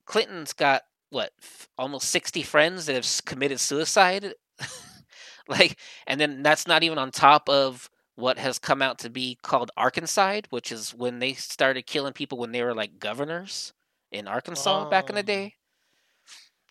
Clinton's 0.05 0.53
got 0.53 0.83
what 1.09 1.31
f- 1.41 1.67
almost 1.77 2.09
60 2.09 2.43
friends 2.43 2.85
that 2.85 2.93
have 2.95 3.03
s- 3.05 3.21
committed 3.21 3.59
suicide 3.59 4.33
like 5.47 5.77
and 6.07 6.19
then 6.19 6.43
that's 6.43 6.67
not 6.67 6.83
even 6.83 6.97
on 6.97 7.11
top 7.11 7.49
of 7.49 7.89
what 8.15 8.37
has 8.37 8.59
come 8.59 8.81
out 8.81 8.99
to 8.99 9.09
be 9.09 9.37
called 9.41 9.71
arkancide 9.77 10.47
which 10.49 10.71
is 10.71 10.93
when 10.93 11.19
they 11.19 11.33
started 11.33 11.85
killing 11.85 12.13
people 12.13 12.37
when 12.37 12.51
they 12.51 12.63
were 12.63 12.73
like 12.75 12.99
governors 12.99 13.73
in 14.11 14.27
arkansas 14.27 14.85
back 14.85 15.09
in 15.09 15.15
the 15.15 15.23
Oh. 15.23 15.23
day 15.23 15.55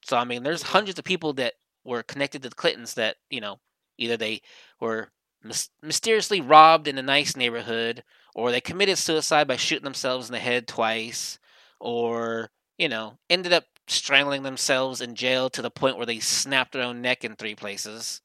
so 0.04 0.16
i 0.16 0.24
mean 0.24 0.42
there's 0.42 0.62
hundreds 0.62 0.98
of 0.98 1.04
people 1.04 1.32
that 1.34 1.54
were 1.84 2.02
connected 2.02 2.42
to 2.42 2.48
the 2.48 2.54
clintons 2.54 2.94
that 2.94 3.16
you 3.30 3.40
know 3.40 3.58
either 4.02 4.16
they 4.16 4.40
were 4.80 5.10
mys- 5.42 5.70
mysteriously 5.82 6.40
robbed 6.40 6.88
in 6.88 6.98
a 6.98 7.02
nice 7.02 7.36
neighborhood 7.36 8.02
or 8.34 8.50
they 8.50 8.60
committed 8.60 8.98
suicide 8.98 9.46
by 9.46 9.56
shooting 9.56 9.84
themselves 9.84 10.28
in 10.28 10.32
the 10.32 10.38
head 10.38 10.66
twice 10.66 11.38
or 11.80 12.50
you 12.78 12.88
know 12.88 13.18
ended 13.30 13.52
up 13.52 13.64
strangling 13.88 14.42
themselves 14.42 15.00
in 15.00 15.14
jail 15.14 15.50
to 15.50 15.62
the 15.62 15.70
point 15.70 15.96
where 15.96 16.06
they 16.06 16.18
snapped 16.18 16.72
their 16.72 16.82
own 16.82 17.00
neck 17.00 17.24
in 17.24 17.34
three 17.34 17.54
places 17.54 18.20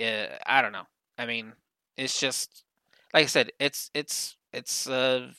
uh, 0.00 0.26
i 0.46 0.62
don't 0.62 0.72
know 0.72 0.86
i 1.18 1.26
mean 1.26 1.52
it's 1.96 2.18
just 2.18 2.64
like 3.12 3.24
i 3.24 3.26
said 3.26 3.50
it's 3.58 3.90
it's 3.94 4.36
it's 4.52 4.88
uh 4.88 5.30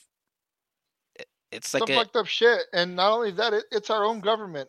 it's 1.52 1.74
like 1.74 1.86
Some 1.86 1.96
a, 1.96 1.98
fucked 2.00 2.16
up 2.16 2.26
shit. 2.26 2.62
And 2.72 2.96
not 2.96 3.12
only 3.12 3.30
that, 3.32 3.52
it, 3.52 3.64
it's 3.70 3.90
our 3.90 4.04
own 4.04 4.20
government. 4.20 4.68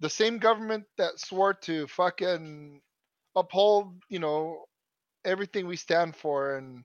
The 0.00 0.10
same 0.10 0.38
government 0.38 0.84
that 0.98 1.18
swore 1.18 1.54
to 1.54 1.86
fucking 1.88 2.80
uphold, 3.36 4.02
you 4.08 4.18
know, 4.18 4.64
everything 5.24 5.66
we 5.66 5.76
stand 5.76 6.16
for. 6.16 6.56
And 6.56 6.84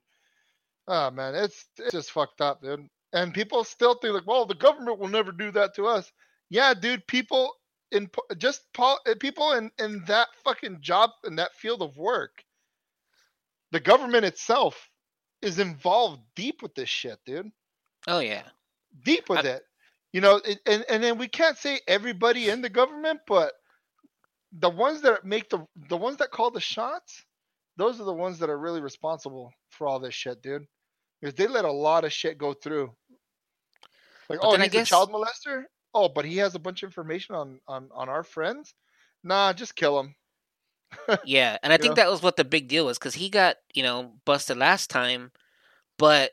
oh 0.87 1.11
man, 1.11 1.35
it's 1.35 1.65
it's 1.77 1.91
just 1.91 2.11
fucked 2.11 2.41
up, 2.41 2.61
dude. 2.61 2.87
And 3.13 3.33
people 3.33 3.63
still 3.63 3.95
think 3.95 4.13
like, 4.13 4.27
well, 4.27 4.45
the 4.45 4.55
government 4.55 4.99
will 4.99 5.07
never 5.07 5.31
do 5.31 5.51
that 5.51 5.75
to 5.75 5.85
us. 5.87 6.11
Yeah, 6.49 6.73
dude. 6.73 7.07
People 7.07 7.53
in 7.91 8.09
just 8.37 8.61
uh, 8.77 8.95
people 9.19 9.53
in 9.53 9.71
in 9.79 10.03
that 10.07 10.27
fucking 10.43 10.79
job 10.81 11.11
in 11.25 11.37
that 11.37 11.55
field 11.55 11.81
of 11.81 11.97
work. 11.97 12.43
The 13.71 13.79
government 13.79 14.25
itself 14.25 14.89
is 15.41 15.59
involved 15.59 16.21
deep 16.35 16.61
with 16.61 16.75
this 16.75 16.89
shit, 16.89 17.19
dude 17.25 17.51
oh 18.07 18.19
yeah 18.19 18.43
deep 19.03 19.29
with 19.29 19.45
it. 19.45 19.63
You 20.13 20.21
know, 20.21 20.37
it, 20.45 20.59
and 20.65 20.85
and 20.89 21.03
then 21.03 21.17
we 21.17 21.27
can't 21.27 21.57
say 21.57 21.79
everybody 21.87 22.49
in 22.49 22.61
the 22.61 22.69
government, 22.69 23.21
but 23.27 23.53
the 24.59 24.69
ones 24.69 25.01
that 25.01 25.25
make 25.25 25.49
the 25.49 25.65
the 25.89 25.97
ones 25.97 26.17
that 26.17 26.31
call 26.31 26.51
the 26.51 26.59
shots, 26.61 27.25
those 27.77 27.99
are 27.99 28.05
the 28.05 28.13
ones 28.13 28.39
that 28.39 28.49
are 28.49 28.57
really 28.57 28.81
responsible 28.81 29.51
for 29.69 29.87
all 29.87 29.99
this 29.99 30.13
shit, 30.15 30.41
dude. 30.41 30.65
Because 31.21 31.35
they 31.35 31.47
let 31.47 31.65
a 31.65 31.71
lot 31.71 32.05
of 32.05 32.13
shit 32.13 32.37
go 32.37 32.53
through. 32.53 32.91
Like, 34.29 34.39
But 34.39 34.47
oh, 34.47 34.51
then 34.51 34.61
I 34.61 34.63
he's 34.65 34.73
guess- 34.73 34.87
a 34.87 34.91
child 34.91 35.11
molester. 35.11 35.63
Oh, 35.93 36.09
but 36.09 36.25
he 36.25 36.37
has 36.37 36.55
a 36.55 36.59
bunch 36.59 36.83
of 36.83 36.87
information 36.87 37.35
on 37.35 37.59
on 37.67 37.89
on 37.93 38.09
our 38.09 38.23
friends. 38.23 38.73
Nah, 39.23 39.53
just 39.53 39.75
kill 39.75 39.99
him. 39.99 40.15
yeah 41.25 41.57
and 41.63 41.73
i 41.73 41.77
think 41.77 41.91
know? 41.91 41.95
that 41.95 42.09
was 42.11 42.21
what 42.21 42.37
the 42.37 42.45
big 42.45 42.67
deal 42.69 42.85
was 42.85 42.97
because 42.97 43.15
he 43.15 43.27
got 43.27 43.55
you 43.73 43.81
know 43.83 44.13
busted 44.23 44.55
last 44.55 44.89
time 44.89 45.31
but 45.97 46.31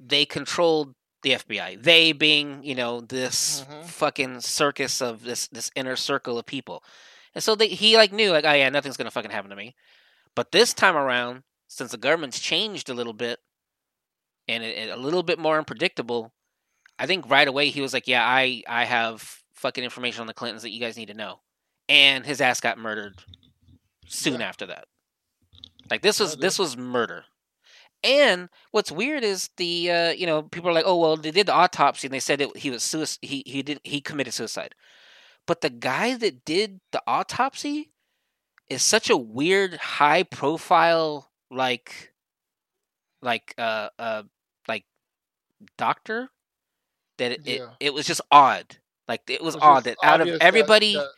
they 0.00 0.26
controlled 0.26 0.94
the 1.22 1.30
FBI. 1.30 1.82
They 1.82 2.12
being, 2.12 2.62
you 2.64 2.74
know, 2.74 3.00
this 3.00 3.64
Mhm. 3.64 3.84
fucking 3.86 4.40
circus 4.42 5.00
of 5.00 5.22
this 5.22 5.46
this 5.48 5.70
inner 5.74 5.96
circle 5.96 6.38
of 6.38 6.44
people. 6.44 6.82
And 7.34 7.42
so 7.42 7.54
they, 7.54 7.68
he 7.68 7.96
like 7.96 8.12
knew 8.12 8.30
like, 8.30 8.44
oh 8.44 8.52
yeah, 8.52 8.68
nothing's 8.70 8.96
gonna 8.96 9.10
fucking 9.10 9.30
happen 9.30 9.50
to 9.50 9.56
me. 9.56 9.74
But 10.36 10.52
this 10.52 10.74
time 10.74 10.96
around, 10.96 11.42
since 11.68 11.90
the 11.92 11.96
government's 11.98 12.38
changed 12.40 12.88
a 12.90 12.94
little 12.94 13.12
bit 13.12 13.38
and 14.48 14.62
it, 14.62 14.76
it- 14.76 14.90
a 14.90 14.96
little 15.00 15.22
bit 15.22 15.38
more 15.38 15.58
unpredictable, 15.58 16.32
I 16.98 17.06
think 17.06 17.28
right 17.28 17.48
away 17.48 17.70
he 17.70 17.80
was 17.80 17.92
like, 17.92 18.06
yeah, 18.06 18.24
I 18.26 18.62
I 18.68 18.84
have 18.84 19.38
fucking 19.54 19.84
information 19.84 20.20
on 20.20 20.26
the 20.26 20.34
Clintons 20.34 20.62
that 20.62 20.70
you 20.72 20.80
guys 20.80 20.96
need 20.96 21.08
to 21.08 21.14
know. 21.14 21.40
And 21.88 22.24
his 22.24 22.40
ass 22.40 22.60
got 22.60 22.78
murdered 22.78 23.14
soon 24.06 24.40
Yeah. 24.40 24.48
after 24.48 24.66
that. 24.66 24.86
Like 25.90 26.02
this 26.02 26.20
was 26.20 26.36
this 26.36 26.58
was 26.58 26.76
murder. 26.76 27.24
And 28.02 28.48
what's 28.70 28.92
weird 28.92 29.22
is 29.24 29.48
the 29.56 29.90
uh, 29.90 30.10
you 30.10 30.26
know 30.26 30.42
people 30.42 30.68
are 30.70 30.72
like, 30.74 30.84
oh 30.86 30.98
well, 30.98 31.16
they 31.16 31.30
did 31.30 31.46
the 31.46 31.54
autopsy 31.54 32.06
and 32.06 32.14
they 32.14 32.20
said 32.20 32.40
it, 32.40 32.56
he 32.56 32.70
was 32.70 32.82
suicide. 32.82 33.18
He 33.22 33.42
he 33.46 33.62
did 33.62 33.80
he 33.84 34.00
committed 34.00 34.34
suicide. 34.34 34.74
But 35.46 35.60
the 35.60 35.70
guy 35.70 36.14
that 36.16 36.44
did 36.44 36.80
the 36.92 37.02
autopsy 37.06 37.90
is 38.70 38.82
such 38.82 39.10
a 39.10 39.16
weird, 39.16 39.74
high 39.74 40.22
profile 40.22 41.30
like 41.50 42.12
like 43.22 43.54
uh 43.58 43.88
uh 43.98 44.22
like 44.68 44.84
doctor 45.78 46.28
that 47.18 47.32
it 47.32 47.42
it, 47.46 47.60
Yeah. 47.60 47.70
it 47.80 47.94
was 47.94 48.06
just 48.06 48.20
odd. 48.30 48.76
Like 49.08 49.22
it 49.28 49.42
was 49.42 49.54
It's 49.54 49.64
odd 49.64 49.84
that 49.84 49.96
out 50.02 50.16
of 50.20 50.22
obvious 50.22 50.38
that- 50.38 50.44
everybody. 50.46 50.94
that- 50.94 51.08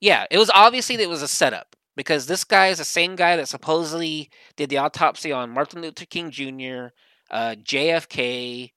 Yeah, 0.00 0.26
it 0.30 0.38
was 0.38 0.50
obviously 0.54 0.96
that 0.96 1.02
it 1.04 1.08
was 1.08 1.22
a 1.22 1.28
setup 1.28 1.74
because 1.96 2.26
this 2.26 2.44
guy 2.44 2.68
is 2.68 2.78
the 2.78 2.84
same 2.84 3.16
guy 3.16 3.36
that 3.36 3.48
supposedly 3.48 4.30
did 4.56 4.68
the 4.68 4.76
autopsy 4.78 5.32
on 5.32 5.50
Martin 5.50 5.80
Luther 5.80 6.04
King 6.04 6.30
Jr., 6.30 6.88
uh, 7.30 7.54
JFK, 7.56 8.72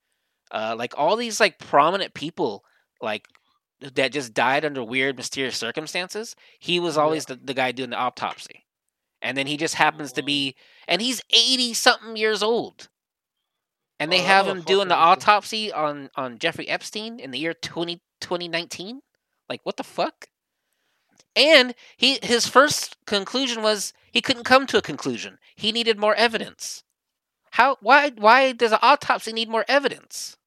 uh, 0.52 0.76
like 0.78 0.94
all 0.98 1.18
these 1.18 1.40
like 1.42 1.60
prominent 1.60 2.14
people, 2.14 2.64
like 3.02 3.28
that 3.82 4.12
just 4.12 4.34
died 4.34 4.66
under 4.66 4.84
weird, 4.84 5.18
mysterious 5.18 5.58
circumstances. 5.58 6.36
He 6.60 6.80
was 6.80 6.96
Yeah. 6.96 7.02
always 7.04 7.26
the, 7.26 7.36
the 7.36 7.54
guy 7.54 7.72
doing 7.72 7.92
the 7.92 7.98
autopsy, 7.98 8.66
and 9.22 9.38
then 9.38 9.48
he 9.48 9.58
just 9.58 9.76
happens 9.76 10.12
to 10.14 10.22
oh. 10.22 10.26
be, 10.26 10.56
and 10.88 11.02
he's 11.02 11.22
eighty 11.30 11.74
something 11.74 12.18
years 12.18 12.44
old. 12.44 12.90
And 14.00 14.12
they 14.12 14.22
Oh, 14.22 14.26
have 14.26 14.48
him 14.48 14.62
doing 14.62 14.88
the 14.88 14.96
the- 14.96 15.02
autopsy 15.02 15.72
on, 15.74 16.10
on 16.16 16.40
Jeffrey 16.40 16.70
Epstein 16.70 17.20
in 17.20 17.32
the 17.32 17.40
year 17.40 17.54
20, 17.54 18.02
2019? 18.22 19.02
Like, 19.50 19.60
what 19.66 19.76
the 19.76 19.84
fuck? 19.84 20.28
And 21.36 21.76
he 21.98 22.18
his 22.24 22.48
first 22.48 22.98
conclusion 23.06 23.62
was 23.62 23.94
he 24.12 24.22
couldn't 24.22 24.44
come 24.46 24.66
to 24.68 24.78
a 24.78 24.82
conclusion. 24.82 25.38
He 25.56 25.72
needed 25.72 26.00
more 26.00 26.16
evidence. 26.16 26.84
How 27.52 27.78
why 27.82 28.10
why 28.12 28.52
does 28.52 28.72
an 28.72 28.80
autopsy 28.82 29.32
need 29.34 29.50
more 29.50 29.66
evidence? 29.68 30.38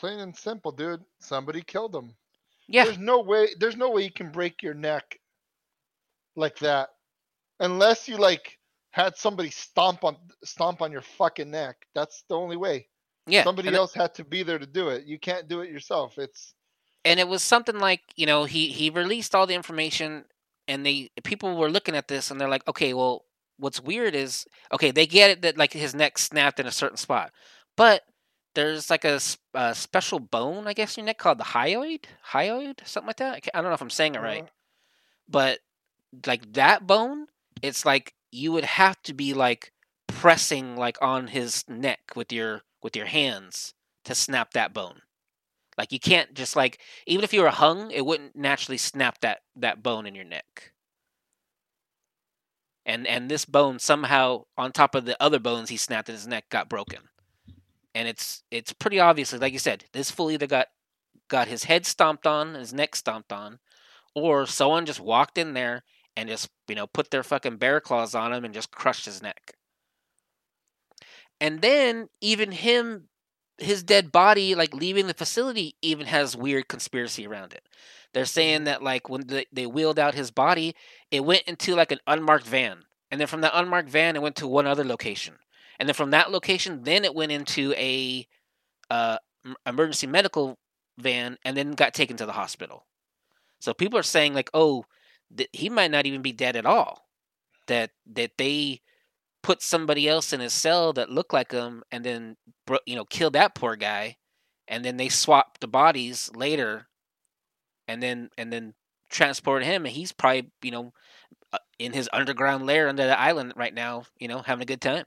Plain 0.00 0.20
and 0.20 0.34
simple, 0.34 0.72
dude. 0.72 1.04
Somebody 1.18 1.60
killed 1.60 1.94
him. 1.94 2.14
Yeah. 2.66 2.84
There's 2.84 2.96
no 2.96 3.20
way. 3.20 3.48
There's 3.58 3.76
no 3.76 3.90
way 3.90 4.02
you 4.02 4.10
can 4.10 4.30
break 4.30 4.62
your 4.62 4.72
neck 4.72 5.18
like 6.36 6.58
that, 6.60 6.88
unless 7.58 8.08
you 8.08 8.16
like 8.16 8.58
had 8.92 9.14
somebody 9.18 9.50
stomp 9.50 10.02
on 10.02 10.16
stomp 10.42 10.80
on 10.80 10.90
your 10.90 11.02
fucking 11.02 11.50
neck. 11.50 11.76
That's 11.94 12.24
the 12.30 12.34
only 12.34 12.56
way. 12.56 12.86
Yeah. 13.26 13.44
Somebody 13.44 13.68
and, 13.68 13.76
else 13.76 13.92
had 13.92 14.14
to 14.14 14.24
be 14.24 14.42
there 14.42 14.58
to 14.58 14.64
do 14.64 14.88
it. 14.88 15.04
You 15.04 15.18
can't 15.18 15.48
do 15.48 15.60
it 15.60 15.70
yourself. 15.70 16.16
It's 16.16 16.54
and 17.04 17.20
it 17.20 17.28
was 17.28 17.42
something 17.42 17.78
like, 17.78 18.00
you 18.16 18.24
know, 18.24 18.44
he 18.44 18.68
he 18.68 18.88
released 18.88 19.34
all 19.34 19.46
the 19.46 19.54
information 19.54 20.24
and 20.66 20.86
they 20.86 21.10
people 21.24 21.58
were 21.58 21.70
looking 21.70 21.94
at 21.94 22.08
this 22.08 22.30
and 22.30 22.40
they're 22.40 22.48
like, 22.48 22.66
"Okay, 22.66 22.94
well, 22.94 23.26
what's 23.58 23.82
weird 23.82 24.14
is 24.14 24.46
okay, 24.72 24.92
they 24.92 25.06
get 25.06 25.28
it 25.28 25.42
that 25.42 25.58
like 25.58 25.74
his 25.74 25.94
neck 25.94 26.16
snapped 26.16 26.58
in 26.58 26.66
a 26.66 26.72
certain 26.72 26.96
spot. 26.96 27.32
But 27.76 28.02
there's 28.54 28.90
like 28.90 29.04
a 29.04 29.20
special 29.74 30.18
bone, 30.18 30.66
I 30.66 30.72
guess, 30.72 30.96
in 30.96 31.02
your 31.02 31.06
neck 31.06 31.18
called 31.18 31.38
the 31.38 31.44
hyoid, 31.44 32.04
hyoid, 32.32 32.86
something 32.86 33.06
like 33.06 33.16
that. 33.16 33.48
I, 33.54 33.60
don't 33.60 33.70
know 33.70 33.74
if 33.74 33.82
I'm 33.82 33.90
saying 33.90 34.14
it 34.16 34.20
right. 34.20 34.42
uh, 34.42 34.46
but 35.28 35.60
like 36.26 36.52
that 36.52 36.86
bone 36.86 37.26
it's 37.62 37.84
like 37.84 38.14
you 38.32 38.52
would 38.52 38.64
have 38.64 39.00
to 39.02 39.14
be 39.14 39.34
like 39.34 39.72
pressing 40.06 40.76
like 40.76 40.98
on 41.00 41.28
his 41.28 41.64
neck 41.68 42.12
with 42.16 42.32
your 42.32 42.62
with 42.82 42.96
your 42.96 43.06
hands 43.06 43.74
to 44.04 44.14
snap 44.14 44.52
that 44.52 44.74
bone 44.74 45.02
like 45.78 45.92
you 45.92 46.00
can't 46.00 46.34
just 46.34 46.56
like 46.56 46.80
even 47.06 47.22
if 47.22 47.32
you 47.32 47.42
were 47.42 47.50
hung 47.50 47.90
it 47.90 48.04
wouldn't 48.04 48.34
naturally 48.34 48.76
snap 48.76 49.20
that 49.20 49.40
that 49.54 49.82
bone 49.82 50.06
in 50.06 50.14
your 50.14 50.24
neck 50.24 50.72
and 52.84 53.06
and 53.06 53.30
this 53.30 53.44
bone 53.44 53.78
somehow 53.78 54.42
on 54.58 54.72
top 54.72 54.94
of 54.94 55.04
the 55.04 55.20
other 55.22 55.38
bones 55.38 55.68
he 55.68 55.76
snapped 55.76 56.08
in 56.08 56.14
his 56.14 56.26
neck 56.26 56.44
got 56.50 56.68
broken 56.68 57.00
and 57.94 58.08
it's 58.08 58.42
it's 58.50 58.72
pretty 58.72 59.00
obviously 59.00 59.38
like 59.38 59.52
you 59.52 59.58
said 59.58 59.84
this 59.92 60.10
fool 60.10 60.30
either 60.30 60.46
got 60.46 60.68
got 61.28 61.48
his 61.48 61.64
head 61.64 61.86
stomped 61.86 62.26
on 62.26 62.54
his 62.54 62.72
neck 62.72 62.94
stomped 62.96 63.32
on 63.32 63.58
or 64.14 64.46
someone 64.46 64.86
just 64.86 65.00
walked 65.00 65.38
in 65.38 65.54
there 65.54 65.82
and 66.16 66.28
just 66.28 66.48
you 66.68 66.74
know 66.74 66.86
put 66.86 67.10
their 67.10 67.22
fucking 67.22 67.56
bear 67.56 67.80
claws 67.80 68.14
on 68.14 68.32
him 68.32 68.44
and 68.44 68.54
just 68.54 68.70
crushed 68.70 69.04
his 69.06 69.22
neck. 69.22 69.54
And 71.40 71.62
then 71.62 72.08
even 72.20 72.52
him 72.52 73.08
his 73.58 73.82
dead 73.82 74.10
body 74.10 74.54
like 74.54 74.74
leaving 74.74 75.06
the 75.06 75.14
facility 75.14 75.76
even 75.82 76.06
has 76.06 76.36
weird 76.36 76.68
conspiracy 76.68 77.26
around 77.26 77.52
it. 77.52 77.62
They're 78.14 78.24
saying 78.24 78.62
Mhm. 78.62 78.64
that 78.64 78.82
like 78.82 79.08
when 79.08 79.26
they, 79.26 79.46
they 79.52 79.66
wheeled 79.66 79.98
out 79.98 80.14
his 80.14 80.30
body 80.30 80.74
it 81.10 81.20
went 81.24 81.42
into 81.44 81.74
like 81.74 81.92
an 81.92 82.00
unmarked 82.06 82.46
van. 82.46 82.84
And 83.10 83.20
then 83.20 83.28
from 83.28 83.42
that 83.42 83.52
unmarked 83.58 83.88
van 83.90 84.16
it 84.16 84.22
went 84.22 84.36
to 84.36 84.46
one 84.48 84.66
other 84.66 84.84
location 84.84 85.38
and 85.80 85.88
then 85.88 85.94
from 85.94 86.10
that 86.10 86.30
location 86.30 86.84
then 86.84 87.04
it 87.04 87.14
went 87.14 87.32
into 87.32 87.74
a 87.76 88.24
uh, 88.90 89.18
emergency 89.66 90.06
medical 90.06 90.56
van 90.98 91.36
and 91.44 91.56
then 91.56 91.72
got 91.72 91.94
taken 91.94 92.16
to 92.16 92.26
the 92.26 92.32
hospital 92.32 92.86
so 93.60 93.74
people 93.74 93.98
are 93.98 94.02
saying 94.02 94.34
like, 94.34 94.50
oh, 94.54 94.86
th- 95.36 95.50
he 95.52 95.68
might 95.68 95.90
not 95.90 96.06
even 96.06 96.22
be 96.22 96.32
dead 96.32 96.56
at 96.56 96.66
all. 96.66 97.06
That 97.68 97.90
that 98.14 98.32
they 98.36 98.80
put 99.42 99.62
somebody 99.62 100.08
else 100.08 100.32
in 100.32 100.40
his 100.40 100.52
cell 100.52 100.92
that 100.94 101.10
looked 101.10 101.32
like 101.32 101.52
him, 101.52 101.84
and 101.92 102.04
then 102.04 102.36
you 102.86 102.96
know 102.96 103.04
killed 103.04 103.34
that 103.34 103.54
poor 103.54 103.76
guy, 103.76 104.16
and 104.66 104.84
then 104.84 104.96
they 104.96 105.08
swapped 105.08 105.60
the 105.60 105.68
bodies 105.68 106.30
later, 106.34 106.88
and 107.86 108.02
then 108.02 108.30
and 108.36 108.52
then 108.52 108.74
transported 109.08 109.68
him, 109.68 109.84
and 109.84 109.94
he's 109.94 110.12
probably 110.12 110.50
you 110.62 110.72
know 110.72 110.92
uh, 111.52 111.58
in 111.78 111.92
his 111.92 112.08
underground 112.12 112.66
lair 112.66 112.88
under 112.88 113.06
the 113.06 113.20
island 113.20 113.52
right 113.56 113.74
now, 113.74 114.04
you 114.18 114.26
know, 114.26 114.40
having 114.40 114.62
a 114.62 114.66
good 114.66 114.80
time. 114.80 115.04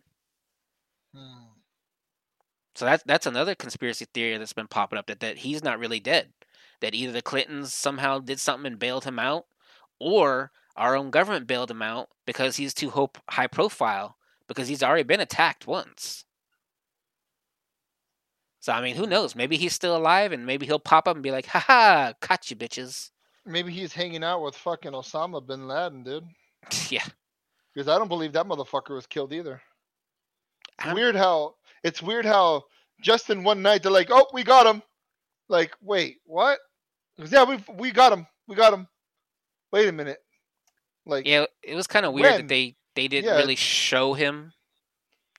Hmm. 1.13 1.43
So 2.75 2.85
that's 2.85 3.03
that's 3.03 3.27
another 3.27 3.55
conspiracy 3.55 4.05
theory 4.13 4.37
that's 4.37 4.53
been 4.53 4.67
popping 4.67 4.97
up 4.97 5.07
that, 5.07 5.19
that 5.19 5.37
he's 5.37 5.63
not 5.63 5.79
really 5.79 5.99
dead. 5.99 6.33
That 6.81 6.95
either 6.95 7.13
the 7.13 7.21
Clintons 7.21 7.73
somehow 7.73 8.19
did 8.19 8.39
something 8.39 8.65
and 8.65 8.79
bailed 8.79 9.05
him 9.05 9.19
out, 9.19 9.45
or 9.99 10.51
our 10.75 10.95
own 10.95 11.11
government 11.11 11.47
bailed 11.47 11.69
him 11.69 11.81
out 11.81 12.09
because 12.25 12.57
he's 12.57 12.73
too 12.73 12.89
hope 12.89 13.19
high 13.29 13.47
profile 13.47 14.17
because 14.47 14.67
he's 14.67 14.83
already 14.83 15.03
been 15.03 15.19
attacked 15.19 15.67
once. 15.67 16.25
So 18.59 18.73
I 18.73 18.81
mean, 18.81 18.95
who 18.95 19.05
knows? 19.05 19.35
Maybe 19.35 19.57
he's 19.57 19.73
still 19.73 19.95
alive 19.95 20.31
and 20.31 20.45
maybe 20.45 20.65
he'll 20.65 20.79
pop 20.79 21.07
up 21.07 21.15
and 21.15 21.23
be 21.23 21.31
like, 21.31 21.45
"Ha 21.47 21.59
ha, 21.59 22.13
caught 22.21 22.49
you, 22.49 22.55
bitches." 22.57 23.11
maybe 23.45 23.71
he's 23.71 23.93
hanging 23.93 24.23
out 24.23 24.41
with 24.41 24.55
fucking 24.55 24.93
Osama 24.93 25.45
bin 25.45 25.67
Laden, 25.67 26.03
dude. 26.03 26.25
yeah, 26.89 27.05
Because 27.73 27.87
I 27.87 27.97
don't 27.97 28.07
believe 28.07 28.33
that 28.33 28.47
motherfucker 28.47 28.95
was 28.95 29.05
killed 29.07 29.33
either. 29.33 29.61
I 30.79 30.93
Weird 30.93 31.15
how 31.15 31.55
it's 31.83 32.01
weird 32.01 32.25
how 32.25 32.63
just 33.01 33.29
in 33.29 33.43
one 33.43 33.61
night 33.61 33.83
they're 33.83 33.91
like, 33.91 34.09
oh, 34.11 34.27
we 34.33 34.43
got 34.43 34.65
him. 34.65 34.81
Like, 35.49 35.73
wait, 35.81 36.17
what? 36.25 36.59
yeah, 37.17 37.43
we 37.43 37.63
we 37.75 37.91
got 37.91 38.13
him. 38.13 38.25
We 38.47 38.55
got 38.55 38.73
him. 38.73 38.87
Wait 39.71 39.87
a 39.87 39.91
minute. 39.91 40.19
Like, 41.05 41.27
yeah. 41.27 41.45
It 41.61 41.75
was 41.75 41.87
kind 41.87 42.05
of 42.05 42.13
weird 42.13 42.25
When? 42.25 42.41
that 42.41 42.47
they 42.47 42.75
they 42.95 43.07
didn't 43.07 43.25
Yeah. 43.25 43.37
really 43.37 43.55
show 43.55 44.13
him. 44.13 44.53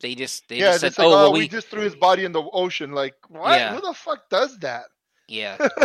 They 0.00 0.14
just 0.14 0.48
they 0.48 0.58
yeah, 0.58 0.76
just 0.76 0.80
said, 0.80 0.98
like, 0.98 1.06
"Oh, 1.06 1.10
oh, 1.10 1.14
well, 1.14 1.32
we... 1.32 1.40
we 1.40 1.48
just 1.48 1.68
threw 1.68 1.80
his 1.80 1.94
body 1.94 2.24
in 2.24 2.32
the 2.32 2.42
ocean. 2.42 2.92
Like, 2.92 3.14
what? 3.28 3.58
Yeah. 3.58 3.74
Who 3.74 3.80
the 3.80 3.94
fuck 3.94 4.28
does 4.28 4.58
that? 4.58 4.84
yeah." 5.28 5.56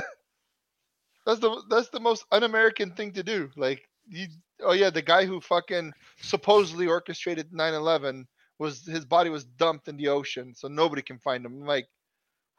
That's 1.25 1.41
the 1.41 1.61
that's 1.69 1.89
the 1.89 1.99
most 1.99 2.25
un-American 2.31 2.91
thing 2.91 3.11
to 3.13 3.21
do. 3.21 3.51
Like, 3.55 3.87
you, 4.07 4.27
oh 4.61 4.71
yeah, 4.71 4.89
the 4.89 5.01
guy 5.03 5.25
who 5.25 5.39
fucking 5.39 5.93
supposedly 6.21 6.87
orchestrated 6.87 7.51
9/11 7.51 8.25
was 8.59 8.85
his 8.85 9.05
body 9.05 9.29
was 9.29 9.45
dumped 9.45 9.87
in 9.87 9.97
the 9.97 10.09
ocean, 10.09 10.53
so 10.53 10.67
nobody 10.67 11.01
can 11.01 11.17
find 11.17 11.45
him. 11.45 11.61
I'm 11.61 11.65
Like, 11.65 11.87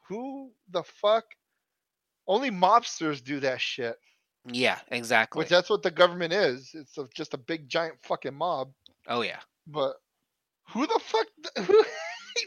who 0.07 0.51
the 0.71 0.83
fuck? 0.83 1.23
Only 2.27 2.51
mobsters 2.51 3.23
do 3.23 3.39
that 3.41 3.61
shit. 3.61 3.97
Yeah, 4.45 4.79
exactly. 4.89 5.39
Which 5.39 5.49
that's 5.49 5.69
what 5.69 5.83
the 5.83 5.91
government 5.91 6.33
is. 6.33 6.71
It's 6.73 6.97
a, 6.97 7.07
just 7.15 7.35
a 7.35 7.37
big 7.37 7.69
giant 7.69 7.95
fucking 8.01 8.33
mob. 8.33 8.71
oh 9.07 9.21
yeah, 9.21 9.39
But 9.67 9.95
who 10.69 10.87
the 10.87 10.99
fuck? 11.03 11.27
Who, 11.65 11.83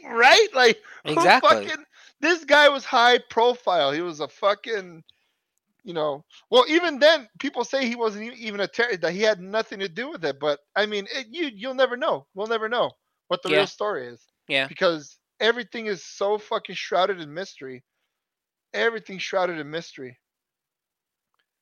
right? 0.09 0.47
Like 0.53 0.77
who 1.05 1.13
exactly. 1.13 1.67
fucking, 1.67 1.85
this 2.19 2.43
guy 2.43 2.67
was 2.67 2.83
high 2.83 3.19
profile. 3.29 3.93
He 3.93 4.01
was 4.01 4.19
a 4.19 4.27
fucking, 4.27 5.03
you 5.83 5.93
know. 5.93 6.25
Well, 6.49 6.65
even 6.67 6.99
then, 6.99 7.29
people 7.39 7.63
say 7.63 7.87
he 7.87 7.95
wasn't 7.95 8.33
even 8.37 8.59
a 8.59 8.67
terrorist. 8.67 9.01
That 9.01 9.13
he 9.13 9.21
had 9.21 9.39
nothing 9.39 9.79
to 9.79 9.87
do 9.87 10.11
with 10.11 10.25
it. 10.25 10.39
But 10.41 10.59
I 10.75 10.85
mean, 10.85 11.07
it, 11.13 11.27
you 11.31 11.49
you'll 11.53 11.73
never 11.73 11.95
know. 11.95 12.25
We'll 12.33 12.47
never 12.47 12.67
know 12.67 12.91
what 13.27 13.41
the 13.43 13.49
Yeah. 13.49 13.57
real 13.57 13.67
story 13.67 14.07
is 14.07 14.21
Yeah. 14.47 14.67
because 14.67 15.17
everything 15.39 15.87
is 15.87 16.03
so 16.05 16.37
fucking 16.37 16.75
shrouded 16.75 17.19
in 17.21 17.33
mystery. 17.33 17.83
Everything's 18.73 19.23
shrouded 19.23 19.57
in 19.59 19.69
mystery. 19.69 20.19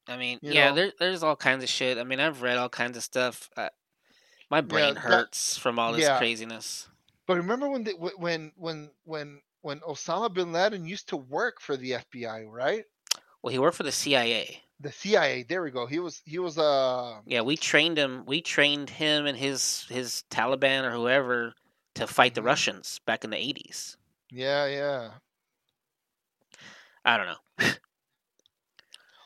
I 0.08 0.18
mean, 0.18 0.40
You 0.42 0.52
yeah, 0.54 0.72
there, 0.74 0.92
there's 1.00 1.24
all 1.24 1.36
kinds 1.36 1.64
of 1.64 1.70
shit. 1.70 1.98
I 1.98 2.04
mean, 2.04 2.20
I've 2.20 2.42
read 2.42 2.58
all 2.58 2.70
kinds 2.70 2.98
of 2.98 3.04
stuff. 3.04 3.50
Uh, 3.56 3.70
my 4.50 4.62
brain 4.62 4.96
that- 4.96 5.00
hurts 5.02 5.58
from 5.58 5.80
all 5.80 5.94
this 5.94 6.02
yeah. 6.04 6.18
craziness. 6.18 6.90
But 7.26 7.38
remember 7.38 7.70
when 7.70 7.86
when 8.18 8.52
when 8.58 8.92
when 9.06 9.42
when 9.62 9.80
Osama 9.80 10.34
bin 10.34 10.52
Laden 10.52 10.86
used 10.86 11.08
to 11.10 11.16
work 11.16 11.62
for 11.62 11.78
the 11.78 11.92
FBI, 11.94 12.44
right? 12.46 12.84
Well, 13.42 13.52
he 13.54 13.60
worked 13.60 13.78
for 13.78 13.84
the 13.84 13.94
CIA. 13.94 14.62
The 14.80 14.92
CIA. 14.92 15.44
There 15.44 15.64
we 15.64 15.72
go. 15.72 15.86
He 15.86 16.00
was 16.00 16.22
he 16.26 16.40
was 16.40 16.58
uh 16.58 17.20
Yeah, 17.26 17.42
we 17.42 17.56
trained 17.58 17.98
him. 17.98 18.24
We 18.26 18.42
trained 18.42 18.90
him 18.90 19.26
and 19.26 19.38
his 19.38 19.86
his 19.90 20.24
Taliban 20.30 20.84
or 20.84 20.92
whoever 20.92 21.54
to 21.96 22.08
fight 22.08 22.36
the 22.36 22.42
Mhm. 22.42 22.46
Russians 22.46 23.00
back 23.06 23.24
in 23.24 23.30
the 23.30 23.38
eighties. 23.38 23.98
yeah 24.30 24.66
yeah. 24.66 25.12
I 27.06 27.18
don't 27.18 27.28
know. 27.28 27.68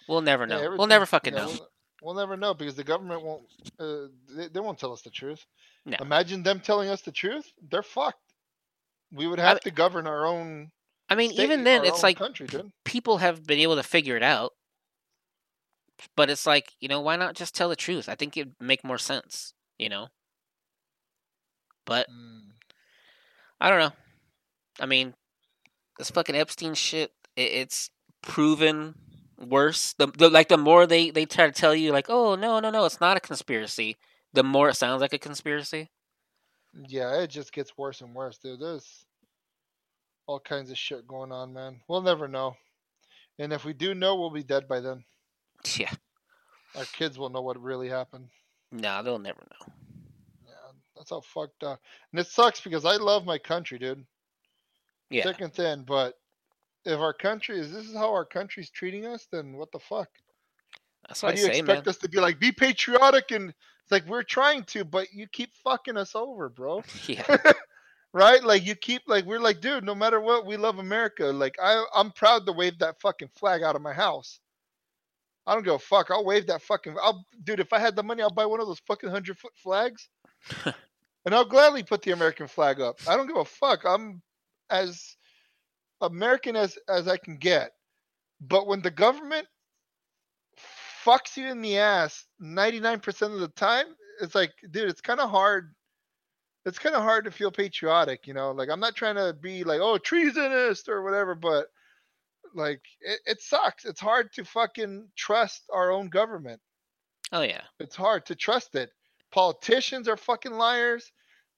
we'll 0.07 0.21
never 0.21 0.47
Yeah, 0.47 0.61
know. 0.61 0.75
we'll 0.77 0.87
never 0.87 1.05
fucking 1.05 1.33
yeah, 1.33 1.39
know. 1.41 1.47
We'll, 1.47 1.69
we'll 2.01 2.15
never 2.15 2.35
know 2.37 2.53
because 2.53 2.75
the 2.75 2.83
government 2.83 3.23
won't. 3.23 3.43
Uh, 3.79 4.07
they, 4.35 4.47
they 4.47 4.59
won't 4.59 4.79
tell 4.79 4.93
us 4.93 5.01
the 5.01 5.09
truth. 5.11 5.45
No. 5.85 5.97
Imagine 6.01 6.43
them 6.43 6.59
telling 6.59 6.89
us 6.89 7.01
the 7.01 7.11
truth. 7.11 7.51
They're 7.69 7.83
fucked. 7.83 8.19
We 9.11 9.27
would 9.27 9.39
have 9.39 9.55
mean- 9.55 9.59
to 9.63 9.71
govern 9.71 10.07
our 10.07 10.25
own. 10.25 10.71
I 11.09 11.15
mean, 11.15 11.31
state, 11.31 11.43
even 11.45 11.63
then, 11.63 11.85
it's 11.85 12.03
like 12.03 12.17
country, 12.17 12.47
people 12.83 13.17
have 13.19 13.47
been 13.47 13.59
able 13.59 13.77
to 13.77 13.83
figure 13.83 14.17
it 14.17 14.23
out. 14.23 14.51
But 16.15 16.29
it's 16.29 16.45
like, 16.45 16.73
you 16.79 16.87
know, 16.87 17.01
why 17.01 17.15
not 17.15 17.35
just 17.35 17.55
tell 17.55 17.69
the 17.69 17.75
truth? 17.75 18.07
I 18.09 18.15
think 18.15 18.37
it'd 18.37 18.53
make 18.59 18.83
more 18.83 18.97
sense, 18.97 19.53
you 19.77 19.89
know? 19.89 20.07
But 21.85 22.07
Mm. 22.09 22.51
I 23.59 23.69
don't 23.69 23.79
know. 23.79 23.93
I 24.79 24.85
mean, 24.85 25.15
this 25.97 26.11
fucking 26.11 26.35
Epstein 26.35 26.75
shit, 26.75 27.11
it, 27.35 27.41
it's 27.41 27.89
proven 28.21 28.95
worse. 29.37 29.93
The, 29.97 30.07
the 30.07 30.29
like 30.29 30.49
the 30.49 30.57
more 30.57 30.85
they 30.85 31.09
they 31.09 31.25
try 31.25 31.47
to 31.47 31.51
tell 31.51 31.73
you 31.73 31.91
like, 31.91 32.07
"Oh, 32.09 32.35
no, 32.35 32.59
no, 32.59 32.69
no, 32.69 32.85
it's 32.85 33.01
not 33.01 33.17
a 33.17 33.21
conspiracy." 33.21 33.97
The 34.33 34.43
more 34.43 34.69
it 34.69 34.75
sounds 34.75 35.01
like 35.01 35.13
a 35.13 35.17
conspiracy. 35.19 35.89
Yeah, 36.87 37.21
it 37.21 37.27
just 37.29 37.53
gets 37.53 37.77
worse 37.77 38.01
and 38.01 38.13
worse, 38.13 38.37
dude. 38.37 38.59
There's 38.59 39.05
all 40.27 40.39
kinds 40.39 40.69
of 40.69 40.77
shit 40.77 41.07
going 41.07 41.31
on, 41.31 41.53
man. 41.53 41.81
We'll 41.87 42.01
never 42.01 42.27
know. 42.27 42.55
And 43.39 43.53
if 43.53 43.65
we 43.65 43.73
do 43.73 43.95
know, 43.95 44.15
we'll 44.15 44.29
be 44.31 44.43
dead 44.43 44.67
by 44.67 44.79
then. 44.81 45.05
Yeah. 45.77 45.91
Our 46.75 46.85
kids 46.85 47.17
will 47.17 47.29
know 47.29 47.41
what 47.41 47.61
really 47.61 47.89
happened. 47.89 48.29
Nah, 48.71 49.01
they'll 49.01 49.19
never 49.19 49.45
know. 49.49 49.73
Yeah, 50.45 50.71
that's 50.95 51.09
how 51.09 51.21
fucked 51.21 51.63
up. 51.63 51.79
And 52.11 52.19
it 52.19 52.27
sucks 52.27 52.61
because 52.61 52.85
I 52.85 52.97
love 52.97 53.25
my 53.25 53.37
country, 53.37 53.79
dude. 53.79 54.05
Yeah. 55.09 55.23
Thick 55.23 55.41
and 55.41 55.53
thin. 55.53 55.83
But 55.87 56.15
if 56.85 56.99
our 56.99 57.13
country 57.13 57.59
is 57.59 57.71
this 57.71 57.87
is 57.87 57.95
how 57.95 58.11
our 58.13 58.25
country's 58.25 58.69
treating 58.69 59.05
us, 59.05 59.27
then 59.31 59.57
what 59.57 59.71
the 59.71 59.79
fuck? 59.79 60.09
That's 61.07 61.21
How 61.21 61.27
what 61.27 61.33
I 61.33 61.35
do 61.35 61.41
you 61.41 61.47
say, 61.47 61.61
man. 61.61 61.69
expect 61.77 61.87
us 61.87 61.97
to 61.97 62.09
be 62.09 62.19
like, 62.19 62.39
be 62.39 62.51
patriotic 62.51 63.31
and 63.31 63.49
it's 63.49 63.91
like 63.91 64.05
we're 64.07 64.23
trying 64.23 64.63
to, 64.65 64.83
but 64.83 65.13
you 65.13 65.27
keep 65.27 65.55
fucking 65.63 65.97
us 65.97 66.15
over, 66.15 66.49
bro. 66.49 66.83
Yeah. 67.07 67.37
right? 68.13 68.43
Like 68.43 68.65
you 68.65 68.75
keep 68.75 69.03
like 69.07 69.25
we're 69.25 69.39
like, 69.39 69.61
dude, 69.61 69.83
no 69.83 69.95
matter 69.95 70.19
what, 70.19 70.45
we 70.45 70.57
love 70.57 70.79
America. 70.79 71.25
Like 71.25 71.55
I 71.61 71.85
I'm 71.95 72.11
proud 72.11 72.45
to 72.45 72.51
wave 72.51 72.79
that 72.79 72.99
fucking 72.99 73.29
flag 73.35 73.63
out 73.63 73.75
of 73.75 73.81
my 73.81 73.93
house. 73.93 74.39
I 75.47 75.53
don't 75.53 75.63
give 75.63 75.73
a 75.73 75.79
fuck. 75.79 76.11
I'll 76.11 76.25
wave 76.25 76.45
that 76.47 76.61
fucking 76.61 76.95
I'll 77.01 77.25
dude, 77.43 77.61
if 77.61 77.71
I 77.71 77.79
had 77.79 77.95
the 77.95 78.03
money, 78.03 78.21
I'll 78.21 78.29
buy 78.29 78.45
one 78.45 78.59
of 78.59 78.67
those 78.67 78.81
fucking 78.85 79.09
hundred 79.09 79.39
foot 79.39 79.53
flags. 79.55 80.09
and 80.65 81.33
I'll 81.33 81.45
gladly 81.45 81.83
put 81.83 82.01
the 82.01 82.11
American 82.11 82.47
flag 82.47 82.81
up. 82.81 82.99
I 83.07 83.15
don't 83.15 83.27
give 83.27 83.37
a 83.37 83.45
fuck. 83.45 83.85
I'm 83.85 84.21
as 84.69 85.15
American 86.01 86.57
as 86.57 86.77
as 86.89 87.07
I 87.07 87.17
can 87.17 87.37
get. 87.37 87.71
But 88.41 88.67
when 88.67 88.81
the 88.81 88.91
government 88.91 89.47
fucks 91.05 91.37
you 91.37 91.47
in 91.47 91.61
the 91.61 91.77
ass 91.79 92.25
99% 92.41 93.33
of 93.33 93.39
the 93.39 93.47
time, 93.47 93.85
it's 94.21 94.35
like, 94.35 94.51
dude, 94.69 94.89
it's 94.89 95.01
kind 95.01 95.19
of 95.19 95.29
hard. 95.29 95.73
It's 96.65 96.79
kind 96.79 96.95
of 96.95 97.03
hard 97.03 97.23
to 97.25 97.31
feel 97.31 97.49
patriotic, 97.49 98.27
you 98.27 98.33
know? 98.33 98.51
Like, 98.51 98.69
I'm 98.69 98.81
not 98.81 98.95
trying 98.95 99.15
to 99.15 99.33
be 99.33 99.63
like, 99.63 99.79
oh, 99.79 99.97
treasonist 99.97 100.89
or 100.89 101.01
whatever, 101.01 101.33
but 101.33 101.67
like, 102.53 102.81
it, 103.01 103.19
it 103.25 103.41
sucks. 103.41 103.85
It's 103.85 103.99
hard 103.99 104.31
to 104.33 104.45
fucking 104.45 105.09
trust 105.15 105.63
our 105.71 105.91
own 105.91 106.09
government. 106.09 106.61
Oh 107.31 107.41
yeah. 107.41 107.61
It's 107.79 107.95
hard 107.95 108.25
to 108.27 108.35
trust 108.35 108.75
it. 108.75 108.89
Politicians 109.31 110.07
are 110.07 110.17
fucking 110.17 110.53
liars. 110.53 111.11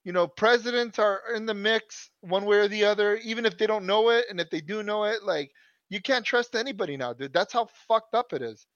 You 0.04 0.12
know, 0.12 0.26
presidents 0.26 0.98
are 0.98 1.20
in 1.34 1.46
the 1.46 1.54
mix 1.54 2.10
one 2.22 2.44
way 2.46 2.58
or 2.58 2.68
the 2.68 2.84
other, 2.84 3.16
even 3.16 3.44
if 3.44 3.58
they 3.58 3.66
don't 3.66 3.86
know 3.86 4.10
it. 4.10 4.26
And 4.30 4.40
if 4.40 4.50
they 4.50 4.60
do 4.60 4.82
know 4.82 5.04
it, 5.04 5.22
like, 5.22 5.50
you 5.90 6.00
can't 6.00 6.24
trust 6.24 6.54
anybody 6.54 6.96
now, 6.96 7.12
dude. 7.12 7.32
That's 7.32 7.52
how 7.52 7.68
fucked 7.86 8.14
up 8.14 8.32
it 8.32 8.42
is. 8.42 8.66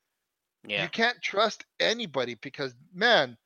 Yeah. 0.66 0.82
You 0.82 0.88
can't 0.88 1.20
trust 1.22 1.64
anybody 1.80 2.36
because, 2.42 2.74
man, 2.92 3.36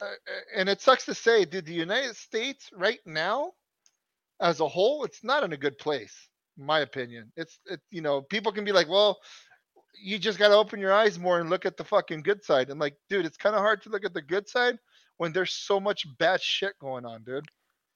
uh, 0.00 0.04
uh, 0.04 0.40
and 0.56 0.68
it 0.68 0.80
sucks 0.80 1.04
to 1.06 1.14
say, 1.14 1.44
dude, 1.44 1.66
the 1.66 1.74
United 1.74 2.16
States 2.16 2.70
right 2.72 3.00
now, 3.04 3.52
as 4.40 4.60
a 4.60 4.68
whole, 4.68 5.04
it's 5.04 5.22
not 5.22 5.44
in 5.44 5.52
a 5.52 5.58
good 5.58 5.76
place, 5.78 6.29
my 6.60 6.80
opinion. 6.80 7.32
It's, 7.36 7.58
it, 7.66 7.80
you 7.90 8.00
know, 8.02 8.22
people 8.22 8.52
can 8.52 8.64
be 8.64 8.72
like, 8.72 8.88
well, 8.88 9.18
you 10.02 10.18
just 10.18 10.38
got 10.38 10.48
to 10.48 10.54
open 10.54 10.80
your 10.80 10.92
eyes 10.92 11.18
more 11.18 11.40
and 11.40 11.50
look 11.50 11.66
at 11.66 11.76
the 11.76 11.84
fucking 11.84 12.22
good 12.22 12.42
side. 12.44 12.70
I'm 12.70 12.78
like, 12.78 12.96
dude, 13.08 13.26
it's 13.26 13.36
kind 13.36 13.54
of 13.54 13.60
hard 13.60 13.82
to 13.82 13.88
look 13.90 14.04
at 14.04 14.14
the 14.14 14.22
good 14.22 14.48
side 14.48 14.78
when 15.18 15.32
there's 15.32 15.52
so 15.52 15.78
much 15.80 16.06
bad 16.18 16.40
shit 16.40 16.78
going 16.80 17.04
on, 17.04 17.22
dude. 17.24 17.44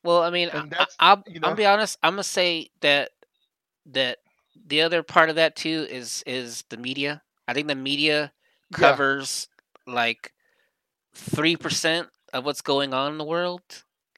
Well, 0.02 0.22
I 0.22 0.30
mean, 0.30 0.50
I, 0.50 0.60
that's- 0.66 0.96
I, 1.00 1.10
I'll, 1.10 1.24
you 1.26 1.40
I'll 1.42 1.54
be 1.54 1.66
honest. 1.66 1.98
I'm 2.02 2.12
gonna 2.14 2.22
say 2.24 2.70
that 2.80 3.10
that 3.86 4.18
the 4.66 4.82
other 4.82 5.02
part 5.02 5.30
of 5.30 5.36
that 5.36 5.56
too 5.56 5.86
is 5.90 6.22
is 6.26 6.64
the 6.68 6.76
media. 6.76 7.22
I 7.48 7.54
think 7.54 7.68
the 7.68 7.74
media 7.74 8.32
Yeah. 8.70 8.78
covers 8.78 9.48
like 9.86 10.32
three 11.14 11.56
percent 11.56 12.08
of 12.32 12.44
what's 12.44 12.60
going 12.62 12.92
on 12.94 13.12
in 13.12 13.18
the 13.18 13.24
world. 13.24 13.62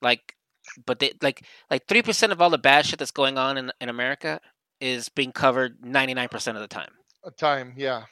Like, 0.03 0.36
but 0.85 0.99
they 0.99 1.13
like 1.23 1.45
like 1.71 1.87
three 1.87 2.03
percent 2.03 2.33
of 2.33 2.41
all 2.41 2.51
the 2.51 2.59
bad 2.59 2.87
shit 2.87 2.99
that's 2.99 3.11
going 3.11 3.39
on 3.39 3.57
in 3.57 3.73
in 3.81 3.89
America 3.89 4.41
is 4.81 5.09
being 5.09 5.33
covered 5.33 5.85
ninety 5.85 6.15
nine 6.15 6.29
percent 6.29 6.57
of 6.57 6.63
the 6.63 6.69
time. 6.69 6.91
A 7.25 7.31
time, 7.31 7.75
yeah. 7.77 8.05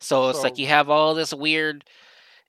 So 0.00 0.28
it's 0.28 0.42
like 0.42 0.58
you 0.58 0.66
have 0.66 0.90
all 0.90 1.14
this 1.14 1.32
weird 1.32 1.84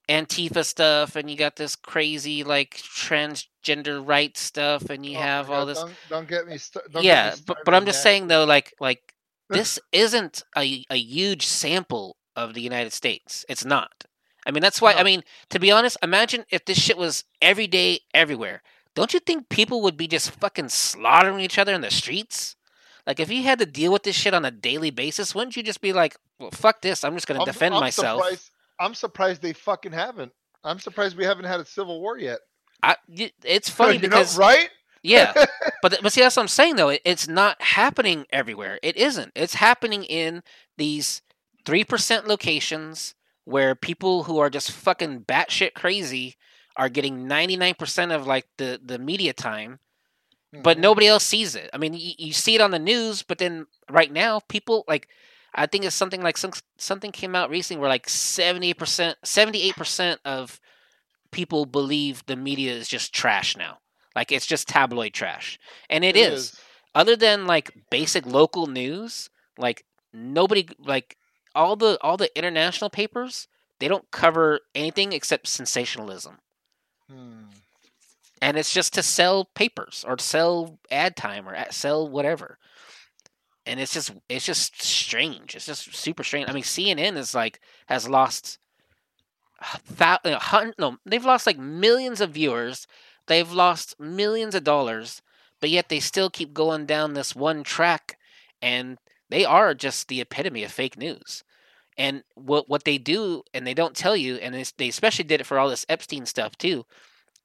Antifa 0.10 0.65
stuff, 0.65 1.15
and 1.15 1.30
you 1.30 1.38
got 1.38 1.56
this 1.56 1.76
crazy 1.76 2.44
like 2.44 2.76
transgender 2.76 4.06
rights 4.06 4.41
stuff, 4.41 4.90
and 4.90 5.06
you 5.06 5.18
Oh 5.18 5.22
have 5.22 5.49
all 5.49 5.65
this. 5.65 5.80
Don't, 5.80 5.94
don't 6.10 6.27
get 6.27 6.48
me 6.48 6.57
st- 6.57 6.84
don't 6.91 7.03
get 7.03 7.03
me 7.03 7.07
yeah, 7.07 7.35
but 7.45 7.57
but 7.64 7.73
I'm 7.73 7.85
just 7.85 7.99
that. 7.99 8.03
saying 8.03 8.27
though, 8.27 8.44
like 8.44 8.73
like 8.80 9.14
this 9.49 9.80
isn't 9.91 10.44
a 10.57 10.84
a 10.90 10.98
huge 10.98 11.45
sample 11.45 12.18
of 12.35 12.53
the 12.53 12.61
United 12.61 12.91
States. 12.91 13.45
It's 13.48 13.64
not. 13.64 14.06
I 14.45 14.52
mean, 14.52 14.61
that's 14.61 14.81
why. 14.81 14.94
I 14.94 15.03
mean, 15.03 15.23
to 15.52 15.60
be 15.60 15.72
honest, 15.72 15.98
imagine 16.03 16.45
if 16.49 16.65
this 16.65 16.77
shit 16.77 16.98
was 16.98 17.23
every 17.41 17.68
day, 17.68 18.02
everywhere. 18.14 18.61
Don't 18.95 19.13
you 19.13 19.19
think 19.19 19.49
people 19.49 19.81
would 19.81 19.97
be 19.97 20.07
just 20.07 20.31
fucking 20.31 20.69
slaughtering 20.69 21.39
each 21.39 21.57
other 21.57 21.73
in 21.73 21.81
the 21.81 21.89
streets? 21.91 22.55
Like, 23.07 23.19
if 23.19 23.29
you 23.31 23.43
had 23.43 23.59
to 23.59 23.65
deal 23.65 23.91
with 23.91 24.03
this 24.03 24.15
shit 24.15 24.33
on 24.33 24.45
a 24.45 24.51
daily 24.51 24.91
basis, 24.91 25.35
wouldn't 25.35 25.57
you 25.57 25.63
just 25.63 25.81
be 25.81 25.91
like, 25.93 26.15
"Well, 26.39 26.51
fuck 26.51 26.81
this. 26.81 27.03
I'm 27.03 27.15
just 27.15 27.27
gonna 27.27 27.39
I'm- 27.41 27.45
defend 27.47 27.75
I'm 27.75 27.81
myself." 27.81 28.21
Surprised, 28.21 28.51
I'm 28.79 28.93
surprised 28.93 29.41
they 29.41 29.53
fucking 29.53 29.91
haven't. 29.91 30.31
I'm 30.63 30.79
surprised 30.79 31.17
we 31.17 31.25
haven't 31.25 31.45
had 31.45 31.59
a 31.59 31.65
civil 31.65 31.99
war 31.99 32.17
yet. 32.17 32.39
I, 32.81 32.95
it's 33.43 33.69
funny 33.69 33.95
You 33.95 34.01
know, 34.03 34.09
because 34.09 34.37
right? 34.37 34.69
yeah, 35.03 35.33
but 35.81 35.99
but 36.01 36.13
see 36.13 36.21
that's 36.21 36.35
what 36.37 36.43
I'm 36.43 36.47
saying 36.47 36.75
though. 36.77 36.89
It, 36.89 37.01
it's 37.03 37.27
not 37.27 37.61
happening 37.61 38.25
everywhere. 38.29 38.79
It 38.81 38.95
isn't. 38.95 39.31
It's 39.35 39.55
happening 39.55 40.03
in 40.05 40.43
these 40.77 41.21
three 41.65 41.83
percent 41.83 42.27
locations 42.27 43.15
where 43.45 43.75
people 43.75 44.23
who 44.23 44.39
are 44.39 44.49
just 44.49 44.71
fucking 44.71 45.21
batshit 45.25 45.73
crazy 45.73 46.35
are 46.75 46.89
getting 46.89 47.27
ninety 47.27 47.57
nine 47.57 47.75
percent 47.75 48.11
of 48.11 48.27
like 48.27 48.47
the 48.57 48.79
the 48.83 48.99
media 48.99 49.33
time, 49.33 49.79
but 50.53 50.77
Mhm. 50.77 50.81
nobody 50.81 51.07
else 51.07 51.23
sees 51.23 51.55
it. 51.55 51.69
I 51.73 51.77
mean, 51.77 51.93
you, 51.93 52.13
you 52.17 52.33
see 52.33 52.55
it 52.55 52.61
on 52.61 52.71
the 52.71 52.79
news, 52.79 53.23
but 53.23 53.37
then 53.37 53.67
right 53.89 54.11
now 54.11 54.39
people 54.47 54.83
like. 54.87 55.07
I 55.55 55.67
think 55.67 55.85
it's 55.85 55.95
something 55.95 56.21
like 56.21 56.37
some, 56.37 56.51
something 56.77 57.11
came 57.11 57.35
out 57.35 57.49
recently 57.49 57.79
where 57.79 57.89
like 57.89 58.09
seventy 58.09 58.73
percent, 58.73 59.17
seventy 59.23 59.61
eight 59.61 59.75
percent 59.75 60.19
of 60.25 60.59
people 61.31 61.65
believe 61.65 62.25
the 62.25 62.35
media 62.35 62.73
is 62.73 62.87
just 62.87 63.13
trash 63.13 63.57
now. 63.57 63.79
Like 64.15 64.31
it's 64.31 64.45
just 64.45 64.67
tabloid 64.67 65.13
trash. 65.13 65.59
And 65.89 66.03
It 66.03 66.15
it 66.15 66.15
is. 66.17 66.53
Other 66.95 67.15
than 67.15 67.45
like 67.47 67.71
basic 67.89 68.25
local 68.25 68.67
news, 68.67 69.29
like 69.57 69.85
nobody 70.13 70.67
like 70.79 71.17
all 71.55 71.75
the 71.75 71.97
all 72.01 72.17
the 72.17 72.35
international 72.37 72.89
papers, 72.89 73.47
they 73.79 73.87
don't 73.87 74.09
cover 74.11 74.59
anything 74.75 75.11
except 75.13 75.47
sensationalism. 75.47 76.39
Hmm. 77.09 77.45
And 78.41 78.57
it's 78.57 78.73
just 78.73 78.93
to 78.93 79.03
sell 79.03 79.45
papers 79.55 80.03
or 80.07 80.17
sell 80.17 80.80
ad 80.91 81.15
time 81.15 81.47
or 81.47 81.55
sell 81.71 82.07
whatever. 82.07 82.57
And 83.65 83.80
it's 83.80 83.93
just 83.93 84.11
it's 84.27 84.45
just 84.45 84.81
strange. 84.81 85.55
It's 85.55 85.65
just 85.65 85.95
super 85.95 86.23
strange. 86.23 86.49
I 86.49 86.53
mean, 86.53 86.63
CNN 86.63 87.15
is 87.15 87.34
like 87.34 87.61
has 87.85 88.09
lost 88.09 88.59
thou- 89.89 90.19
uh, 90.25 90.39
hun- 90.39 90.73
no, 90.77 90.97
they've 91.05 91.23
lost 91.23 91.47
like 91.47 91.57
millions 91.57 92.19
of 92.19 92.31
viewers. 92.31 92.85
They've 93.27 93.49
lost 93.51 93.97
millions 93.99 94.55
of 94.55 94.65
dollars 94.65 95.21
but 95.63 95.69
yet 95.69 95.88
they 95.88 96.01
still 96.01 96.30
keep 96.30 96.53
going 96.53 96.85
down 96.85 97.13
this 97.13 97.38
one 97.38 97.63
track, 97.63 98.17
and 98.61 98.97
they 99.30 99.45
are 99.45 99.73
just 99.73 100.09
the 100.09 100.19
epitome 100.19 100.65
of 100.65 100.73
fake 100.73 100.97
news. 100.97 101.41
And 101.97 102.23
what 102.35 102.69
what 102.69 102.83
they 102.83 102.97
do, 102.97 103.43
and 103.53 103.65
they 103.67 103.73
don't 103.73 103.95
tell 103.95 104.15
you, 104.15 104.35
and 104.35 104.53
they 104.77 104.87
especially 104.87 105.25
did 105.25 105.41
it 105.41 105.45
for 105.45 105.59
all 105.59 105.69
this 105.69 105.85
Epstein 105.89 106.25
stuff 106.25 106.57
too, 106.57 106.85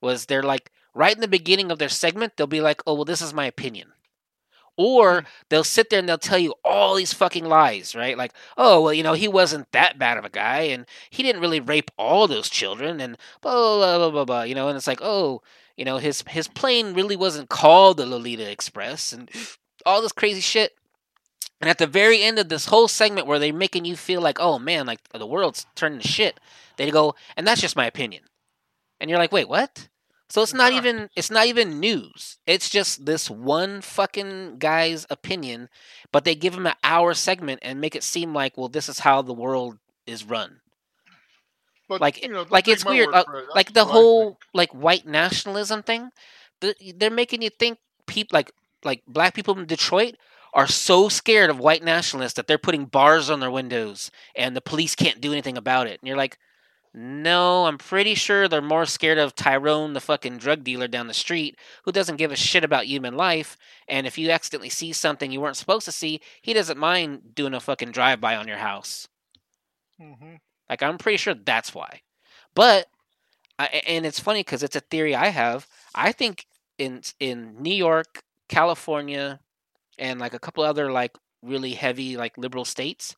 was 0.00 0.26
they're 0.26 0.42
like 0.42 0.70
right 0.94 1.14
in 1.14 1.20
the 1.20 1.28
beginning 1.28 1.70
of 1.70 1.78
their 1.78 1.88
segment, 1.88 2.36
they'll 2.36 2.46
be 2.46 2.60
like, 2.60 2.82
"Oh, 2.86 2.94
well, 2.94 3.04
this 3.04 3.22
is 3.22 3.34
my 3.34 3.46
opinion." 3.46 3.92
Or 4.78 5.22
mm. 5.22 5.26
they'll 5.50 5.64
sit 5.64 5.90
there 5.90 5.98
and 5.98 6.08
they'll 6.08 6.16
tell 6.16 6.38
you 6.38 6.54
all 6.64 6.94
these 6.94 7.12
fucking 7.12 7.44
lies, 7.44 7.94
right? 7.94 8.16
Like, 8.16 8.32
oh, 8.56 8.80
well, 8.80 8.94
you 8.94 9.02
know, 9.02 9.12
he 9.12 9.28
wasn't 9.28 9.70
that 9.72 9.98
bad 9.98 10.16
of 10.16 10.24
a 10.24 10.30
guy 10.30 10.60
and 10.60 10.86
he 11.10 11.22
didn't 11.22 11.42
really 11.42 11.60
rape 11.60 11.90
all 11.98 12.26
those 12.28 12.48
children 12.48 13.00
and 13.00 13.18
blah, 13.42 13.52
blah, 13.52 13.98
blah, 13.98 14.10
blah, 14.10 14.24
blah, 14.24 14.42
you 14.42 14.54
know, 14.54 14.68
and 14.68 14.76
it's 14.76 14.86
like, 14.86 15.00
oh, 15.02 15.42
you 15.76 15.84
know, 15.84 15.98
his, 15.98 16.22
his 16.28 16.46
plane 16.46 16.94
really 16.94 17.16
wasn't 17.16 17.48
called 17.48 17.96
the 17.96 18.06
Lolita 18.06 18.48
Express 18.48 19.12
and 19.12 19.28
all 19.84 20.00
this 20.00 20.12
crazy 20.12 20.40
shit. 20.40 20.77
And 21.60 21.68
at 21.68 21.78
the 21.78 21.86
very 21.86 22.22
end 22.22 22.38
of 22.38 22.48
this 22.48 22.66
whole 22.66 22.88
segment 22.88 23.26
where 23.26 23.38
they're 23.38 23.52
making 23.52 23.84
you 23.84 23.96
feel 23.96 24.20
like, 24.20 24.38
oh 24.40 24.58
man, 24.58 24.86
like 24.86 25.00
the 25.12 25.26
world's 25.26 25.66
turning 25.74 26.00
to 26.00 26.06
shit, 26.06 26.38
they 26.76 26.90
go, 26.90 27.14
and 27.36 27.46
that's 27.46 27.60
just 27.60 27.76
my 27.76 27.86
opinion. 27.86 28.24
And 29.00 29.10
you're 29.10 29.18
like, 29.18 29.32
wait, 29.32 29.48
what? 29.48 29.88
So 30.28 30.42
it's 30.42 30.54
not 30.54 30.72
even 30.72 31.08
it's 31.16 31.30
not 31.30 31.46
even 31.46 31.80
news. 31.80 32.38
It's 32.46 32.68
just 32.68 33.06
this 33.06 33.30
one 33.30 33.80
fucking 33.80 34.58
guy's 34.58 35.06
opinion, 35.08 35.70
but 36.12 36.24
they 36.24 36.34
give 36.34 36.54
him 36.54 36.66
an 36.66 36.74
hour 36.84 37.14
segment 37.14 37.60
and 37.62 37.80
make 37.80 37.96
it 37.96 38.02
seem 38.02 38.34
like, 38.34 38.56
well, 38.56 38.68
this 38.68 38.88
is 38.88 39.00
how 39.00 39.22
the 39.22 39.32
world 39.32 39.78
is 40.06 40.24
run. 40.24 40.60
But, 41.88 42.02
like, 42.02 42.22
you 42.22 42.28
know, 42.28 42.44
like 42.50 42.68
it's 42.68 42.84
weird. 42.84 43.08
Uh, 43.14 43.24
it. 43.34 43.46
Like 43.54 43.72
the 43.72 43.86
whole 43.86 44.38
like 44.52 44.70
white 44.72 45.06
nationalism 45.06 45.82
thing. 45.82 46.10
They're 46.60 47.10
making 47.10 47.40
you 47.40 47.48
think 47.48 47.78
people 48.06 48.36
like 48.36 48.52
like 48.84 49.02
black 49.06 49.34
people 49.34 49.58
in 49.58 49.64
Detroit 49.64 50.16
are 50.54 50.66
so 50.66 51.08
scared 51.08 51.50
of 51.50 51.58
white 51.58 51.82
nationalists 51.82 52.34
that 52.34 52.46
they're 52.46 52.58
putting 52.58 52.86
bars 52.86 53.30
on 53.30 53.40
their 53.40 53.50
windows 53.50 54.10
and 54.36 54.56
the 54.56 54.60
police 54.60 54.94
can't 54.94 55.20
do 55.20 55.32
anything 55.32 55.56
about 55.56 55.86
it. 55.86 56.00
And 56.00 56.08
you're 56.08 56.16
like, 56.16 56.38
no, 56.94 57.66
I'm 57.66 57.78
pretty 57.78 58.14
sure 58.14 58.48
they're 58.48 58.62
more 58.62 58.86
scared 58.86 59.18
of 59.18 59.34
Tyrone, 59.34 59.92
the 59.92 60.00
fucking 60.00 60.38
drug 60.38 60.64
dealer 60.64 60.88
down 60.88 61.06
the 61.06 61.14
street, 61.14 61.56
who 61.84 61.92
doesn't 61.92 62.16
give 62.16 62.32
a 62.32 62.36
shit 62.36 62.64
about 62.64 62.86
human 62.86 63.14
life. 63.16 63.56
And 63.88 64.06
if 64.06 64.18
you 64.18 64.30
accidentally 64.30 64.70
see 64.70 64.92
something 64.92 65.30
you 65.30 65.40
weren't 65.40 65.56
supposed 65.56 65.84
to 65.84 65.92
see, 65.92 66.20
he 66.42 66.52
doesn't 66.54 66.78
mind 66.78 67.34
doing 67.34 67.54
a 67.54 67.60
fucking 67.60 67.92
drive 67.92 68.20
by 68.20 68.36
on 68.36 68.48
your 68.48 68.58
house. 68.58 69.08
Mhm. 70.00 70.38
Like 70.68 70.82
I'm 70.82 70.98
pretty 70.98 71.16
sure 71.18 71.34
that's 71.34 71.74
why. 71.74 72.02
But 72.54 72.88
I, 73.58 73.66
and 73.86 74.06
it's 74.06 74.20
funny 74.20 74.40
because 74.40 74.62
it's 74.62 74.76
a 74.76 74.80
theory 74.80 75.14
I 75.14 75.28
have. 75.28 75.68
I 75.94 76.12
think 76.12 76.46
in 76.78 77.02
in 77.20 77.62
New 77.62 77.74
York, 77.74 78.22
California, 78.48 79.40
and 79.98 80.20
like 80.20 80.34
a 80.34 80.38
couple 80.38 80.62
other 80.64 80.90
like 80.92 81.16
really 81.42 81.72
heavy 81.72 82.16
like 82.16 82.36
liberal 82.38 82.64
states, 82.64 83.16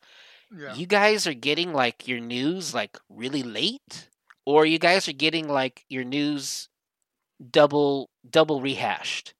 Yeah. 0.55 0.75
you 0.75 0.87
guys 0.87 1.27
are 1.27 1.35
getting 1.35 1.73
like 1.73 2.07
your 2.09 2.21
news 2.21 2.75
like 2.75 2.99
really 3.09 3.43
late, 3.43 4.09
or 4.45 4.67
you 4.67 4.79
guys 4.79 5.09
are 5.09 5.13
getting 5.13 5.49
like 5.49 5.85
your 5.89 6.05
news 6.05 6.69
double 7.51 8.11
double 8.29 8.61
rehashed. 8.61 9.35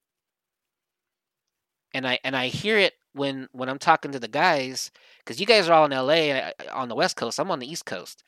And 1.93 2.07
I 2.07 2.19
and 2.25 2.37
I 2.37 2.47
hear 2.49 2.79
it 2.79 2.95
when 3.13 3.49
when 3.53 3.69
I'm 3.69 3.79
talking 3.79 4.13
to 4.13 4.21
the 4.21 4.29
guys 4.29 4.91
because 5.19 5.41
you 5.41 5.47
guys 5.47 5.69
are 5.69 5.73
all 5.73 5.85
in 5.87 5.91
LA 5.91 6.39
uh, 6.39 6.51
on 6.73 6.89
the 6.89 6.95
West 6.95 7.17
Coast. 7.17 7.39
I'm 7.41 7.51
on 7.51 7.59
the 7.59 7.71
East 7.71 7.85
Coast, 7.85 8.23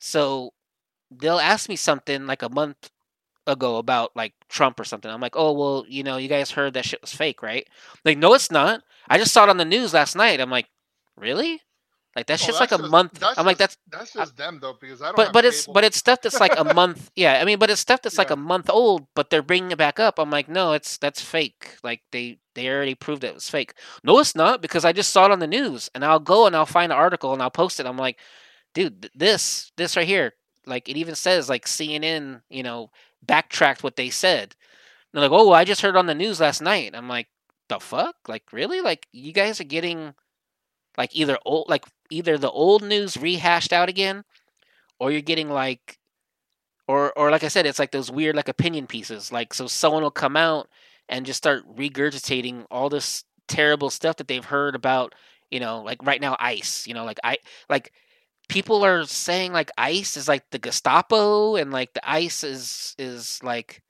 so 0.00 0.52
they'll 1.10 1.38
ask 1.38 1.68
me 1.68 1.76
something 1.76 2.26
like 2.26 2.42
a 2.42 2.48
month 2.48 2.90
ago 3.46 3.76
about 3.76 4.14
like 4.16 4.32
Trump 4.48 4.78
or 4.80 4.84
something. 4.84 5.10
I'm 5.10 5.20
like, 5.20 5.36
oh 5.36 5.52
well, 5.52 5.84
you 5.88 6.02
know, 6.02 6.16
you 6.16 6.28
guys 6.28 6.50
heard 6.52 6.74
that 6.74 6.84
shit 6.84 7.00
was 7.00 7.12
fake, 7.14 7.42
right? 7.42 7.66
Like, 8.04 8.18
no, 8.18 8.34
it's 8.34 8.50
not. 8.50 8.82
I 9.08 9.18
just 9.18 9.32
saw 9.32 9.44
it 9.44 9.50
on 9.50 9.56
the 9.56 9.64
news 9.64 9.94
last 9.94 10.16
night. 10.16 10.40
I'm 10.40 10.50
like, 10.50 10.66
really? 11.16 11.60
Like 12.16 12.26
that 12.28 12.40
Oh, 12.40 12.46
shit's 12.46 12.60
like 12.60 12.72
a 12.72 12.78
just- 12.78 12.90
month. 12.90 13.22
I'm 13.22 13.44
like, 13.44 13.58
just- 13.58 13.78
that's 13.90 14.10
That's 14.10 14.12
just 14.14 14.36
them 14.38 14.58
though, 14.60 14.72
because 14.80 15.02
I 15.02 15.06
don't. 15.08 15.16
but 15.16 15.32
but 15.34 15.44
it's 15.44 15.66
but 15.66 15.84
it's 15.84 15.98
stuff 15.98 16.22
that's 16.22 16.40
like 16.40 16.58
a 16.58 16.64
month. 16.74 17.10
Yeah, 17.14 17.38
I 17.40 17.44
mean, 17.44 17.58
but 17.58 17.68
it's 17.68 17.80
stuff 17.80 18.00
that's 18.00 18.16
like 18.16 18.30
a 18.30 18.36
month 18.36 18.70
old. 18.70 19.06
But 19.14 19.28
they're 19.28 19.42
bringing 19.42 19.70
it 19.70 19.76
back 19.78 20.00
up. 20.00 20.18
I'm 20.18 20.30
like, 20.30 20.48
no, 20.48 20.72
it's 20.72 20.96
that's 20.96 21.20
fake. 21.20 21.76
Like 21.82 22.00
they 22.12 22.38
they 22.54 22.70
already 22.70 22.94
proved 22.94 23.22
it 23.22 23.34
was 23.34 23.50
fake. 23.50 23.74
No, 24.02 24.18
it's 24.18 24.34
not 24.34 24.62
because 24.62 24.86
I 24.86 24.92
just 24.94 25.10
saw 25.10 25.26
it 25.26 25.30
on 25.30 25.40
the 25.40 25.46
news, 25.46 25.90
and 25.94 26.02
I'll 26.06 26.18
go 26.18 26.46
and 26.46 26.56
I'll 26.56 26.64
find 26.64 26.90
an 26.90 26.96
article 26.98 27.34
and 27.34 27.42
I'll 27.42 27.50
post 27.50 27.80
it. 27.80 27.86
I'm 27.86 27.98
like, 27.98 28.18
dude, 28.72 29.02
th- 29.02 29.12
this 29.14 29.70
this 29.76 29.94
right 29.94 30.06
here, 30.06 30.32
like 30.64 30.88
it 30.88 30.96
even 30.96 31.14
says 31.16 31.50
like 31.50 31.66
CNN, 31.66 32.40
you 32.48 32.62
know, 32.62 32.90
backtracked 33.26 33.82
what 33.82 33.96
they 33.96 34.10
said. 34.10 34.54
They're 35.12 35.22
like, 35.22 35.32
oh, 35.32 35.52
I 35.52 35.64
just 35.64 35.80
heard 35.80 35.96
on 35.96 36.06
the 36.06 36.14
news 36.14 36.40
last 36.40 36.60
night. 36.60 36.94
I'm 36.94 37.08
like, 37.08 37.28
the 37.68 37.80
fuck? 37.80 38.16
Like 38.28 38.52
really? 38.52 38.80
Like 38.80 39.06
you 39.12 39.32
guys 39.32 39.60
are 39.60 39.64
getting 39.64 40.14
like 40.96 41.14
either 41.14 41.38
old 41.44 41.68
like 41.68 41.84
either 42.10 42.38
the 42.38 42.50
old 42.50 42.82
news 42.82 43.16
rehashed 43.16 43.72
out 43.72 43.88
again 43.88 44.24
or 44.98 45.10
you're 45.10 45.20
getting 45.20 45.50
like 45.50 45.98
or 46.88 47.12
or 47.18 47.30
like 47.30 47.44
I 47.44 47.48
said, 47.48 47.66
it's 47.66 47.78
like 47.78 47.90
those 47.90 48.10
weird 48.10 48.36
like 48.36 48.48
opinion 48.48 48.86
pieces. 48.86 49.32
Like 49.32 49.54
so 49.54 49.66
someone 49.66 50.02
will 50.02 50.10
come 50.10 50.36
out 50.36 50.68
and 51.08 51.26
just 51.26 51.38
start 51.38 51.64
regurgitating 51.76 52.66
all 52.70 52.88
this 52.88 53.24
terrible 53.48 53.90
stuff 53.90 54.16
that 54.16 54.28
they've 54.28 54.44
heard 54.44 54.74
about, 54.74 55.14
you 55.50 55.60
know, 55.60 55.82
like 55.82 56.04
right 56.04 56.20
now 56.20 56.36
ICE, 56.38 56.86
you 56.86 56.94
know, 56.94 57.04
like 57.04 57.18
I 57.24 57.38
like 57.68 57.92
people 58.48 58.84
are 58.84 59.04
saying 59.04 59.52
like 59.52 59.70
ICE 59.76 60.16
is 60.16 60.28
like 60.28 60.50
the 60.50 60.58
Gestapo 60.58 61.56
and 61.56 61.72
like 61.72 61.92
the 61.94 62.08
ICE 62.08 62.44
is 62.44 62.94
is 62.98 63.42
like 63.42 63.82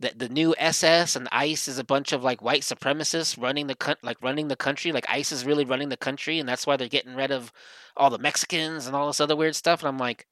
the 0.00 0.12
the 0.14 0.28
new 0.28 0.54
SS 0.58 1.16
and 1.16 1.28
ICE 1.32 1.68
is 1.68 1.78
a 1.78 1.84
bunch 1.84 2.12
of 2.12 2.22
like 2.22 2.42
white 2.42 2.62
supremacists 2.62 3.40
running 3.40 3.66
the 3.66 3.96
like 4.02 4.20
running 4.22 4.48
the 4.48 4.56
country. 4.56 4.92
Like 4.92 5.06
ICE 5.08 5.30
is 5.32 5.46
really 5.46 5.64
running 5.64 5.88
the 5.88 5.96
country, 5.96 6.38
and 6.38 6.48
that's 6.48 6.66
why 6.66 6.76
they're 6.76 6.88
getting 6.88 7.14
rid 7.14 7.30
of 7.30 7.52
all 7.96 8.10
the 8.10 8.18
Mexicans 8.18 8.86
and 8.86 8.94
all 8.94 9.06
this 9.06 9.20
other 9.20 9.36
weird 9.36 9.56
stuff. 9.56 9.80
And 9.80 9.88
I'm 9.88 9.98
like, 9.98 10.26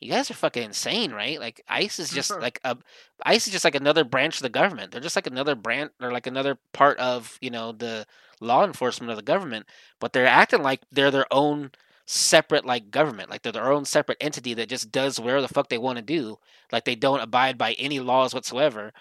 you 0.00 0.10
guys 0.10 0.30
are 0.30 0.34
fucking 0.34 0.62
insane, 0.62 1.12
right? 1.12 1.38
Like 1.38 1.62
ICE 1.68 1.98
is 1.98 2.10
just 2.10 2.30
like 2.40 2.60
a 2.64 2.76
ICE 3.24 3.46
is 3.46 3.52
just 3.52 3.64
like 3.64 3.74
another 3.74 4.04
branch 4.04 4.36
of 4.36 4.42
the 4.42 4.48
government. 4.48 4.92
They're 4.92 5.00
just 5.00 5.16
like 5.16 5.26
another 5.26 5.54
branch 5.54 5.92
or 6.00 6.12
like 6.12 6.26
another 6.26 6.58
part 6.72 6.98
of 6.98 7.38
you 7.40 7.50
know 7.50 7.72
the 7.72 8.06
law 8.40 8.64
enforcement 8.64 9.10
of 9.10 9.16
the 9.16 9.22
government, 9.22 9.66
but 10.00 10.12
they're 10.12 10.26
acting 10.26 10.62
like 10.62 10.80
they're 10.90 11.10
their 11.10 11.32
own 11.32 11.72
separate 12.12 12.66
like 12.66 12.90
government 12.90 13.30
like 13.30 13.42
they're 13.42 13.52
their 13.52 13.72
own 13.72 13.84
separate 13.84 14.18
entity 14.20 14.52
that 14.54 14.68
just 14.68 14.92
does 14.92 15.18
whatever 15.18 15.40
the 15.40 15.48
fuck 15.48 15.68
they 15.68 15.78
want 15.78 15.96
to 15.96 16.02
do 16.02 16.38
like 16.72 16.84
they 16.84 16.94
don't 16.94 17.20
abide 17.20 17.58
by 17.58 17.74
any 17.74 18.00
laws 18.00 18.34
whatsoever. 18.34 18.92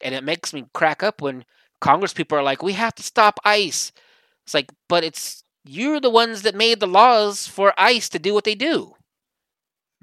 And 0.00 0.14
it 0.14 0.24
makes 0.24 0.52
me 0.52 0.64
crack 0.74 1.02
up 1.02 1.22
when 1.22 1.44
congress 1.80 2.12
people 2.12 2.36
are 2.38 2.42
like 2.42 2.62
we 2.62 2.72
have 2.72 2.94
to 2.96 3.02
stop 3.02 3.38
ice. 3.44 3.92
It's 4.44 4.54
like 4.54 4.72
but 4.88 5.04
it's 5.04 5.44
you're 5.64 6.00
the 6.00 6.10
ones 6.10 6.42
that 6.42 6.56
made 6.56 6.80
the 6.80 6.86
laws 6.86 7.46
for 7.46 7.72
ice 7.78 8.08
to 8.10 8.18
do 8.18 8.34
what 8.34 8.44
they 8.44 8.56
do. 8.56 8.94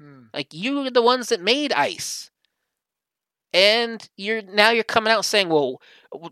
Hmm. 0.00 0.24
like 0.32 0.48
you're 0.52 0.90
the 0.90 1.02
ones 1.02 1.28
that 1.28 1.42
made 1.42 1.72
ice. 1.72 2.30
And 3.52 4.08
you're 4.16 4.42
now 4.42 4.70
you're 4.70 4.84
coming 4.84 5.12
out 5.12 5.24
saying 5.24 5.48
well 5.48 5.80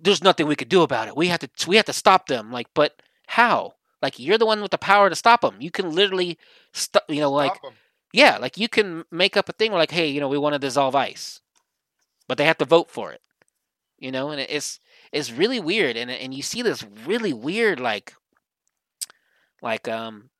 there's 0.03 0.25
nothing 0.25 0.47
we 0.47 0.57
could 0.57 0.69
do 0.69 0.83
about 0.83 1.09
it. 1.09 1.17
We 1.17 1.29
have 1.29 1.41
to 1.41 1.51
we 1.67 1.77
have 1.77 1.87
to 1.87 1.93
stop 1.93 2.27
them. 2.27 2.51
Like 2.51 2.69
but 2.75 3.01
how 3.27 3.75
like 4.03 4.19
you're 4.19 4.39
the 4.39 4.47
one 4.47 4.63
with 4.63 4.71
the 4.71 4.79
power 4.79 5.09
to 5.09 5.17
stop 5.17 5.41
them 5.41 5.57
you 5.61 5.71
can 5.71 5.95
literally 5.95 6.39
stop 6.73 7.05
you 7.09 7.21
know 7.21 7.31
like 7.31 7.59
yeah, 8.13 8.39
like 8.39 8.57
you 8.57 8.69
can 8.69 9.05
make 9.11 9.37
up 9.37 9.49
a 9.49 9.53
thing 9.53 9.71
where 9.71 9.81
like, 9.81 9.91
hey, 9.91 10.09
you 10.09 10.21
know, 10.21 10.29
we 10.29 10.39
want 10.39 10.55
to 10.55 10.59
dissolve 10.59 10.95
ICE, 10.95 11.41
but 12.27 12.39
they 12.39 12.45
have 12.45 12.59
to 12.59 12.65
vote 12.65 12.91
for 12.91 13.13
it, 13.13 13.21
you 13.99 14.11
know, 14.11 14.31
and 14.31 14.41
it's 14.41 14.81
it's 15.13 15.31
really 15.33 15.61
weird, 15.61 15.97
and 15.97 16.11
and 16.11 16.35
you 16.35 16.43
see 16.43 16.63
this 16.63 16.85
really 17.07 17.33
weird 17.33 17.81
like, 17.81 18.15
like 19.63 19.89
um, 19.89 20.31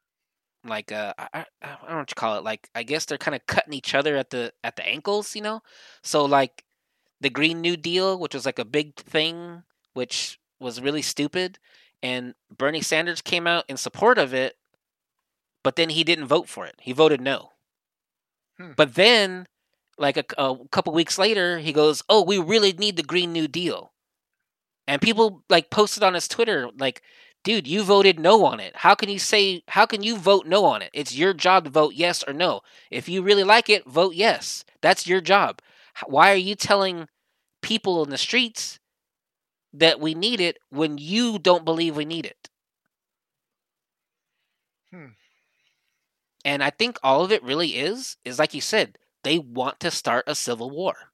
like 0.67 0.93
uh, 0.93 1.13
I, 1.19 1.29
I 1.35 1.47
I 1.63 1.77
don't 1.83 1.91
know 1.91 1.97
what 1.99 2.11
you 2.11 2.15
call 2.15 2.39
it, 2.39 2.45
like 2.45 2.71
I 2.75 2.83
guess 2.85 3.05
they're 3.05 3.19
kind 3.19 3.35
of 3.35 3.47
cutting 3.47 3.75
each 3.75 3.95
other 3.95 4.17
at 4.17 4.31
the 4.31 4.53
at 4.65 4.77
the 4.77 4.87
ankles, 4.87 5.37
you 5.37 5.43
know, 5.43 5.61
so 6.03 6.25
like 6.25 6.65
the 7.21 7.31
Green 7.31 7.61
New 7.61 7.77
Deal, 7.77 8.19
which 8.19 8.35
was 8.35 8.47
like 8.47 8.59
a 8.59 8.65
big 8.65 8.97
thing, 8.97 9.63
which 9.93 10.39
was 10.59 10.81
really 10.81 11.03
stupid, 11.03 11.59
and 12.03 12.35
Bernie 12.57 12.81
Sanders 12.81 13.21
came 13.21 13.47
out 13.47 13.65
in 13.69 13.77
support 13.77 14.19
of 14.19 14.33
it, 14.33 14.57
but 15.63 15.77
then 15.77 15.91
he 15.91 16.05
didn't 16.05 16.27
vote 16.27 16.49
for 16.49 16.67
it. 16.67 16.77
He 16.81 16.93
voted 16.93 17.21
no. 17.21 17.53
Hmm. 18.59 18.73
But 18.77 18.95
then, 18.95 19.47
like 19.99 20.17
a, 20.17 20.25
a 20.37 20.57
couple 20.71 20.93
weeks 20.93 21.19
later, 21.19 21.59
he 21.59 21.73
goes, 21.73 22.03
"Oh, 22.09 22.23
we 22.23 22.39
really 22.39 22.73
need 22.73 22.97
the 22.97 23.03
Green 23.03 23.33
New 23.33 23.49
Deal," 23.49 23.93
and 24.87 25.03
people 25.03 25.45
like 25.49 25.71
posted 25.71 26.03
on 26.03 26.15
his 26.15 26.29
Twitter, 26.29 26.71
like, 26.79 27.03
"Dude, 27.45 27.67
you 27.67 27.83
voted 27.83 28.19
no 28.19 28.45
on 28.45 28.61
it. 28.61 28.77
How 28.77 28.95
can 28.95 29.09
you 29.09 29.19
say? 29.19 29.63
How 29.69 29.87
can 29.87 30.03
you 30.03 30.17
vote 30.17 30.47
no 30.47 30.65
on 30.65 30.83
it? 30.83 30.91
It's 30.93 31.17
your 31.17 31.35
job 31.35 31.65
to 31.65 31.71
vote 31.71 31.95
yes 31.95 32.23
or 32.27 32.33
no. 32.33 32.61
If 32.91 33.09
you 33.09 33.23
really 33.23 33.45
like 33.45 33.69
it, 33.69 33.87
vote 33.87 34.15
yes. 34.15 34.65
That's 34.81 35.07
your 35.07 35.21
job. 35.21 35.61
Why 36.07 36.31
are 36.33 36.37
you 36.37 36.55
telling 36.55 37.09
people 37.61 38.05
in 38.05 38.11
the 38.11 38.19
streets 38.19 38.79
that 39.73 40.01
we 40.01 40.15
need 40.15 40.41
it 40.41 40.59
when 40.71 40.99
you 40.99 41.39
don't 41.39 41.65
believe 41.65 41.97
we 41.97 42.05
need 42.05 42.27
it?" 42.27 42.49
Hmm. 44.91 45.09
And 46.45 46.65
I 46.65 46.71
think 46.71 46.99
all 47.03 47.25
of 47.25 47.31
it 47.31 47.43
really 47.45 47.77
is 47.79 48.17
is 48.25 48.39
like 48.39 48.53
you 48.55 48.61
said, 48.61 48.99
they 49.23 49.39
want 49.39 49.79
to 49.81 49.91
start 49.91 50.25
a 50.27 50.35
civil 50.35 50.69
war. 50.71 51.13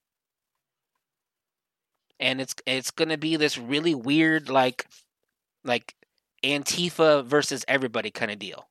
and 2.20 2.40
it's 2.40 2.54
it's 2.66 2.90
gonna 2.90 3.18
be 3.18 3.36
this 3.36 3.58
really 3.58 3.94
weird 3.94 4.48
like 4.48 4.86
like 5.64 5.94
Antifa 6.44 7.24
versus 7.24 7.64
everybody 7.68 8.10
kind 8.10 8.30
of 8.30 8.38
deal. 8.38 8.68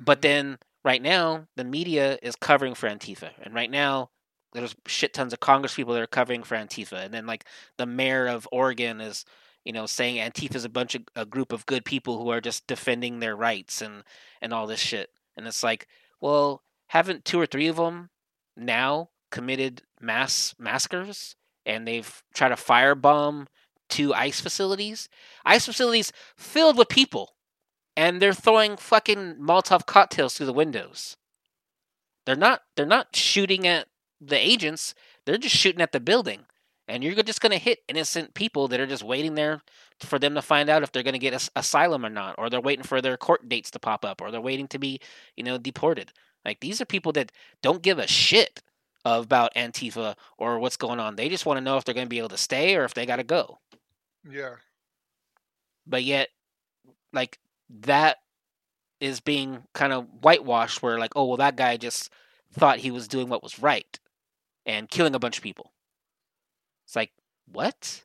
But 0.00 0.20
Mhm. 0.20 0.22
then 0.22 0.58
right 0.84 1.02
now 1.02 1.48
the 1.56 1.64
media 1.64 2.18
is 2.22 2.34
covering 2.36 2.74
for 2.74 2.88
Antifa, 2.88 3.32
and 3.42 3.54
right 3.54 3.70
now 3.70 4.10
there's 4.52 4.74
shit 4.86 5.14
tons 5.14 5.32
of 5.32 5.40
Congress 5.40 5.74
people 5.74 5.94
that 5.94 6.02
are 6.02 6.06
covering 6.06 6.42
for 6.42 6.56
Antifa, 6.56 7.04
and 7.04 7.12
then 7.12 7.26
like 7.26 7.44
the 7.76 7.86
mayor 7.86 8.26
of 8.26 8.48
Oregon 8.52 9.00
is 9.00 9.24
you 9.64 9.72
know 9.72 9.86
saying 9.86 10.16
Antifa 10.16 10.56
is 10.56 10.64
a 10.64 10.70
bunch 10.70 10.94
of 10.94 11.02
a 11.14 11.26
group 11.26 11.52
of 11.52 11.66
good 11.66 11.84
people 11.84 12.22
who 12.22 12.30
are 12.30 12.40
just 12.40 12.66
defending 12.66 13.20
their 13.20 13.36
rights 13.36 13.82
and 13.82 14.02
and 14.40 14.52
all 14.52 14.66
this 14.66 14.80
shit, 14.80 15.10
and 15.36 15.46
it's 15.46 15.62
like, 15.62 15.86
well, 16.20 16.62
haven't 16.88 17.24
two 17.24 17.40
or 17.40 17.46
three 17.46 17.68
of 17.68 17.76
them 17.76 18.10
now 18.56 19.10
committed 19.30 19.82
mass 20.00 20.54
massacres, 20.58 21.36
and 21.64 21.86
they've 21.86 22.22
tried 22.34 22.50
to 22.50 22.54
firebomb 22.56 23.46
two 23.88 24.12
ICE 24.14 24.40
facilities, 24.40 25.08
ICE 25.44 25.64
facilities 25.64 26.12
filled 26.36 26.76
with 26.76 26.88
people 26.88 27.36
and 27.96 28.20
they're 28.20 28.34
throwing 28.34 28.76
fucking 28.76 29.36
Molotov 29.36 29.86
cocktails 29.86 30.34
through 30.34 30.46
the 30.46 30.52
windows. 30.52 31.16
They're 32.26 32.36
not. 32.36 32.62
They're 32.76 32.84
not 32.84 33.16
shooting 33.16 33.66
at 33.66 33.88
the 34.20 34.38
agents. 34.38 34.94
They're 35.24 35.38
just 35.38 35.56
shooting 35.56 35.80
at 35.82 35.92
the 35.92 36.00
building, 36.00 36.46
and 36.88 37.02
you're 37.04 37.14
just 37.22 37.40
going 37.40 37.52
to 37.52 37.58
hit 37.58 37.80
innocent 37.88 38.34
people 38.34 38.68
that 38.68 38.80
are 38.80 38.86
just 38.86 39.02
waiting 39.02 39.34
there 39.34 39.62
for 40.00 40.18
them 40.18 40.34
to 40.34 40.42
find 40.42 40.68
out 40.68 40.82
if 40.82 40.92
they're 40.92 41.02
going 41.02 41.14
to 41.14 41.18
get 41.18 41.34
as- 41.34 41.50
asylum 41.56 42.04
or 42.06 42.10
not, 42.10 42.34
or 42.38 42.48
they're 42.50 42.60
waiting 42.60 42.84
for 42.84 43.00
their 43.00 43.16
court 43.16 43.48
dates 43.48 43.70
to 43.72 43.78
pop 43.78 44.04
up, 44.04 44.20
or 44.20 44.30
they're 44.30 44.40
waiting 44.40 44.68
to 44.68 44.78
be, 44.78 45.00
you 45.36 45.44
know, 45.44 45.58
deported. 45.58 46.12
Like 46.44 46.60
these 46.60 46.80
are 46.80 46.84
people 46.86 47.12
that 47.12 47.32
don't 47.62 47.82
give 47.82 47.98
a 47.98 48.06
shit 48.06 48.62
about 49.04 49.54
Antifa 49.54 50.16
or 50.38 50.58
what's 50.58 50.76
going 50.76 51.00
on. 51.00 51.16
They 51.16 51.28
just 51.28 51.46
want 51.46 51.58
to 51.58 51.64
know 51.64 51.76
if 51.76 51.84
they're 51.84 51.94
going 51.94 52.06
to 52.06 52.10
be 52.10 52.18
able 52.18 52.28
to 52.30 52.36
stay 52.36 52.76
or 52.76 52.84
if 52.84 52.94
they 52.94 53.06
got 53.06 53.16
to 53.16 53.24
go. 53.24 53.58
Yeah. 54.28 54.56
but 55.86 56.02
yet 56.04 56.28
like 57.12 57.38
that 57.70 58.18
is 59.00 59.20
being 59.20 59.62
kind 59.74 59.92
of 59.92 60.06
whitewashed 60.22 60.82
where 60.82 60.98
like 60.98 61.12
oh 61.16 61.24
well 61.26 61.36
that 61.36 61.56
guy 61.56 61.76
just 61.76 62.10
thought 62.52 62.78
he 62.78 62.90
was 62.90 63.08
doing 63.08 63.28
what 63.28 63.42
was 63.42 63.58
right 63.58 63.98
and 64.66 64.90
killing 64.90 65.14
a 65.14 65.18
bunch 65.18 65.38
of 65.38 65.42
people 65.42 65.72
it's 66.84 66.96
like 66.96 67.12
what 67.50 68.04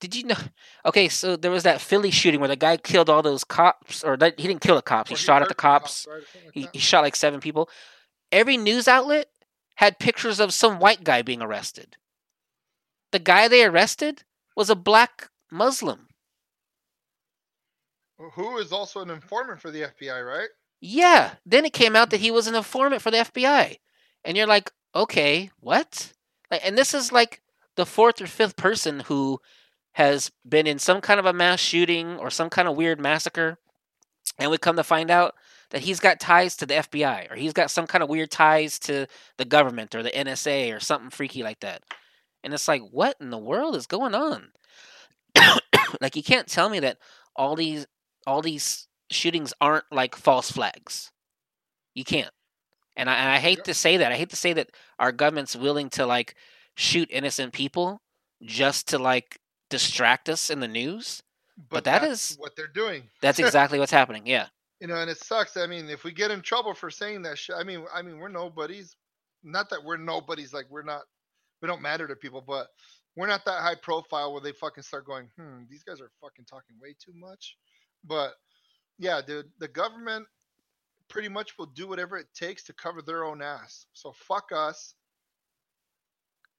did 0.00 0.14
you 0.14 0.24
know 0.24 0.36
okay 0.86 1.08
so 1.08 1.34
there 1.36 1.50
was 1.50 1.64
that 1.64 1.80
philly 1.80 2.10
shooting 2.10 2.38
where 2.40 2.48
the 2.48 2.56
guy 2.56 2.76
killed 2.76 3.10
all 3.10 3.22
those 3.22 3.44
cops 3.44 4.04
or 4.04 4.16
that, 4.16 4.38
he 4.38 4.46
didn't 4.46 4.60
kill 4.60 4.76
the 4.76 4.82
cops 4.82 5.08
he 5.10 5.14
Or 5.14 5.18
shot 5.18 5.42
at 5.42 5.48
the 5.48 5.54
hurt 5.54 5.58
cops 5.58 6.06
right, 6.08 6.22
like 6.44 6.54
he, 6.54 6.68
he 6.72 6.78
shot 6.78 7.02
like 7.02 7.16
seven 7.16 7.40
people 7.40 7.68
every 8.30 8.56
news 8.56 8.86
outlet 8.86 9.28
had 9.76 9.98
pictures 9.98 10.38
of 10.38 10.52
some 10.52 10.78
white 10.78 11.02
guy 11.02 11.22
being 11.22 11.42
arrested 11.42 11.96
the 13.10 13.18
guy 13.18 13.48
they 13.48 13.64
arrested 13.64 14.22
was 14.56 14.70
a 14.70 14.76
black 14.76 15.30
muslim 15.50 16.08
Who 18.34 18.58
is 18.58 18.72
also 18.72 19.00
an 19.00 19.10
informant 19.10 19.60
for 19.60 19.70
the 19.70 19.82
FBI, 19.82 20.24
right? 20.24 20.48
Yeah. 20.80 21.32
Then 21.44 21.64
it 21.64 21.72
came 21.72 21.96
out 21.96 22.10
that 22.10 22.20
he 22.20 22.30
was 22.30 22.46
an 22.46 22.54
informant 22.54 23.02
for 23.02 23.10
the 23.10 23.18
FBI. 23.18 23.78
And 24.24 24.36
you're 24.36 24.46
like, 24.46 24.70
okay, 24.94 25.50
what? 25.60 26.12
Like, 26.50 26.62
and 26.64 26.76
this 26.76 26.94
is 26.94 27.12
like 27.12 27.40
the 27.76 27.86
fourth 27.86 28.20
or 28.20 28.26
fifth 28.26 28.56
person 28.56 29.00
who 29.00 29.40
has 29.92 30.30
been 30.48 30.66
in 30.66 30.78
some 30.78 31.00
kind 31.00 31.20
of 31.20 31.26
a 31.26 31.32
mass 31.32 31.60
shooting 31.60 32.16
or 32.18 32.30
some 32.30 32.50
kind 32.50 32.68
of 32.68 32.76
weird 32.76 33.00
massacre. 33.00 33.58
And 34.38 34.50
we 34.50 34.58
come 34.58 34.76
to 34.76 34.84
find 34.84 35.10
out 35.10 35.34
that 35.70 35.82
he's 35.82 36.00
got 36.00 36.20
ties 36.20 36.56
to 36.56 36.66
the 36.66 36.74
FBI 36.74 37.30
or 37.30 37.34
he's 37.34 37.52
got 37.52 37.70
some 37.70 37.86
kind 37.86 38.02
of 38.02 38.08
weird 38.08 38.30
ties 38.30 38.78
to 38.80 39.06
the 39.36 39.44
government 39.44 39.94
or 39.94 40.02
the 40.02 40.10
NSA 40.10 40.74
or 40.74 40.80
something 40.80 41.10
freaky 41.10 41.42
like 41.42 41.60
that. 41.60 41.82
And 42.42 42.52
it's 42.52 42.68
like, 42.68 42.82
what 42.90 43.16
in 43.20 43.30
the 43.30 43.38
world 43.38 43.76
is 43.76 43.86
going 43.86 44.14
on? 44.14 44.48
like 46.00 46.16
you 46.16 46.22
can't 46.22 46.48
tell 46.48 46.68
me 46.68 46.80
that 46.80 46.98
all 47.36 47.56
these 47.56 47.86
all 48.26 48.42
these 48.42 48.86
shootings 49.10 49.52
aren't 49.60 49.84
like 49.90 50.14
false 50.16 50.50
flags. 50.50 51.10
You 51.94 52.04
can't. 52.04 52.32
And 52.96 53.08
I, 53.08 53.14
and 53.14 53.28
I 53.30 53.38
hate 53.38 53.64
to 53.64 53.74
say 53.74 53.96
that. 53.96 54.12
I 54.12 54.16
hate 54.16 54.30
to 54.30 54.36
say 54.36 54.52
that 54.52 54.70
our 54.98 55.12
government's 55.12 55.56
willing 55.56 55.88
to 55.90 56.06
like 56.06 56.34
shoot 56.76 57.08
innocent 57.10 57.52
people 57.52 58.02
just 58.42 58.88
to 58.88 58.98
like 58.98 59.38
distract 59.70 60.28
us 60.28 60.50
in 60.50 60.60
the 60.60 60.68
news. 60.68 61.22
But 61.70 61.84
that 61.84 62.02
that's 62.02 62.32
is- 62.32 62.36
what 62.38 62.56
they're 62.56 62.66
doing. 62.66 63.04
That's 63.20 63.38
exactly 63.40 63.78
what's 63.78 63.92
happening. 63.92 64.26
Yeah. 64.26 64.46
you 64.80 64.88
know, 64.88 64.96
and 64.96 65.10
it 65.10 65.18
sucks. 65.18 65.56
I 65.56 65.66
mean, 65.66 65.88
if 65.88 66.04
we 66.04 66.12
get 66.12 66.30
in 66.30 66.42
trouble 66.42 66.74
for 66.74 66.90
saying 66.90 67.22
that 67.22 67.38
shit, 67.38 67.56
I 67.58 67.62
mean, 67.64 67.84
I 67.94 68.02
mean, 68.02 68.18
we're 68.18 68.28
nobodies. 68.28 68.96
Not 69.42 69.70
that 69.70 69.82
we're 69.84 69.96
nobodies, 69.96 70.52
like 70.52 70.66
we're 70.70 70.82
not, 70.82 71.02
we 71.60 71.68
don't 71.68 71.82
matter 71.82 72.06
to 72.06 72.14
people, 72.16 72.42
but 72.46 72.68
we're 73.16 73.26
not 73.26 73.44
that 73.44 73.60
high 73.60 73.74
profile 73.74 74.32
where 74.32 74.40
they 74.40 74.52
fucking 74.52 74.82
start 74.82 75.04
going, 75.06 75.28
hmm, 75.36 75.62
these 75.68 75.82
guys 75.82 76.00
are 76.00 76.10
fucking 76.20 76.44
talking 76.44 76.76
way 76.80 76.94
too 77.02 77.12
much. 77.14 77.56
But 78.04 78.34
yeah, 78.98 79.20
dude, 79.26 79.50
the 79.58 79.68
government 79.68 80.26
pretty 81.12 81.28
much 81.28 81.58
will 81.58 81.66
do 81.66 81.86
whatever 81.86 82.16
it 82.16 82.26
takes 82.34 82.64
to 82.64 82.72
cover 82.72 83.02
their 83.02 83.24
own 83.24 83.42
ass. 83.42 83.86
So 83.92 84.12
fuck 84.12 84.50
us. 84.50 84.94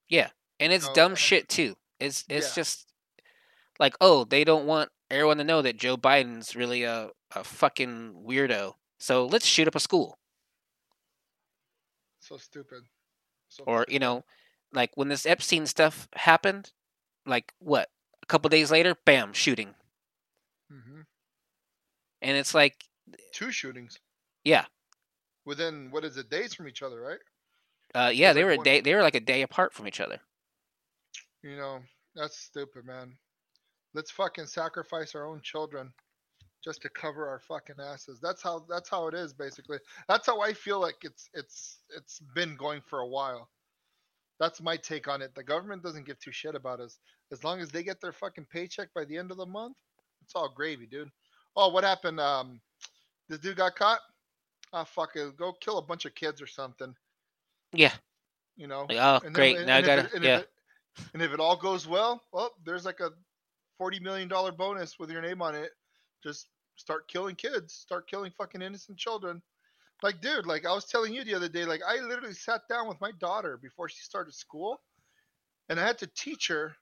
Yeah, 0.08 0.28
and 0.60 0.72
it's 0.72 0.86
No, 0.86 0.94
dumb 0.94 1.12
uh, 1.12 1.16
shit 1.16 1.48
too. 1.48 1.74
It's 1.98 2.24
it's 2.28 2.50
yeah. 2.50 2.62
just 2.62 2.92
like, 3.80 3.96
oh, 4.00 4.24
they 4.24 4.44
don't 4.44 4.66
want 4.66 4.90
everyone 5.10 5.38
to 5.38 5.44
know 5.44 5.60
that 5.60 5.76
Joe 5.76 5.96
Biden's 5.96 6.54
really 6.54 6.84
a, 6.84 7.10
a 7.34 7.42
fucking 7.42 8.14
weirdo. 8.26 8.74
So 8.98 9.26
let's 9.26 9.44
shoot 9.44 9.66
up 9.66 9.74
a 9.74 9.80
school. 9.80 10.18
So 12.20 12.36
stupid. 12.36 12.84
So 13.48 13.64
Or, 13.66 13.80
fucking 13.80 13.92
you 13.92 13.98
know, 13.98 14.24
like 14.72 14.92
when 14.94 15.08
this 15.08 15.26
Epstein 15.26 15.66
stuff 15.66 16.08
happened, 16.14 16.72
like 17.26 17.52
what? 17.58 17.88
A 18.22 18.26
couple 18.26 18.48
days 18.48 18.70
later, 18.70 18.96
bam, 19.04 19.32
shooting. 19.32 19.74
Mm-hmm. 20.72 21.00
And 22.22 22.36
it's 22.36 22.54
like, 22.54 22.84
two 23.32 23.50
shootings 23.50 23.98
yeah. 24.44 24.64
within 25.44 25.88
what 25.90 26.04
is 26.04 26.16
it, 26.16 26.30
days 26.30 26.54
from 26.54 26.68
each 26.68 26.82
other, 26.82 27.00
right? 27.00 27.18
Uh, 27.94 28.10
yeah, 28.10 28.32
they 28.32 28.44
like 28.44 28.56
were 28.56 28.62
a 28.62 28.64
day 28.64 28.80
they 28.80 28.94
were 28.94 29.02
like 29.02 29.14
a 29.14 29.20
day 29.20 29.42
apart 29.42 29.72
from 29.72 29.86
each 29.86 30.00
other. 30.00 30.18
You 31.42 31.56
know, 31.56 31.80
that's 32.14 32.38
stupid, 32.38 32.84
man. 32.84 33.12
Let's 33.94 34.10
fucking 34.10 34.46
sacrifice 34.46 35.14
our 35.14 35.26
own 35.26 35.40
children 35.42 35.92
just 36.64 36.82
to 36.82 36.88
cover 36.88 37.28
our 37.28 37.38
fucking 37.38 37.76
asses. 37.78 38.18
That's 38.20 38.42
how 38.42 38.64
that's 38.68 38.88
how 38.88 39.06
it 39.06 39.14
is 39.14 39.32
basically. 39.32 39.78
That's 40.08 40.26
how 40.26 40.40
I 40.40 40.52
feel 40.54 40.80
like 40.80 40.96
it's 41.02 41.28
it's 41.34 41.78
it's 41.96 42.20
been 42.34 42.56
going 42.56 42.80
for 42.88 43.00
a 43.00 43.06
while. 43.06 43.48
That's 44.40 44.60
my 44.60 44.76
take 44.76 45.06
on 45.06 45.22
it. 45.22 45.34
The 45.34 45.44
government 45.44 45.82
doesn't 45.82 46.06
give 46.06 46.18
two 46.18 46.32
shit 46.32 46.56
about 46.56 46.80
us. 46.80 46.98
As 47.30 47.44
long 47.44 47.60
as 47.60 47.68
they 47.68 47.84
get 47.84 48.00
their 48.00 48.12
fucking 48.12 48.46
paycheck 48.50 48.88
by 48.94 49.04
the 49.04 49.16
end 49.16 49.30
of 49.30 49.36
the 49.36 49.46
month, 49.46 49.76
it's 50.22 50.34
all 50.34 50.52
gravy, 50.52 50.86
dude. 50.86 51.10
Oh, 51.54 51.68
what 51.68 51.84
happened? 51.84 52.18
Um 52.18 52.60
this 53.28 53.38
dude 53.38 53.56
got 53.56 53.76
caught? 53.76 54.00
Ah 54.74 54.82
fuck 54.84 55.14
it. 55.14 55.36
Go 55.36 55.52
kill 55.60 55.78
a 55.78 55.82
bunch 55.82 56.04
of 56.04 56.14
kids 56.16 56.42
or 56.42 56.46
something. 56.48 56.94
Yeah. 57.72 57.92
You 58.56 58.66
know? 58.66 58.86
Like, 58.88 58.98
oh, 58.98 59.14
And 59.16 59.26
then- 59.26 59.32
great. 59.32 59.56
and- 59.58 59.66
now 59.66 59.74
I 59.74 59.78
and 59.78 59.86
if 59.86 59.96
gotta 60.10 60.16
it- 60.16 60.22
yeah. 60.22 60.36
If 60.38 60.42
it, 60.42 60.50
and 61.14 61.22
if 61.22 61.32
it 61.32 61.40
all 61.40 61.56
goes 61.56 61.86
well, 61.86 62.22
well, 62.32 62.50
there's 62.64 62.84
like 62.84 62.98
a 63.00 63.10
forty 63.78 64.00
million 64.00 64.28
dollar 64.28 64.50
bonus 64.52 64.98
with 64.98 65.10
your 65.10 65.22
name 65.22 65.40
on 65.42 65.54
it. 65.54 65.70
Just 66.22 66.48
start 66.76 67.06
killing 67.08 67.36
kids. 67.36 67.72
Start 67.72 68.08
killing 68.08 68.32
fucking 68.32 68.62
innocent 68.62 68.98
children. 68.98 69.40
Like, 70.02 70.20
dude, 70.20 70.44
like 70.46 70.66
I 70.66 70.72
was 70.72 70.86
telling 70.86 71.14
you 71.14 71.22
the 71.24 71.34
other 71.34 71.48
day, 71.48 71.64
like 71.64 71.82
I 71.86 72.00
literally 72.00 72.34
sat 72.34 72.62
down 72.68 72.88
with 72.88 73.00
my 73.00 73.12
daughter 73.12 73.56
before 73.56 73.88
she 73.88 74.02
started 74.02 74.34
school, 74.34 74.80
and 75.68 75.78
I 75.78 75.86
had 75.86 75.98
to 75.98 76.08
teach 76.08 76.48
her 76.48 76.76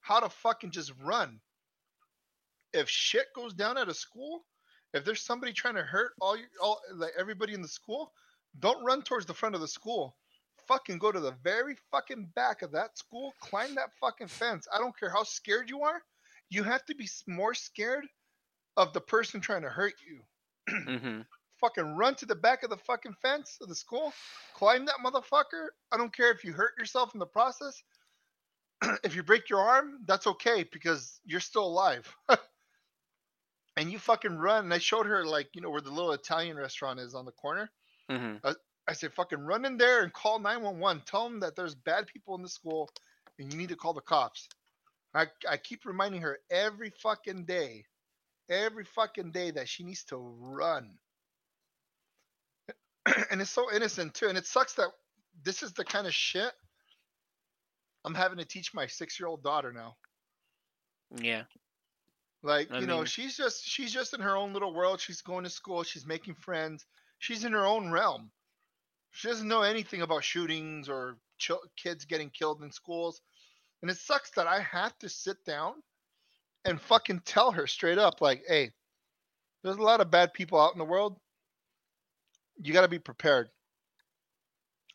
how 0.00 0.20
to 0.20 0.28
fucking 0.30 0.70
just 0.70 0.92
run. 1.02 1.38
If 2.72 2.88
shit 2.88 3.26
goes 3.34 3.52
down 3.54 3.76
at 3.78 3.88
a 3.88 3.94
school, 3.94 4.44
if 4.94 5.04
there's 5.04 5.22
somebody 5.22 5.52
trying 5.52 5.74
to 5.74 5.82
hurt 5.82 6.12
all 6.20 6.36
you, 6.36 6.44
all 6.62 6.80
like 6.94 7.12
everybody 7.18 7.54
in 7.54 7.62
the 7.62 7.68
school, 7.68 8.12
don't 8.60 8.84
run 8.84 9.02
towards 9.02 9.26
the 9.26 9.34
front 9.34 9.54
of 9.54 9.60
the 9.60 9.68
school 9.68 10.16
fucking 10.66 10.98
go 10.98 11.12
to 11.12 11.20
the 11.20 11.34
very 11.42 11.76
fucking 11.90 12.30
back 12.34 12.62
of 12.62 12.72
that 12.72 12.98
school, 12.98 13.32
climb 13.40 13.74
that 13.74 13.90
fucking 14.00 14.28
fence. 14.28 14.66
I 14.74 14.78
don't 14.78 14.98
care 14.98 15.10
how 15.10 15.22
scared 15.22 15.70
you 15.70 15.82
are. 15.82 16.02
You 16.50 16.62
have 16.62 16.84
to 16.86 16.94
be 16.94 17.08
more 17.26 17.54
scared 17.54 18.06
of 18.76 18.92
the 18.92 19.00
person 19.00 19.40
trying 19.40 19.62
to 19.62 19.68
hurt 19.68 19.94
you. 20.06 20.22
hmm 20.98 21.20
Fucking 21.60 21.96
run 21.96 22.14
to 22.16 22.26
the 22.26 22.34
back 22.34 22.64
of 22.64 22.70
the 22.70 22.76
fucking 22.76 23.14
fence 23.22 23.56
of 23.62 23.68
the 23.68 23.74
school, 23.74 24.12
climb 24.54 24.84
that 24.84 24.96
motherfucker. 25.02 25.68
I 25.90 25.96
don't 25.96 26.14
care 26.14 26.30
if 26.30 26.44
you 26.44 26.52
hurt 26.52 26.72
yourself 26.78 27.14
in 27.14 27.18
the 27.18 27.26
process. 27.26 27.82
if 29.04 29.16
you 29.16 29.22
break 29.22 29.48
your 29.48 29.60
arm, 29.60 30.00
that's 30.06 30.26
okay 30.26 30.66
because 30.70 31.18
you're 31.24 31.40
still 31.40 31.64
alive. 31.64 32.14
and 33.76 33.90
you 33.92 33.98
fucking 33.98 34.36
run. 34.36 34.64
And 34.64 34.74
I 34.74 34.78
showed 34.78 35.06
her 35.06 35.24
like, 35.24 35.48
you 35.54 35.60
know, 35.60 35.70
where 35.70 35.80
the 35.80 35.90
little 35.90 36.12
Italian 36.12 36.56
restaurant 36.56 37.00
is 37.00 37.14
on 37.14 37.24
the 37.24 37.32
corner. 37.32 37.70
hmm 38.10 38.36
I 38.88 38.92
said, 38.92 39.14
fucking 39.14 39.40
run 39.40 39.64
in 39.64 39.78
there 39.78 40.04
and 40.04 40.12
call 40.12 40.38
911. 40.38 41.02
Tell 41.06 41.28
them 41.28 41.40
that 41.40 41.56
there's 41.56 41.74
bad 41.74 42.06
people 42.06 42.36
in 42.36 42.42
the 42.42 42.48
school 42.48 42.88
and 43.38 43.52
you 43.52 43.58
need 43.58 43.70
to 43.70 43.76
call 43.76 43.94
the 43.94 44.00
cops. 44.00 44.48
I, 45.12 45.26
I 45.48 45.56
keep 45.56 45.84
reminding 45.84 46.20
her 46.22 46.38
every 46.50 46.92
fucking 47.02 47.46
day, 47.46 47.84
every 48.48 48.84
fucking 48.84 49.32
day 49.32 49.50
that 49.50 49.68
she 49.68 49.82
needs 49.82 50.04
to 50.04 50.16
run. 50.16 50.98
and 53.30 53.40
it's 53.40 53.50
so 53.50 53.72
innocent 53.74 54.14
too. 54.14 54.28
And 54.28 54.38
it 54.38 54.46
sucks 54.46 54.74
that 54.74 54.90
this 55.42 55.64
is 55.64 55.72
the 55.72 55.84
kind 55.84 56.06
of 56.06 56.14
shit 56.14 56.52
I'm 58.04 58.14
having 58.14 58.38
to 58.38 58.44
teach 58.44 58.72
my 58.72 58.86
six 58.86 59.18
year 59.18 59.26
old 59.26 59.42
daughter 59.42 59.72
now. 59.72 59.96
Yeah. 61.20 61.42
Like, 62.42 62.70
I 62.70 62.80
you 62.80 62.86
know, 62.86 62.98
mean- 62.98 63.06
she's 63.06 63.36
just 63.36 63.64
she's 63.64 63.92
just 63.92 64.14
in 64.14 64.20
her 64.20 64.36
own 64.36 64.52
little 64.52 64.72
world. 64.74 65.00
She's 65.00 65.22
going 65.22 65.44
to 65.44 65.50
school, 65.50 65.82
she's 65.82 66.06
making 66.06 66.34
friends. 66.34 66.84
She's 67.18 67.44
in 67.44 67.52
her 67.52 67.64
own 67.64 67.90
realm. 67.90 68.30
She 69.10 69.28
doesn't 69.28 69.48
know 69.48 69.62
anything 69.62 70.02
about 70.02 70.22
shootings 70.24 70.88
or 70.88 71.16
ch- 71.38 71.52
kids 71.76 72.04
getting 72.04 72.28
killed 72.28 72.62
in 72.62 72.70
schools. 72.70 73.22
And 73.80 73.90
it 73.90 73.96
sucks 73.96 74.30
that 74.32 74.46
I 74.46 74.60
have 74.60 74.98
to 74.98 75.08
sit 75.08 75.42
down 75.44 75.74
and 76.66 76.80
fucking 76.80 77.20
tell 77.20 77.52
her 77.52 77.66
straight 77.66 77.98
up 77.98 78.20
like, 78.20 78.44
"Hey, 78.46 78.72
there's 79.62 79.76
a 79.76 79.82
lot 79.82 80.00
of 80.00 80.10
bad 80.10 80.34
people 80.34 80.60
out 80.60 80.72
in 80.74 80.78
the 80.78 80.84
world. 80.84 81.18
You 82.62 82.72
got 82.72 82.82
to 82.82 82.88
be 82.88 82.98
prepared." 82.98 83.50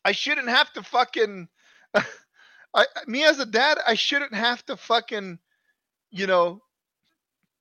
I 0.04 0.12
shouldn't 0.12 0.48
have 0.48 0.72
to 0.74 0.82
fucking 0.82 1.48
I 2.74 2.86
me 3.06 3.24
as 3.24 3.38
a 3.38 3.46
dad, 3.46 3.78
I 3.86 3.94
shouldn't 3.94 4.34
have 4.34 4.64
to 4.66 4.76
fucking 4.76 5.38
you 6.10 6.26
know 6.26 6.62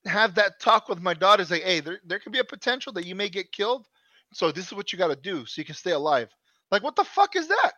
have 0.06 0.36
that 0.36 0.60
talk 0.60 0.90
with 0.90 1.02
my 1.02 1.14
daughters 1.14 1.52
like, 1.52 1.64
hey, 1.64 1.80
there, 1.80 1.99
there 2.06 2.19
could 2.19 2.32
be 2.32 2.40
a 2.40 2.44
potential 2.44 2.94
that 2.94 3.06
you 3.06 3.15
may 3.15 3.30
get 3.30 3.52
killed. 3.52 3.88
So 4.34 4.52
this 4.52 4.68
is 4.68 4.73
what 4.73 4.91
you 4.91 4.99
got 4.99 5.07
to 5.07 5.15
do 5.15 5.45
so 5.45 5.61
you 5.61 5.65
can 5.65 5.76
stay 5.76 5.91
alive. 5.91 6.30
Like, 6.72 6.84
what 6.84 6.95
the 6.95 7.03
fuck 7.03 7.36
is 7.36 7.48
that? 7.48 7.73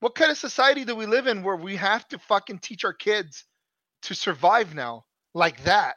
What 0.00 0.14
kind 0.14 0.30
of 0.30 0.38
society 0.38 0.84
do 0.84 0.96
we 0.96 1.06
live 1.06 1.26
in 1.26 1.42
where 1.42 1.56
we 1.56 1.76
have 1.76 2.08
to 2.08 2.18
fucking 2.18 2.60
teach 2.60 2.84
our 2.84 2.94
kids 2.94 3.44
to 4.02 4.14
survive 4.14 4.74
now 4.74 5.04
like 5.34 5.62
that? 5.64 5.96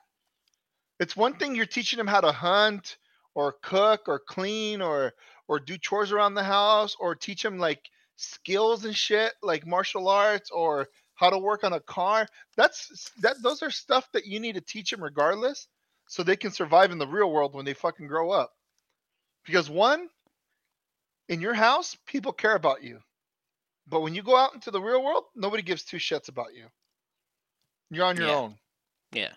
It's 0.99 1.15
one 1.15 1.35
thing 1.35 1.55
you're 1.55 1.65
teaching 1.65 1.97
them 1.97 2.07
how 2.07 2.21
to 2.21 2.31
hunt 2.31 2.97
or 3.33 3.55
cook 3.63 4.01
or 4.07 4.19
clean 4.19 4.81
or 4.81 5.13
or 5.47 5.59
do 5.59 5.77
chores 5.77 6.11
around 6.11 6.35
the 6.35 6.43
house 6.43 6.95
or 6.99 7.15
teach 7.15 7.43
them 7.43 7.57
like 7.57 7.89
skills 8.15 8.85
and 8.85 8.95
shit 8.95 9.33
like 9.41 9.65
martial 9.65 10.07
arts 10.07 10.49
or 10.51 10.87
how 11.15 11.29
to 11.29 11.37
work 11.37 11.63
on 11.63 11.73
a 11.73 11.79
car 11.79 12.27
that's 12.57 13.11
that 13.21 13.41
those 13.41 13.61
are 13.61 13.69
stuff 13.71 14.07
that 14.13 14.25
you 14.25 14.39
need 14.39 14.55
to 14.55 14.61
teach 14.61 14.91
them 14.91 15.03
regardless 15.03 15.67
so 16.07 16.23
they 16.23 16.35
can 16.35 16.51
survive 16.51 16.91
in 16.91 16.97
the 16.97 17.07
real 17.07 17.31
world 17.31 17.53
when 17.53 17.65
they 17.65 17.73
fucking 17.73 18.07
grow 18.07 18.31
up. 18.31 18.51
Because 19.45 19.69
one 19.69 20.09
in 21.29 21.39
your 21.41 21.53
house 21.53 21.95
people 22.05 22.31
care 22.33 22.55
about 22.55 22.83
you. 22.83 22.99
But 23.87 24.01
when 24.01 24.13
you 24.15 24.23
go 24.23 24.35
out 24.37 24.53
into 24.53 24.71
the 24.71 24.81
real 24.81 25.03
world 25.03 25.25
nobody 25.35 25.63
gives 25.63 25.83
two 25.83 25.97
shits 25.97 26.29
about 26.29 26.53
you. 26.53 26.65
You're 27.89 28.05
on 28.05 28.17
your 28.17 28.27
Yeah. 28.27 28.35
own. 28.35 28.59
Yeah. 29.11 29.33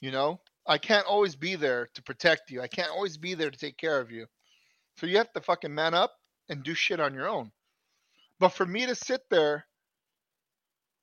you 0.00 0.10
know? 0.10 0.40
I 0.66 0.78
can't 0.78 1.06
always 1.06 1.34
be 1.36 1.56
there 1.56 1.88
to 1.94 2.02
protect 2.02 2.50
you. 2.50 2.60
I 2.62 2.68
can't 2.68 2.90
always 2.90 3.16
be 3.16 3.34
there 3.34 3.50
to 3.50 3.58
take 3.58 3.76
care 3.76 3.98
of 3.98 4.10
you. 4.10 4.26
So 4.96 5.06
you 5.06 5.16
have 5.16 5.32
to 5.32 5.40
fucking 5.40 5.74
man 5.74 5.94
up 5.94 6.14
and 6.48 6.62
do 6.62 6.74
shit 6.74 7.00
on 7.00 7.14
your 7.14 7.28
own. 7.28 7.50
But 8.38 8.50
for 8.50 8.66
me 8.66 8.86
to 8.86 8.94
sit 8.94 9.22
there 9.30 9.66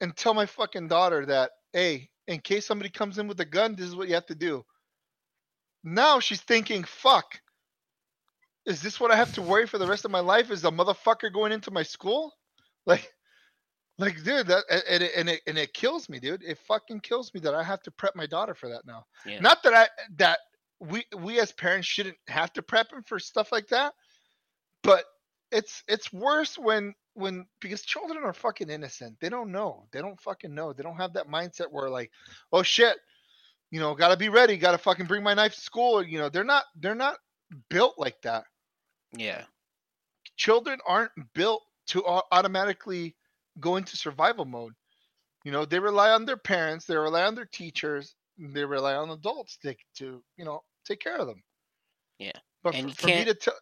and 0.02 0.16
tell 0.16 0.34
my 0.34 0.46
fucking 0.46 0.88
daughter 0.88 1.26
that, 1.26 1.52
hey, 1.74 2.10
in 2.28 2.40
case 2.40 2.66
somebody 2.66 2.90
comes 2.90 3.18
in 3.18 3.28
with 3.28 3.40
a 3.40 3.46
gun, 3.46 3.76
this 3.76 3.88
is 3.88 3.96
what 3.96 4.08
you 4.08 4.16
have 4.16 4.26
to 4.28 4.36
do. 4.36 4.66
Now 5.84 6.20
she's 6.20 6.42
thinking, 6.42 6.84
fuck, 6.84 7.40
is 8.66 8.82
this 8.82 9.00
what 9.00 9.12
I 9.12 9.16
have 9.16 9.34
to 9.34 9.42
worry 9.42 9.66
for 9.66 9.78
the 9.78 9.88
rest 9.88 10.06
of 10.06 10.12
my 10.12 10.20
life? 10.20 10.52
Is 10.52 10.66
a 10.66 10.72
motherfucker 10.72 11.32
going 11.34 11.52
into 11.52 11.72
my 11.72 11.84
school? 11.84 12.34
Like, 12.86 13.12
like, 13.98 14.24
dude, 14.24 14.48
that 14.48 14.64
and 14.70 15.04
it, 15.04 15.12
and 15.14 15.28
it 15.28 15.42
and 15.46 15.58
it 15.58 15.74
kills 15.74 16.08
me, 16.08 16.22
dude. 16.22 16.42
It 16.42 16.58
fucking 16.70 17.02
kills 17.02 17.34
me 17.34 17.42
that 17.42 17.54
I 17.54 17.62
have 17.62 17.82
to 17.82 17.92
prep 17.92 18.16
my 18.16 18.26
daughter 18.26 18.56
for 18.56 18.70
that 18.70 18.86
now. 18.86 19.04
Yeah. 19.26 19.42
Not 19.42 19.62
that 19.64 19.74
I 19.74 19.90
that 20.20 20.40
we 20.80 21.04
we 21.18 21.42
as 21.42 21.52
parents 21.52 21.86
shouldn't 21.86 22.16
have 22.30 22.54
to 22.54 22.62
prep 22.62 22.94
him 22.94 23.04
for 23.04 23.20
stuff 23.20 23.52
like 23.52 23.68
that, 23.68 23.94
but 24.84 25.04
it's 25.52 25.84
it's 25.90 26.14
worse 26.14 26.58
when 26.58 26.94
when 27.18 27.46
because 27.60 27.82
children 27.82 28.24
are 28.24 28.34
fucking 28.34 28.70
innocent. 28.70 29.18
They 29.20 29.30
don't 29.30 29.52
know. 29.52 29.88
They 29.92 30.02
don't 30.02 30.20
fucking 30.22 30.54
know. 30.54 30.72
They 30.72 30.84
don't 30.84 30.98
have 30.98 31.14
that 31.14 31.30
mindset 31.30 31.72
where 31.72 31.90
like, 31.90 32.12
oh 32.54 32.64
shit, 32.64 32.98
you 33.72 33.80
know, 33.80 33.96
gotta 33.96 34.18
be 34.18 34.30
ready. 34.30 34.58
Gotta 34.58 34.78
fucking 34.78 35.08
bring 35.08 35.24
my 35.24 35.34
knife 35.34 35.56
to 35.56 35.62
school. 35.62 36.04
You 36.04 36.20
know, 36.20 36.30
they're 36.30 36.44
not 36.44 36.66
they're 36.80 36.96
not 36.96 37.18
built 37.70 37.96
like 37.98 38.22
that. 38.22 38.44
Yeah. 39.16 39.44
Children 40.36 40.80
aren't 40.88 41.12
built 41.34 41.64
to 41.88 42.06
automatically 42.06 43.16
go 43.60 43.78
into 43.78 43.98
survival 43.98 44.46
mode. 44.46 44.74
You 45.44 45.52
know, 45.52 45.66
they 45.66 45.80
rely 45.80 46.12
on 46.12 46.26
their 46.26 46.38
parents. 46.38 46.86
They 46.86 46.96
rely 46.96 47.24
on 47.24 47.34
their 47.34 47.46
teachers. 47.46 48.16
They 48.38 48.66
rely 48.66 48.96
on 48.96 49.10
adults 49.10 49.58
to 49.64 49.76
to 49.96 50.22
you 50.38 50.46
know 50.46 50.62
take 50.86 51.00
care 51.00 51.18
of 51.18 51.28
them. 51.28 51.42
Yeah. 52.20 52.38
But 52.64 52.76
And 52.76 52.96
for, 52.96 53.02
for 53.02 53.08
me 53.08 53.26
to 53.26 53.34
tell. 53.34 53.56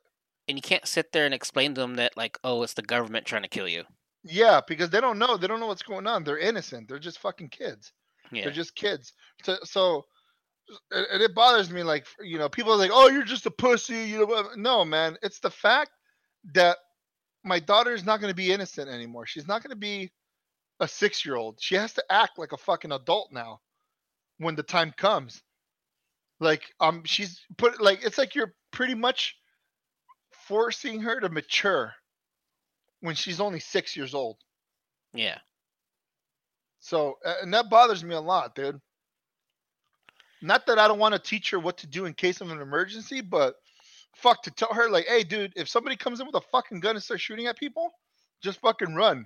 And 0.47 0.57
you 0.57 0.61
can't 0.61 0.87
sit 0.87 1.11
there 1.11 1.25
and 1.25 1.33
explain 1.33 1.73
to 1.73 1.81
them 1.81 1.95
that 1.95 2.15
like, 2.15 2.37
oh, 2.43 2.63
it's 2.63 2.73
the 2.73 2.81
government 2.81 3.25
trying 3.25 3.41
to 3.43 3.49
kill 3.49 3.67
you. 3.67 3.83
Yeah, 4.23 4.61
because 4.67 4.89
they 4.89 5.01
don't 5.01 5.19
know. 5.19 5.37
They 5.37 5.47
don't 5.47 5.59
know 5.59 5.67
what's 5.67 5.83
going 5.83 6.07
on. 6.07 6.23
They're 6.23 6.37
innocent. 6.37 6.87
They're 6.87 6.99
just 6.99 7.19
fucking 7.19 7.49
kids. 7.49 7.91
Yeah. 8.31 8.43
They're 8.43 8.53
just 8.53 8.75
kids. 8.75 9.13
So, 9.43 9.57
so 9.63 10.05
and 10.91 11.21
it 11.21 11.35
bothers 11.35 11.69
me. 11.69 11.83
Like 11.83 12.07
you 12.21 12.37
know, 12.37 12.49
people 12.49 12.73
are 12.73 12.77
like, 12.77 12.91
"Oh, 12.93 13.09
you're 13.09 13.23
just 13.23 13.45
a 13.45 13.51
pussy." 13.51 14.03
You 14.05 14.27
know, 14.27 14.49
no, 14.55 14.85
man. 14.85 15.17
It's 15.21 15.39
the 15.39 15.51
fact 15.51 15.91
that 16.53 16.77
my 17.43 17.59
daughter 17.59 17.93
is 17.93 18.05
not 18.05 18.19
going 18.19 18.31
to 18.31 18.35
be 18.35 18.51
innocent 18.51 18.89
anymore. 18.89 19.25
She's 19.25 19.47
not 19.47 19.61
going 19.61 19.71
to 19.71 19.75
be 19.75 20.11
a 20.79 20.87
six 20.87 21.25
year 21.25 21.35
old. 21.35 21.57
She 21.61 21.75
has 21.75 21.93
to 21.93 22.03
act 22.09 22.37
like 22.37 22.51
a 22.51 22.57
fucking 22.57 22.91
adult 22.91 23.29
now 23.31 23.59
when 24.37 24.55
the 24.55 24.63
time 24.63 24.93
comes. 24.97 25.41
Like 26.39 26.63
um, 26.79 27.03
she's 27.05 27.41
put 27.57 27.81
like 27.81 28.03
it's 28.03 28.17
like 28.17 28.35
you're 28.35 28.53
pretty 28.71 28.95
much 28.95 29.35
forcing 30.47 31.01
her 31.01 31.19
to 31.19 31.29
mature 31.29 31.93
when 33.01 33.15
she's 33.15 33.39
only 33.39 33.59
six 33.59 33.95
years 33.95 34.13
old. 34.13 34.37
Yeah. 35.13 35.37
So, 36.79 37.17
and 37.41 37.53
that 37.53 37.69
bothers 37.69 38.03
me 38.03 38.15
a 38.15 38.21
lot, 38.21 38.55
dude. 38.55 38.79
Not 40.41 40.67
that 40.67 40.77
I 40.77 40.87
don't 40.87 40.99
want 40.99 41.13
to 41.13 41.19
teach 41.19 41.49
her 41.51 41.59
what 41.59 41.77
to 41.79 41.87
do 41.87 42.05
in 42.05 42.13
case 42.13 42.41
of 42.41 42.51
an 42.51 42.61
emergency, 42.61 43.21
but 43.21 43.55
fuck 44.15 44.43
to 44.43 44.51
tell 44.51 44.73
her 44.73 44.89
like, 44.89 45.07
hey, 45.07 45.23
dude, 45.23 45.53
if 45.55 45.67
somebody 45.67 45.95
comes 45.95 46.19
in 46.19 46.27
with 46.27 46.35
a 46.35 46.41
fucking 46.51 46.79
gun 46.79 46.95
and 46.95 47.03
starts 47.03 47.23
shooting 47.23 47.47
at 47.47 47.57
people, 47.57 47.91
just 48.43 48.59
fucking 48.61 48.93
run. 48.93 49.25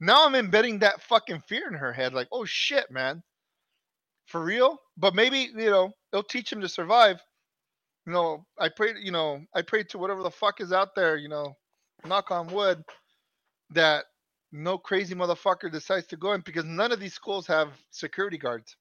Now 0.00 0.24
I'm 0.24 0.34
embedding 0.34 0.78
that 0.78 1.02
fucking 1.02 1.42
fear 1.46 1.68
in 1.68 1.74
her 1.74 1.92
head, 1.92 2.14
like, 2.14 2.28
oh 2.32 2.44
shit, 2.44 2.90
man, 2.90 3.22
for 4.26 4.42
real. 4.42 4.78
But 4.96 5.14
maybe 5.14 5.50
you 5.54 5.70
know 5.70 5.92
it'll 6.12 6.22
teach 6.22 6.52
him 6.52 6.62
to 6.62 6.68
survive. 6.68 7.20
You 8.06 8.12
know, 8.12 8.44
I 8.58 8.68
pray. 8.68 8.94
You 9.00 9.12
know, 9.12 9.40
I 9.54 9.62
pray 9.62 9.82
to 9.84 9.98
whatever 9.98 10.22
the 10.22 10.30
fuck 10.30 10.60
is 10.60 10.72
out 10.72 10.94
there. 10.94 11.16
You 11.16 11.28
know, 11.28 11.56
knock 12.04 12.30
on 12.30 12.48
wood, 12.48 12.84
that 13.70 14.04
no 14.52 14.78
crazy 14.78 15.14
motherfucker 15.14 15.70
decides 15.70 16.06
to 16.08 16.16
go 16.16 16.32
in 16.32 16.40
because 16.42 16.64
none 16.64 16.92
of 16.92 17.00
these 17.00 17.14
schools 17.14 17.46
have 17.46 17.68
security 17.90 18.38
guards. 18.38 18.76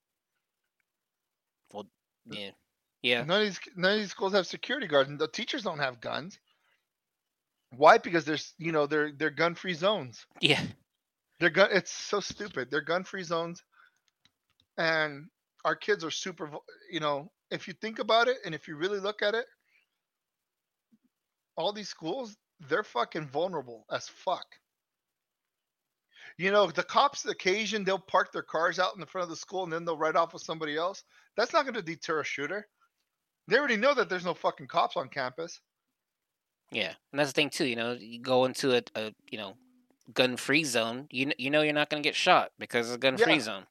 Well, 1.72 1.88
yeah. 2.30 2.52
Yeah. 3.02 3.24
None 3.24 3.41
of 3.41 3.48
these 3.48 3.60
none 3.76 3.94
of 3.94 4.00
these 4.00 4.12
schools 4.12 4.34
have 4.34 4.48
security 4.48 4.88
guards, 4.88 5.10
and 5.10 5.20
the 5.20 5.28
teachers 5.28 5.64
don't 5.64 5.80
have 5.80 6.00
guns. 6.00 6.40
Why? 7.76 7.98
Because 7.98 8.24
there's 8.26 8.54
you 8.58 8.72
know 8.72 8.86
they're 8.88 9.12
they're 9.12 9.30
gun 9.30 9.56
free 9.56 9.74
zones. 9.74 10.26
Yeah. 10.41 10.62
They're 11.40 11.50
gun. 11.50 11.70
It's 11.72 11.91
so 11.91 12.20
stupid. 12.20 12.70
They're 12.70 12.82
gun 12.82 13.04
free 13.04 13.24
zones, 13.24 13.64
and 14.78 15.28
our 15.66 15.76
kids 15.76 16.06
are 16.06 16.12
super. 16.12 16.52
You 16.91 17.00
know, 17.00 17.32
if 17.53 17.67
you 17.67 17.73
think 17.73 17.99
about 17.99 18.27
it, 18.27 18.38
and 18.45 18.53
if 18.55 18.67
you 18.67 18.75
really 18.75 18.99
look 18.99 19.21
at 19.21 19.35
it, 19.35 19.45
all 21.55 21.71
these 21.71 21.89
schools 21.89 22.35
they're 22.69 22.84
fucking 22.84 23.27
vulnerable 23.27 23.85
as 23.91 24.07
fuck. 24.07 24.45
You 26.38 26.51
know, 26.51 26.71
the 26.71 26.84
cops 26.84 27.25
occasion 27.25 27.84
they'll 27.84 27.99
park 27.99 28.31
their 28.31 28.41
cars 28.43 28.80
out 28.80 28.93
in 28.95 28.99
the 28.99 29.05
front 29.05 29.23
of 29.23 29.30
the 29.30 29.35
school 29.35 29.63
and 29.63 29.71
then 29.71 29.85
they'll 29.85 29.97
ride 29.97 30.15
off 30.15 30.34
with 30.34 30.41
somebody 30.41 30.75
else. 30.77 31.03
That's 31.38 31.53
not 31.53 31.63
going 31.63 31.75
to 31.75 31.81
deter 31.81 32.21
a 32.21 32.23
shooter. 32.23 32.67
They 33.47 33.57
already 33.57 33.77
know 33.77 33.93
that 33.93 34.09
there's 34.09 34.25
no 34.25 34.34
fucking 34.34 34.67
cops 34.67 34.95
on 34.97 35.09
campus. 35.09 35.59
Yeah. 36.71 36.93
And 37.11 37.19
that's 37.19 37.31
the 37.31 37.34
thing 37.34 37.49
too. 37.49 37.65
You 37.65 37.75
know, 37.75 37.91
you 37.99 38.19
go 38.21 38.45
into 38.45 38.75
a, 38.75 38.81
a 38.95 39.13
you 39.30 39.38
know 39.38 39.57
gun-free 40.13 40.63
zone. 40.63 41.07
You 41.11 41.31
you 41.38 41.49
know 41.49 41.61
you're 41.61 41.73
not 41.73 41.89
going 41.89 42.01
to 42.01 42.07
get 42.07 42.15
shot 42.15 42.51
because 42.57 42.88
it's 42.88 42.95
a 42.95 42.99
gun-free 42.99 43.34
Yeah. 43.34 43.39
zone. 43.39 43.65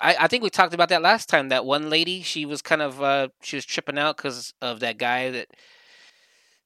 I- 0.00 0.16
I, 0.20 0.28
think 0.28 0.42
we 0.42 0.50
talked 0.50 0.74
about 0.74 0.88
that 0.90 1.02
last 1.02 1.28
time. 1.28 1.48
That 1.48 1.64
one 1.64 1.88
lady, 1.90 2.22
she 2.22 2.44
was 2.46 2.62
kind 2.62 2.82
of 2.82 3.02
uh, 3.02 3.28
she 3.42 3.56
was 3.56 3.64
tripping 3.64 3.98
out 3.98 4.16
because 4.16 4.52
of 4.60 4.80
that 4.80 4.98
guy 4.98 5.30
that 5.30 5.48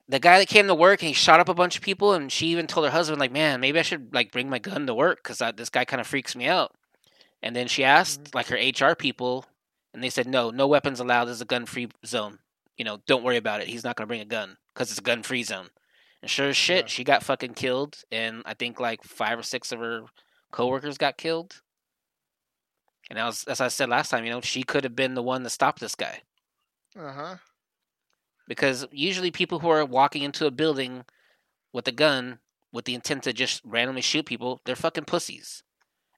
the 0.08 0.18
guy 0.18 0.38
that 0.38 0.48
came 0.48 0.66
to 0.66 0.74
work 0.74 1.00
and 1.02 1.08
he 1.08 1.14
shot 1.14 1.40
up 1.40 1.48
a 1.48 1.54
bunch 1.54 1.76
of 1.76 1.82
people, 1.82 2.12
and 2.12 2.30
she 2.30 2.48
even 2.48 2.66
told 2.66 2.84
her 2.86 2.92
husband 2.92 3.20
like, 3.20 3.32
"Man, 3.32 3.60
maybe 3.60 3.78
I 3.78 3.82
should 3.82 4.12
like 4.12 4.32
bring 4.32 4.50
my 4.50 4.58
gun 4.58 4.86
to 4.86 4.94
work 4.94 5.22
because 5.22 5.38
this 5.56 5.70
guy 5.70 5.84
kind 5.84 6.00
of 6.00 6.06
freaks 6.06 6.34
me 6.36 6.46
out." 6.46 6.72
And 7.42 7.56
then 7.56 7.68
she 7.68 7.84
asked 7.84 8.34
like 8.34 8.48
her 8.48 8.56
HR 8.56 8.94
people, 8.94 9.46
and 9.94 10.02
they 10.02 10.10
said, 10.10 10.26
"No, 10.26 10.50
no 10.50 10.66
weapons 10.66 11.00
allowed. 11.00 11.26
This 11.26 11.36
is 11.36 11.40
a 11.42 11.46
gun-free 11.46 11.88
zone. 12.04 12.38
You 12.76 12.84
know, 12.84 12.98
don't 13.06 13.22
worry 13.24 13.36
about 13.36 13.60
it. 13.60 13.68
He's 13.68 13.84
not 13.84 13.96
going 13.96 14.04
to 14.06 14.08
bring 14.08 14.20
a 14.20 14.24
gun 14.26 14.56
because 14.74 14.90
it's 14.90 14.98
a 14.98 15.02
gun-free 15.02 15.44
zone." 15.44 15.68
And 16.20 16.30
sure 16.30 16.48
as 16.48 16.56
shit, 16.56 16.84
Yeah. 16.84 16.88
she 16.88 17.04
got 17.04 17.22
fucking 17.22 17.54
killed, 17.54 17.98
and 18.12 18.42
I 18.46 18.54
think 18.54 18.78
like 18.78 19.02
five 19.02 19.38
or 19.38 19.42
six 19.42 19.72
of 19.72 19.80
her 19.80 20.04
coworkers 20.50 20.98
got 20.98 21.16
killed. 21.16 21.62
And 23.10 23.18
that 23.18 23.24
was, 23.26 23.44
as 23.44 23.60
I 23.60 23.68
said 23.68 23.88
last 23.88 24.10
time, 24.10 24.24
you 24.24 24.30
know, 24.30 24.40
she 24.40 24.62
could 24.62 24.84
have 24.84 24.96
been 24.96 25.14
the 25.14 25.22
one 25.22 25.42
to 25.44 25.50
stop 25.50 25.78
this 25.78 25.94
guy 25.94 26.22
Uh 26.96 27.12
huh. 27.12 27.36
because 28.48 28.86
usually 28.90 29.30
people 29.30 29.58
who 29.60 29.68
are 29.68 29.84
walking 29.84 30.22
into 30.22 30.46
a 30.46 30.50
building 30.50 31.04
with 31.72 31.86
a 31.88 31.92
gun, 31.92 32.38
with 32.72 32.84
the 32.84 32.94
intent 32.94 33.24
to 33.24 33.32
just 33.32 33.60
randomly 33.64 34.02
shoot 34.02 34.24
people, 34.26 34.60
they're 34.64 34.76
fucking 34.76 35.04
pussies. 35.04 35.62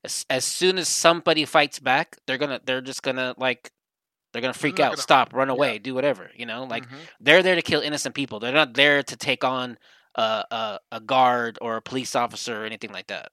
As, 0.05 0.27
as 0.29 0.45
soon 0.45 0.79
as 0.79 0.89
somebody 0.89 1.45
fights 1.45 1.79
back, 1.79 2.19
they're 2.27 2.39
gonna 2.39 2.61
they're 2.65 2.81
just 2.83 3.03
gonna 3.03 3.35
like 3.39 3.73
they're 4.33 4.43
gonna 4.43 4.53
freak 4.53 4.79
out, 4.79 4.91
gonna- 4.93 4.97
stop, 5.03 5.33
run 5.33 5.49
yeah. 5.49 5.55
away, 5.55 5.79
do 5.79 5.95
whatever. 5.95 6.31
You 6.37 6.45
know, 6.47 6.65
like 6.65 6.87
Mhm. 6.89 6.99
they're 7.21 7.43
there 7.43 7.55
to 7.55 7.63
kill 7.63 7.81
innocent 7.81 8.15
people. 8.15 8.39
They're 8.39 8.53
not 8.53 8.75
there 8.75 9.03
to 9.03 9.17
take 9.17 9.43
on 9.45 9.79
a 10.15 10.45
a, 10.51 10.81
a 10.93 11.01
guard 11.01 11.59
or 11.63 11.77
a 11.77 11.83
police 11.83 12.15
officer 12.15 12.63
or 12.63 12.67
anything 12.67 12.93
like 12.93 13.07
that. 13.07 13.33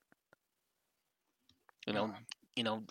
You 1.85 1.93
know, 1.93 2.07
Yeah. 2.07 2.19
you 2.55 2.63
know, 2.63 2.83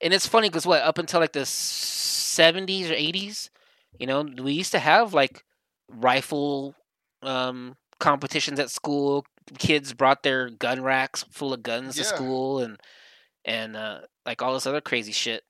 and 0.00 0.12
it's 0.12 0.26
funny 0.26 0.48
because 0.48 0.66
what 0.66 0.82
up 0.82 0.98
until 0.98 1.20
like 1.20 1.32
the 1.32 1.46
seventies 1.46 2.90
or 2.90 2.94
eighties, 2.94 3.50
you 3.98 4.06
know, 4.06 4.22
we 4.22 4.52
used 4.52 4.72
to 4.72 4.78
have 4.78 5.14
like 5.14 5.44
rifle 5.88 6.74
um 7.22 7.76
competitions 7.98 8.58
at 8.58 8.70
school. 8.70 9.24
Kids 9.58 9.92
brought 9.92 10.22
their 10.22 10.50
gun 10.50 10.82
racks 10.82 11.24
full 11.30 11.52
of 11.52 11.62
guns 11.62 11.96
to 11.96 12.04
school 12.04 12.60
and 12.60 12.78
and 13.44 13.76
uh, 13.76 14.00
like 14.24 14.40
all 14.42 14.54
this 14.54 14.66
other 14.66 14.80
crazy 14.80 15.12
shit. 15.12 15.42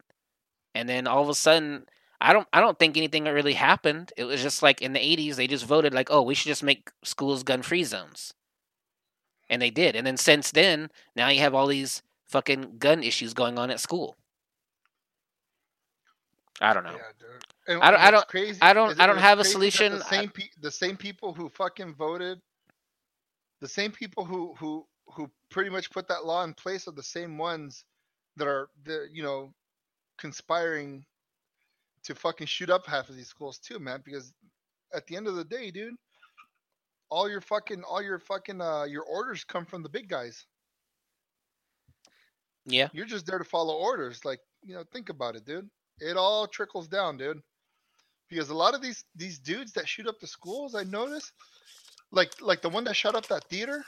And 0.75 0.89
then 0.89 1.07
all 1.07 1.23
of 1.23 1.29
a 1.29 1.35
sudden, 1.35 1.87
I 2.21 2.33
don't 2.33 2.49
I 2.53 2.61
don't 2.61 2.79
think 2.79 2.97
anything 2.97 3.25
really 3.25 3.55
happened. 3.55 4.13
It 4.17 4.25
was 4.25 4.43
just 4.43 4.63
like 4.63 4.81
in 4.81 4.93
the 4.93 5.05
eighties, 5.05 5.37
they 5.37 5.47
just 5.47 5.67
voted 5.67 5.93
like, 5.93 6.09
oh, 6.11 6.23
we 6.23 6.35
should 6.35 6.49
just 6.49 6.63
make 6.63 6.91
schools 7.05 7.43
gun 7.43 7.63
free 7.63 7.85
zones, 7.85 8.33
and 9.51 9.61
they 9.61 9.71
did. 9.71 9.97
And 9.97 10.07
then 10.07 10.17
since 10.17 10.51
then, 10.51 10.91
now 11.15 11.29
you 11.29 11.41
have 11.41 11.55
all 11.55 11.67
these 11.67 12.03
fucking 12.33 12.79
gun 12.79 13.03
issues 13.03 13.35
going 13.35 13.59
on 13.59 13.71
at 13.71 13.79
school. 13.79 14.17
I 16.61 16.73
don't 16.73 16.85
know. 16.85 16.93
Yeah. 16.97 16.99
I 17.69 17.91
don't- 17.91 18.01
I 18.01 18.11
don't- 18.11 18.29
Crazy 18.29 18.59
I 18.63 18.73
don't- 18.73 19.01
I 19.01 19.07
don't 19.07 19.19
have 19.19 19.39
a 19.39 19.45
solution. 19.45 19.93
The 19.99 20.05
same, 20.05 20.31
pe- 20.31 20.51
the 20.61 20.71
same 20.71 20.97
people 20.97 21.33
who 21.35 21.49
fucking 21.49 21.95
voted, 21.95 22.41
the 23.61 23.69
same 23.69 23.93
people 23.93 24.25
who 24.25 24.55
who 24.57 24.87
who 25.15 25.31
pretty 25.51 25.71
much 25.71 25.91
put 25.91 26.09
that 26.09 26.25
law 26.25 26.43
in 26.45 26.55
place 26.55 26.89
are 26.89 26.93
the 26.93 27.03
same 27.03 27.37
ones 27.37 27.85
that 28.37 28.49
are 28.49 28.69
the 28.85 29.09
you 29.13 29.23
know 29.23 29.53
conspiring 30.19 31.05
to 32.05 32.15
fucking 32.15 32.47
shoot 32.47 32.71
up 32.71 32.87
half 32.87 33.09
of 33.09 33.17
these 33.17 33.29
schools 33.29 33.59
too, 33.59 33.79
man. 33.79 34.01
Because 34.05 34.33
at 34.95 35.07
the 35.07 35.17
end 35.17 35.27
of 35.27 35.37
the 35.37 35.45
day, 35.45 35.71
dude, 35.71 35.95
all 37.11 37.29
your 37.29 37.41
fucking 37.41 37.83
all 37.85 38.03
your 38.03 38.19
fucking 38.19 38.61
uh 38.61 38.85
your 38.85 39.05
orders 39.05 39.45
come 39.45 39.65
from 39.67 39.83
the 39.83 39.89
big 39.89 40.09
guys. 40.09 40.47
Yeah, 42.65 42.89
You're 42.93 43.07
just 43.07 43.27
there 43.27 43.39
to 43.39 43.45
follow 43.45 43.75
orders. 43.75 44.25
Like, 44.25 44.41
you 44.65 44.75
know, 44.75 44.85
think 44.93 45.09
about 45.09 45.35
it, 45.37 45.45
dude. 45.45 45.69
It 45.99 46.17
all 46.17 46.47
trickles 46.47 46.89
down, 46.89 47.17
dude. 47.17 47.43
Because 48.29 48.51
a 48.51 48.55
lot 48.55 48.75
of 48.75 48.81
these 48.81 49.05
these 49.15 49.39
dudes 49.39 49.73
that 49.73 49.89
shoot 49.89 50.07
up 50.07 50.19
the 50.21 50.27
schools, 50.27 50.75
I 50.75 50.85
notice, 50.85 51.33
like 52.13 52.31
like 52.41 52.63
the 52.63 52.69
one 52.69 52.85
that 52.85 52.97
shot 52.97 53.15
up 53.15 53.27
that 53.27 53.45
theater 53.45 53.85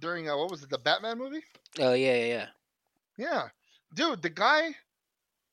during 0.00 0.28
uh, 0.28 0.36
what 0.36 0.50
was 0.50 0.62
it, 0.62 0.70
the 0.70 0.78
Batman 0.78 1.18
movie? 1.18 1.42
oh 1.80 1.94
yeah, 1.94 2.14
yeah, 2.16 2.26
yeah. 2.26 2.46
Yeah, 3.18 3.48
dude, 3.94 4.20
the 4.22 4.28
guy 4.28 4.74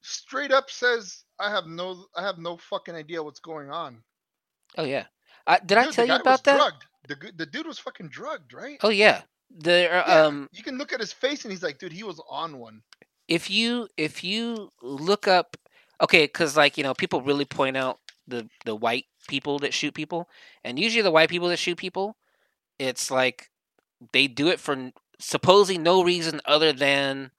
straight 0.01 0.51
up 0.51 0.69
says, 0.69 1.23
"I 1.39 1.49
have 1.49 1.65
no, 1.67 2.05
I 2.17 2.23
have 2.23 2.37
no 2.37 2.57
fucking 2.57 2.95
idea 2.95 3.23
what's 3.23 3.39
going 3.39 3.69
on." 3.69 4.03
Oh 4.77 4.83
yeah. 4.83 5.05
Uh, 5.47 5.59
did 5.65 5.77
I 5.77 5.83
Dude, 5.83 5.91
the 5.91 5.95
tell 5.95 6.07
you 6.07 6.15
about 6.15 6.43
that? 6.43 6.57
Drugged. 6.57 6.85
The 7.07 7.31
the 7.37 7.45
dude 7.45 7.67
was 7.67 7.79
fucking 7.79 8.09
drugged, 8.09 8.53
right? 8.53 8.77
Oh 8.81 8.89
yeah. 8.89 9.21
The 9.55 9.89
uh, 9.91 10.03
Yeah, 10.07 10.21
um 10.25 10.49
you 10.51 10.63
can 10.63 10.77
look 10.77 10.93
at 10.93 10.99
his 10.99 11.13
face 11.13 11.43
and 11.45 11.51
he's 11.51 11.63
like, 11.63 11.77
dude, 11.79 11.93
he 11.93 12.03
was 12.03 12.21
on 12.29 12.57
one. 12.59 12.81
if 13.27 13.49
you 13.49 13.87
if 13.97 14.23
you 14.23 14.71
look 14.81 15.27
up 15.27 15.57
okay 16.01 16.25
because 16.25 16.57
like 16.57 16.77
you 16.77 16.83
know 16.83 16.93
people 16.93 17.21
really 17.21 17.45
point 17.45 17.77
out 17.77 17.99
the 18.27 18.49
the 18.65 18.75
white 18.75 19.05
people 19.27 19.59
that 19.59 19.73
shoot 19.73 19.93
people 19.93 20.27
and 20.63 20.79
usually 20.79 21.01
the 21.01 21.11
white 21.11 21.29
people 21.29 21.47
that 21.49 21.59
shoot 21.59 21.77
people 21.77 22.17
it's 22.79 23.11
like 23.11 23.49
they 24.13 24.27
do 24.27 24.47
it 24.49 24.59
for 24.59 24.91
supposedly 25.19 25.77
no 25.81 26.03
reason 26.03 26.41
other 26.45 26.73
than 26.73 27.31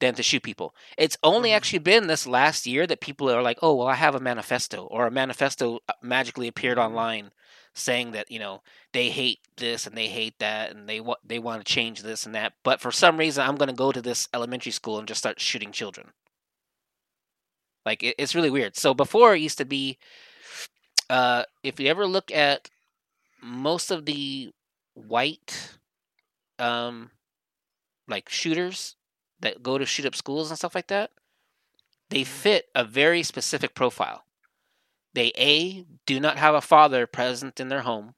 than 0.00 0.14
to 0.14 0.22
shoot 0.22 0.42
people 0.42 0.74
it's 0.98 1.16
only 1.22 1.50
Mhm. 1.50 1.56
actually 1.56 1.78
been 1.80 2.06
this 2.06 2.26
last 2.26 2.66
year 2.66 2.86
that 2.86 3.00
people 3.00 3.30
are 3.30 3.42
like 3.42 3.58
oh 3.62 3.74
well 3.74 3.88
i 3.88 3.94
have 3.94 4.14
a 4.14 4.20
manifesto 4.20 4.84
or 4.86 5.06
a 5.06 5.10
manifesto 5.10 5.80
uh, 5.88 5.92
magically 6.02 6.48
appeared 6.48 6.78
Mhm. 6.78 6.84
online 6.86 7.30
saying 7.76 8.12
that 8.12 8.30
you 8.30 8.38
know 8.38 8.62
they 8.92 9.10
hate 9.10 9.40
this 9.56 9.86
and 9.86 9.96
they 9.96 10.08
hate 10.08 10.38
that 10.38 10.70
and 10.70 10.88
they 10.88 11.00
want 11.00 11.20
they 11.24 11.38
want 11.38 11.64
to 11.64 11.72
change 11.72 12.02
this 12.02 12.24
and 12.24 12.34
that 12.34 12.54
but 12.62 12.80
for 12.80 12.90
some 12.90 13.18
reason 13.18 13.44
i'm 13.46 13.56
going 13.56 13.68
to 13.68 13.74
go 13.74 13.92
to 13.92 14.02
this 14.02 14.28
elementary 14.32 14.72
school 14.72 14.98
and 14.98 15.06
just 15.06 15.18
start 15.18 15.40
shooting 15.40 15.72
children. 15.72 16.12
Like 17.84 18.02
it, 18.02 18.16
it's 18.18 18.34
really 18.34 18.50
weird. 18.50 18.76
So 18.76 18.92
before 18.92 19.34
it 19.34 19.40
used 19.40 19.58
to 19.58 19.64
be 19.64 19.98
uh 21.08 21.44
if 21.62 21.78
you 21.78 21.88
ever 21.88 22.06
look 22.06 22.32
at 22.32 22.68
most 23.40 23.90
of 23.92 24.06
the 24.06 24.50
white 24.94 25.78
um 26.58 27.10
like 28.08 28.28
shooters 28.28 28.96
that 29.40 29.62
go 29.62 29.78
to 29.78 29.86
shoot 29.86 30.06
up 30.06 30.16
schools 30.16 30.50
and 30.50 30.58
stuff 30.58 30.74
like 30.74 30.88
that 30.88 31.10
they 32.08 32.24
fit 32.24 32.66
a 32.74 32.82
very 32.82 33.22
specific 33.22 33.74
profile 33.74 34.25
they 35.16 35.32
a 35.38 35.84
do 36.06 36.20
not 36.20 36.38
have 36.38 36.54
a 36.54 36.62
father 36.62 37.08
present 37.08 37.60
in 37.60 37.68
their 37.70 37.82
home 37.82 38.14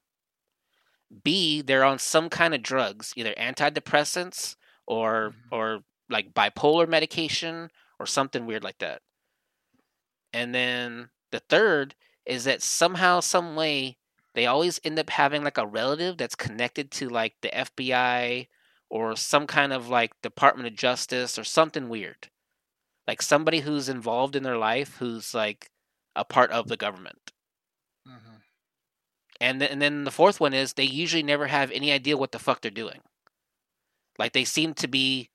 b 1.24 1.62
they're 1.62 1.84
on 1.84 1.98
some 1.98 2.28
kind 2.28 2.54
of 2.54 2.62
drugs 2.62 3.12
either 3.16 3.34
antidepressants 3.34 4.56
or 4.86 5.30
Mhm. 5.30 5.52
or 5.52 5.84
like 6.10 6.34
bipolar 6.34 6.88
medication 6.88 7.70
or 7.98 8.06
something 8.06 8.46
weird 8.46 8.64
like 8.64 8.78
that 8.78 9.02
and 10.32 10.54
then 10.54 11.10
the 11.30 11.40
third 11.40 11.94
is 12.26 12.44
that 12.44 12.62
somehow 12.62 13.20
some 13.20 13.56
way 13.56 13.96
they 14.34 14.46
always 14.46 14.80
end 14.84 14.98
up 14.98 15.10
having 15.10 15.42
like 15.42 15.58
a 15.58 15.66
relative 15.66 16.16
that's 16.16 16.34
connected 16.34 16.90
to 16.92 17.08
like 17.08 17.34
the 17.42 17.54
FBI 17.54 18.48
or 18.90 19.16
some 19.16 19.46
kind 19.46 19.72
of 19.72 19.88
like 19.88 20.12
Department 20.22 20.66
of 20.68 20.76
Justice 20.76 21.38
or 21.38 21.44
something 21.44 21.88
weird. 21.88 22.30
Like 23.06 23.22
somebody 23.22 23.60
who's 23.60 23.88
involved 23.88 24.36
in 24.36 24.42
their 24.44 24.58
life 24.58 24.96
who's 24.98 25.34
like 25.34 25.70
a 26.18 26.24
part 26.24 26.50
of 26.50 26.68
the 26.68 26.76
government. 26.76 27.32
hmm 28.06 28.36
And 29.40 29.60
then, 29.60 29.70
and 29.70 29.80
then 29.82 30.04
the 30.04 30.10
fourth 30.10 30.40
one 30.40 30.52
is 30.52 30.72
they 30.74 30.84
usually 30.84 31.22
never 31.22 31.46
have 31.46 31.70
any 31.70 31.92
idea 31.92 32.16
what 32.16 32.32
the 32.32 32.38
fuck 32.38 32.60
they're 32.60 32.70
doing. 32.70 33.00
Like 34.18 34.32
they 34.32 34.44
seem 34.44 34.74
to 34.74 34.88
be 34.88 35.30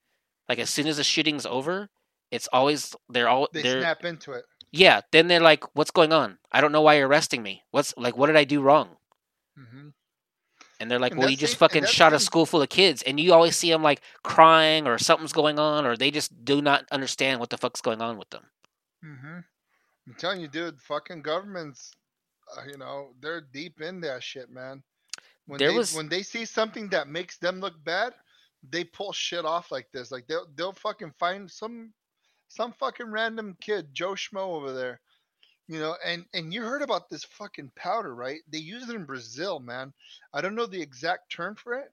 like 0.49 0.59
as 0.59 0.69
soon 0.69 0.87
as 0.87 0.97
the 0.97 1.03
shooting's 1.03 1.45
over, 1.45 1.89
it's 2.31 2.49
always 2.51 2.95
they're 3.09 3.29
all 3.29 3.47
They 3.53 3.63
they're 3.63 3.79
snap 3.79 4.03
into 4.03 4.33
it. 4.33 4.45
yeah, 4.71 5.01
then 5.11 5.27
they're 5.27 5.39
like 5.39 5.63
what's 5.75 5.91
going 5.91 6.11
on? 6.11 6.37
I 6.51 6.59
don't 6.61 6.71
know 6.73 6.81
why 6.81 6.95
you're 6.95 7.07
arresting 7.07 7.41
me. 7.41 7.63
What's 7.71 7.93
like 7.97 8.17
what 8.17 8.27
did 8.27 8.35
I 8.35 8.43
do 8.43 8.61
wrong? 8.61 8.97
hmm 9.55 9.89
And 10.79 10.91
they're 10.91 10.99
like, 10.99 11.13
And 11.13 11.19
well, 11.21 11.29
you 11.29 11.37
just 11.37 11.53
and 11.53 11.59
fucking 11.59 11.85
shot 11.85 12.11
a 12.13 12.19
school 12.19 12.45
full 12.45 12.61
of 12.61 12.69
kids, 12.69 13.01
and 13.03 13.19
you 13.19 13.33
always 13.33 13.55
see 13.55 13.71
them 13.71 13.83
like 13.83 14.01
crying 14.23 14.85
or 14.85 14.97
something's 14.97 15.31
going 15.31 15.59
on, 15.59 15.85
or 15.85 15.95
they 15.95 16.11
just 16.11 16.43
do 16.43 16.61
not 16.61 16.85
understand 16.91 17.39
what 17.39 17.49
the 17.51 17.57
fuck's 17.57 17.81
going 17.81 18.01
on 18.01 18.17
with 18.17 18.29
them. 18.31 18.43
hmm 19.01 19.39
I'm 20.07 20.15
telling 20.15 20.41
you, 20.41 20.47
dude, 20.47 20.81
fucking 20.81 21.21
governments, 21.21 21.91
uh, 22.57 22.63
you 22.69 22.77
know, 22.77 23.13
they're 23.21 23.41
deep 23.41 23.81
in 23.81 24.01
that 24.01 24.21
shit, 24.23 24.49
man. 24.49 24.83
When 25.45 25.59
There 25.59 25.71
they 25.71 25.77
was- 25.77 25.93
when 25.93 26.09
they 26.09 26.23
see 26.23 26.45
something 26.45 26.89
that 26.89 27.07
makes 27.07 27.37
them 27.37 27.59
look 27.59 27.81
bad, 27.83 28.13
they 28.69 28.83
pull 28.83 29.11
shit 29.11 29.45
off 29.45 29.71
like 29.71 29.91
this. 29.91 30.11
Like 30.11 30.25
they'll 30.27 30.47
they'll 30.55 30.73
fucking 30.73 31.11
find 31.19 31.49
some 31.51 31.93
some 32.47 32.71
fucking 32.73 33.07
random 33.11 33.57
kid, 33.59 33.93
Joe 33.93 34.13
Schmo 34.13 34.37
over 34.55 34.73
there. 34.73 35.01
You 35.67 35.79
know, 35.79 35.97
and 36.03 36.25
and 36.33 36.53
you 36.53 36.61
heard 36.63 36.81
about 36.81 37.09
this 37.09 37.23
fucking 37.25 37.71
powder, 37.75 38.13
right? 38.15 38.41
They 38.49 38.59
use 38.59 38.87
it 38.89 38.95
in 38.95 39.05
Brazil, 39.05 39.59
man. 39.59 39.93
I 40.33 40.41
don't 40.41 40.55
know 40.55 40.65
the 40.65 40.81
exact 40.81 41.29
term 41.31 41.55
for 41.55 41.73
it, 41.73 41.91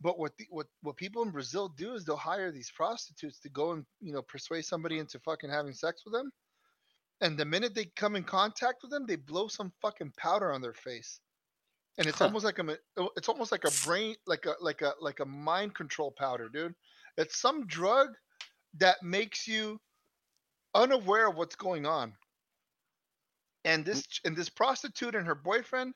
but 0.00 0.18
what 0.18 0.36
the, 0.36 0.46
what 0.50 0.66
what 0.82 0.96
people 0.96 1.22
in 1.22 1.30
Brazil 1.30 1.68
do 1.68 1.94
is 1.94 2.04
they'll 2.04 2.16
hire 2.16 2.50
these 2.52 2.70
prostitutes 2.70 3.38
to 3.40 3.48
go 3.48 3.72
and 3.72 3.86
you 4.00 4.12
know 4.12 4.22
persuade 4.22 4.64
somebody 4.64 4.98
into 4.98 5.18
fucking 5.20 5.50
having 5.50 5.74
sex 5.74 6.04
with 6.04 6.14
them, 6.14 6.32
and 7.22 7.38
the 7.38 7.46
minute 7.46 7.74
they 7.74 7.86
come 7.96 8.16
in 8.16 8.24
contact 8.24 8.82
with 8.82 8.92
them, 8.92 9.06
they 9.06 9.16
blow 9.16 9.48
some 9.48 9.72
fucking 9.82 10.12
powder 10.18 10.52
on 10.52 10.62
their 10.62 10.74
face, 10.74 11.20
and 11.98 12.08
it's 12.08 12.20
Huh. 12.20 12.26
almost 12.26 12.44
like 12.44 12.58
a 12.60 12.78
oh, 12.98 13.10
it's 13.16 13.28
almost 13.30 13.52
like 13.52 13.64
a 13.64 13.72
brain 13.84 14.16
like 14.26 14.46
a 14.46 14.56
like 14.60 14.82
a 14.82 14.94
like 15.00 15.20
a 15.20 15.26
mind 15.26 15.74
control 15.74 16.12
powder, 16.12 16.50
dude. 16.50 16.74
It's 17.18 17.40
some 17.40 17.66
drug 17.68 18.10
that 18.78 19.02
makes 19.02 19.48
you 19.48 19.80
unaware 20.74 21.28
of 21.28 21.36
what's 21.36 21.56
going 21.56 21.86
on. 21.86 22.14
And 23.64 23.84
this 23.84 24.02
mm. 24.02 24.20
and 24.26 24.36
this 24.36 24.50
prostitute 24.50 25.14
and 25.16 25.26
her 25.26 25.34
boyfriend, 25.36 25.94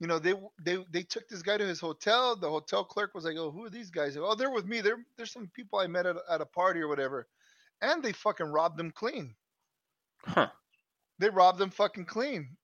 you 0.00 0.08
know, 0.08 0.18
they 0.18 0.34
they 0.64 0.84
they 0.90 1.02
took 1.04 1.28
this 1.28 1.42
guy 1.42 1.58
to 1.58 1.66
his 1.66 1.80
hotel. 1.80 2.36
The 2.36 2.50
hotel 2.50 2.84
clerk 2.84 3.14
was 3.14 3.24
like, 3.24 3.36
"Oh, 3.38 3.52
who 3.52 3.64
are 3.66 3.70
these 3.70 3.90
guys?" 3.90 4.16
Oh, 4.16 4.34
they're 4.34 4.50
with 4.50 4.66
me. 4.66 4.80
They're 4.80 5.04
there's 5.16 5.32
some 5.32 5.48
people 5.54 5.78
I 5.80 5.86
met 5.88 6.06
at, 6.06 6.16
at 6.30 6.40
a 6.42 6.46
party 6.46 6.80
or 6.80 6.88
whatever, 6.88 7.28
and 7.82 8.02
they 8.02 8.12
fucking 8.12 8.46
robbed 8.46 8.78
them 8.78 8.90
clean. 8.92 9.36
Huh. 10.24 10.50
They 11.18 11.30
robbed 11.30 11.58
them 11.58 11.70
fucking 11.70 12.06
clean. 12.06 12.56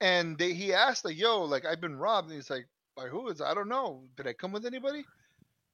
And 0.00 0.38
they 0.38 0.54
he 0.54 0.72
asked 0.72 1.04
like, 1.04 1.18
"Yo, 1.18 1.44
like 1.44 1.64
I've 1.66 1.80
been 1.80 1.96
robbed." 1.96 2.28
And 2.28 2.36
he's 2.36 2.50
like, 2.50 2.66
"By 2.96 3.08
who 3.08 3.28
is? 3.28 3.40
I 3.40 3.52
don't 3.54 3.68
know. 3.68 4.08
Did 4.16 4.26
I 4.26 4.32
come 4.32 4.52
with 4.52 4.64
anybody?" 4.64 5.04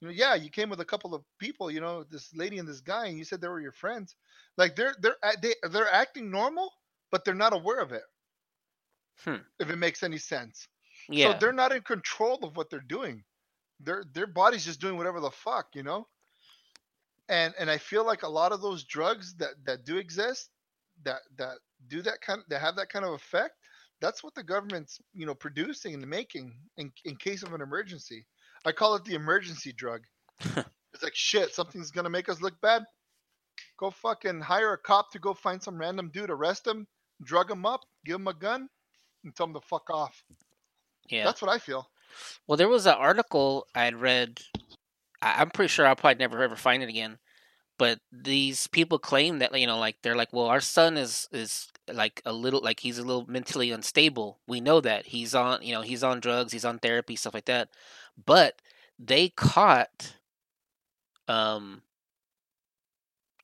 You 0.00 0.08
know, 0.08 0.14
yeah, 0.14 0.34
you 0.34 0.50
came 0.50 0.68
with 0.68 0.80
a 0.80 0.84
couple 0.84 1.14
of 1.14 1.22
people. 1.38 1.70
You 1.70 1.80
know, 1.80 2.04
this 2.04 2.34
lady 2.34 2.58
and 2.58 2.68
this 2.68 2.80
guy, 2.80 3.06
and 3.06 3.18
you 3.18 3.24
said 3.24 3.40
they 3.40 3.48
were 3.48 3.60
your 3.60 3.72
friends. 3.72 4.16
Like 4.56 4.74
they're 4.74 4.94
they're 5.00 5.16
they 5.40 5.54
they're 5.70 5.92
acting 5.92 6.30
normal, 6.30 6.72
but 7.10 7.24
they're 7.24 7.34
not 7.34 7.54
aware 7.54 7.78
of 7.78 7.92
it. 7.92 8.02
Hmm. 9.24 9.36
If 9.58 9.70
it 9.70 9.76
makes 9.76 10.02
any 10.02 10.18
sense. 10.18 10.68
Yeah. 11.08 11.32
So 11.32 11.38
they're 11.38 11.52
not 11.52 11.72
in 11.72 11.82
control 11.82 12.38
of 12.42 12.56
what 12.56 12.68
they're 12.68 12.80
doing. 12.80 13.24
Their 13.80 14.04
their 14.12 14.26
body's 14.26 14.64
just 14.64 14.80
doing 14.80 14.96
whatever 14.96 15.20
the 15.20 15.30
fuck, 15.30 15.68
you 15.74 15.82
know. 15.82 16.08
And 17.28 17.54
and 17.58 17.70
I 17.70 17.78
feel 17.78 18.04
like 18.04 18.22
a 18.22 18.28
lot 18.28 18.52
of 18.52 18.60
those 18.60 18.84
drugs 18.84 19.34
that 19.36 19.54
that 19.64 19.84
do 19.84 19.98
exist, 19.98 20.50
that 21.04 21.20
that 21.36 21.58
do 21.88 22.02
that 22.02 22.20
kind 22.20 22.42
that 22.48 22.60
have 22.60 22.76
that 22.76 22.88
kind 22.88 23.04
of 23.04 23.12
effect, 23.12 23.54
that's 24.00 24.22
what 24.22 24.34
the 24.34 24.42
government's 24.42 25.00
you 25.14 25.26
know 25.26 25.34
producing 25.34 25.94
and 25.94 26.06
making 26.06 26.54
in 26.76 26.92
in 27.04 27.16
case 27.16 27.42
of 27.42 27.52
an 27.52 27.60
emergency. 27.60 28.26
I 28.64 28.72
call 28.72 28.94
it 28.96 29.04
the 29.04 29.14
emergency 29.14 29.72
drug. 29.72 30.02
it's 30.40 31.02
like 31.02 31.14
shit. 31.14 31.54
Something's 31.54 31.90
gonna 31.90 32.10
make 32.10 32.28
us 32.28 32.42
look 32.42 32.60
bad. 32.60 32.84
Go 33.78 33.90
fucking 33.90 34.40
hire 34.40 34.72
a 34.72 34.78
cop 34.78 35.12
to 35.12 35.18
go 35.18 35.34
find 35.34 35.62
some 35.62 35.78
random 35.78 36.10
dude, 36.12 36.30
arrest 36.30 36.66
him, 36.66 36.86
drug 37.22 37.50
him 37.50 37.64
up, 37.64 37.80
give 38.04 38.16
him 38.16 38.28
a 38.28 38.34
gun, 38.34 38.68
and 39.24 39.34
tell 39.34 39.46
him 39.46 39.54
to 39.54 39.60
fuck 39.60 39.88
off. 39.90 40.22
Yeah. 41.08 41.24
That's 41.24 41.40
what 41.40 41.50
I 41.50 41.58
feel. 41.58 41.88
Well, 42.46 42.56
there 42.56 42.68
was 42.68 42.86
an 42.86 42.94
article 42.94 43.66
I 43.74 43.84
had 43.84 44.00
read. 44.00 44.40
I'm 45.22 45.50
pretty 45.50 45.68
sure 45.68 45.86
I'll 45.86 45.96
probably 45.96 46.18
never 46.18 46.42
ever 46.42 46.56
find 46.56 46.82
it 46.82 46.88
again. 46.88 47.18
But 47.78 48.00
these 48.10 48.66
people 48.68 48.98
claim 48.98 49.38
that 49.40 49.58
you 49.58 49.66
know, 49.66 49.78
like 49.78 49.96
they're 50.02 50.16
like, 50.16 50.32
well, 50.32 50.46
our 50.46 50.60
son 50.60 50.96
is 50.96 51.28
is 51.32 51.68
like 51.92 52.22
a 52.24 52.32
little 52.32 52.60
like 52.62 52.80
he's 52.80 52.98
a 52.98 53.04
little 53.04 53.26
mentally 53.26 53.70
unstable. 53.70 54.40
We 54.46 54.60
know 54.60 54.80
that 54.80 55.06
he's 55.06 55.34
on 55.34 55.62
you 55.62 55.74
know 55.74 55.82
he's 55.82 56.02
on 56.04 56.20
drugs, 56.20 56.52
he's 56.52 56.64
on 56.64 56.78
therapy, 56.78 57.16
stuff 57.16 57.34
like 57.34 57.46
that. 57.46 57.70
But 58.24 58.62
they 58.98 59.28
caught, 59.30 60.14
um, 61.28 61.82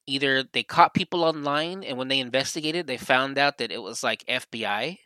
either 0.07 0.43
they 0.45 0.63
caught 0.63 0.95
people 0.95 1.25
online, 1.25 1.83
and 1.85 1.97
when 1.99 2.09
they 2.09 2.21
investigated, 2.21 2.87
they 2.87 2.97
found 2.97 3.39
out 3.39 3.59
that 3.59 3.73
it 3.73 3.83
was 3.83 4.03
like 4.03 4.25
FBI. 4.29 5.01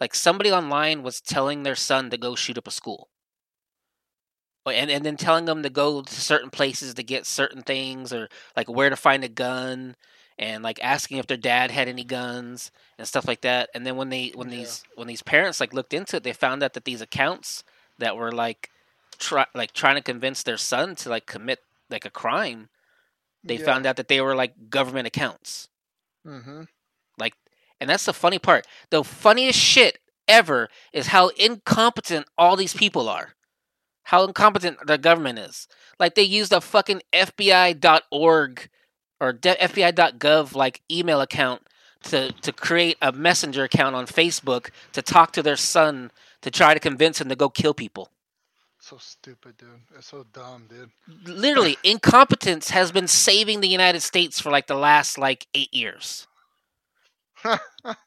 Like 0.00 0.14
somebody 0.14 0.52
online 0.52 1.02
was 1.02 1.20
telling 1.20 1.62
their 1.62 1.76
son 1.76 2.10
to 2.10 2.18
go 2.18 2.34
shoot 2.34 2.58
up 2.58 2.66
a 2.68 2.70
school. 2.70 3.08
And 4.66 4.90
and 4.90 5.04
then 5.04 5.16
telling 5.16 5.44
them 5.44 5.62
to 5.62 5.70
go 5.70 6.00
to 6.02 6.20
certain 6.20 6.50
places 6.50 6.94
to 6.94 7.02
get 7.02 7.26
certain 7.26 7.62
things 7.62 8.12
or 8.12 8.28
like 8.56 8.68
where 8.68 8.88
to 8.88 8.96
find 8.96 9.22
a 9.22 9.28
gun 9.28 9.94
and 10.38 10.62
like 10.64 10.82
asking 10.82 11.18
if 11.18 11.26
their 11.26 11.36
dad 11.36 11.70
had 11.70 11.86
any 11.86 12.02
guns 12.02 12.70
and 12.98 13.06
stuff 13.06 13.28
like 13.28 13.42
that. 13.42 13.68
And 13.74 13.86
then 13.86 13.96
when 13.96 14.08
they 14.08 14.32
when 14.34 14.50
Yeah. 14.50 14.58
these 14.58 14.84
when 14.94 15.06
these 15.06 15.22
parents 15.22 15.60
like 15.60 15.74
looked 15.74 15.92
into 15.92 16.16
it, 16.16 16.22
they 16.22 16.32
found 16.32 16.62
out 16.62 16.72
that 16.72 16.84
these 16.86 17.02
accounts 17.02 17.62
that 17.98 18.16
were 18.16 18.32
like 18.32 18.70
try 19.18 19.44
like 19.54 19.72
trying 19.72 19.96
to 19.96 20.02
convince 20.02 20.42
their 20.42 20.56
son 20.56 20.94
to 20.96 21.08
like 21.10 21.26
commit 21.26 21.60
like 21.90 22.06
a 22.06 22.10
crime, 22.10 22.70
they 23.44 23.58
found 23.58 23.84
out 23.84 23.96
that 23.96 24.08
they 24.08 24.20
were 24.22 24.34
like 24.34 24.70
government 24.70 25.06
accounts. 25.06 25.68
Mm-hmm. 26.26 26.62
Like, 27.18 27.34
and 27.80 27.90
that's 27.90 28.06
the 28.06 28.14
funny 28.14 28.38
part. 28.38 28.66
The 28.90 29.04
funniest 29.04 29.58
shit 29.58 29.98
ever 30.26 30.70
is 30.92 31.08
how 31.08 31.28
incompetent 31.28 32.26
all 32.38 32.56
these 32.56 32.72
people 32.74 33.08
are. 33.08 33.34
How 34.04 34.24
incompetent 34.24 34.86
the 34.86 34.98
government 34.98 35.38
is. 35.38 35.66
Like, 35.98 36.14
they 36.14 36.22
used 36.22 36.52
a 36.52 36.60
fucking 36.60 37.02
FBI.org 37.12 38.68
or 39.20 39.32
FBI.gov 39.32 40.54
like 40.54 40.82
email 40.90 41.20
account 41.20 41.62
to 42.04 42.32
to 42.32 42.52
create 42.52 42.96
a 43.00 43.12
messenger 43.12 43.64
account 43.64 43.96
on 43.96 44.06
Facebook 44.06 44.70
to 44.92 45.02
talk 45.02 45.32
to 45.32 45.42
their 45.42 45.56
son 45.56 46.10
to 46.42 46.50
try 46.50 46.74
to 46.74 46.80
convince 46.80 47.20
him 47.20 47.28
to 47.28 47.36
go 47.36 47.48
kill 47.48 47.74
people. 47.74 48.10
So 48.78 48.98
stupid, 48.98 49.56
dude. 49.56 49.68
It's 49.96 50.08
so 50.08 50.26
dumb, 50.30 50.66
dude. 50.68 50.90
Literally, 51.26 51.78
incompetence 51.84 52.68
has 52.70 52.92
been 52.92 53.08
saving 53.08 53.60
the 53.60 53.68
United 53.68 54.00
States 54.00 54.38
for 54.38 54.50
like 54.50 54.66
the 54.66 54.74
last 54.74 55.16
like 55.16 55.46
eight 55.54 55.72
years. 55.72 56.26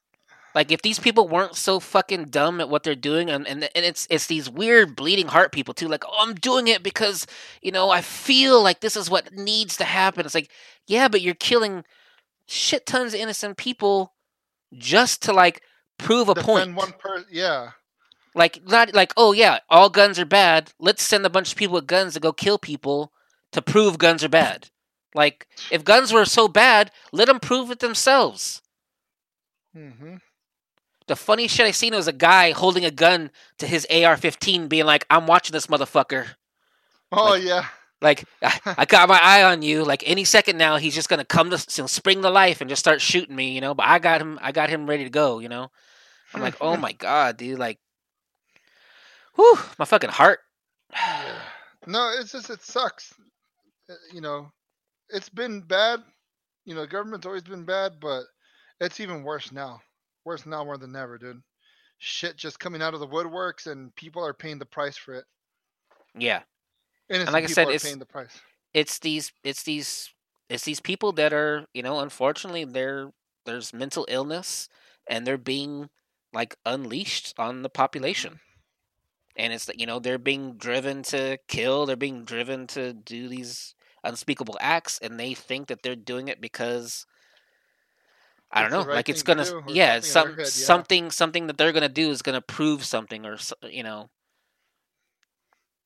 Like 0.58 0.72
if 0.72 0.82
these 0.82 0.98
people 0.98 1.28
weren't 1.28 1.56
so 1.56 1.80
fucking 1.80 2.30
dumb 2.30 2.60
at 2.60 2.68
what 2.68 2.82
they're 2.82 2.96
doing, 2.96 3.30
and, 3.30 3.48
and 3.48 3.70
and 3.76 3.86
it's 3.86 4.08
it's 4.10 4.26
these 4.26 4.50
weird 4.50 4.96
bleeding 4.96 5.28
heart 5.28 5.52
people 5.52 5.76
too. 5.76 5.88
Like, 5.88 6.04
oh, 6.04 6.18
I'm 6.18 6.34
doing 6.34 6.68
it 6.68 6.82
because 6.82 7.28
you 7.62 7.72
know 7.72 7.92
I 7.92 8.02
feel 8.02 8.64
like 8.64 8.80
this 8.80 8.98
is 8.98 9.08
what 9.08 9.32
needs 9.32 9.78
to 9.78 9.84
happen. 9.84 10.26
It's 10.26 10.34
like, 10.34 10.50
yeah, 10.88 11.10
but 11.10 11.22
you're 11.22 11.36
killing 11.36 11.84
shit 12.48 12.88
tons 12.88 13.14
of 13.14 13.20
innocent 13.20 13.58
people 13.58 14.16
just 14.74 15.22
to 15.26 15.32
like 15.32 15.62
prove 16.00 16.28
a 16.28 16.34
point. 16.34 16.74
One 16.74 16.94
per 16.94 17.24
yeah. 17.30 17.74
Like 18.34 18.68
not 18.68 18.96
like 18.96 19.14
oh 19.16 19.34
yeah, 19.34 19.60
all 19.70 19.92
guns 19.92 20.18
are 20.18 20.26
bad. 20.26 20.74
Let's 20.80 21.04
send 21.04 21.24
a 21.24 21.30
bunch 21.30 21.52
of 21.52 21.58
people 21.60 21.76
with 21.76 21.86
guns 21.86 22.16
to 22.16 22.20
go 22.20 22.34
kill 22.34 22.58
people 22.58 23.12
to 23.52 23.62
prove 23.62 24.00
guns 24.00 24.24
are 24.24 24.28
bad. 24.30 24.72
Like 25.14 25.46
if 25.70 25.84
guns 25.84 26.12
were 26.12 26.26
so 26.26 26.48
bad, 26.48 26.90
let 27.12 27.28
them 27.28 27.40
prove 27.40 27.70
it 27.70 27.78
themselves. 27.78 28.64
Mm-hmm. 29.78 30.16
The 31.08 31.16
funniest 31.16 31.56
shit 31.56 31.66
I 31.66 31.72
seen 31.72 31.94
was 31.96 32.08
a 32.08 32.14
guy 32.14 32.52
holding 32.52 32.84
a 32.86 32.92
gun 32.92 33.32
to 33.60 33.68
his 33.68 33.86
AR-15, 33.90 34.68
being 34.70 34.86
like, 34.86 35.06
"I'm 35.10 35.26
watching 35.28 35.54
this 35.54 35.68
motherfucker. 35.68 36.28
Oh 37.12 37.32
Like- 37.32 37.44
yeah. 37.44 37.66
Like 38.00 38.26
I, 38.44 38.60
I 38.80 38.86
got 38.86 39.10
my 39.10 39.20
eye 39.20 39.42
on 39.44 39.64
you. 39.64 39.84
Like 39.84 40.04
any 40.06 40.24
second 40.24 40.58
now, 40.60 40.78
he's 40.78 40.94
just 40.94 41.10
gonna 41.10 41.26
come 41.26 41.50
to 41.50 41.56
you 41.76 41.82
know, 41.84 41.88
spring 41.88 42.22
the 42.22 42.30
life 42.30 42.62
and 42.62 42.70
just 42.70 42.80
start 42.80 43.02
shooting 43.02 43.36
me. 43.36 43.54
You 43.56 43.62
know, 43.62 43.74
but 43.74 43.88
I 43.88 43.98
got 43.98 44.22
him. 44.22 44.38
I 44.42 44.52
got 44.52 44.70
him 44.70 44.86
ready 44.88 45.04
to 45.06 45.10
go. 45.10 45.40
You 45.40 45.50
know, 45.50 45.72
I'm 46.34 46.42
like, 46.42 46.56
oh 46.62 46.78
my 46.78 46.92
god, 47.00 47.38
dude. 47.38 47.58
Like, 47.58 47.80
whew, 49.36 49.58
my 49.80 49.86
fucking 49.86 50.10
heart. 50.12 50.40
No, 51.86 52.12
it's 52.20 52.34
just 52.34 52.50
it 52.50 52.62
sucks. 52.62 53.14
Uh, 53.90 53.94
You 54.14 54.20
know, 54.20 54.52
it's 55.10 55.30
been 55.30 55.62
bad. 55.62 56.02
You 56.66 56.76
know, 56.76 56.86
government's 56.86 57.26
always 57.26 57.44
been 57.44 57.64
bad, 57.64 57.94
but 58.02 58.24
it's 58.82 59.00
even 59.00 59.24
worse 59.24 59.54
now. 59.54 59.80
Worse 60.28 60.45
now 60.45 60.66
more 60.66 60.78
than 60.78 60.94
ever, 60.94 61.18
dude. 61.18 61.41
Shit 61.99 62.36
just 62.36 62.60
coming 62.60 62.82
out 62.82 62.94
of 62.94 62.99
the 62.99 63.08
woodworks, 63.08 63.66
and 63.66 63.95
people 63.95 64.22
are 64.26 64.34
paying 64.34 64.60
the 64.60 64.66
price 64.66 64.98
for 64.98 65.14
it. 65.14 65.24
Yeah, 66.20 66.41
Innocent 67.10 67.32
like 67.32 67.45
I 67.45 67.48
said, 67.48 67.70
it's- 67.70 67.84
paying 67.84 67.98
the 67.98 68.06
price. 68.06 68.38
it's 68.74 68.99
these 68.99 69.32
it's 69.45 69.64
these 69.64 70.14
it's 70.49 70.66
these 70.66 70.82
people 70.82 71.14
that 71.14 71.32
are 71.32 71.66
you 71.74 71.82
know 71.82 72.02
unfortunately 72.02 72.66
they're 72.66 73.14
there's 73.45 73.72
mental 73.72 74.06
illness 74.10 74.68
and 75.10 75.26
they're 75.26 75.38
being 75.38 75.90
like 76.34 76.58
unleashed 76.66 77.34
on 77.38 77.62
the 77.62 77.70
population 77.70 78.41
and 79.38 79.54
it's 79.54 79.64
that 79.64 79.80
you 79.80 79.86
know 79.86 79.99
they're 79.99 80.18
being 80.18 80.58
driven 80.58 81.04
to 81.04 81.38
kill 81.48 81.86
they're 81.86 81.95
being 81.95 82.26
driven 82.26 82.68
to 82.68 82.91
do 82.91 83.30
these 83.30 83.76
unspeakable 84.04 84.58
acts 84.60 84.99
and 85.02 85.18
they 85.18 85.34
think 85.34 85.68
that 85.68 85.82
they're 85.84 85.95
doing 85.95 86.28
it 86.28 86.41
because 86.41 87.06
I 88.52 88.61
don't 88.61 88.72
know, 88.72 88.86
right 88.86 88.95
like 88.95 89.10
it's 89.10 89.24
gonna, 89.24 89.44
to 89.44 89.64
yeah, 89.68 89.99
something 89.99 90.06
some 90.06 90.28
head, 90.30 90.38
yeah. 90.38 90.45
something, 90.45 91.11
something 91.11 91.48
that 91.48 91.57
they're 91.57 91.74
gonna 91.74 91.90
do 91.90 92.10
is 92.11 92.22
gonna 92.22 92.41
prove 92.41 92.86
something, 92.86 93.26
or 93.26 93.38
you 93.64 93.84
know, 93.84 94.10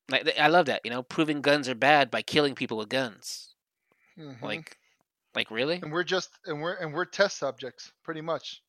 like 0.08 0.38
I 0.38 0.48
love 0.48 0.66
that, 0.66 0.82
you 0.84 0.90
know, 0.90 1.02
proving 1.02 1.40
guns 1.40 1.68
are 1.68 1.74
bad 1.74 2.10
by 2.10 2.22
killing 2.22 2.54
people 2.54 2.76
with 2.76 2.88
guns. 2.88 3.54
Mhm. 4.16 4.40
Like, 4.42 4.76
like 5.34 5.50
really? 5.50 5.80
and 5.82 5.90
we're 5.92 6.04
just 6.04 6.30
and 6.46 6.60
we're 6.60 6.74
and 6.74 6.92
we're 6.92 7.04
test 7.04 7.38
subjects, 7.38 7.92
pretty 8.04 8.20
much. 8.20 8.62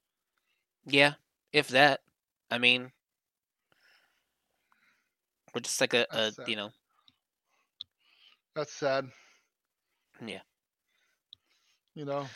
Yeah, 0.85 1.13
if 1.51 1.67
that. 1.69 2.01
I 2.49 2.57
mean, 2.57 2.91
we're 5.53 5.61
just 5.61 5.81
like 5.81 5.93
a, 5.93 6.05
a 6.11 6.31
you 6.47 6.55
know, 6.55 6.71
That's 8.55 8.73
sad. 8.73 9.07
Yeah. 10.25 10.41
You 11.95 12.05
know. 12.05 12.27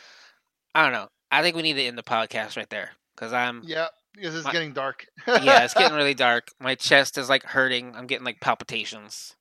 I 0.74 0.82
don't 0.82 0.92
know. 0.92 1.08
I 1.30 1.42
think 1.42 1.56
we 1.56 1.62
need 1.62 1.74
to 1.74 1.82
end 1.84 1.98
the 1.98 2.02
podcast 2.02 2.56
right 2.56 2.68
there 2.70 2.90
because 3.14 3.32
I'm 3.32 3.62
Yeah, 3.64 3.88
because 4.14 4.34
it's 4.34 4.44
My- 4.46 4.52
getting 4.52 4.72
dark. 4.72 5.06
yeah, 5.26 5.64
it's 5.64 5.74
getting 5.74 5.96
really 5.96 6.14
dark. 6.14 6.48
My 6.60 6.74
chest 6.74 7.18
is 7.18 7.28
like 7.28 7.42
hurting. 7.44 7.94
I'm 7.94 8.06
getting 8.06 8.24
like 8.24 8.40
palpitations. 8.40 9.34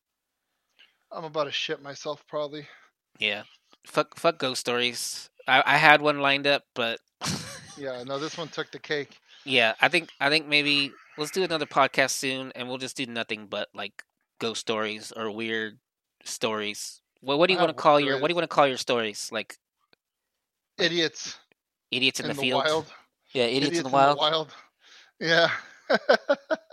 I'm 1.11 1.23
about 1.23 1.45
to 1.45 1.51
shit 1.51 1.81
myself, 1.81 2.23
probably. 2.27 2.67
Yeah, 3.19 3.43
fuck, 3.85 4.17
fuck 4.19 4.37
ghost 4.37 4.59
stories. 4.59 5.29
I, 5.47 5.63
I 5.65 5.77
had 5.77 6.01
one 6.01 6.19
lined 6.19 6.45
up, 6.47 6.63
but 6.75 6.99
Yeah, 7.77 8.03
no, 8.03 8.19
this 8.19 8.37
one 8.37 8.49
took 8.49 8.71
the 8.71 8.79
cake. 8.79 9.17
yeah, 9.45 9.75
I 9.81 9.87
think 9.87 10.09
I 10.19 10.29
think 10.29 10.47
maybe 10.47 10.91
let's 11.17 11.31
do 11.31 11.43
another 11.43 11.65
podcast 11.65 12.11
soon, 12.11 12.51
and 12.55 12.67
we'll 12.67 12.77
just 12.77 12.97
do 12.97 13.05
nothing 13.05 13.47
but 13.47 13.69
like 13.73 14.03
ghost 14.39 14.61
stories 14.61 15.11
or 15.15 15.31
weird 15.31 15.79
stories. 16.25 17.01
Well, 17.21 17.39
what 17.39 17.47
do 17.47 17.53
you 17.53 17.59
I 17.59 17.63
want 17.63 17.75
to 17.77 17.81
call 17.81 17.99
your 17.99 18.19
What 18.19 18.27
do 18.27 18.31
you 18.33 18.35
want 18.35 18.49
to 18.49 18.53
call 18.53 18.67
your 18.67 18.77
stories? 18.77 19.29
Like 19.31 19.55
Idiots 20.77 21.37
idiots 21.91 22.19
in, 22.19 22.25
in 22.25 22.29
the, 22.29 22.33
the, 22.35 22.41
field. 22.41 22.63
wild. 22.65 22.85
Yeah, 23.33 23.43
idiots, 23.45 23.77
in 23.77 23.83
the 23.83 23.89
wild. 23.89 24.17
wild. 24.19 24.53
Yeah. 25.19 25.49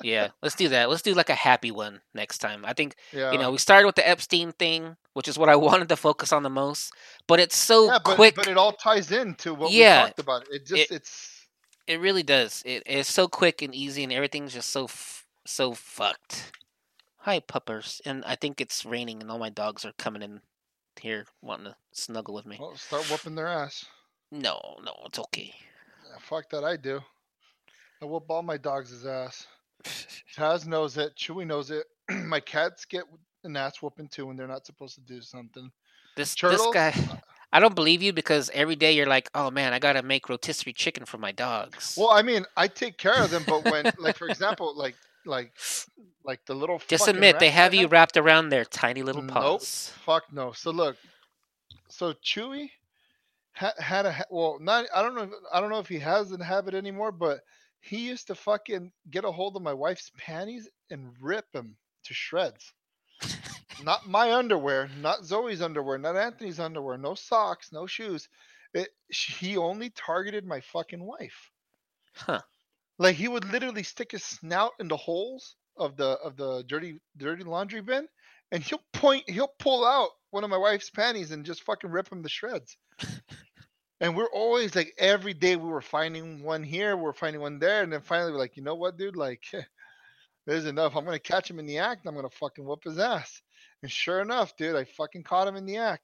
Yeah, 0.02 0.28
let's 0.42 0.54
do 0.54 0.68
that. 0.68 0.90
Let's 0.90 1.00
do 1.00 1.14
like 1.14 1.30
a 1.30 1.34
happy 1.34 1.70
one 1.70 2.02
next 2.12 2.38
time. 2.38 2.62
I 2.66 2.74
think 2.74 2.94
yeah. 3.10 3.32
you 3.32 3.38
know 3.38 3.50
we 3.52 3.56
started 3.56 3.86
with 3.86 3.94
the 3.94 4.06
Epstein 4.06 4.52
thing, 4.52 4.96
which 5.14 5.28
is 5.28 5.38
what 5.38 5.48
I 5.48 5.56
wanted 5.68 5.88
to 5.88 5.96
focus 5.96 6.30
on 6.30 6.42
the 6.42 6.50
most. 6.50 6.92
But 7.26 7.40
it's 7.40 7.56
so 7.56 7.86
yeah, 7.86 7.98
but, 8.04 8.16
quick. 8.16 8.34
but 8.34 8.46
it 8.46 8.58
all 8.58 8.72
ties 8.72 9.10
into 9.12 9.54
what 9.54 9.72
Yeah, 9.72 10.02
we 10.02 10.06
talked 10.08 10.18
about. 10.18 10.46
It 10.52 10.66
just 10.66 10.90
it- 10.90 10.96
it's 10.96 11.46
It 11.86 12.00
really 12.00 12.22
does. 12.22 12.62
It, 12.66 12.82
it's 12.84 13.10
so 13.10 13.26
quick 13.28 13.62
and 13.62 13.74
easy, 13.74 14.04
and 14.04 14.12
everything's 14.12 14.52
just 14.52 14.68
so 14.70 14.84
f- 14.84 15.24
so 15.46 15.72
fucked. 15.72 16.52
Hi, 17.20 17.40
puppers, 17.40 18.02
and 18.04 18.22
I 18.26 18.34
think 18.36 18.60
it's 18.60 18.84
raining, 18.84 19.22
and 19.22 19.30
all 19.30 19.38
my 19.38 19.48
dogs 19.48 19.86
are 19.86 19.92
coming 19.96 20.20
in 20.20 20.42
here 21.00 21.24
wanting 21.40 21.66
to 21.66 21.76
snuggle 21.92 22.34
with 22.34 22.44
me. 22.44 22.58
well, 22.60 22.76
start 22.76 23.10
whooping 23.10 23.36
their 23.36 23.48
ass. 23.48 23.86
No, 24.34 24.60
no, 24.84 24.92
it's 25.06 25.18
okay. 25.20 25.54
Yeah, 26.04 26.16
fuck 26.18 26.50
that, 26.50 26.64
I 26.64 26.76
do. 26.76 27.00
I 28.02 28.04
whoop 28.04 28.24
all 28.28 28.42
my 28.42 28.56
dogs' 28.56 29.06
ass. 29.06 29.46
Taz 30.36 30.66
knows 30.66 30.96
it. 30.96 31.14
Chewy 31.16 31.46
knows 31.46 31.70
it. 31.70 31.86
my 32.10 32.40
cats 32.40 32.84
get 32.84 33.04
an 33.44 33.56
ass 33.56 33.80
whooping 33.80 34.08
too 34.08 34.26
when 34.26 34.36
they're 34.36 34.48
not 34.48 34.66
supposed 34.66 34.96
to 34.96 35.00
do 35.02 35.20
something. 35.20 35.70
This 36.16 36.34
Turtles? 36.34 36.72
this 36.72 36.74
guy, 36.74 37.20
I 37.52 37.60
don't 37.60 37.76
believe 37.76 38.02
you 38.02 38.12
because 38.12 38.50
every 38.52 38.74
day 38.74 38.90
you're 38.92 39.06
like, 39.06 39.30
oh 39.36 39.52
man, 39.52 39.72
I 39.72 39.78
gotta 39.78 40.02
make 40.02 40.28
rotisserie 40.28 40.72
chicken 40.72 41.04
for 41.04 41.18
my 41.18 41.30
dogs. 41.30 41.94
Well, 41.96 42.10
I 42.10 42.22
mean, 42.22 42.44
I 42.56 42.66
take 42.66 42.98
care 42.98 43.22
of 43.22 43.30
them, 43.30 43.44
but 43.46 43.64
when, 43.70 43.92
like, 43.98 44.16
for 44.16 44.28
example, 44.28 44.74
like, 44.76 44.96
like, 45.26 45.52
like 46.24 46.44
the 46.46 46.54
little. 46.54 46.82
Just 46.88 47.06
admit 47.06 47.38
they 47.38 47.50
have 47.50 47.72
you 47.72 47.86
wrapped 47.86 48.16
around 48.16 48.48
their 48.48 48.64
tiny 48.64 49.02
little 49.02 49.22
Nope. 49.22 49.32
paws. 49.32 49.92
Fuck 50.04 50.24
no. 50.32 50.50
So 50.50 50.72
look, 50.72 50.96
so 51.88 52.14
Chewy 52.14 52.70
ha- 53.54 53.74
had 53.78 54.06
a 54.06 54.24
well, 54.30 54.58
not 54.60 54.86
I 54.94 55.02
don't 55.02 55.14
know. 55.14 55.22
If, 55.22 55.30
I 55.52 55.60
don't 55.60 55.70
know 55.70 55.78
if 55.78 55.88
he 55.88 55.98
has 56.00 56.30
the 56.30 56.44
habit 56.44 56.74
anymore, 56.74 57.12
but 57.12 57.40
he 57.80 58.06
used 58.08 58.28
to 58.28 58.34
fucking 58.34 58.92
get 59.10 59.24
a 59.24 59.32
hold 59.32 59.56
of 59.56 59.62
my 59.62 59.72
wife's 59.72 60.10
panties 60.18 60.68
and 60.90 61.14
rip 61.20 61.50
them 61.52 61.76
to 62.04 62.14
shreds. 62.14 62.72
not 63.82 64.06
my 64.06 64.32
underwear, 64.32 64.88
not 65.00 65.24
Zoe's 65.24 65.62
underwear, 65.62 65.98
not 65.98 66.16
Anthony's 66.16 66.60
underwear, 66.60 66.98
no 66.98 67.14
socks, 67.14 67.72
no 67.72 67.86
shoes. 67.86 68.28
It, 68.72 68.88
he 69.08 69.56
only 69.56 69.90
targeted 69.90 70.44
my 70.44 70.60
fucking 70.60 71.02
wife. 71.02 71.50
Huh. 72.14 72.40
Like 72.98 73.16
he 73.16 73.28
would 73.28 73.50
literally 73.50 73.82
stick 73.82 74.12
his 74.12 74.24
snout 74.24 74.72
in 74.80 74.88
the 74.88 74.96
holes 74.96 75.56
of 75.76 75.96
the 75.96 76.18
of 76.24 76.36
the 76.36 76.64
dirty 76.66 77.00
dirty 77.16 77.44
laundry 77.44 77.82
bin, 77.82 78.06
and 78.52 78.62
he'll 78.62 78.82
point 78.92 79.28
he'll 79.28 79.52
pull 79.58 79.84
out 79.86 80.10
one 80.30 80.44
of 80.44 80.50
my 80.50 80.56
wife's 80.56 80.90
panties 80.90 81.30
and 81.30 81.44
just 81.44 81.62
fucking 81.62 81.90
rip 81.90 82.08
them 82.08 82.22
to 82.22 82.28
shreds. 82.28 82.76
and 84.00 84.16
we're 84.16 84.30
always 84.32 84.74
like 84.74 84.94
every 84.98 85.34
day 85.34 85.56
we 85.56 85.68
were 85.68 85.80
finding 85.80 86.42
one 86.42 86.62
here, 86.62 86.96
we're 86.96 87.12
finding 87.12 87.40
one 87.40 87.58
there, 87.58 87.82
and 87.82 87.92
then 87.92 88.00
finally 88.00 88.32
we're 88.32 88.38
like, 88.38 88.56
you 88.56 88.62
know 88.62 88.74
what, 88.74 88.96
dude, 88.96 89.16
like 89.16 89.44
there's 90.46 90.66
enough. 90.66 90.96
I'm 90.96 91.04
gonna 91.04 91.18
catch 91.18 91.50
him 91.50 91.58
in 91.58 91.66
the 91.66 91.78
act. 91.78 92.06
I'm 92.06 92.14
gonna 92.14 92.28
fucking 92.30 92.64
whoop 92.64 92.84
his 92.84 92.98
ass. 92.98 93.42
And 93.82 93.90
sure 93.90 94.20
enough, 94.20 94.56
dude, 94.56 94.76
I 94.76 94.84
fucking 94.84 95.24
caught 95.24 95.48
him 95.48 95.56
in 95.56 95.66
the 95.66 95.76
act. 95.76 96.02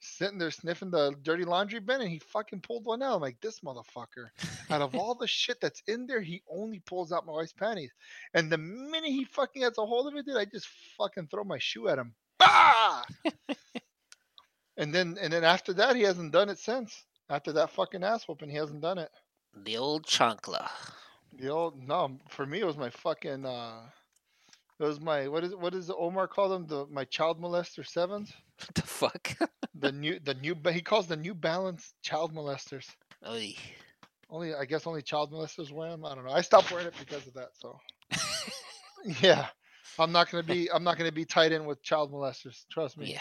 Sitting 0.00 0.38
there 0.38 0.50
sniffing 0.50 0.90
the 0.90 1.14
dirty 1.22 1.44
laundry 1.44 1.80
bin, 1.80 2.02
and 2.02 2.10
he 2.10 2.18
fucking 2.18 2.60
pulled 2.60 2.84
one 2.84 3.02
out. 3.02 3.16
I'm 3.16 3.22
like, 3.22 3.40
this 3.40 3.60
motherfucker. 3.60 4.28
Out 4.68 4.82
of 4.82 4.94
all 4.94 5.14
the 5.14 5.26
shit 5.26 5.58
that's 5.60 5.82
in 5.88 6.06
there, 6.06 6.20
he 6.20 6.42
only 6.50 6.80
pulls 6.80 7.12
out 7.12 7.24
my 7.24 7.32
wife's 7.32 7.54
panties. 7.54 7.92
And 8.34 8.52
the 8.52 8.58
minute 8.58 9.10
he 9.10 9.24
fucking 9.24 9.62
gets 9.62 9.78
a 9.78 9.86
hold 9.86 10.06
of 10.06 10.16
it, 10.16 10.26
dude, 10.26 10.36
I 10.36 10.44
just 10.44 10.68
fucking 10.98 11.28
throw 11.28 11.44
my 11.44 11.58
shoe 11.58 11.88
at 11.88 11.98
him. 11.98 12.14
Bah! 12.38 13.04
and 14.76 14.94
then 14.94 15.16
and 15.20 15.32
then 15.32 15.44
after 15.44 15.72
that, 15.74 15.96
he 15.96 16.02
hasn't 16.02 16.32
done 16.32 16.48
it 16.48 16.58
since. 16.58 17.04
After 17.28 17.52
that 17.52 17.70
fucking 17.70 18.04
ass 18.04 18.26
whooping, 18.28 18.50
he 18.50 18.56
hasn't 18.56 18.82
done 18.82 18.98
it. 18.98 19.10
The 19.64 19.76
old 19.78 20.06
chancla. 20.06 20.68
The 21.38 21.48
old 21.48 21.82
no, 21.82 22.18
for 22.28 22.46
me 22.46 22.60
it 22.60 22.66
was 22.66 22.76
my 22.76 22.90
fucking 22.90 23.44
uh 23.44 23.80
it 24.78 24.84
was 24.84 25.00
my 25.00 25.28
what 25.28 25.44
is 25.44 25.54
what 25.54 25.72
does 25.72 25.90
Omar 25.90 26.28
call 26.28 26.48
them? 26.48 26.66
The 26.66 26.86
my 26.90 27.04
child 27.04 27.40
molester 27.40 27.86
sevens? 27.86 28.32
What 28.58 28.74
the 28.74 28.82
fuck? 28.82 29.34
The 29.78 29.92
new 29.92 30.18
the 30.20 30.32
new 30.32 30.56
he 30.72 30.80
calls 30.80 31.06
the 31.06 31.16
new 31.16 31.34
balance 31.34 31.92
child 32.02 32.34
molesters. 32.34 32.86
Oy. 33.28 33.54
Only 34.30 34.54
I 34.54 34.64
guess 34.64 34.86
only 34.86 35.02
child 35.02 35.30
molesters 35.30 35.70
wear 35.70 35.90
them. 35.90 36.06
I 36.06 36.14
don't 36.14 36.24
know. 36.24 36.32
I 36.32 36.40
stopped 36.40 36.70
wearing 36.72 36.86
it 36.86 36.94
because 36.98 37.26
of 37.26 37.34
that. 37.34 37.50
So 37.52 37.78
yeah, 39.20 39.48
I'm 39.98 40.12
not 40.12 40.30
gonna 40.30 40.42
be 40.42 40.70
I'm 40.72 40.82
not 40.82 40.96
gonna 40.96 41.12
be 41.12 41.26
tied 41.26 41.52
in 41.52 41.66
with 41.66 41.82
child 41.82 42.10
molesters. 42.10 42.64
Trust 42.70 42.96
me. 42.96 43.12
yeah. 43.12 43.20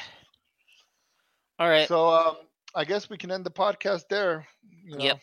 All 1.59 1.69
right. 1.69 1.87
So 1.87 2.09
um, 2.09 2.35
I 2.73 2.85
guess 2.85 3.09
we 3.09 3.17
can 3.17 3.31
end 3.31 3.45
the 3.45 3.51
podcast 3.51 4.03
there. 4.09 4.47
You 4.83 4.97
know, 4.97 5.03
Yep. 5.03 5.19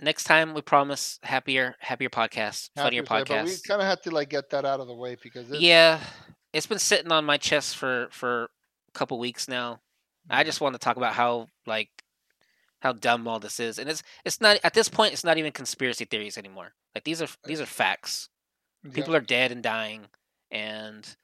Next 0.00 0.24
time, 0.24 0.52
we 0.52 0.62
promise 0.62 1.20
happier, 1.22 1.76
happier 1.78 2.08
podcast, 2.10 2.70
funnier 2.76 3.02
happier 3.02 3.24
side, 3.24 3.28
But 3.28 3.44
we 3.44 3.56
kind 3.66 3.80
of 3.80 3.86
had 3.86 4.02
to 4.02 4.10
like 4.10 4.30
get 4.30 4.50
that 4.50 4.64
out 4.64 4.80
of 4.80 4.88
the 4.88 4.94
way 4.94 5.16
because 5.22 5.48
it's, 5.50 5.60
Yeah, 5.60 6.00
it's 6.52 6.66
been 6.66 6.80
sitting 6.80 7.12
on 7.12 7.24
my 7.24 7.36
chest 7.36 7.76
for 7.76 8.08
for 8.10 8.44
a 8.44 8.92
couple 8.94 9.18
weeks 9.18 9.46
now. 9.48 9.80
I 10.28 10.44
just 10.44 10.60
want 10.60 10.74
to 10.74 10.78
talk 10.78 10.96
about 10.96 11.14
how 11.14 11.48
like 11.66 11.88
how 12.80 12.92
dumb 12.92 13.28
all 13.28 13.38
this 13.38 13.60
is, 13.60 13.78
and 13.78 13.88
it's 13.88 14.02
it's 14.24 14.40
not 14.40 14.58
at 14.64 14.74
this 14.74 14.88
point. 14.88 15.12
It's 15.12 15.24
not 15.24 15.38
even 15.38 15.52
conspiracy 15.52 16.04
theories 16.04 16.36
anymore. 16.36 16.72
Like 16.94 17.04
these 17.04 17.22
are 17.22 17.28
these 17.44 17.60
are 17.60 17.66
facts. 17.66 18.28
yeah. 18.84 18.90
People 18.92 19.14
are 19.14 19.20
dead 19.20 19.52
and 19.52 19.62
dying, 19.62 20.06
and 20.50 21.16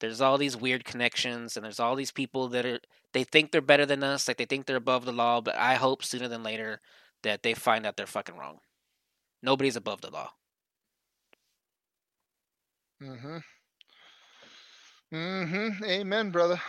there's 0.00 0.20
all 0.20 0.38
these 0.38 0.56
weird 0.56 0.84
connections, 0.84 1.56
and 1.56 1.64
there's 1.64 1.80
all 1.80 1.94
these 1.94 2.10
people 2.12 2.48
that 2.48 2.66
are 2.66 2.80
they 3.14 3.24
think 3.24 3.52
they're 3.52 3.62
better 3.62 3.86
than 3.86 4.04
us, 4.04 4.28
like 4.28 4.36
they 4.36 4.44
think 4.46 4.66
they're 4.66 4.76
above 4.76 5.06
the 5.06 5.12
law. 5.12 5.40
But 5.40 5.56
I 5.56 5.76
hope 5.76 6.04
sooner 6.04 6.28
than 6.28 6.42
later 6.44 6.82
that 7.22 7.42
they 7.42 7.54
find 7.54 7.86
out 7.86 7.96
they're 7.96 8.06
fucking 8.06 8.36
wrong. 8.36 8.60
Nobody's 9.42 9.76
above 9.76 10.02
the 10.02 10.10
law. 10.10 10.32
Mm-hmm. 13.02 13.38
Mm-hmm. 15.14 15.84
Amen, 15.84 16.30
brother. 16.30 16.60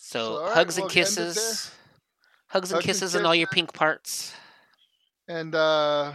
So, 0.00 0.18
So, 0.24 0.38
all 0.38 0.54
right, 0.54 0.54
hugs 0.54 0.78
and 0.78 0.84
we'll 0.84 0.98
end 0.98 1.18
it 1.18 1.34
there. 1.34 1.44
kisses, 1.44 1.72
hugs 2.48 2.72
and 2.72 2.80
Hugs 2.82 2.82
and 2.82 2.82
kisses, 2.82 3.14
and 3.14 3.26
all 3.26 3.34
your 3.34 3.48
pink 3.48 3.72
parts. 3.72 4.34
And 5.28 5.54
uh, 5.54 6.12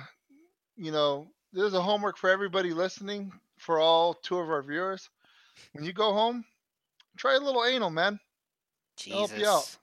you 0.76 0.92
know, 0.92 1.28
there's 1.52 1.74
a 1.74 1.82
homework 1.82 2.18
for 2.18 2.30
everybody 2.30 2.74
listening, 2.74 3.32
for 3.58 3.80
all 3.80 4.14
two 4.16 4.38
of 4.40 4.50
our 4.50 4.64
viewers. 4.64 5.10
When 5.74 5.84
you 5.86 5.94
go 5.94 6.14
home, 6.14 6.46
try 7.18 7.36
a 7.36 7.40
little 7.40 7.66
anal, 7.66 7.92
man. 7.92 8.20
Help 9.10 9.38
you 9.38 9.48
out. 9.48 9.78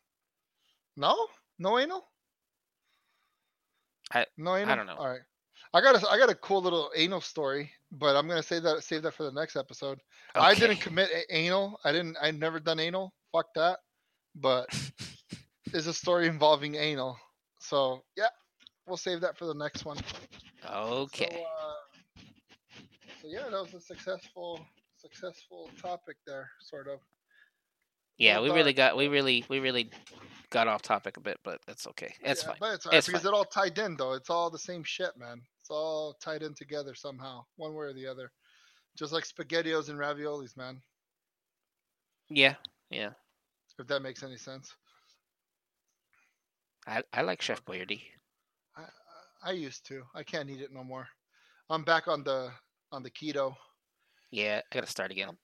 No? 0.97 1.27
No 1.59 1.79
anal? 1.79 2.07
I- 4.13 4.27
no 4.37 4.57
anal? 4.57 4.73
I 4.73 4.77
don't 4.77 4.87
know. 4.87 4.97
All 4.97 5.09
right. 5.09 5.21
I 5.73 5.81
got 5.81 6.03
a 6.03 6.09
I 6.11 6.19
got 6.19 6.29
a 6.31 6.35
cool 6.35 6.63
little 6.63 6.91
anal 6.97 7.21
story, 7.21 7.71
but 7.93 8.17
I'm 8.17 8.27
gonna 8.27 8.43
save 8.43 8.65
that 8.65 8.83
save 8.83 9.03
that 9.03 9.15
for 9.15 9.23
the 9.23 9.31
next 9.31 9.55
episode. 9.55 10.01
I 10.35 10.55
didn't 10.55 10.79
commit 10.79 11.11
a- 11.11 11.33
anal. 11.37 11.79
I 11.85 11.93
didn't. 11.93 12.17
I 12.21 12.33
never 12.33 12.59
done 12.59 12.81
anal. 12.81 13.13
Fuck 13.31 13.55
that. 13.55 13.79
But 14.35 14.67
it's 15.73 15.87
a 15.87 15.95
story 15.95 16.27
involving 16.27 16.75
anal. 16.75 17.17
So 17.61 18.03
yeah, 18.17 18.31
we'll 18.87 18.97
save 18.97 19.21
that 19.21 19.39
for 19.39 19.45
the 19.45 19.55
next 19.55 19.85
one. 19.85 19.99
Okay. 20.69 21.29
So, 21.31 21.43
uh, 21.43 22.23
so 23.23 23.29
yeah, 23.29 23.45
that 23.45 23.53
was 23.63 23.75
a 23.75 23.81
successful 23.81 24.67
successful 24.97 25.71
topic 25.81 26.17
there, 26.27 26.51
sort 26.61 26.89
of. 26.89 26.99
Yeah, 28.21 28.39
well 28.39 28.45
we 28.45 28.51
really 28.51 28.73
got 28.73 28.97
we 28.97 29.09
really 29.09 29.45
we 29.49 29.59
really 29.61 29.91
got 30.51 30.69
off 30.69 30.83
topic 30.83 31.17
a 31.17 31.21
bit, 31.21 31.39
but 31.43 31.61
that's 31.67 31.87
okay. 31.87 32.13
It's 32.23 32.43
Yeah, 32.43 32.49
fine. 32.49 32.57
But 32.61 32.75
it's 32.75 32.87
all 32.87 32.93
right 32.93 32.99
It's 32.99 33.07
because 33.07 33.23
fine. 33.23 33.33
it 33.33 33.37
all 33.37 33.45
tied 33.45 33.79
in 33.79 33.97
though. 33.97 34.13
It's 34.13 34.31
all 34.31 34.51
the 34.51 34.59
same 34.59 34.85
shit, 34.85 35.17
man. 35.17 35.41
It's 35.61 35.71
all 35.71 36.15
tied 36.23 36.43
in 36.43 36.55
together 36.55 36.95
somehow, 36.95 37.45
one 37.57 37.75
way 37.75 37.87
or 37.87 37.93
the 37.93 38.07
other. 38.07 38.31
Just 38.97 39.13
like 39.13 39.25
spaghettios 39.25 39.89
and 39.89 39.99
raviolis, 39.99 40.57
man. 40.57 40.81
Yeah, 42.29 42.55
yeah. 42.91 43.11
If 43.79 43.87
that 43.87 44.03
makes 44.03 44.23
any 44.23 44.37
sense. 44.37 44.75
I 46.87 47.03
I 47.13 47.23
like 47.23 47.41
Chef 47.41 47.65
Boyardee. 47.65 48.03
I 48.77 48.85
I 49.43 49.53
used 49.53 49.87
to. 49.87 50.03
I 50.15 50.23
can't 50.23 50.51
eat 50.51 50.61
it 50.61 50.73
no 50.73 50.85
more. 50.85 51.09
I'm 51.71 51.85
back 51.85 52.09
on 52.09 52.23
the 52.25 52.51
on 52.93 53.03
the 53.03 53.11
keto. 53.11 53.55
Yeah, 54.31 54.61
I 54.61 54.75
gotta 54.75 54.87
start 54.87 55.11
again. 55.11 55.39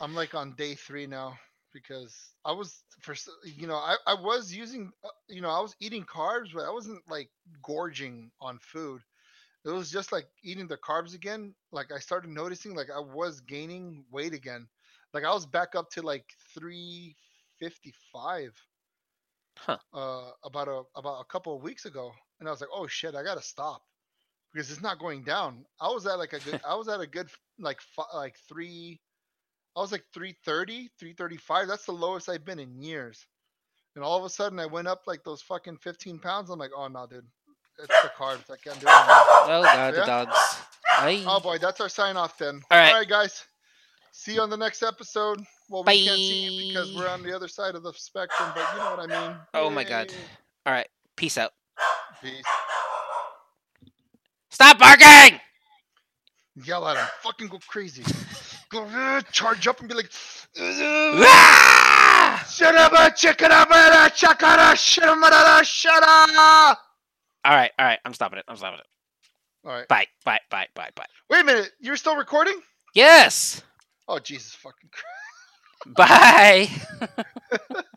I'm 0.00 0.14
like 0.14 0.34
on 0.34 0.54
day 0.56 0.74
three 0.74 1.06
now 1.06 1.38
because 1.76 2.16
I 2.46 2.52
was 2.52 2.84
for 3.00 3.14
you 3.44 3.68
know 3.68 3.76
I 3.76 3.96
I 4.06 4.14
was 4.14 4.54
using 4.54 4.92
uh, 5.04 5.08
you 5.28 5.42
know 5.42 5.50
I 5.50 5.60
was 5.60 5.76
eating 5.80 6.04
carbs 6.04 6.52
but 6.54 6.64
I 6.64 6.70
wasn't 6.70 7.02
like 7.08 7.30
gorging 7.62 8.32
on 8.40 8.58
food. 8.60 9.02
It 9.64 9.70
was 9.70 9.90
just 9.90 10.12
like 10.12 10.26
eating 10.44 10.68
the 10.68 10.78
carbs 10.78 11.14
again. 11.14 11.54
Like 11.72 11.92
I 11.92 11.98
started 12.00 12.30
noticing 12.30 12.74
like 12.74 12.88
I 12.94 13.00
was 13.00 13.40
gaining 13.40 14.04
weight 14.10 14.34
again. 14.34 14.68
Like 15.14 15.24
I 15.24 15.34
was 15.34 15.46
back 15.46 15.74
up 15.76 15.90
to 15.92 16.02
like 16.02 16.26
355 16.54 18.52
Huh. 19.58 19.78
uh 19.94 20.30
about 20.44 20.68
a 20.68 20.82
about 20.96 21.20
a 21.20 21.24
couple 21.24 21.56
of 21.56 21.62
weeks 21.62 21.86
ago 21.86 22.12
and 22.40 22.48
I 22.48 22.52
was 22.52 22.60
like 22.60 22.70
oh 22.72 22.86
shit 22.86 23.14
I 23.14 23.22
got 23.22 23.36
to 23.36 23.42
stop 23.42 23.82
because 24.52 24.70
it's 24.70 24.82
not 24.82 24.98
going 24.98 25.24
down. 25.24 25.64
I 25.80 25.88
was 25.88 26.06
at 26.06 26.18
like 26.18 26.32
a 26.32 26.40
good 26.40 26.60
I 26.68 26.74
was 26.76 26.88
at 26.88 27.00
a 27.00 27.06
good 27.06 27.28
like 27.58 27.80
like 28.14 28.36
3 28.48 29.00
I 29.76 29.80
was 29.80 29.92
like 29.92 30.04
330, 30.14 30.88
335. 30.98 31.68
That's 31.68 31.84
the 31.84 31.92
lowest 31.92 32.28
I've 32.28 32.44
been 32.44 32.58
in 32.58 32.74
years. 32.80 33.26
And 33.94 34.04
all 34.04 34.18
of 34.18 34.24
a 34.24 34.30
sudden, 34.30 34.58
I 34.58 34.66
went 34.66 34.88
up 34.88 35.02
like 35.06 35.22
those 35.22 35.42
fucking 35.42 35.78
15 35.78 36.18
pounds. 36.18 36.50
I'm 36.50 36.58
like, 36.58 36.70
oh 36.76 36.88
no, 36.88 37.06
dude, 37.06 37.26
it's 37.78 38.02
the 38.02 38.10
carbs. 38.18 38.50
I 38.50 38.56
can't 38.62 38.80
do 38.80 38.86
it 38.86 38.90
anymore. 38.90 39.16
Oh 39.48 39.62
god, 39.62 39.94
the 39.94 40.04
dogs. 40.04 40.36
Aye. 40.98 41.24
Oh 41.26 41.40
boy, 41.40 41.58
that's 41.58 41.80
our 41.80 41.88
sign 41.88 42.16
off 42.16 42.38
then. 42.38 42.62
All 42.70 42.78
right. 42.78 42.92
all 42.92 42.98
right, 43.00 43.08
guys. 43.08 43.44
See 44.12 44.34
you 44.34 44.40
on 44.40 44.48
the 44.48 44.56
next 44.56 44.82
episode. 44.82 45.42
Well, 45.68 45.84
we 45.84 46.06
can't 46.06 46.16
see 46.16 46.48
you 46.48 46.68
because 46.68 46.94
we're 46.96 47.08
on 47.08 47.22
the 47.22 47.36
other 47.36 47.48
side 47.48 47.74
of 47.74 47.82
the 47.82 47.92
spectrum, 47.92 48.50
but 48.54 48.66
you 48.72 48.78
know 48.78 48.96
what 48.96 49.10
I 49.10 49.28
mean. 49.28 49.36
Oh 49.52 49.68
my 49.68 49.84
God. 49.84 50.10
All 50.64 50.72
right. 50.72 50.88
Peace 51.16 51.36
out. 51.36 51.52
Peace. 52.22 52.42
Stop 54.50 54.78
barking! 54.78 55.38
Yell 56.64 56.88
at 56.88 56.96
him. 56.96 57.06
Fucking 57.20 57.48
go 57.48 57.58
crazy. 57.68 58.02
Go 58.76 59.20
charge 59.32 59.66
up 59.66 59.80
and 59.80 59.88
be 59.88 59.94
like, 59.94 60.10
shut 62.46 62.74
up, 62.76 62.92
uh, 62.92 63.08
shut 64.74 65.08
up, 65.08 65.64
shut 65.64 66.02
up. 66.02 66.78
All 67.44 67.54
right, 67.54 67.70
all 67.78 67.86
right. 67.86 67.98
I'm 68.04 68.12
stopping 68.12 68.38
it. 68.38 68.44
I'm 68.48 68.56
stopping 68.56 68.80
it. 68.80 68.86
All 69.66 69.72
right. 69.72 69.88
Bye, 69.88 70.06
bye, 70.24 70.40
bye, 70.50 70.66
bye, 70.74 70.90
bye. 70.94 71.06
Wait 71.30 71.40
a 71.40 71.44
minute. 71.44 71.72
You're 71.80 71.96
still 71.96 72.16
recording? 72.16 72.60
Yes. 72.94 73.62
Oh 74.08 74.18
Jesus 74.18 74.54
fucking 74.54 74.90
Christ! 74.90 75.96
Bye. 75.96 77.82